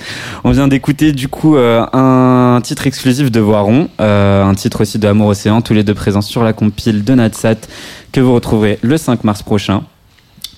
On 0.43 0.51
vient 0.51 0.67
d'écouter 0.67 1.11
du 1.11 1.27
coup 1.27 1.57
euh, 1.57 1.85
un 1.93 2.59
titre 2.61 2.85
exclusif 2.85 3.31
de 3.31 3.39
Voiron, 3.39 3.89
euh, 3.99 4.43
un 4.43 4.53
titre 4.53 4.81
aussi 4.81 4.99
de 4.99 5.07
Amour 5.07 5.27
Océan, 5.29 5.61
tous 5.61 5.73
les 5.73 5.83
deux 5.83 5.95
présents 5.95 6.21
sur 6.21 6.43
la 6.43 6.53
compile 6.53 7.03
de 7.03 7.13
Natsat 7.15 7.67
que 8.11 8.21
vous 8.21 8.33
retrouverez 8.33 8.77
le 8.81 8.97
5 8.97 9.23
mars 9.23 9.41
prochain. 9.41 9.83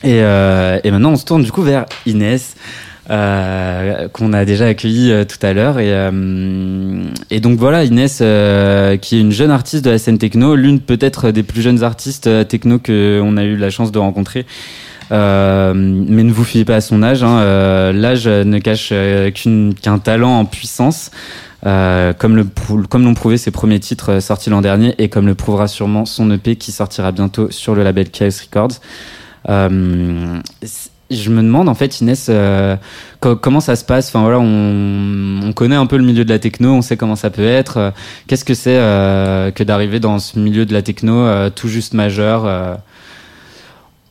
Et, 0.04 0.18
et 0.18 0.92
maintenant 0.92 1.12
on 1.12 1.16
se 1.16 1.24
tourne 1.24 1.44
du 1.44 1.52
coup 1.52 1.62
vers 1.62 1.86
Inès. 2.06 2.56
Euh, 3.10 4.08
qu'on 4.08 4.32
a 4.32 4.46
déjà 4.46 4.68
accueilli 4.68 5.12
euh, 5.12 5.26
tout 5.26 5.46
à 5.46 5.52
l'heure. 5.52 5.78
Et, 5.78 5.92
euh, 5.92 7.04
et 7.30 7.42
donc 7.42 7.60
voilà 7.60 7.84
Inès 7.84 8.20
euh, 8.22 8.96
qui 8.96 9.18
est 9.18 9.20
une 9.20 9.34
jeune 9.34 9.52
artiste 9.52 9.84
de 9.84 9.90
la 9.90 9.98
scène 9.98 10.18
techno 10.18 10.56
l'une 10.56 10.80
peut-être 10.80 11.30
des 11.32 11.44
plus 11.44 11.62
jeunes 11.62 11.84
artistes 11.84 12.28
euh, 12.28 12.46
techno 12.46 12.80
que 12.80 13.20
on 13.22 13.36
a 13.36 13.44
eu 13.44 13.58
la 13.58 13.70
chance 13.70 13.92
de 13.92 14.00
rencontrer. 14.00 14.46
Mais 15.12 15.14
ne 16.24 16.32
vous 16.32 16.46
fiez 16.46 16.64
pas 16.66 16.78
à 16.78 16.82
son 16.82 17.04
âge 17.04 17.24
hein, 17.24 17.92
l'âge 17.92 18.26
ne 18.28 18.58
cache 18.60 18.94
qu'un 19.82 20.00
talent 20.00 20.40
en 20.40 20.46
puissance. 20.46 21.12
Comme 21.62 22.44
prou- 22.46 22.88
comme 22.88 23.04
l'ont 23.04 23.14
prouvé 23.14 23.38
ses 23.38 23.52
premiers 23.52 23.80
titres 23.80 24.22
sortis 24.22 24.50
l'an 24.50 24.62
dernier 24.62 24.96
et 24.98 25.10
comme 25.10 25.28
le 25.28 25.36
prouvera 25.36 25.68
sûrement 25.68 26.06
son 26.06 26.32
EP 26.32 26.56
qui 26.56 26.72
sortira 26.72 27.12
bientôt 27.12 27.52
sur 27.52 27.76
le 27.76 27.84
label 27.84 28.10
Chaos 28.10 28.30
Records. 28.42 28.80
Euh, 29.50 30.40
je 31.12 31.30
me 31.30 31.42
demande 31.44 31.70
en 31.70 31.76
fait 31.76 32.02
Inès 32.02 32.28
euh, 32.30 32.76
co- 33.20 33.36
comment 33.36 33.60
ça 33.60 33.76
se 33.76 33.84
passe? 33.86 34.08
Enfin 34.08 34.22
voilà 34.22 34.40
on, 34.40 35.42
on 35.44 35.54
connaît 35.54 35.76
un 35.76 35.86
peu 35.86 35.98
le 35.98 36.04
milieu 36.04 36.26
de 36.26 36.30
la 36.30 36.40
techno 36.40 36.72
on 36.74 36.82
sait 36.82 36.98
comment 36.98 37.16
ça 37.16 37.30
peut 37.30 37.46
être. 37.46 37.78
Euh, 37.78 37.92
qu'est-ce 38.28 38.46
que 38.46 38.54
c'est 38.56 38.78
euh, 38.78 39.52
que 39.52 39.64
d'arriver 39.64 40.00
dans 40.00 40.18
ce 40.20 40.40
milieu 40.40 40.66
de 40.66 40.74
la 40.74 40.82
techno 40.82 41.14
euh, 41.20 41.50
tout 41.50 41.68
juste 41.68 41.94
majeur 41.94 42.46
euh, 42.46 42.76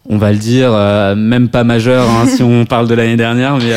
on 0.09 0.19
va 0.19 0.33
le 0.33 0.39
dire 0.39 0.71
euh, 0.73 1.15
même 1.15 1.49
pas 1.49 1.65
majeur 1.65 2.09
hein, 2.11 2.27
si 2.27 2.43
on 2.43 2.65
parle 2.67 2.89
de 2.89 2.95
l'année 2.95 3.17
dernière 3.17 3.57
mais 3.57 3.73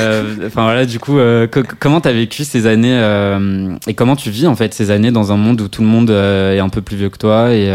enfin 0.46 0.64
voilà 0.64 0.86
du 0.86 1.00
coup 1.00 1.18
co- 1.52 1.62
comment 1.80 2.02
t'as 2.02 2.12
vécu 2.14 2.44
ces 2.44 2.66
années 2.68 3.00
et 3.88 3.94
comment 3.94 4.16
tu 4.16 4.30
vis 4.30 4.48
en 4.48 4.56
fait 4.56 4.74
ces 4.74 4.92
années 4.92 5.12
dans 5.12 5.32
un 5.32 5.38
monde 5.38 5.62
où 5.62 5.68
tout 5.68 5.82
le 5.84 5.88
monde 5.88 6.10
est 6.10 6.60
un 6.60 6.70
peu 6.70 6.82
plus 6.82 6.98
vieux 6.98 7.10
que 7.10 7.18
toi 7.18 7.54
et 7.54 7.72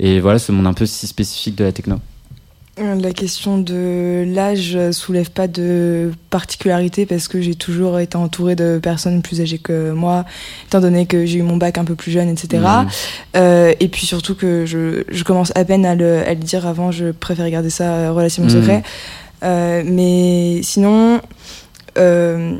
et 0.00 0.18
voilà 0.20 0.38
ce 0.38 0.50
monde 0.50 0.66
un 0.66 0.72
peu 0.74 0.86
si 0.86 1.06
spécifique 1.06 1.56
de 1.56 1.64
la 1.64 1.72
techno? 1.72 2.00
La 2.78 3.12
question 3.12 3.58
de 3.58 4.24
l'âge 4.26 4.78
soulève 4.92 5.30
pas 5.30 5.48
de 5.48 6.12
particularité 6.30 7.04
parce 7.04 7.28
que 7.28 7.40
j'ai 7.42 7.54
toujours 7.54 7.98
été 7.98 8.16
entourée 8.16 8.56
de 8.56 8.80
personnes 8.82 9.20
plus 9.20 9.42
âgées 9.42 9.58
que 9.58 9.90
moi, 9.90 10.24
étant 10.66 10.80
donné 10.80 11.04
que 11.04 11.26
j'ai 11.26 11.40
eu 11.40 11.42
mon 11.42 11.58
bac 11.58 11.76
un 11.76 11.84
peu 11.84 11.94
plus 11.94 12.10
jeune, 12.10 12.30
etc. 12.30 12.62
Mhm. 12.62 12.88
Euh, 13.36 13.74
et 13.80 13.88
puis 13.88 14.06
surtout 14.06 14.34
que 14.34 14.64
je, 14.64 15.02
je 15.10 15.24
commence 15.24 15.52
à 15.56 15.64
peine 15.66 15.84
à 15.84 15.94
le, 15.94 16.26
à 16.26 16.30
le 16.30 16.36
dire 16.40 16.66
avant, 16.66 16.90
je 16.90 17.10
préfère 17.10 17.50
garder 17.50 17.68
ça 17.70 17.92
euh, 17.92 18.12
relativement 18.12 18.48
Mhm. 18.50 18.60
secret. 18.62 18.82
Euh, 19.42 19.82
mais 19.84 20.60
sinon, 20.62 21.20
euh, 21.98 22.54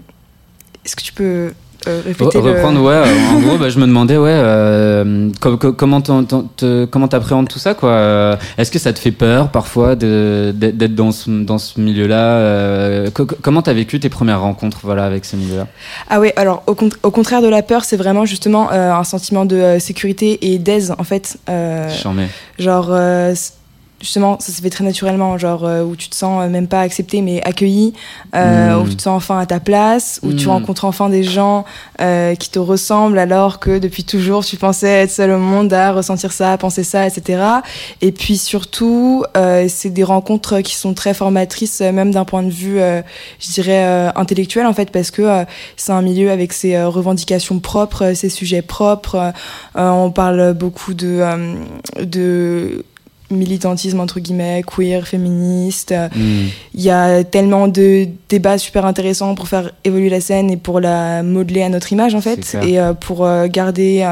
est-ce 0.84 0.96
que 0.96 1.02
tu 1.02 1.14
peux 1.14 1.52
euh, 1.86 2.02
le- 2.06 2.40
reprendre 2.40 2.82
ouais 2.82 2.92
euh, 2.94 3.34
en 3.36 3.40
gros 3.40 3.56
bah, 3.58 3.68
je 3.70 3.78
me 3.78 3.86
demandais 3.86 4.16
ouais 4.16 4.30
euh, 4.34 5.30
co- 5.40 5.56
co- 5.56 5.72
comment 5.72 6.02
comment 6.90 7.08
t'appréhendes 7.08 7.48
tout 7.48 7.58
ça 7.58 7.74
quoi 7.74 7.90
Euh, 7.90 8.36
est-ce 8.58 8.70
que 8.70 8.78
ça 8.78 8.92
te 8.92 8.98
fait 8.98 9.12
peur 9.12 9.48
parfois 9.48 9.94
d'être 9.96 10.94
dans 10.94 11.12
ce 11.12 11.30
dans 11.30 11.58
ce 11.58 11.80
milieu 11.80 12.06
là 12.06 13.10
comment 13.42 13.62
t'as 13.62 13.72
vécu 13.72 13.98
tes 14.00 14.08
premières 14.08 14.40
rencontres 14.40 14.78
voilà 14.82 15.04
avec 15.04 15.24
ce 15.24 15.36
milieu 15.36 15.56
là 15.56 15.66
Ah 16.08 16.20
ouais, 16.20 16.32
alors 16.36 16.62
au, 16.66 16.74
con- 16.74 16.88
au 17.02 17.10
contraire 17.10 17.42
de 17.42 17.48
la 17.48 17.62
peur, 17.62 17.84
c'est 17.84 17.96
vraiment 17.96 18.24
justement 18.24 18.70
euh, 18.72 18.92
un 18.92 19.04
sentiment 19.04 19.44
de 19.44 19.56
euh, 19.56 19.78
sécurité 19.78 20.52
et 20.52 20.58
d'aise 20.58 20.94
en 20.98 21.04
fait. 21.04 21.38
Euh, 21.48 21.88
genre, 22.58 22.88
euh, 22.90 23.34
justement, 24.00 24.38
ça 24.40 24.52
se 24.52 24.60
fait 24.62 24.70
très 24.70 24.84
naturellement, 24.84 25.36
genre 25.38 25.64
euh, 25.64 25.82
où 25.82 25.94
tu 25.96 26.08
te 26.08 26.16
sens 26.16 26.42
euh, 26.42 26.48
même 26.48 26.66
pas 26.68 26.80
accepté 26.80 27.20
mais 27.22 27.42
accueilli, 27.42 27.92
euh, 28.34 28.74
Mm. 28.76 28.82
où 28.82 28.88
tu 28.88 28.96
te 28.96 29.02
sens 29.02 29.16
enfin 29.16 29.38
à 29.38 29.46
ta 29.46 29.60
place, 29.60 30.20
où 30.22 30.32
tu 30.32 30.46
Mm. 30.46 30.50
rencontres 30.50 30.84
enfin 30.86 31.08
des 31.08 31.22
gens 31.22 31.64
euh, 32.00 32.34
qui 32.34 32.50
te 32.50 32.58
ressemblent 32.58 33.18
alors 33.18 33.58
que 33.60 33.78
depuis 33.78 34.04
toujours 34.04 34.44
tu 34.44 34.56
pensais 34.56 34.88
être 34.88 35.10
seul 35.10 35.30
au 35.32 35.38
monde 35.38 35.72
à 35.72 35.92
ressentir 35.92 36.32
ça, 36.32 36.52
à 36.52 36.58
penser 36.58 36.82
ça, 36.82 37.06
etc. 37.06 37.42
Et 38.00 38.12
puis 38.12 38.36
surtout, 38.38 39.24
euh, 39.36 39.66
c'est 39.68 39.90
des 39.90 40.04
rencontres 40.04 40.60
qui 40.60 40.74
sont 40.74 40.94
très 40.94 41.12
formatrices, 41.14 41.80
même 41.80 42.10
d'un 42.10 42.24
point 42.24 42.42
de 42.42 42.50
vue, 42.50 42.80
euh, 42.80 43.02
je 43.38 43.50
dirais, 43.52 43.84
euh, 43.84 44.10
intellectuel 44.16 44.66
en 44.66 44.72
fait, 44.72 44.90
parce 44.90 45.10
que 45.10 45.44
c'est 45.76 45.92
un 45.92 46.02
milieu 46.02 46.30
avec 46.30 46.52
ses 46.52 46.82
revendications 46.82 47.58
propres, 47.60 48.12
ses 48.14 48.28
sujets 48.30 48.62
propres. 48.62 49.32
Euh, 49.76 49.90
on 49.90 50.10
parle 50.10 50.54
beaucoup 50.54 50.94
de, 50.94 51.18
euh, 51.20 51.54
de 52.02 52.84
militantisme 53.30 54.00
entre 54.00 54.20
guillemets, 54.20 54.62
queer, 54.66 55.06
féministe. 55.06 55.92
Euh, 55.92 56.08
Mm. 56.16 56.48
Il 56.74 56.82
y 56.82 56.90
a 56.90 57.22
tellement 57.24 57.68
de 57.68 58.06
débats 58.28 58.58
super 58.58 58.84
intéressants 58.84 59.34
pour 59.34 59.48
faire 59.48 59.70
évoluer 59.84 60.08
la 60.10 60.20
scène 60.20 60.50
et 60.50 60.56
pour 60.56 60.80
la 60.80 61.22
modeler 61.22 61.62
à 61.62 61.68
notre 61.68 61.92
image 61.92 62.14
en 62.14 62.20
fait, 62.20 62.56
et 62.66 62.80
euh, 62.80 62.94
pour 62.94 63.24
euh, 63.24 63.46
garder 63.48 64.06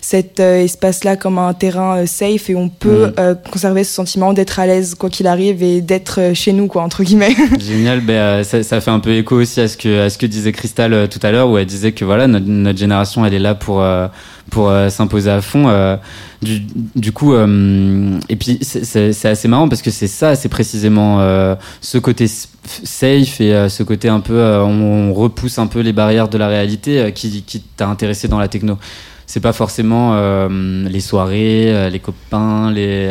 cet 0.00 0.40
espace-là 0.40 1.16
comme 1.16 1.38
un 1.38 1.52
terrain 1.54 2.06
safe 2.06 2.50
et 2.50 2.54
on 2.56 2.68
peut 2.68 3.06
Mm. 3.08 3.12
euh, 3.18 3.34
conserver 3.50 3.84
ce 3.84 3.92
sentiment 3.94 4.32
d'être 4.32 4.58
à 4.58 4.66
l'aise 4.66 4.94
quoi 4.94 5.10
qu'il 5.10 5.26
arrive 5.26 5.62
et 5.62 5.80
d'être 5.80 6.32
chez 6.34 6.52
nous 6.52 6.66
quoi 6.66 6.82
entre 6.82 7.02
guillemets. 7.04 7.34
Génial, 7.60 8.02
euh, 8.08 8.42
ça, 8.44 8.62
ça 8.62 8.80
fait 8.80 8.90
un 8.90 9.00
peu 9.00 9.14
écho 9.16 9.36
aussi 9.36 9.60
à 9.60 9.68
ce 9.68 9.76
que, 9.76 10.02
à 10.06 10.10
ce 10.10 10.18
que 10.18 10.26
disait 10.26 10.52
Cristal 10.52 10.92
euh, 10.92 11.06
tout 11.06 11.20
à 11.22 11.30
l'heure, 11.30 11.48
où 11.48 11.58
elle 11.58 11.66
disait 11.66 11.92
que 11.92 12.04
voilà, 12.04 12.26
notre, 12.26 12.46
notre 12.46 12.78
génération, 12.78 13.24
elle 13.24 13.34
est 13.34 13.38
là 13.38 13.54
pour, 13.54 13.84
pour 14.50 14.68
euh, 14.68 14.88
s'imposer 14.88 15.30
à 15.30 15.40
fond. 15.40 15.68
euh, 15.68 15.96
du, 16.42 16.60
du 16.94 17.12
coup, 17.12 17.32
euh, 17.34 18.18
et 18.28 18.36
puis 18.36 18.58
c'est- 18.62 19.24
assez 19.26 19.48
marrant 19.48 19.68
parce 19.68 19.80
que 19.82 19.90
c'est 19.90 20.06
ça, 20.06 20.34
c'est 20.36 20.48
précisément 20.50 21.20
euh, 21.20 21.54
ce 21.80 21.96
côté 21.98 22.26
safe 22.28 23.40
et 23.40 23.54
euh, 23.54 23.68
ce 23.68 23.82
côté 23.82 24.08
un 24.08 24.20
peu, 24.20 24.38
on, 24.40 25.10
on 25.10 25.14
repousse 25.14 25.58
un 25.58 25.66
peu 25.66 25.80
les 25.80 25.92
barrières 25.92 26.28
de 26.28 26.36
la 26.38 26.48
réalité 26.48 27.12
qui, 27.14 27.42
qui 27.42 27.60
t'a 27.60 27.88
intéressé 27.88 28.28
dans 28.28 28.38
la 28.38 28.48
techno. 28.48 28.78
C'est 29.26 29.40
pas 29.40 29.54
forcément 29.54 30.14
les 30.48 31.00
soirées, 31.00 31.88
les 31.90 31.98
copains, 31.98 32.70
les. 32.70 33.10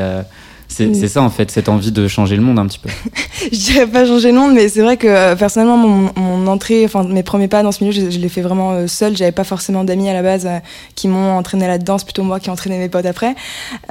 C'est 0.74 0.94
Mm. 0.94 0.94
c'est 0.96 1.08
ça 1.08 1.22
en 1.22 1.30
fait, 1.30 1.52
cette 1.52 1.70
envie 1.70 1.92
de 1.92 2.08
changer 2.08 2.36
le 2.36 2.42
monde 2.42 2.60
un 2.60 2.68
petit 2.68 2.80
peu. 2.80 2.90
je 3.52 3.58
dirais 3.58 3.88
pas 3.88 4.06
changer 4.06 4.32
de 4.32 4.38
monde, 4.38 4.54
mais 4.54 4.68
c'est 4.70 4.82
vrai 4.82 4.98
que 4.98 5.08
euh, 5.08 5.36
personnellement, 5.36 5.78
mon, 5.78 6.12
mon 6.16 6.48
entrée, 6.48 6.86
enfin 6.86 7.04
mes 7.04 7.24
premiers 7.24 7.48
pas 7.48 7.64
dans 7.64 7.72
ce 7.72 7.84
milieu, 7.84 7.94
je, 7.94 8.10
je 8.10 8.20
l'ai 8.20 8.30
fait 8.30 8.42
vraiment 8.42 8.72
euh, 8.72 8.88
seule. 8.88 9.16
J'avais 9.16 9.32
pas 9.32 9.44
forcément 9.44 9.84
d'amis 9.84 10.10
à 10.10 10.14
la 10.14 10.22
base 10.22 10.46
euh, 10.46 10.60
qui 10.96 11.08
m'ont 11.08 11.38
entraîné 11.38 11.68
là-dedans. 11.68 11.98
C'est 11.98 12.06
plutôt 12.06 12.24
moi 12.24 12.40
qui 12.40 12.50
ai 12.50 12.52
entraîné 12.52 12.78
mes 12.78 12.90
potes 12.90 13.06
après. 13.06 13.36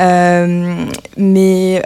Euh, 0.01 0.87
mais 1.17 1.83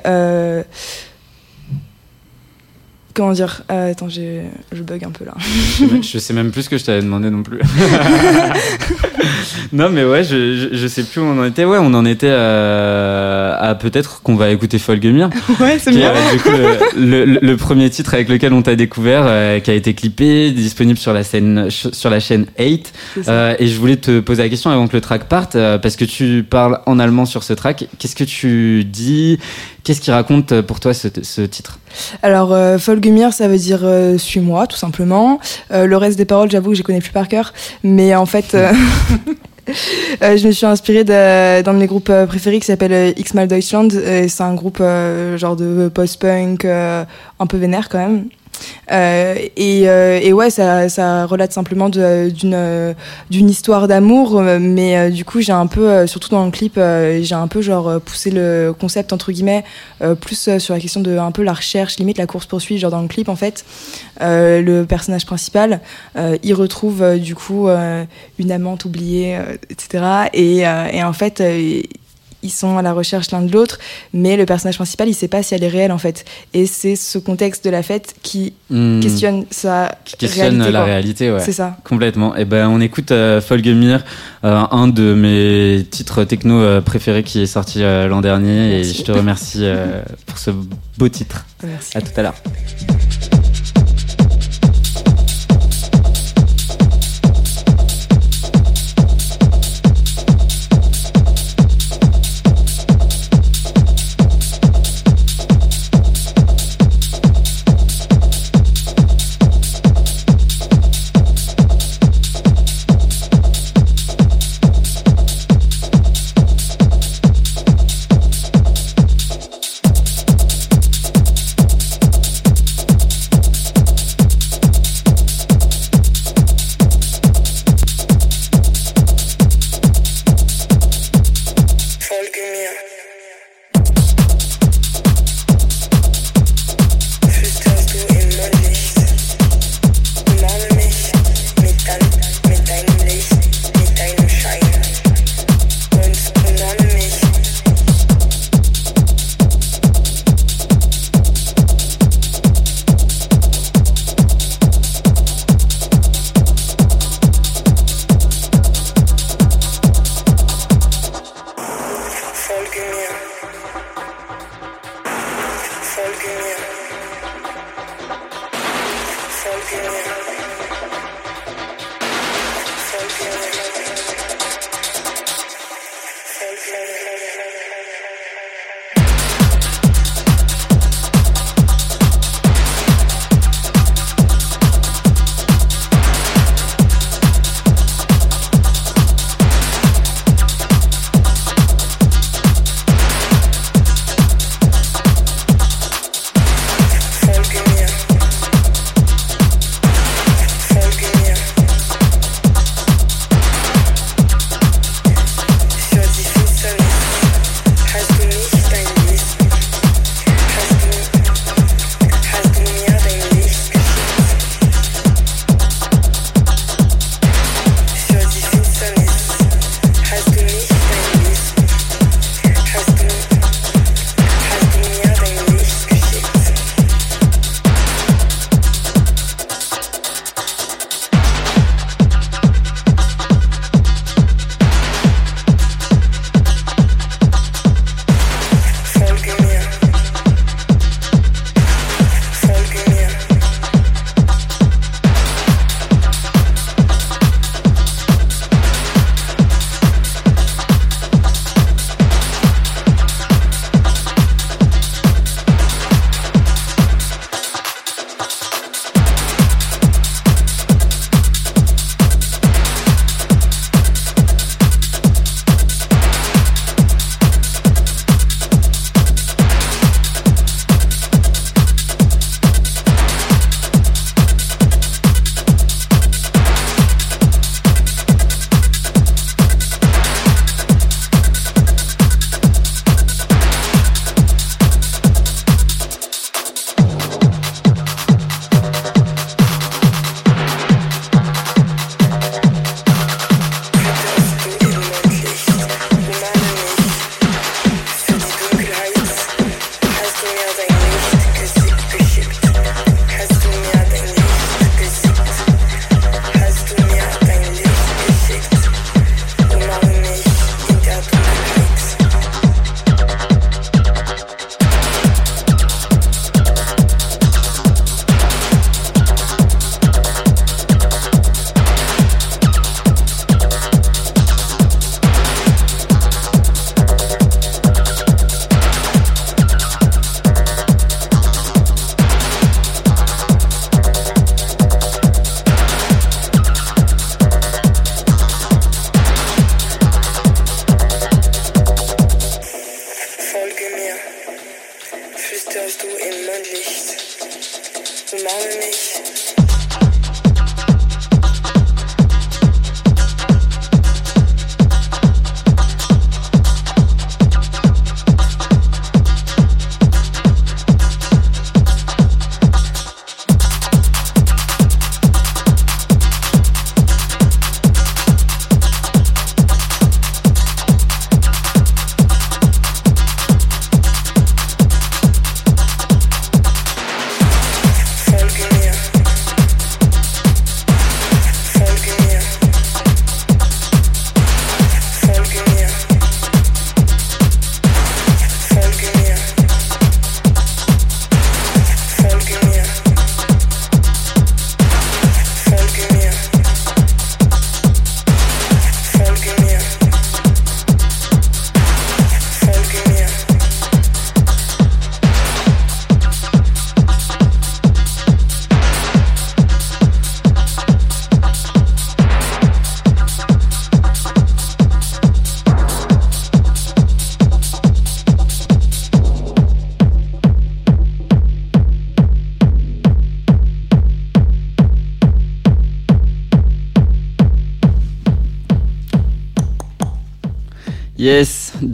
comment 3.16 3.32
dire 3.32 3.62
Euh, 3.72 3.90
Attends, 3.90 4.09
j'ai- 4.09 4.43
je 4.72 4.82
bug 4.82 5.02
un 5.05 5.10
peu 5.10 5.24
là. 5.24 5.34
Je 6.02 6.18
sais 6.18 6.32
même- 6.34 6.52
plus 6.52 6.62
ce 6.62 6.68
que 6.68 6.78
je 6.78 6.84
t'avais 6.84 7.02
demandé 7.02 7.30
non 7.30 7.43
plus. 7.43 7.59
non, 9.72 9.90
mais 9.90 10.05
ouais, 10.05 10.24
je, 10.24 10.56
je, 10.56 10.68
je 10.76 10.86
sais 10.86 11.02
plus 11.02 11.20
où 11.20 11.24
on 11.24 11.38
en 11.40 11.44
était. 11.44 11.64
Ouais, 11.64 11.78
on 11.80 11.93
en 11.94 12.05
était 12.05 12.28
euh, 12.30 13.55
à 13.59 13.74
peut-être 13.74 14.22
qu'on 14.22 14.36
va 14.36 14.51
écouter 14.51 14.78
Folgemir. 14.78 15.30
Ouais, 15.60 15.78
c'est 15.78 15.90
est, 15.90 15.97
bien. 15.97 16.12
euh, 16.14 16.32
du 16.32 16.38
coup, 16.40 16.51
le, 16.97 17.24
le- 17.24 17.38
le 17.40 17.56
premier 17.56 17.88
titre 17.90 18.14
avec 18.14 18.28
lequel 18.28 18.52
on 18.52 18.62
t'a 18.62 18.76
découvert, 18.76 19.24
euh, 19.26 19.59
qui 19.60 19.70
a 19.70 19.74
été 19.74 19.94
clippé, 19.94 20.51
disponible 20.51 20.98
sur 20.98 21.12
la, 21.12 21.24
scène, 21.24 21.68
sur 21.70 22.10
la 22.10 22.20
chaîne 22.20 22.47
8. 22.59 22.93
C'est 23.14 23.22
ça. 23.24 23.32
Euh, 23.32 23.55
et 23.59 23.66
je 23.66 23.78
voulais 23.78 23.97
te 23.97 24.20
poser 24.20 24.43
la 24.43 24.48
question 24.48 24.70
avant 24.70 24.86
que 24.86 24.94
le 24.94 25.01
track 25.01 25.24
parte, 25.28 25.56
parce 25.82 25.97
que 25.97 26.05
tu 26.05 26.44
parles 26.48 26.80
en 26.86 26.98
allemand 26.98 27.26
sur 27.26 27.43
ce 27.43 27.52
track. 27.55 27.86
Qu'est-ce 27.98 28.16
que 28.16 28.24
tu 28.24 28.84
dis? 28.84 29.38
Qu'est-ce 29.86 30.00
qui 30.00 30.10
raconte 30.10 30.50
euh, 30.50 30.62
pour 30.64 30.80
toi 30.80 30.92
ce, 30.92 31.06
titre? 31.42 31.78
Alors, 32.20 32.52
euh, 32.52 32.76
Folgemir, 32.76 33.32
ça 33.32 33.46
veut 33.46 33.56
dire 33.56 33.82
euh, 33.84 34.18
suis-moi, 34.18 34.66
tout 34.66 34.76
simplement. 34.76 35.38
Le 35.70 35.96
reste 35.96 36.18
des 36.18 36.24
paroles, 36.24 36.50
j'avoue 36.50 36.70
que 36.70 36.74
je 36.74 36.80
les 36.80 36.84
connais 36.84 37.00
plus 37.00 37.12
par 37.12 37.28
cœur. 37.28 37.52
Mais 37.84 38.12
en 38.16 38.26
fait, 38.26 38.56
je 39.68 40.44
me 40.44 40.50
suis 40.50 40.66
inspirée 40.66 41.04
d'un 41.04 41.62
de 41.62 41.78
mes 41.78 41.86
groupes 41.86 42.10
préférés 42.26 42.58
qui 42.58 42.66
s'appelle 42.66 42.92
euh, 42.92 43.12
X 43.16 43.34
Mal 43.34 43.46
Deutschland. 43.46 43.90
C'est 43.92 44.40
un 44.40 44.54
groupe 44.54 44.82
genre 45.36 45.54
de 45.54 45.88
post-punk, 45.94 46.64
un 46.64 47.46
peu 47.48 47.56
vénère 47.56 47.88
quand 47.88 47.98
même. 47.98 48.24
Euh, 48.92 49.34
et, 49.56 49.88
euh, 49.88 50.20
et 50.22 50.32
ouais, 50.32 50.50
ça, 50.50 51.26
relate 51.26 51.52
simplement 51.52 51.88
d'une 51.88 52.94
histoire 53.30 53.88
d'amour, 53.88 54.38
euh, 54.38 54.58
mais 54.60 55.10
du 55.10 55.24
coup 55.24 55.40
j'ai 55.40 55.52
un 55.52 55.66
peu, 55.66 56.06
surtout 56.06 56.28
dans 56.30 56.44
le 56.44 56.50
clip, 56.50 56.74
j'ai 56.76 57.34
un 57.34 57.48
peu 57.48 57.62
genre 57.62 58.00
poussé 58.00 58.30
le 58.30 58.72
concept 58.78 59.12
entre 59.12 59.32
guillemets 59.32 59.64
plus 60.20 60.58
sur 60.58 60.74
la 60.74 60.80
question 60.80 61.00
de 61.00 61.16
un 61.18 61.32
peu 61.32 61.42
la 61.42 61.52
recherche, 61.52 61.98
limite 61.98 62.18
la 62.18 62.26
course 62.26 62.46
poursuite, 62.46 62.78
genre 62.78 62.90
dans 62.90 63.02
le 63.02 63.08
clip 63.08 63.28
en 63.28 63.36
fait, 63.36 63.64
le 64.20 64.84
personnage 64.84 65.26
principal, 65.26 65.80
il 66.42 66.54
retrouve 66.54 67.18
du 67.18 67.34
coup 67.34 67.68
une 68.38 68.52
amante 68.52 68.84
oubliée, 68.84 69.38
etc. 69.70 70.28
Et, 70.32 70.58
et 70.58 71.02
en 71.02 71.12
fait, 71.12 71.42
ils 72.42 72.50
sont 72.50 72.78
à 72.78 72.82
la 72.82 72.92
recherche 72.92 73.30
l'un 73.30 73.42
de 73.42 73.52
l'autre, 73.52 73.78
mais 74.12 74.36
le 74.36 74.46
personnage 74.46 74.76
principal, 74.76 75.08
il 75.08 75.14
sait 75.14 75.28
pas 75.28 75.42
si 75.42 75.54
elle 75.54 75.64
est 75.64 75.68
réelle 75.68 75.92
en 75.92 75.98
fait. 75.98 76.24
Et 76.54 76.66
c'est 76.66 76.96
ce 76.96 77.18
contexte 77.18 77.64
de 77.64 77.70
la 77.70 77.82
fête 77.82 78.14
qui 78.22 78.52
Hmm. 78.68 78.98
questionne 78.98 79.44
sa 79.50 79.94
Qui 80.04 80.16
questionne 80.16 80.54
réalité, 80.60 80.72
la 80.72 80.78
quoi. 80.80 80.84
réalité, 80.86 81.30
ouais. 81.30 81.38
C'est 81.40 81.52
ça. 81.52 81.76
Complètement. 81.84 82.34
Et 82.34 82.44
ben, 82.44 82.68
on 82.68 82.80
écoute 82.80 83.12
euh, 83.12 83.40
Folgemir, 83.40 84.04
euh, 84.44 84.62
un 84.72 84.88
de 84.88 85.14
mes 85.14 85.84
titres 85.88 86.24
techno 86.24 86.54
euh, 86.60 86.80
préférés 86.80 87.22
qui 87.22 87.40
est 87.40 87.46
sorti 87.46 87.82
euh, 87.84 88.08
l'an 88.08 88.20
dernier. 88.22 88.70
Merci. 88.76 88.90
Et 88.90 88.94
je 88.94 89.02
te 89.04 89.12
remercie 89.12 89.64
pour 90.26 90.38
ce 90.38 90.50
beau 90.98 91.08
titre. 91.08 91.46
Merci. 91.62 91.96
À 91.96 92.00
tout 92.00 92.10
à 92.16 92.22
l'heure. 92.22 92.34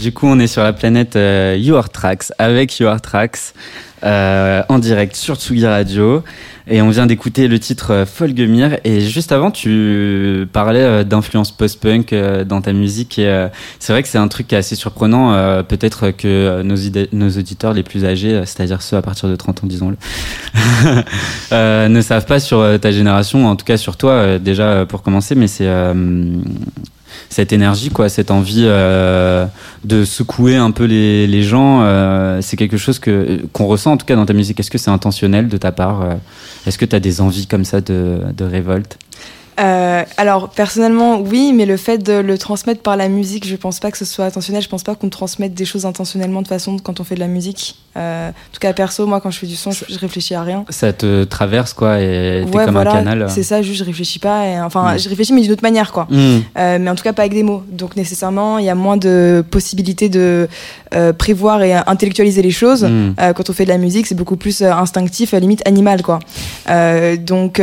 Du 0.02 0.12
coup 0.12 0.26
on 0.26 0.40
est 0.40 0.48
sur 0.48 0.64
la 0.64 0.72
planète 0.72 1.14
euh, 1.14 1.56
Your 1.56 1.88
Tracks 1.88 2.32
avec 2.38 2.80
Your 2.80 3.00
Tracks 3.00 3.54
euh, 4.04 4.62
en 4.68 4.80
direct 4.80 5.14
sur 5.14 5.36
Tsugi 5.36 5.64
Radio. 5.64 6.24
Et 6.66 6.82
on 6.82 6.90
vient 6.90 7.06
d'écouter 7.06 7.46
le 7.46 7.60
titre 7.60 7.92
euh, 7.92 8.06
Folgemir. 8.06 8.78
Et 8.82 9.00
juste 9.00 9.30
avant 9.30 9.52
tu 9.52 10.48
parlais 10.52 10.82
euh, 10.82 11.04
d'influence 11.04 11.52
post-punk 11.52 12.12
dans 12.44 12.60
ta 12.60 12.72
musique. 12.72 13.20
Et 13.20 13.48
c'est 13.78 13.92
vrai 13.92 14.02
que 14.02 14.08
c'est 14.08 14.18
un 14.18 14.26
truc 14.26 14.52
assez 14.52 14.74
surprenant 14.74 15.62
peut-être 15.62 16.10
que 16.10 16.62
nos, 16.62 17.30
auditeurs 17.38 17.74
les 17.74 17.84
plus 17.84 18.04
âgés, 18.04 18.42
c'est-à-dire 18.44 18.82
ceux 18.82 18.96
à 18.96 19.02
partir 19.02 19.28
de 19.28 19.36
30 19.36 19.62
ans 19.62 19.66
disons-le, 19.66 19.96
ne 21.88 22.00
savent 22.00 22.26
pas 22.26 22.40
sur 22.40 22.80
ta 22.80 22.90
génération, 22.90 23.46
en 23.46 23.56
tout 23.56 23.64
cas 23.64 23.76
sur 23.76 23.96
toi 23.96 24.38
déjà 24.38 24.84
pour 24.86 25.02
commencer. 25.02 25.34
Mais 25.34 25.46
c'est 25.46 25.68
cette 27.32 27.54
énergie, 27.54 27.88
quoi, 27.88 28.10
cette 28.10 28.30
envie 28.30 28.64
euh, 28.66 29.46
de 29.84 30.04
secouer 30.04 30.56
un 30.56 30.70
peu 30.70 30.84
les, 30.84 31.26
les 31.26 31.42
gens, 31.42 31.80
euh, 31.82 32.40
c'est 32.42 32.58
quelque 32.58 32.76
chose 32.76 32.98
que 32.98 33.40
qu'on 33.54 33.66
ressent 33.66 33.92
en 33.92 33.96
tout 33.96 34.04
cas 34.04 34.16
dans 34.16 34.26
ta 34.26 34.34
musique. 34.34 34.60
Est-ce 34.60 34.70
que 34.70 34.76
c'est 34.76 34.90
intentionnel 34.90 35.48
de 35.48 35.56
ta 35.56 35.72
part 35.72 36.02
euh, 36.02 36.14
Est-ce 36.66 36.76
que 36.76 36.84
tu 36.84 36.94
as 36.94 37.00
des 37.00 37.22
envies 37.22 37.46
comme 37.46 37.64
ça 37.64 37.80
de, 37.80 38.20
de 38.36 38.44
révolte? 38.44 38.98
Euh, 39.60 40.02
alors 40.16 40.48
personnellement 40.48 41.20
oui, 41.20 41.52
mais 41.54 41.66
le 41.66 41.76
fait 41.76 41.98
de 41.98 42.14
le 42.14 42.38
transmettre 42.38 42.80
par 42.80 42.96
la 42.96 43.08
musique, 43.08 43.46
je 43.46 43.56
pense 43.56 43.80
pas 43.80 43.90
que 43.90 43.98
ce 43.98 44.04
soit 44.04 44.24
intentionnel. 44.24 44.62
Je 44.62 44.68
pense 44.68 44.82
pas 44.82 44.94
qu'on 44.94 45.10
transmette 45.10 45.52
des 45.54 45.64
choses 45.64 45.84
intentionnellement 45.84 46.42
de 46.42 46.48
façon 46.48 46.78
quand 46.82 47.00
on 47.00 47.04
fait 47.04 47.14
de 47.16 47.20
la 47.20 47.26
musique. 47.28 47.76
Euh, 47.98 48.30
en 48.30 48.32
tout 48.52 48.60
cas 48.60 48.72
perso, 48.72 49.06
moi 49.06 49.20
quand 49.20 49.30
je 49.30 49.38
fais 49.38 49.46
du 49.46 49.54
son, 49.56 49.70
je, 49.70 49.84
je 49.90 49.98
réfléchis 49.98 50.34
à 50.34 50.42
rien. 50.42 50.64
Ça 50.70 50.94
te 50.94 51.24
traverse 51.24 51.74
quoi 51.74 52.00
et 52.00 52.46
t'es 52.50 52.56
Ouais, 52.56 52.64
comme 52.64 52.74
voilà, 52.74 52.92
un 52.92 53.04
canal. 53.04 53.26
c'est 53.28 53.42
ça. 53.42 53.60
Juste 53.60 53.80
je 53.80 53.84
réfléchis 53.84 54.18
pas. 54.18 54.46
Et, 54.46 54.60
enfin, 54.60 54.94
Mm. 54.94 54.98
je 54.98 55.08
réfléchis 55.10 55.32
mais 55.34 55.42
d'une 55.42 55.52
autre 55.52 55.62
manière 55.62 55.92
quoi. 55.92 56.08
Mm. 56.10 56.16
Euh, 56.58 56.78
mais 56.80 56.90
en 56.90 56.94
tout 56.94 57.04
cas 57.04 57.12
pas 57.12 57.22
avec 57.22 57.34
des 57.34 57.42
mots. 57.42 57.62
Donc 57.70 57.94
nécessairement, 57.96 58.56
il 58.58 58.64
y 58.64 58.70
a 58.70 58.74
moins 58.74 58.96
de 58.96 59.44
possibilités 59.50 60.08
de 60.08 60.48
prévoir 61.18 61.62
et 61.62 61.74
intellectualiser 61.74 62.40
les 62.42 62.50
choses. 62.50 62.84
Mm. 62.84 63.14
Quand 63.36 63.50
on 63.50 63.52
fait 63.52 63.64
de 63.64 63.70
la 63.70 63.78
musique, 63.78 64.06
c'est 64.06 64.14
beaucoup 64.14 64.36
plus 64.36 64.62
instinctif, 64.62 65.34
euh, 65.34 65.38
limite 65.38 65.62
animal, 65.66 66.02
quoi. 66.02 66.18
Donc 67.18 67.60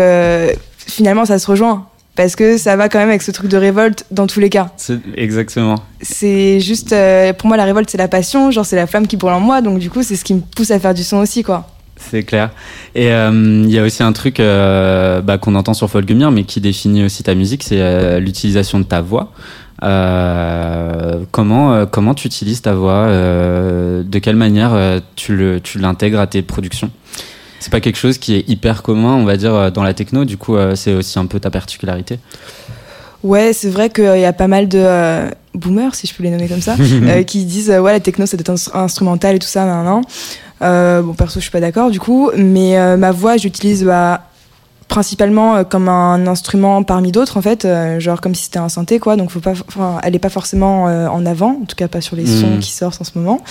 finalement, 0.89 1.25
ça 1.25 1.39
se 1.39 1.47
rejoint 1.47 1.87
parce 2.15 2.35
que 2.35 2.57
ça 2.57 2.75
va 2.75 2.89
quand 2.89 2.99
même 2.99 3.09
avec 3.09 3.21
ce 3.21 3.31
truc 3.31 3.49
de 3.49 3.55
révolte 3.55 4.05
dans 4.11 4.27
tous 4.27 4.41
les 4.41 4.49
cas. 4.49 4.71
Exactement. 5.15 5.75
C'est 6.01 6.59
juste, 6.59 6.91
euh, 6.91 7.31
pour 7.31 7.47
moi, 7.47 7.55
la 7.55 7.63
révolte, 7.63 7.89
c'est 7.89 7.97
la 7.97 8.09
passion, 8.09 8.51
genre 8.51 8.65
c'est 8.65 8.75
la 8.75 8.87
flamme 8.87 9.07
qui 9.07 9.15
brûle 9.15 9.31
en 9.31 9.39
moi, 9.39 9.61
donc 9.61 9.79
du 9.79 9.89
coup, 9.89 10.03
c'est 10.03 10.17
ce 10.17 10.25
qui 10.25 10.33
me 10.33 10.41
pousse 10.41 10.71
à 10.71 10.79
faire 10.79 10.93
du 10.93 11.03
son 11.03 11.17
aussi, 11.17 11.43
quoi. 11.43 11.67
C'est 11.95 12.23
clair. 12.23 12.49
Et 12.95 13.11
euh, 13.11 13.63
il 13.65 13.71
y 13.71 13.79
a 13.79 13.83
aussi 13.83 14.03
un 14.03 14.13
truc 14.13 14.39
euh, 14.39 15.21
bah, 15.21 15.37
qu'on 15.37 15.55
entend 15.55 15.73
sur 15.73 15.89
Folgemir, 15.89 16.31
mais 16.31 16.43
qui 16.43 16.59
définit 16.59 17.03
aussi 17.03 17.23
ta 17.23 17.35
musique, 17.35 17.63
c'est 17.63 17.79
euh, 17.79 18.19
l'utilisation 18.19 18.79
de 18.79 18.85
ta 18.85 19.01
voix. 19.01 19.31
Euh, 19.83 21.19
comment 21.31 21.73
euh, 21.73 21.85
comment 21.85 22.13
tu 22.13 22.27
utilises 22.27 22.61
ta 22.61 22.73
voix 22.73 23.05
euh, 23.05 24.03
De 24.03 24.19
quelle 24.19 24.35
manière 24.35 24.73
euh, 24.73 24.99
tu 25.15 25.37
le 25.37 25.61
tu 25.61 25.79
l'intègres 25.79 26.19
à 26.19 26.27
tes 26.27 26.41
productions? 26.41 26.91
C'est 27.59 27.71
pas 27.71 27.81
quelque 27.81 27.97
chose 27.97 28.17
qui 28.17 28.35
est 28.35 28.47
hyper 28.49 28.83
commun, 28.83 29.15
on 29.15 29.25
va 29.25 29.35
dire, 29.37 29.53
euh, 29.53 29.69
dans 29.69 29.83
la 29.83 29.93
techno. 29.93 30.25
Du 30.25 30.37
coup, 30.37 30.55
euh, 30.55 30.75
c'est 30.75 30.93
aussi 30.93 31.19
un 31.19 31.25
peu 31.25 31.39
ta 31.39 31.49
particularité. 31.49 32.19
Ouais, 33.23 33.51
c'est 33.53 33.69
vrai 33.69 33.89
qu'il 33.89 34.05
y 34.19 34.25
a 34.25 34.31
pas 34.33 34.47
mal 34.47 34.69
de 34.69 34.79
euh, 34.81 35.29
boomers, 35.53 35.93
si 35.93 36.07
je 36.07 36.13
peux 36.13 36.23
les 36.23 36.29
nommer 36.29 36.47
comme 36.47 36.61
ça, 36.61 36.75
euh, 36.79 37.23
qui 37.23 37.43
disent 37.43 37.69
euh, 37.69 37.79
ouais 37.81 37.91
la 37.91 37.99
techno 37.99 38.25
c'est 38.25 38.49
ins- 38.49 38.71
instrumental 38.73 39.35
et 39.35 39.39
tout 39.39 39.47
ça, 39.47 39.65
nan. 39.65 40.01
Euh, 40.61 41.01
bon 41.01 41.13
perso 41.13 41.39
je 41.39 41.43
suis 41.43 41.51
pas 41.51 41.59
d'accord 41.61 41.89
du 41.89 41.99
coup, 42.01 42.31
mais 42.37 42.75
ma 42.97 43.11
voix 43.11 43.37
j'utilise 43.37 43.83
bah, 43.83 44.23
principalement 44.89 45.55
euh, 45.55 45.63
comme 45.63 45.87
un 45.87 46.27
instrument 46.27 46.83
parmi 46.83 47.13
d'autres 47.13 47.37
en 47.37 47.41
fait, 47.41 47.63
euh, 47.63 47.99
genre 48.01 48.19
comme 48.19 48.35
si 48.35 48.45
c'était 48.45 48.59
un 48.59 48.67
synthé 48.67 48.99
quoi, 48.99 49.15
donc 49.15 49.29
faut 49.29 49.39
pas, 49.39 49.53
enfin 49.67 49.99
elle 50.03 50.15
est 50.15 50.19
pas 50.19 50.29
forcément 50.29 50.89
euh, 50.89 51.07
en 51.07 51.25
avant, 51.25 51.59
en 51.61 51.65
tout 51.65 51.75
cas 51.77 51.87
pas 51.87 52.01
sur 52.01 52.17
les 52.17 52.25
sons 52.25 52.57
qui 52.59 52.71
sortent 52.71 52.99
en 52.99 53.05
ce 53.05 53.11
moment. 53.15 53.41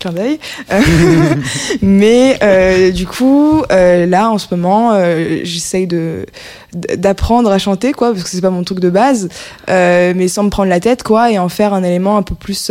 Clin 0.00 0.12
d'œil. 0.12 0.38
Mais 1.82 2.38
euh, 2.42 2.90
du 2.92 3.06
coup, 3.06 3.62
euh, 3.70 4.06
là 4.06 4.30
en 4.30 4.38
ce 4.38 4.46
moment, 4.50 4.92
euh, 4.92 5.40
j'essaye 5.42 5.86
de 5.86 6.24
d'apprendre 6.72 7.50
à 7.50 7.58
chanter 7.58 7.92
quoi, 7.92 8.12
parce 8.12 8.24
que 8.24 8.30
c'est 8.30 8.40
pas 8.40 8.50
mon 8.50 8.62
truc 8.62 8.80
de 8.80 8.90
base, 8.90 9.28
mais 9.68 10.28
sans 10.28 10.44
me 10.44 10.50
prendre 10.50 10.68
la 10.68 10.80
tête 10.80 11.02
quoi, 11.02 11.30
et 11.30 11.38
en 11.38 11.48
faire 11.48 11.74
un 11.74 11.82
élément 11.82 12.16
un 12.16 12.22
peu 12.22 12.34
plus 12.34 12.70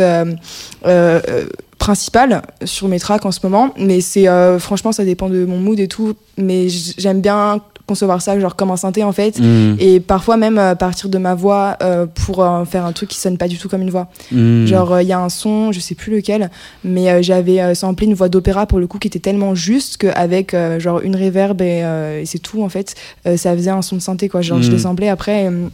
principal 1.78 2.42
sur 2.64 2.88
mes 2.88 3.00
tracks 3.00 3.26
en 3.26 3.32
ce 3.32 3.40
moment. 3.44 3.74
Mais 3.78 4.02
c'est 4.02 4.28
franchement, 4.60 4.92
ça 4.92 5.04
dépend 5.04 5.30
de 5.30 5.46
mon 5.46 5.58
mood 5.58 5.80
et 5.80 5.88
tout, 5.88 6.14
mais 6.38 6.68
j'aime 6.70 7.22
bien 7.22 7.62
concevoir 7.88 8.22
ça 8.22 8.40
genre 8.40 8.56
comme 8.56 8.70
un 8.70 8.78
synthé 8.78 9.04
en 9.04 9.12
fait 9.14 9.40
Mm. 9.40 9.76
et 9.80 10.00
parfois 10.00 10.38
même 10.38 10.58
euh, 10.60 10.76
partir 10.76 11.10
de 11.10 11.18
ma 11.18 11.34
voix 11.36 11.78
euh, 11.82 12.06
pour 12.06 12.44
euh, 12.44 12.66
faire 12.66 12.86
un 12.86 12.92
truc 12.92 13.10
qui 13.10 13.18
sonne 13.18 13.38
pas 13.38 13.48
du 13.48 13.58
tout 13.58 13.70
comme 13.70 13.82
une 13.82 13.90
voix 13.90 14.08
Mm. 14.32 14.66
Genre, 14.68 15.02
il 15.02 15.08
y 15.08 15.14
a 15.14 15.20
un 15.20 15.30
son, 15.30 15.72
je 15.72 15.80
sais 15.80 15.96
plus 15.96 16.12
lequel, 16.14 16.50
mais 16.84 17.10
euh, 17.10 17.22
j'avais 17.22 17.62
euh, 17.62 17.74
samplé 17.74 18.06
une 18.08 18.14
voix 18.14 18.30
d'opéra 18.30 18.66
pour 18.68 18.80
le 18.80 18.88
coup 18.88 19.00
qui 19.00 19.08
était 19.08 19.20
tellement 19.20 19.56
juste 19.56 19.98
qu'avec 19.98 20.54
euh, 20.54 20.80
genre 20.80 21.00
une 21.02 21.16
réverb 21.16 21.62
et, 21.62 21.82
euh, 21.84 22.22
et 22.22 22.26
c'est 22.26 22.40
tout 22.40 22.62
en 22.62 22.70
fait, 22.70 22.96
euh, 23.26 23.38
ça 23.38 23.54
faisait 23.56 23.70
un 23.72 23.82
son 23.82 23.96
de 23.96 24.02
synthé 24.02 24.28
quoi. 24.30 24.42
Genre, 24.42 24.62
je 24.62 24.70
Mm. 24.70 24.74
l'ai 24.74 24.80
samplé 24.80 25.08
après. 25.08 25.48
euh, 25.48 25.68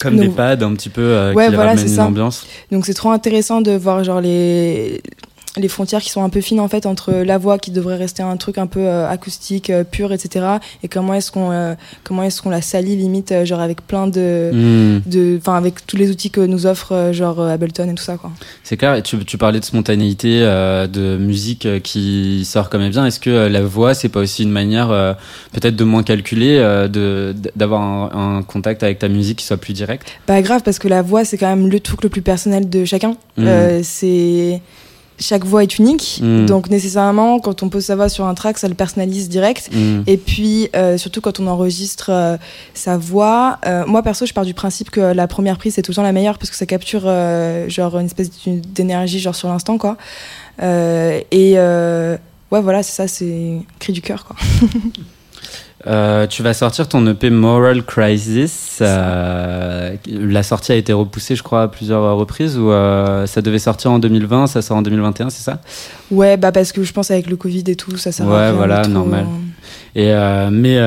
Comme 0.00 0.16
donc- 0.16 0.24
des 0.26 0.30
pads 0.30 0.62
un 0.64 0.74
petit 0.74 0.88
peu 0.90 1.00
euh, 1.02 1.32
Ouais, 1.32 1.48
qui 1.48 1.54
voilà, 1.54 1.70
ramènent 1.70 1.86
une 1.88 1.94
ça. 1.94 2.04
ambiance. 2.04 2.46
Donc, 2.72 2.84
c'est 2.84 2.94
trop 2.94 3.10
intéressant 3.10 3.60
de 3.60 3.70
voir 3.72 4.02
genre 4.04 4.20
les 4.20 5.00
les 5.56 5.68
frontières 5.68 6.00
qui 6.02 6.10
sont 6.10 6.24
un 6.24 6.28
peu 6.28 6.40
fines 6.40 6.58
en 6.60 6.68
fait 6.68 6.84
entre 6.84 7.12
la 7.12 7.38
voix 7.38 7.58
qui 7.58 7.70
devrait 7.70 7.96
rester 7.96 8.22
un 8.22 8.36
truc 8.36 8.58
un 8.58 8.66
peu 8.66 8.80
euh, 8.80 9.08
acoustique 9.08 9.70
euh, 9.70 9.84
pur 9.84 10.12
etc 10.12 10.46
et 10.82 10.88
comment 10.88 11.14
est-ce 11.14 11.30
qu'on 11.30 11.52
euh, 11.52 11.74
comment 12.02 12.24
est-ce 12.24 12.42
qu'on 12.42 12.50
la 12.50 12.60
salit 12.62 12.96
limite 12.96 13.30
euh, 13.30 13.44
genre 13.44 13.60
avec 13.60 13.86
plein 13.86 14.06
de 14.08 14.50
Mm. 14.52 15.02
de 15.06 15.36
enfin 15.38 15.56
avec 15.56 15.86
tous 15.86 15.96
les 15.96 16.10
outils 16.10 16.30
que 16.30 16.40
nous 16.40 16.66
offre 16.66 17.10
genre 17.12 17.40
Ableton 17.40 17.88
et 17.88 17.94
tout 17.94 18.02
ça 18.02 18.16
quoi 18.16 18.30
C'est 18.62 18.76
clair, 18.76 18.94
et 18.94 19.02
tu, 19.02 19.24
tu 19.24 19.38
parlais 19.38 19.60
de 19.60 19.64
spontanéité, 19.64 20.40
euh, 20.42 20.86
de 20.86 21.16
musique 21.16 21.68
qui 21.82 22.44
sort 22.44 22.68
comme 22.70 22.82
elle 22.82 22.90
vient. 22.90 23.06
Est-ce 23.06 23.20
que 23.20 23.30
la 23.30 23.62
voix, 23.62 23.94
c'est 23.94 24.08
pas 24.08 24.20
aussi 24.20 24.42
une 24.42 24.50
manière 24.50 24.90
euh, 24.90 25.12
peut-être 25.52 25.76
de 25.76 25.84
moins 25.84 26.02
calculer, 26.02 26.56
euh, 26.58 26.88
de 26.88 27.34
d'avoir 27.56 27.82
un, 27.82 28.36
un 28.38 28.42
contact 28.42 28.82
avec 28.82 28.98
ta 28.98 29.08
musique 29.08 29.38
qui 29.38 29.46
soit 29.46 29.56
plus 29.56 29.72
direct? 29.72 30.06
Pas 30.26 30.42
grave 30.42 30.62
parce 30.64 30.78
que 30.78 30.88
la 30.88 31.02
voix 31.02 31.24
c'est 31.24 31.38
quand 31.38 31.48
même 31.48 31.68
le 31.68 31.80
truc 31.80 32.02
le 32.02 32.08
plus 32.08 32.22
personnel 32.22 32.68
de 32.68 32.84
chacun. 32.84 33.16
Euh, 33.38 33.80
c'est 33.82 34.60
chaque 35.18 35.44
voix 35.44 35.62
est 35.62 35.78
unique, 35.78 36.18
Mhm. 36.22 36.46
donc 36.46 36.70
nécessairement 36.70 37.38
quand 37.38 37.62
on 37.62 37.68
pose 37.68 37.84
sa 37.84 37.94
voix 37.96 38.08
sur 38.08 38.26
un 38.26 38.34
track, 38.34 38.58
ça 38.58 38.66
le 38.68 38.74
personnalise 38.74 39.28
direct. 39.28 39.70
Mhm. 39.72 40.04
Et 40.06 40.16
puis 40.16 40.68
euh, 40.74 40.98
surtout 40.98 41.20
quand 41.20 41.38
on 41.40 41.46
enregistre 41.46 42.10
euh, 42.10 42.36
sa 42.74 42.96
voix, 42.98 43.58
euh, 43.66 43.84
moi 43.86 44.02
perso 44.02 44.26
je 44.26 44.32
pars 44.32 44.44
du 44.44 44.54
principe 44.54 44.90
que 44.90 45.00
la 45.00 45.28
première 45.28 45.56
prise 45.58 45.74
c'est 45.74 45.82
tout 45.82 45.92
le 45.92 45.96
temps 45.96 46.02
la 46.02 46.12
meilleure 46.12 46.38
parce 46.38 46.50
que 46.50 46.56
ça 46.56 46.66
capture 46.66 47.02
genre 47.68 47.98
une 47.98 48.06
espèce 48.06 48.30
d'énergie 48.46 49.20
genre 49.20 49.34
sur 49.36 49.48
l'instant 49.48 49.78
quoi. 49.78 49.96
Et 50.60 51.54
ouais 51.58 52.60
voilà 52.60 52.82
c'est 52.82 52.92
ça, 52.92 53.08
c'est 53.08 53.58
cri 53.78 53.92
du 53.92 54.00
cœur 54.02 54.24
quoi. 54.26 54.36
Euh, 55.86 56.26
tu 56.26 56.42
vas 56.42 56.54
sortir 56.54 56.88
ton 56.88 57.06
EP 57.06 57.28
Moral 57.28 57.82
Crisis. 57.82 58.78
euh, 58.80 59.94
la 60.06 60.42
sortie 60.42 60.72
a 60.72 60.76
été 60.76 60.92
repoussée, 60.92 61.36
je 61.36 61.42
crois, 61.42 61.62
à 61.62 61.68
plusieurs 61.68 62.16
reprises. 62.16 62.56
Ou 62.58 62.70
euh, 62.70 63.26
ça 63.26 63.42
devait 63.42 63.58
sortir 63.58 63.90
en 63.90 63.98
2020, 63.98 64.46
ça 64.46 64.62
sort 64.62 64.78
en 64.78 64.82
2021, 64.82 65.30
c'est 65.30 65.42
ça? 65.42 65.60
Ouais 66.10 66.36
bah 66.36 66.52
parce 66.52 66.72
que 66.72 66.82
je 66.82 66.92
pense 66.92 67.10
avec 67.10 67.28
le 67.28 67.36
Covid 67.36 67.64
et 67.66 67.76
tout 67.76 67.96
ça 67.96 68.12
sert 68.12 68.26
à 68.26 68.30
Ouais, 68.30 68.44
rien 68.46 68.52
voilà, 68.52 68.86
normal. 68.88 69.26
Et 69.96 70.12
euh, 70.12 70.48
mais 70.50 70.78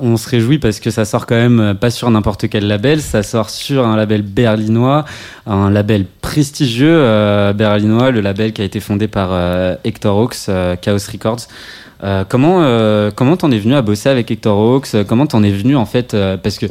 on 0.00 0.16
se 0.16 0.28
réjouit 0.28 0.58
parce 0.58 0.78
que 0.80 0.90
ça 0.90 1.04
sort 1.04 1.26
quand 1.26 1.34
même 1.34 1.74
pas 1.80 1.90
sur 1.90 2.10
n'importe 2.10 2.48
quel 2.48 2.66
label, 2.66 3.00
ça 3.00 3.22
sort 3.22 3.50
sur 3.50 3.86
un 3.86 3.96
label 3.96 4.22
berlinois, 4.22 5.04
un 5.46 5.70
label 5.70 6.06
prestigieux 6.20 6.98
berlinois, 7.54 8.10
le 8.10 8.20
label 8.20 8.52
qui 8.52 8.62
a 8.62 8.64
été 8.64 8.80
fondé 8.80 9.08
par 9.08 9.30
Hector 9.84 10.18
Hawks, 10.18 10.36
Chaos 10.80 10.98
Records. 11.12 11.46
Euh, 12.02 12.24
comment 12.28 12.62
euh, 12.62 13.10
comment 13.14 13.36
t'en 13.36 13.50
es 13.50 13.58
venu 13.58 13.74
à 13.74 13.82
bosser 13.82 14.08
avec 14.08 14.30
Hector 14.30 14.58
Hawks? 14.58 15.04
Comment 15.06 15.26
t'en 15.26 15.42
es 15.42 15.50
venu 15.50 15.76
en 15.76 15.86
fait 15.86 16.14
euh, 16.14 16.36
Parce 16.36 16.58
que 16.58 16.66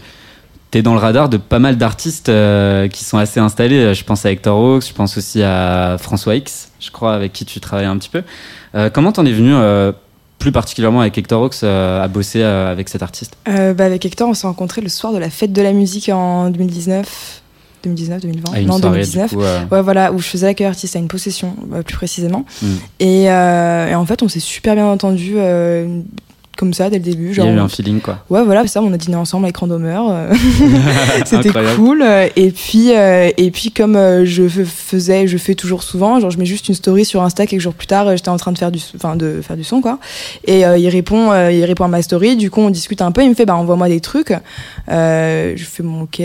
t'es 0.72 0.82
dans 0.82 0.94
le 0.94 1.00
radar 1.00 1.30
de 1.30 1.38
pas 1.38 1.60
mal 1.60 1.78
d'artistes 1.78 2.32
qui 2.92 3.04
sont 3.04 3.18
assez 3.18 3.40
installés. 3.40 3.94
Je 3.94 4.04
pense 4.04 4.26
à 4.26 4.32
Hector 4.32 4.58
Hawks, 4.58 4.88
je 4.88 4.94
pense 4.94 5.18
aussi 5.18 5.44
à 5.44 5.98
François 6.00 6.36
X, 6.36 6.72
je 6.80 6.90
crois, 6.90 7.14
avec 7.14 7.32
qui 7.32 7.46
tu 7.46 7.60
travailles 7.60 7.86
un 7.86 7.98
petit 7.98 8.10
peu. 8.10 8.24
Comment 8.92 9.12
t'en 9.12 9.24
es 9.24 9.32
venu 9.32 9.54
plus 10.40 10.52
particulièrement 10.52 11.02
avec 11.02 11.16
Hector 11.16 11.44
Hawks 11.44 11.64
à 11.64 12.08
bosser 12.08 12.42
avec 12.42 12.90
cet 12.90 13.04
artiste? 13.04 13.38
Bah, 13.46 13.86
avec 13.86 14.04
Hector, 14.04 14.28
on 14.28 14.34
s'est 14.34 14.48
rencontrés 14.48 14.82
le 14.82 14.90
soir 14.90 15.14
de 15.14 15.20
la 15.20 15.30
fête 15.30 15.54
de 15.54 15.62
la 15.62 15.74
musique 15.74 16.10
en 16.10 16.50
2019. 16.50 17.43
2019, 17.84 18.22
2020 18.22 18.54
À 18.54 18.60
une 18.60 18.68
Non, 18.68 18.78
soirée, 18.80 19.02
2019. 19.02 19.30
du 19.30 19.36
coup, 19.36 19.42
euh. 19.44 19.66
Ouais, 19.72 19.82
voilà, 19.82 20.12
où 20.12 20.20
je 20.20 20.28
faisais 20.28 20.46
l'accueil 20.48 20.68
artiste 20.68 20.96
à 20.96 21.00
une 21.00 21.08
possession, 21.08 21.56
euh, 21.74 21.84
plus 21.84 21.96
précisément. 21.96 22.46
Mm. 22.62 22.68
Et, 23.00 23.30
euh, 23.30 23.90
et 23.90 23.96
en 23.96 24.06
fait, 24.06 24.24
on 24.24 24.28
s'est 24.28 24.40
super 24.40 24.76
bien 24.76 24.88
entendu 24.88 25.36
comme 26.58 26.74
ça 26.74 26.90
dès 26.90 26.98
le 26.98 27.04
début. 27.04 27.30
Il 27.30 27.34
Genre, 27.34 27.46
y 27.48 27.50
a 27.50 27.54
eu 27.54 27.60
un 27.60 27.68
feeling 27.68 28.00
quoi. 28.00 28.20
Ouais, 28.30 28.44
voilà, 28.44 28.62
c'est 28.64 28.70
ça, 28.70 28.82
on 28.82 28.94
a 28.94 28.98
dîné 28.98 29.16
ensemble 29.16 29.46
avec 29.46 29.58
Randomer. 29.58 30.00
euh, 30.10 30.34
C'était 31.26 31.50
cool. 31.76 32.04
Et 32.36 32.52
puis, 32.52 32.96
euh, 32.96 33.30
et 33.38 33.52
puis 33.52 33.72
comme 33.72 33.96
euh, 33.96 34.26
je 34.26 34.48
faisais, 34.48 35.28
je 35.28 35.38
fais 35.38 35.56
toujours 35.56 35.84
souvent, 35.84 36.20
genre 36.20 36.30
je 36.32 36.38
mets 36.38 36.46
juste 36.46 36.68
une 36.70 36.76
story 36.76 37.06
sur 37.06 37.22
Insta 37.24 37.48
quelques 37.48 37.62
jours 37.62 37.74
plus 37.74 37.88
tard, 37.88 38.08
euh, 38.08 38.16
j'étais 38.16 38.30
en 38.30 38.38
train 38.38 38.52
de 38.52 38.58
faire 38.58 38.72
du, 38.72 38.80
enfin 38.96 39.16
de 39.16 39.42
faire 39.42 39.58
du 39.58 39.64
son 39.64 39.82
quoi. 39.82 40.00
Et 40.46 40.66
euh, 40.66 40.78
il 40.78 40.90
répond, 40.90 41.32
euh, 41.32 41.52
il 41.52 41.64
répond 41.66 41.86
à 41.86 41.88
ma 41.88 42.02
story. 42.02 42.36
Du 42.36 42.50
coup, 42.52 42.62
on 42.62 42.70
discute 42.70 43.02
un 43.02 43.12
peu. 43.12 43.24
Il 43.24 43.30
me 43.30 43.36
fait, 43.36 43.46
bah 43.46 43.56
envoie-moi 43.56 43.88
des 43.90 44.00
trucs. 44.00 44.34
Euh, 44.90 45.54
je 45.56 45.64
fais 45.66 45.84
mon 45.84 46.04
ok. 46.04 46.22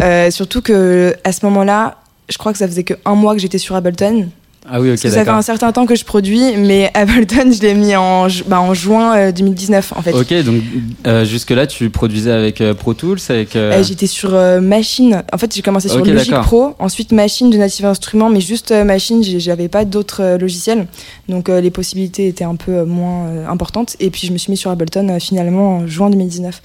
Euh, 0.00 0.30
surtout 0.30 0.62
que 0.62 1.14
à 1.24 1.32
ce 1.32 1.44
moment-là. 1.46 1.96
je 2.28 2.38
crois 2.38 2.52
que 2.52 2.58
ça 2.58 2.66
faisait 2.66 2.84
que 2.84 2.94
un 3.04 3.14
mois 3.14 3.34
que 3.34 3.40
j'étais 3.40 3.58
sur 3.58 3.74
Ableton. 3.76 4.28
Ah 4.66 4.80
oui, 4.80 4.88
ok, 4.88 4.92
Parce 4.92 5.02
que 5.02 5.10
ça 5.10 5.24
fait 5.24 5.30
un 5.30 5.42
certain 5.42 5.72
temps 5.72 5.84
que 5.84 5.94
je 5.94 6.04
produis, 6.06 6.56
mais 6.56 6.90
Ableton, 6.94 7.52
je 7.52 7.60
l'ai 7.60 7.74
mis 7.74 7.94
en, 7.96 8.28
ju- 8.28 8.44
bah, 8.46 8.60
en 8.62 8.72
juin 8.72 9.14
euh, 9.16 9.30
2019 9.32 9.92
en 9.94 10.00
fait. 10.00 10.12
Ok, 10.12 10.32
donc 10.42 10.62
euh, 11.06 11.24
jusque-là, 11.26 11.66
tu 11.66 11.90
produisais 11.90 12.30
avec 12.32 12.62
euh, 12.62 12.72
Pro 12.72 12.94
Tools, 12.94 13.18
avec. 13.28 13.56
euh, 13.56 13.72
Euh, 13.74 13.82
J'étais 13.82 14.06
sur 14.06 14.34
euh, 14.34 14.62
Machine. 14.62 15.22
En 15.32 15.36
fait, 15.36 15.54
j'ai 15.54 15.60
commencé 15.60 15.88
sur 15.90 16.00
Ok, 16.00 16.06
Logic. 16.06 16.34
Pro, 16.40 16.74
ensuite 16.78 17.12
Machine 17.12 17.50
de 17.50 17.58
Native 17.58 17.84
Instruments, 17.84 18.30
mais 18.30 18.40
juste 18.40 18.70
euh, 18.72 18.84
Machine, 18.84 19.22
j'avais 19.22 19.68
pas 19.68 19.84
d'autres 19.84 20.22
euh, 20.22 20.38
logiciels. 20.38 20.86
Donc 21.28 21.50
euh, 21.50 21.60
les 21.60 21.70
possibilités 21.70 22.26
étaient 22.28 22.44
un 22.44 22.56
peu 22.56 22.72
euh, 22.72 22.84
moins 22.86 23.26
euh, 23.26 23.46
importantes. 23.48 23.96
Et 24.00 24.08
puis 24.10 24.26
je 24.26 24.32
me 24.32 24.38
suis 24.38 24.50
mis 24.50 24.56
sur 24.56 24.70
Ableton 24.70 25.08
euh, 25.10 25.18
finalement 25.18 25.76
en 25.78 25.86
juin 25.86 26.08
2019. 26.08 26.62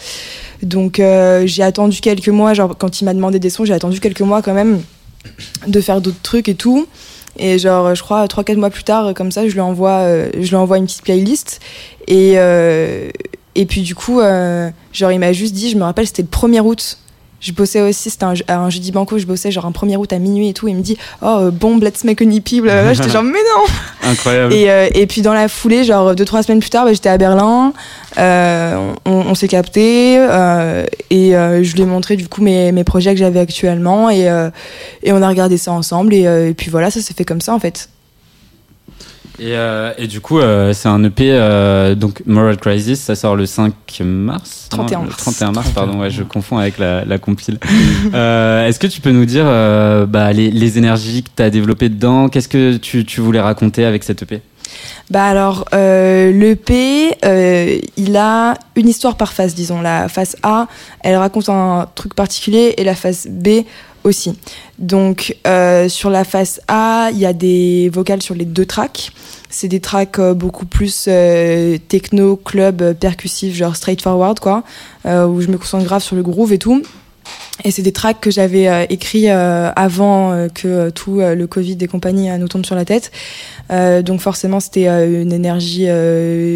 Donc 0.63 0.99
euh, 1.01 1.43
j'ai 1.45 1.63
attendu 1.63 1.99
quelques 1.99 2.29
mois, 2.29 2.53
genre 2.53 2.75
quand 2.77 3.01
il 3.01 3.05
m'a 3.05 3.13
demandé 3.13 3.39
des 3.39 3.49
sons, 3.49 3.65
j'ai 3.65 3.73
attendu 3.73 3.99
quelques 3.99 4.21
mois 4.21 4.41
quand 4.41 4.53
même 4.53 4.81
de 5.67 5.81
faire 5.81 5.99
d'autres 5.99 6.21
trucs 6.23 6.47
et 6.47 6.55
tout. 6.55 6.87
Et 7.39 7.57
genre, 7.57 7.95
je 7.95 8.03
crois, 8.03 8.25
3-4 8.27 8.57
mois 8.57 8.69
plus 8.69 8.83
tard, 8.83 9.13
comme 9.13 9.31
ça, 9.31 9.47
je 9.47 9.53
lui 9.53 9.61
envoie, 9.61 9.99
euh, 10.01 10.29
je 10.37 10.49
lui 10.49 10.55
envoie 10.55 10.77
une 10.77 10.85
petite 10.85 11.03
playlist. 11.03 11.61
Et, 12.07 12.33
euh, 12.35 13.09
et 13.55 13.65
puis, 13.65 13.81
du 13.81 13.95
coup, 13.95 14.19
euh, 14.19 14.69
genre, 14.91 15.11
il 15.13 15.19
m'a 15.19 15.31
juste 15.31 15.53
dit, 15.53 15.69
je 15.69 15.77
me 15.77 15.83
rappelle, 15.83 16.05
c'était 16.05 16.21
le 16.21 16.27
1er 16.27 16.59
août. 16.59 16.97
Je 17.39 17.51
bossais 17.51 17.81
aussi, 17.81 18.09
c'était 18.09 18.25
un, 18.25 18.33
un 18.47 18.69
jeudi 18.69 18.91
banco, 18.91 19.17
je 19.17 19.25
bossais 19.25 19.51
genre 19.51 19.65
un 19.65 19.71
1er 19.71 19.97
août 19.97 20.11
à 20.11 20.19
minuit 20.19 20.49
et 20.49 20.53
tout. 20.53 20.67
Il 20.67 20.75
me 20.75 20.81
dit, 20.81 20.97
oh, 21.21 21.25
euh, 21.25 21.51
bombe, 21.51 21.83
let's 21.83 22.03
make 22.03 22.21
an 22.21 22.29
EP, 22.29 22.59
blablabla. 22.61 22.93
J'étais 22.93 23.09
genre, 23.09 23.23
mais 23.23 23.39
non! 23.39 24.09
Incroyable. 24.09 24.53
Et, 24.53 24.69
euh, 24.69 24.87
et 24.93 25.07
puis 25.07 25.21
dans 25.21 25.33
la 25.33 25.47
foulée, 25.47 25.83
genre 25.83 26.15
deux 26.15 26.25
trois 26.25 26.43
semaines 26.43 26.59
plus 26.59 26.69
tard, 26.69 26.85
bah, 26.85 26.93
j'étais 26.93 27.09
à 27.09 27.17
Berlin, 27.17 27.73
euh, 28.17 28.91
on, 29.05 29.11
on 29.11 29.35
s'est 29.35 29.47
capté 29.47 30.17
euh, 30.17 30.85
et 31.09 31.31
je 31.31 31.73
lui 31.75 31.81
ai 31.81 31.85
montré 31.85 32.15
du 32.15 32.27
coup 32.27 32.41
mes, 32.41 32.71
mes 32.71 32.83
projets 32.83 33.13
que 33.13 33.19
j'avais 33.19 33.39
actuellement 33.39 34.09
et, 34.09 34.27
et 35.03 35.11
on 35.11 35.21
a 35.21 35.27
regardé 35.27 35.57
ça 35.57 35.71
ensemble 35.71 36.13
et, 36.13 36.23
et 36.23 36.53
puis 36.53 36.69
voilà, 36.69 36.91
ça 36.91 37.01
s'est 37.01 37.13
fait 37.13 37.25
comme 37.25 37.41
ça 37.41 37.53
en 37.53 37.59
fait. 37.59 37.89
Et, 39.39 39.53
euh, 39.55 39.93
et 39.97 40.07
du 40.07 40.19
coup, 40.19 40.39
euh, 40.39 40.73
c'est 40.73 40.89
un 40.89 41.01
EP, 41.03 41.29
euh, 41.31 41.95
donc 41.95 42.21
Moral 42.25 42.57
Crisis, 42.57 42.99
ça 42.99 43.15
sort 43.15 43.37
le 43.37 43.45
5 43.45 43.73
mars 44.03 44.67
31 44.69 44.99
Non, 44.99 45.05
mars. 45.05 45.17
31 45.23 45.51
mars, 45.53 45.69
pardon, 45.73 45.99
ouais, 46.01 46.09
je 46.09 46.23
confonds 46.23 46.57
avec 46.57 46.77
la, 46.77 47.05
la 47.05 47.17
compile. 47.17 47.57
Euh, 48.13 48.67
Est-ce 48.67 48.79
que 48.79 48.87
tu 48.87 49.01
peux 49.01 49.11
nous 49.11 49.25
dire 49.25 49.43
euh, 49.45 50.05
bah, 50.05 50.33
les, 50.33 50.49
les 50.51 50.77
énergies 50.77 51.23
que 51.23 51.29
tu 51.35 51.43
as 51.43 51.49
développées 51.49 51.89
dedans 51.89 52.27
Qu'est-ce 52.27 52.47
que 52.47 52.77
tu, 52.77 53.05
tu 53.05 53.21
voulais 53.21 53.39
raconter 53.39 53.85
avec 53.85 54.03
cet 54.03 54.23
EP 54.23 54.41
Bah 55.09 55.25
alors, 55.25 55.65
euh, 55.73 56.31
l'EP, 56.31 57.15
euh, 57.23 57.77
il 57.97 58.17
a 58.17 58.55
une 58.75 58.87
histoire 58.89 59.15
par 59.15 59.33
phase, 59.33 59.53
disons. 59.55 59.81
La 59.81 60.07
phase 60.09 60.35
A, 60.43 60.67
elle 61.01 61.15
raconte 61.17 61.49
un 61.49 61.87
truc 61.95 62.13
particulier 62.15 62.73
et 62.77 62.83
la 62.83 62.95
phase 62.95 63.27
B 63.29 63.63
aussi. 64.03 64.37
Donc, 64.77 65.35
euh, 65.47 65.89
sur 65.89 66.09
la 66.09 66.23
phase 66.23 66.61
A, 66.67 67.09
il 67.11 67.19
y 67.19 67.25
a 67.25 67.33
des 67.33 67.89
vocales 67.89 68.21
sur 68.21 68.35
les 68.35 68.45
deux 68.45 68.65
tracks. 68.65 69.11
C'est 69.49 69.67
des 69.67 69.79
tracks 69.79 70.19
euh, 70.19 70.33
beaucoup 70.33 70.65
plus 70.65 71.05
euh, 71.07 71.77
techno, 71.87 72.35
club, 72.35 72.93
percussif, 72.93 73.55
genre 73.55 73.75
straightforward, 73.75 74.39
quoi, 74.39 74.63
où 75.05 75.41
je 75.41 75.47
me 75.47 75.57
concentre 75.57 75.85
grave 75.85 76.03
sur 76.03 76.15
le 76.15 76.23
groove 76.23 76.53
et 76.53 76.59
tout. 76.59 76.81
Et 77.63 77.71
c'est 77.71 77.81
des 77.81 77.91
tracks 77.91 78.21
que 78.21 78.31
j'avais 78.31 78.87
écrits 78.89 79.29
avant 79.29 80.47
que 80.55 80.89
tout 80.89 81.19
le 81.19 81.45
Covid 81.45 81.77
et 81.81 81.87
compagnie 81.87 82.29
nous 82.39 82.47
tombe 82.47 82.65
sur 82.65 82.75
la 82.75 82.85
tête. 82.85 83.11
Donc 83.69 84.21
forcément, 84.21 84.59
c'était 84.59 84.87
une 84.87 85.33
énergie 85.33 85.87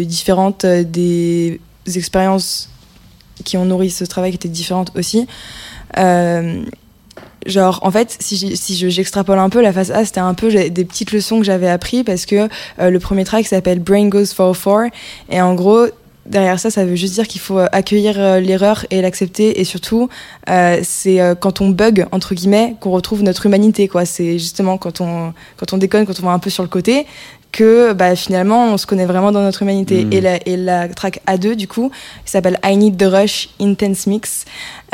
différente, 0.06 0.64
des 0.64 1.60
expériences 1.94 2.70
qui 3.44 3.56
ont 3.56 3.66
nourri 3.66 3.90
ce 3.90 4.04
travail 4.04 4.30
qui 4.30 4.36
étaient 4.36 4.48
différentes 4.48 4.90
aussi. 4.96 5.26
Genre, 7.46 7.78
en 7.82 7.90
fait, 7.90 8.16
si 8.20 8.56
si 8.56 8.76
je- 8.76 8.88
j'extrapole 8.88 9.38
un 9.38 9.48
peu, 9.50 9.60
la 9.60 9.72
phase 9.72 9.90
A, 9.90 10.04
c'était 10.04 10.20
un 10.20 10.34
peu 10.34 10.50
des 10.70 10.84
petites 10.84 11.12
leçons 11.12 11.38
que 11.38 11.44
j'avais 11.44 11.68
appris 11.68 12.02
parce 12.04 12.24
que 12.26 12.48
euh, 12.80 12.90
le 12.90 12.98
premier 12.98 13.24
track 13.24 13.46
s'appelle 13.46 13.80
Brain 13.80 14.08
Goes 14.08 14.26
for 14.34 14.56
Four. 14.56 14.84
Et 15.30 15.40
en 15.40 15.54
gros, 15.54 15.86
derrière 16.26 16.58
ça, 16.58 16.70
ça 16.70 16.86
veut 16.86 16.96
juste 16.96 17.14
dire 17.14 17.28
qu'il 17.28 17.40
faut 17.42 17.58
euh, 17.58 17.66
accueillir 17.72 18.14
euh, 18.18 18.40
l'erreur 18.40 18.86
et 18.90 19.02
l'accepter. 19.02 19.60
Et 19.60 19.64
surtout, 19.64 20.08
euh, 20.48 20.80
c'est 20.82 21.20
quand 21.40 21.60
on 21.60 21.68
bug, 21.68 22.06
entre 22.12 22.34
guillemets, 22.34 22.76
qu'on 22.80 22.90
retrouve 22.90 23.22
notre 23.22 23.44
humanité. 23.46 23.88
quoi. 23.88 24.06
C'est 24.06 24.38
justement 24.38 24.78
quand 24.78 25.00
on, 25.02 25.34
quand 25.58 25.72
on 25.72 25.76
déconne, 25.76 26.06
quand 26.06 26.18
on 26.20 26.26
va 26.26 26.32
un 26.32 26.38
peu 26.38 26.48
sur 26.50 26.62
le 26.62 26.68
côté, 26.70 27.06
que 27.52 27.92
bah, 27.92 28.16
finalement, 28.16 28.72
on 28.72 28.76
se 28.78 28.84
connaît 28.86 29.04
vraiment 29.06 29.30
dans 29.30 29.42
notre 29.42 29.62
humanité. 29.62 30.04
Mm. 30.06 30.12
Et, 30.12 30.20
la, 30.20 30.48
et 30.48 30.56
la 30.56 30.88
track 30.88 31.20
A2, 31.28 31.54
du 31.54 31.68
coup, 31.68 31.92
s'appelle 32.24 32.58
I 32.64 32.76
Need 32.76 32.96
the 32.96 33.04
Rush 33.04 33.48
Intense 33.60 34.08
Mix. 34.08 34.44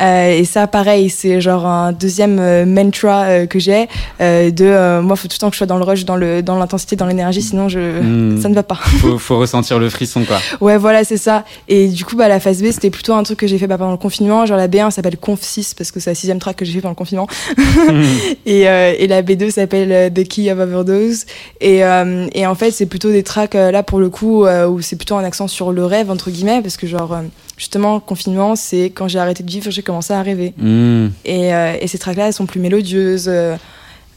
Euh, 0.01 0.31
et 0.31 0.45
ça, 0.45 0.67
pareil, 0.67 1.09
c'est 1.09 1.41
genre 1.41 1.65
un 1.65 1.91
deuxième 1.91 2.39
euh, 2.39 2.65
mantra 2.65 3.23
euh, 3.23 3.45
que 3.45 3.59
j'ai 3.59 3.87
de 4.19 4.99
moi, 5.01 5.15
faut 5.15 5.27
tout 5.27 5.35
le 5.35 5.39
temps 5.39 5.49
que 5.49 5.55
je 5.55 5.59
sois 5.59 5.67
dans 5.67 5.77
le 5.77 5.83
rush, 5.83 6.05
dans 6.05 6.15
le 6.15 6.41
dans 6.41 6.57
l'intensité, 6.57 6.95
dans 6.95 7.05
l'énergie, 7.05 7.41
sinon 7.41 7.69
je 7.69 8.01
Hmm. 8.01 8.41
ça 8.41 8.49
ne 8.49 8.55
va 8.55 8.63
pas. 8.63 8.75
faut, 8.75 9.17
faut 9.17 9.37
ressentir 9.37 9.79
le 9.79 9.89
frisson, 9.89 10.23
quoi. 10.25 10.37
Ouais, 10.59 10.77
voilà, 10.77 11.03
c'est 11.03 11.17
ça. 11.17 11.45
Et 11.67 11.87
du 11.87 12.05
coup, 12.05 12.15
bah, 12.15 12.27
la 12.27 12.39
phase 12.39 12.61
B, 12.61 12.71
c'était 12.71 12.89
plutôt 12.89 13.13
un 13.13 13.23
truc 13.23 13.39
que 13.39 13.47
j'ai 13.47 13.57
fait 13.57 13.67
bah, 13.67 13.77
pendant 13.77 13.91
le 13.91 13.97
confinement. 13.97 14.45
Genre 14.45 14.57
la 14.57 14.67
B1 14.67 14.91
s'appelle 14.91 15.17
Conf 15.17 15.41
6 15.41 15.73
parce 15.73 15.91
que 15.91 15.99
c'est 15.99 16.11
la 16.11 16.15
sixième 16.15 16.39
track 16.39 16.57
que 16.57 16.65
j'ai 16.65 16.73
fait 16.73 16.81
pendant 16.81 16.91
le 16.91 16.95
confinement. 16.95 17.27
et, 18.45 18.67
euh, 18.67 18.93
et 18.97 19.07
la 19.07 19.21
B2 19.21 19.51
s'appelle 19.51 20.11
The 20.13 20.27
Key 20.27 20.51
of 20.51 20.59
Overdose. 20.59 21.25
Et, 21.59 21.83
euh, 21.83 22.27
et 22.33 22.45
en 22.45 22.55
fait, 22.55 22.71
c'est 22.71 22.85
plutôt 22.85 23.11
des 23.11 23.23
tracks 23.23 23.53
là 23.53 23.83
pour 23.83 23.99
le 23.99 24.09
coup 24.09 24.45
où 24.45 24.81
c'est 24.81 24.95
plutôt 24.95 25.15
un 25.15 25.23
accent 25.23 25.47
sur 25.47 25.71
le 25.71 25.85
rêve, 25.85 26.09
entre 26.09 26.31
guillemets, 26.31 26.61
parce 26.61 26.77
que 26.77 26.87
genre, 26.87 27.17
justement, 27.61 27.93
le 27.93 27.99
confinement, 27.99 28.55
c'est 28.55 28.85
quand 28.85 29.07
j'ai 29.07 29.19
arrêté 29.19 29.43
de 29.43 29.51
vivre, 29.51 29.69
j'ai 29.69 29.83
commencé 29.83 30.11
à 30.13 30.23
rêver. 30.23 30.55
Hmm. 30.57 31.09
Et, 31.25 31.53
euh, 31.53 31.75
et 31.79 31.85
ces 31.85 31.99
tracks-là, 31.99 32.25
elles 32.25 32.33
sont 32.33 32.47
plus 32.47 32.59
mélodieuses. 32.59 33.27
euh, 33.27 33.55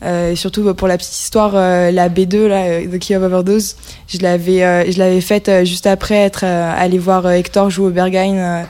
euh, 0.03 0.33
et 0.33 0.37
surtout 0.37 0.73
pour 0.75 0.89
la 0.89 0.97
petite 0.97 1.13
histoire, 1.13 1.53
la 1.53 2.09
B2, 2.09 2.47
là, 2.47 2.81
The 2.83 2.99
Key 2.99 3.17
of 3.17 3.23
Overdose, 3.23 3.77
je 4.09 4.19
l'avais, 4.19 4.91
je 4.91 4.99
l'avais 4.99 5.21
faite 5.23 5.51
juste 5.65 5.87
après 5.87 6.17
être 6.17 6.45
allé 6.45 6.99
voir 6.99 7.31
Hector 7.31 7.71
jouer 7.71 7.87
au 7.87 7.91
Berghain. 7.91 8.67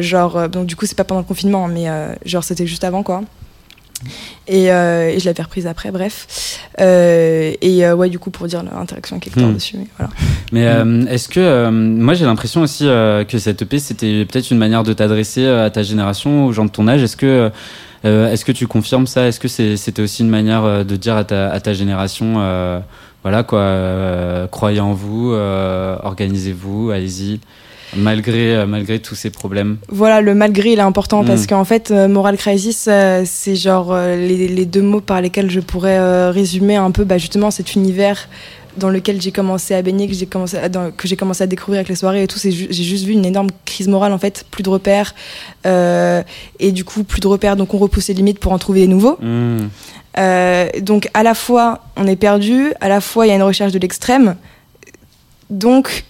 genre, 0.00 0.48
donc 0.48 0.66
du 0.66 0.76
coup, 0.76 0.86
c'est 0.86 0.96
pas 0.96 1.02
pendant 1.02 1.22
le 1.22 1.26
confinement, 1.26 1.66
mais 1.66 1.86
genre 2.24 2.44
c'était 2.44 2.66
juste 2.66 2.84
avant, 2.84 3.02
quoi. 3.02 3.22
Et, 4.48 4.72
euh, 4.72 5.10
et 5.10 5.18
je 5.18 5.26
l'avais 5.26 5.42
reprise 5.42 5.66
après, 5.66 5.90
bref. 5.90 6.58
Euh, 6.80 7.52
et 7.60 7.84
euh, 7.84 7.94
ouais, 7.94 8.08
du 8.08 8.18
coup, 8.18 8.30
pour 8.30 8.46
dire 8.46 8.62
l'interaction 8.62 9.16
avec 9.16 9.26
Hector 9.28 9.48
Hmm. 9.48 9.54
dessus, 9.54 9.76
mais 9.76 9.86
voilà. 9.98 10.12
Mais 10.52 10.66
euh, 10.66 11.06
est-ce 11.06 11.28
que 11.28 11.70
moi 11.70 12.14
j'ai 12.14 12.24
l'impression 12.24 12.62
aussi 12.62 12.84
que 12.84 13.38
cette 13.38 13.62
EP 13.62 13.78
c'était 13.78 14.24
peut-être 14.24 14.50
une 14.50 14.58
manière 14.58 14.82
de 14.82 14.92
t'adresser 14.92 15.46
à 15.46 15.70
ta 15.70 15.82
génération, 15.82 16.46
aux 16.46 16.52
gens 16.52 16.64
de 16.64 16.70
ton 16.70 16.88
âge. 16.88 17.02
Est-ce 17.02 17.16
que 17.16 17.50
est-ce 18.04 18.44
que 18.44 18.52
tu 18.52 18.66
confirmes 18.66 19.06
ça? 19.06 19.28
Est-ce 19.28 19.40
que 19.40 19.48
c'était 19.48 20.02
aussi 20.02 20.22
une 20.22 20.30
manière 20.30 20.84
de 20.84 20.96
dire 20.96 21.16
à 21.16 21.24
ta, 21.24 21.50
à 21.50 21.60
ta 21.60 21.72
génération, 21.74 22.34
voilà 23.22 23.42
quoi, 23.42 24.48
croyez 24.50 24.80
en 24.80 24.92
vous, 24.94 25.32
organisez-vous, 25.32 26.90
allez-y, 26.90 27.40
malgré 27.96 28.54
euh, 28.54 28.66
malgré 28.66 28.98
tous 29.00 29.14
ces 29.14 29.30
problèmes. 29.30 29.78
Voilà, 29.88 30.20
le 30.20 30.34
malgré, 30.34 30.72
il 30.72 30.78
est 30.78 30.82
important 30.82 31.22
Mm. 31.22 31.26
parce 31.26 31.46
qu'en 31.46 31.64
fait, 31.64 31.90
euh, 31.90 32.08
Moral 32.08 32.36
Crisis, 32.36 32.86
euh, 32.88 33.22
c'est 33.26 33.56
genre 33.56 33.94
les, 33.94 34.48
les 34.48 34.66
deux 34.66 34.82
mots 34.82 35.00
par 35.00 35.20
lesquels 35.20 35.50
je 35.50 35.60
pourrais 35.60 36.30
résumer 36.30 36.76
un 36.76 36.90
peu 36.90 37.04
bah, 37.04 37.18
justement 37.18 37.50
cet 37.50 37.74
univers 37.74 38.28
dans 38.76 38.88
lequel 38.88 39.20
j'ai 39.20 39.32
commencé 39.32 39.74
à 39.74 39.82
baigner, 39.82 40.06
que 40.06 40.14
j'ai 40.14 40.26
commencé 40.26 40.56
à, 40.56 40.68
dans- 40.68 40.92
que 40.92 41.08
j'ai 41.08 41.16
commencé 41.16 41.42
à 41.42 41.48
découvrir 41.48 41.80
avec 41.80 41.88
les 41.88 41.96
soirées 41.96 42.22
et 42.22 42.26
tout. 42.28 42.38
C'est 42.38 42.52
ju- 42.52 42.68
j'ai 42.70 42.84
juste 42.84 43.04
vu 43.04 43.12
une 43.14 43.24
énorme 43.26 43.48
crise 43.64 43.88
morale 43.88 44.12
en 44.12 44.18
fait, 44.18 44.46
plus 44.52 44.62
de 44.62 44.68
repères 44.68 45.12
euh, 45.66 46.22
et 46.60 46.70
du 46.70 46.84
coup 46.84 47.02
plus 47.02 47.20
de 47.20 47.26
repères, 47.26 47.56
donc 47.56 47.74
on 47.74 47.78
repousse 47.78 48.06
les 48.08 48.14
limites 48.14 48.38
pour 48.38 48.52
en 48.52 48.58
trouver 48.58 48.82
des 48.82 48.86
nouveaux. 48.86 49.18
Euh, 50.18 50.68
donc 50.80 51.08
à 51.14 51.22
la 51.24 51.34
fois 51.34 51.80
on 51.96 52.06
est 52.06 52.16
perdu, 52.16 52.72
à 52.80 52.88
la 52.88 53.00
fois 53.00 53.26
il 53.26 53.30
y 53.30 53.32
a 53.32 53.36
une 53.36 53.42
recherche 53.42 53.72
de 53.72 53.78
l'extrême. 53.80 54.36
Donc 55.50 56.04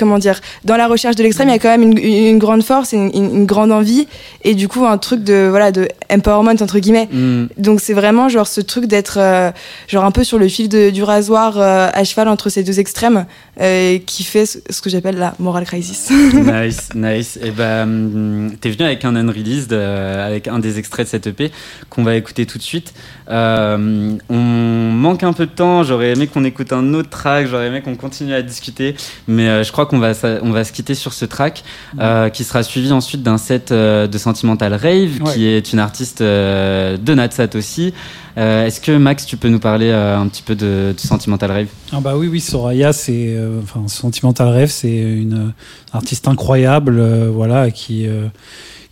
comment 0.00 0.18
dire, 0.18 0.40
dans 0.64 0.76
la 0.76 0.88
recherche 0.88 1.14
de 1.16 1.22
l'extrême, 1.22 1.48
il 1.48 1.52
y 1.52 1.54
a 1.54 1.58
quand 1.60 1.68
même 1.68 1.82
une, 1.82 1.98
une 1.98 2.38
grande 2.38 2.64
force, 2.64 2.92
une, 2.92 3.10
une- 3.14 3.34
une 3.40 3.46
grande 3.46 3.70
envie, 3.70 4.08
et 4.42 4.54
du 4.54 4.66
coup 4.66 4.84
un 4.86 4.98
truc 4.98 5.22
de 5.22 5.46
voilà 5.48 5.70
de 5.70 5.86
empowerment 6.12 6.56
entre 6.60 6.78
guillemets. 6.80 7.08
Hmm. 7.12 7.46
Donc 7.58 7.80
c'est 7.80 7.92
vraiment 7.94 8.28
genre 8.28 8.46
ce 8.48 8.60
truc 8.60 8.86
d'être 8.86 9.18
euh, 9.20 9.50
genre 9.86 10.04
un 10.04 10.10
peu 10.10 10.24
sur 10.24 10.38
le 10.38 10.48
fil 10.48 10.68
de- 10.68 10.90
du 10.90 11.02
rasoir 11.04 11.58
euh, 11.58 11.88
à 11.92 12.02
cheval 12.04 12.26
entre 12.28 12.48
ces 12.48 12.62
deux 12.64 12.80
extrêmes 12.80 13.26
euh, 13.60 13.98
qui 14.06 14.24
fait 14.24 14.46
ce, 14.46 14.58
ce 14.70 14.80
que 14.80 14.90
j'appelle 14.90 15.18
la 15.18 15.34
moral 15.38 15.64
crisis. 15.64 16.10
nice, 16.34 16.88
nice. 16.94 17.38
Et 17.42 17.50
ben, 17.50 17.82
hum, 17.82 18.52
t'es 18.60 18.70
venu 18.70 18.84
avec 18.86 19.04
un 19.04 19.14
unreleased, 19.14 19.72
avec 19.72 20.48
un 20.48 20.58
des 20.58 20.78
extraits 20.78 21.06
de 21.06 21.10
cette 21.10 21.26
EP 21.26 21.50
qu'on 21.90 22.02
va 22.02 22.16
écouter 22.16 22.46
tout 22.46 22.56
de 22.58 22.62
suite. 22.62 22.94
On 23.28 24.18
manque 24.34 25.22
un 25.22 25.32
peu 25.32 25.46
de 25.46 25.50
temps. 25.50 25.82
J'aurais 25.82 26.10
aimé 26.12 26.26
qu'on 26.26 26.44
écoute 26.44 26.72
un 26.72 26.94
autre 26.94 27.10
track. 27.10 27.46
J'aurais 27.46 27.66
aimé 27.68 27.80
qu'on 27.82 27.96
continue 27.96 28.34
à 28.34 28.42
discuter, 28.42 28.94
mais 29.28 29.62
je 29.64 29.72
crois 29.72 29.86
qu'on 29.90 29.98
va 29.98 30.14
sa- 30.14 30.38
on 30.42 30.50
va 30.52 30.62
se 30.64 30.72
quitter 30.72 30.94
sur 30.94 31.12
ce 31.12 31.24
track 31.24 31.64
euh, 31.98 32.28
qui 32.30 32.44
sera 32.44 32.62
suivi 32.62 32.92
ensuite 32.92 33.22
d'un 33.22 33.38
set 33.38 33.72
euh, 33.72 34.06
de 34.06 34.16
Sentimental 34.18 34.72
Rave, 34.74 35.20
Ouais. 35.20 35.32
qui 35.34 35.46
est 35.46 35.72
une 35.72 35.80
artiste 35.80 36.20
euh, 36.20 36.96
de 36.96 37.12
Natsat 37.14 37.50
aussi. 37.56 37.92
Euh, 38.38 38.64
Est-ce 38.66 38.80
que 38.80 38.92
Max, 38.96 39.26
tu 39.26 39.36
peux 39.36 39.48
nous 39.48 39.58
parler 39.58 39.88
euh, 39.90 40.16
un 40.16 40.28
petit 40.28 40.42
peu 40.42 40.54
de, 40.54 40.94
de 40.96 41.00
Sentimental 41.00 41.50
Rave? 41.50 41.66
Ah 41.92 41.98
bah 42.00 42.14
oui, 42.16 42.28
oui, 42.28 42.40
Soraya, 42.40 42.92
c'est 42.92 43.34
euh, 43.36 43.60
enfin 43.62 43.82
Sentimental 43.88 44.48
Rêve, 44.48 44.70
c'est 44.70 44.96
une 44.96 45.52
artiste 45.92 46.28
incroyable, 46.28 47.02
voilà, 47.28 47.70
qui 47.72 48.06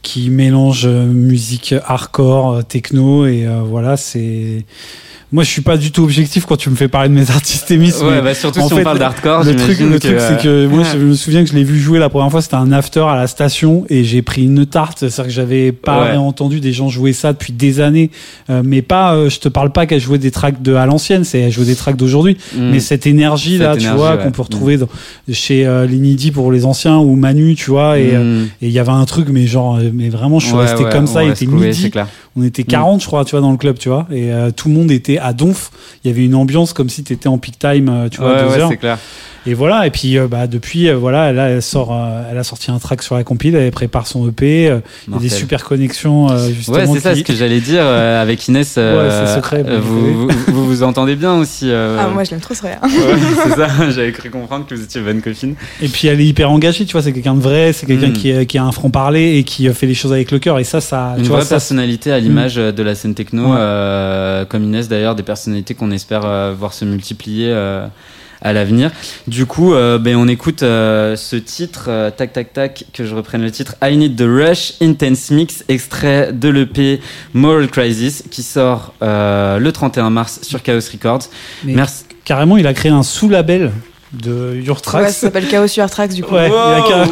qui 0.03 0.31
mélange 0.31 0.87
musique 0.87 1.75
hardcore, 1.87 2.65
techno 2.65 3.27
et 3.27 3.47
voilà, 3.65 3.97
c'est 3.97 4.65
moi 5.31 5.45
je 5.45 5.51
suis 5.51 5.61
pas 5.61 5.77
du 5.77 5.91
tout 5.93 6.03
objectif 6.05 6.47
quand 6.47 6.57
tu 6.57 6.71
me 6.71 6.75
fais 6.77 6.89
parler 6.89 7.11
de 7.11 7.15
mes 7.15 7.31
artistes 7.31 7.71
émis. 7.71 7.93
Ouais, 8.03 8.23
bah, 8.23 8.35
surtout 8.35 8.61
en 8.61 8.69
si 8.69 8.73
on 8.73 8.77
fait, 8.79 8.83
parle 8.83 8.99
d'hardcore, 8.99 9.45
Le 9.45 9.55
truc, 9.57 9.79
le 9.81 9.99
truc 10.01 10.17
c'est 10.19 10.41
que 10.43 10.67
moi 10.67 10.85
je 10.91 10.97
me 10.99 11.15
souviens 11.15 11.45
que 11.45 11.51
je 11.51 11.55
l'ai 11.55 11.65
vu 11.65 11.79
jouer 11.79 11.99
la 11.99 12.09
première 12.09 12.31
fois, 12.31 12.41
c'était 12.41 12.55
un 12.57 12.73
after 12.73 13.01
à 13.09 13.15
la 13.17 13.27
station 13.27 13.85
et 13.91 14.05
j'ai 14.05 14.23
pris 14.23 14.45
une 14.45 14.65
tarte, 14.65 15.01
c'est-à-dire 15.01 15.25
que 15.25 15.31
j'avais 15.31 15.73
pas 15.73 16.03
Ouais. 16.13 16.17
entendu 16.17 16.61
des 16.61 16.73
gens 16.73 16.89
jouer 16.89 17.13
ça 17.13 17.33
depuis 17.35 17.53
des 17.53 17.81
années, 17.81 18.11
euh, 18.49 18.63
mais 18.65 18.81
pas, 18.83 19.15
euh, 19.15 19.29
je 19.29 19.39
te 19.39 19.49
parle 19.49 19.71
pas 19.71 19.85
qu'elle 19.87 20.01
jouait 20.01 20.19
des 20.19 20.31
tracks 20.31 20.63
de 20.63 20.75
à 20.75 20.87
l'ancienne, 20.87 21.25
c'est 21.25 21.41
elle 21.41 21.53
jouait 21.53 21.67
des 21.67 21.77
tracks 21.77 21.97
d'aujourd'hui, 21.97 22.37
Mm. 22.57 22.71
mais 22.71 22.81
cette 22.81 23.07
énergie 23.07 23.59
là, 23.59 23.75
Cette 23.75 23.83
tu 23.83 23.89
vois, 23.91 24.17
ouais. 24.17 24.23
qu'on 24.23 24.31
peut 24.31 24.43
retrouver 24.43 24.77
dans- 24.79 24.89
chez 25.31 25.67
euh, 25.67 25.87
Lindy 25.87 26.31
pour 26.31 26.51
les 26.53 26.65
anciens 26.65 26.97
ou 26.99 27.17
Manu, 27.17 27.55
tu 27.55 27.71
vois, 27.71 27.99
et 27.99 28.15
euh, 28.15 28.45
Mm. 28.45 28.49
il 28.63 28.71
y 28.71 28.79
avait 28.79 28.91
un 28.93 29.05
truc, 29.05 29.29
mais 29.31 29.47
genre, 29.47 29.77
euh, 29.77 29.91
mais 29.93 30.09
vraiment, 30.09 30.39
je 30.39 30.47
suis 30.47 30.57
resté 30.57 30.85
comme 30.91 31.05
on 31.05 31.07
ça, 31.07 31.23
il 31.25 31.31
était 31.33 31.45
midi, 31.47 31.91
on 32.37 32.43
était 32.45 32.63
Mm. 32.63 32.67
40, 32.67 33.01
je 33.03 33.07
crois, 33.07 33.25
tu 33.25 33.33
vois, 33.33 33.41
dans 33.41 33.51
le 33.51 33.57
club, 33.59 33.79
tu 33.79 33.89
vois, 33.89 34.07
et 34.11 34.31
tout 34.57 34.69
le 34.69 34.75
monde 34.75 34.91
était 34.91 35.18
à 35.19 35.33
donf. 35.33 35.71
Il 36.05 36.11
y 36.11 36.15
avait 36.15 36.25
une 36.25 36.35
ambiance 36.35 36.73
comme 36.73 36.89
si 36.89 37.05
tu 37.05 37.13
étais 37.13 37.29
en 37.29 37.39
peak 37.39 37.59
time, 37.59 37.89
euh, 37.89 38.09
tu 38.09 38.19
vois, 38.21 38.33
Ouais, 38.35 38.43
deux 38.43 38.49
ouais, 38.51 38.59
heures. 38.61 38.69
c'est 38.71 38.77
clair. 38.77 38.99
Et 39.49 39.55
voilà, 39.55 39.87
et 39.87 39.91
puis 39.91 40.19
euh, 40.19 40.29
bah, 40.29 40.47
depuis, 40.47 40.89
euh, 40.89 40.97
voilà, 40.97 41.33
là, 41.33 41.49
elle, 41.49 41.63
sort, 41.63 41.93
euh, 41.95 42.23
elle 42.31 42.37
a 42.37 42.45
sorti 42.45 42.71
un 42.71 42.79
track 42.79 43.03
sur 43.03 43.15
la 43.15 43.25
compile, 43.25 43.55
elle 43.55 43.71
prépare 43.71 44.07
son 44.07 44.29
EP, 44.29 44.69
euh, 44.69 44.81
il 45.07 45.15
y 45.15 45.17
a 45.17 45.21
des 45.21 45.29
super 45.31 45.65
connexions, 45.65 46.31
euh, 46.31 46.49
justement. 46.51 46.77
Ouais, 46.77 46.87
c'est 46.87 47.01
ça 47.01 47.15
ce 47.15 47.23
que 47.23 47.33
j'allais 47.35 47.61
dire 47.61 47.81
euh, 47.83 48.21
avec 48.23 48.47
Inès. 48.49 48.75
euh, 48.77 49.23
Ouais, 49.23 49.27
c'est 49.27 49.35
secret, 49.37 49.65
euh, 49.67 49.79
vous 49.81 50.13
vous, 50.15 50.29
vous, 50.29 50.53
vous 50.53 50.67
vous 50.67 50.83
entendez 50.83 51.17
bien 51.17 51.35
aussi. 51.37 51.71
euh, 51.71 51.97
Ah, 51.99 52.09
moi 52.09 52.25
je 52.25 52.33
l'aime 52.33 52.41
trop 52.41 52.53
ce 52.53 52.63
rien. 52.63 52.77
Ouais, 52.83 52.91
c'est 53.45 53.57
ça, 53.57 53.69
j'avais 53.91 54.13
cru 54.13 54.29
comprendre 54.29 54.67
que 54.67 54.75
vous 54.75 54.83
étiez 54.83 55.01
bonne 55.01 55.23
copine. 55.23 55.55
Et 55.81 55.89
puis 55.89 56.09
elle 56.09 56.21
est 56.21 56.27
hyper 56.27 56.51
engagée, 56.51 56.85
tu 56.85 56.93
vois, 56.93 57.01
c'est 57.03 57.13
quelqu'un 57.13 57.35
de 57.35 57.41
vrai, 57.41 57.73
c'est 57.73 57.87
quelqu'un 57.87 58.09
Mm. 58.09 58.13
qui, 58.13 58.47
qui 58.47 58.59
a 58.59 58.65
un 58.65 58.73
franc-parler 58.73 59.39
et 59.39 59.45
qui 59.45 59.67
fait 59.73 59.87
les 59.87 59.95
choses 59.95 60.13
avec 60.13 60.31
le 60.31 60.39
cœur, 60.39 60.59
et 60.59 60.65
ça, 60.65 60.81
ça, 60.83 61.15
Une 61.17 61.23
tu 61.23 61.29
vraie 61.31 61.39
vois, 61.39 61.45
ça, 61.45 61.55
personnalité 61.57 62.13
à 62.13 62.19
l'image 62.19 62.59
euh, 62.59 62.71
de 62.73 62.83
la 62.83 62.95
scène 62.95 63.15
techno, 63.15 63.53
Ouais. 63.53 63.57
euh, 63.59 64.45
comme 64.45 64.65
Inès 64.65 64.89
d'ailleurs, 64.89 65.15
des 65.15 65.23
personnalités 65.23 65.73
qu'on 65.75 65.91
espère 65.91 66.23
euh, 66.27 66.55
voir 66.59 66.75
se 66.75 66.85
multiplier 66.85 67.49
euh, 67.51 67.87
à 68.43 68.53
l'avenir. 68.53 68.91
Du 69.27 69.47
coup, 69.47 69.75
euh, 69.75 69.99
ben, 69.99 70.17
on 70.17 70.29
écoute 70.29 70.63
euh, 70.63 71.17
ce 71.17 71.37
titre, 71.37 71.87
euh, 71.89 72.11
tac 72.11 72.33
tac 72.33 72.53
tac, 72.53 72.85
que 72.93 73.05
je 73.05 73.15
reprenne 73.15 73.43
le 73.43 73.51
titre, 73.51 73.75
I 73.83 73.97
Need 73.97 74.17
the 74.17 74.27
Rush, 74.29 74.75
Intense 74.81 75.31
Mix, 75.31 75.65
extrait 75.69 76.33
de 76.33 76.49
l'EP 76.49 77.01
Moral 77.35 77.69
Crisis, 77.69 78.23
qui 78.31 78.43
sort 78.43 78.95
euh, 79.03 79.59
le 79.59 79.73
31 79.73 80.11
mars 80.11 80.41
sur 80.43 80.63
Chaos 80.63 80.81
Records. 80.93 81.29
Mais 81.65 81.75
Merci. 81.75 82.05
carrément, 82.25 82.57
il 82.57 82.67
a 82.67 82.75
créé 82.75 82.93
un 82.93 83.03
sous-label 83.03 83.73
de 84.13 84.57
Your 84.65 84.81
Tracks. 84.81 85.03
Ouais, 85.03 85.09
ça 85.09 85.21
s'appelle 85.27 85.47
Chaos 85.49 85.67
Your 85.77 85.91
Tracks 85.91 86.15
du 86.15 86.23
coup. 86.23 86.35
Ouais, 86.35 86.49
il 86.49 86.55
a 86.55 86.81
carré- 86.89 87.11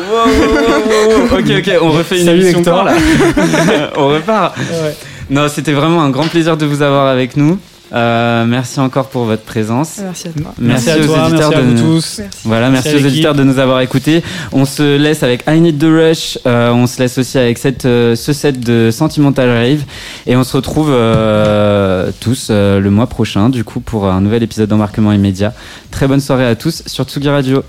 ok, 1.32 1.51
ok, 1.59 1.78
on 1.82 1.90
refait 1.93 2.20
une 2.20 2.24
Salut, 2.27 2.40
émission 2.40 2.61
Hector. 2.61 2.74
encore, 2.81 2.85
là. 2.86 2.97
on 3.97 4.09
repart. 4.09 4.57
Ouais. 4.57 4.97
Non, 5.28 5.48
c'était 5.48 5.73
vraiment 5.73 6.03
un 6.03 6.11
grand 6.11 6.28
plaisir 6.28 6.57
de 6.57 6.65
vous 6.66 6.82
avoir 6.82 7.09
avec 7.09 7.36
nous. 7.36 7.59
Euh, 7.92 8.44
merci 8.46 8.80
encore 8.80 9.08
pour 9.08 9.24
votre 9.26 9.42
présence. 9.42 9.98
Merci 10.02 10.28
à 10.28 10.30
toi. 10.40 10.54
Merci 10.58 10.90
à 10.90 10.98
aux 10.98 11.04
toi, 11.06 11.26
auditeurs 11.26 11.50
merci 11.50 11.54
à 11.54 11.62
de 11.62 11.66
vous 11.66 11.72
nous- 11.74 11.94
tous. 12.00 12.18
Merci. 12.18 12.38
Voilà, 12.44 12.70
Merci 12.70 12.88
aux 12.88 12.92
l'équipe. 12.94 13.06
auditeurs 13.06 13.34
de 13.36 13.44
nous 13.44 13.58
avoir 13.58 13.80
écoutés. 13.80 14.22
On 14.52 14.64
se 14.64 14.96
laisse 14.96 15.22
avec 15.22 15.44
I 15.46 15.60
Need 15.60 15.78
the 15.78 15.84
Rush. 15.84 16.38
Euh, 16.46 16.72
on 16.72 16.86
se 16.86 16.98
laisse 16.98 17.16
aussi 17.18 17.38
avec 17.38 17.58
cette, 17.58 17.84
euh, 17.84 18.16
ce 18.16 18.32
set 18.32 18.58
de 18.58 18.90
Sentimental 18.90 19.48
Rave. 19.50 19.82
Et 20.26 20.34
on 20.36 20.42
se 20.44 20.56
retrouve 20.56 20.88
euh, 20.90 22.10
tous 22.20 22.48
euh, 22.50 22.80
le 22.80 22.90
mois 22.90 23.06
prochain, 23.06 23.48
du 23.50 23.62
coup, 23.62 23.80
pour 23.80 24.08
un 24.08 24.20
nouvel 24.20 24.42
épisode 24.42 24.68
d'embarquement 24.68 25.12
immédiat. 25.12 25.52
Très 25.92 26.08
bonne 26.08 26.20
soirée 26.20 26.46
à 26.46 26.56
tous 26.56 26.82
sur 26.86 27.04
Tsugi 27.04 27.28
Radio. 27.28 27.62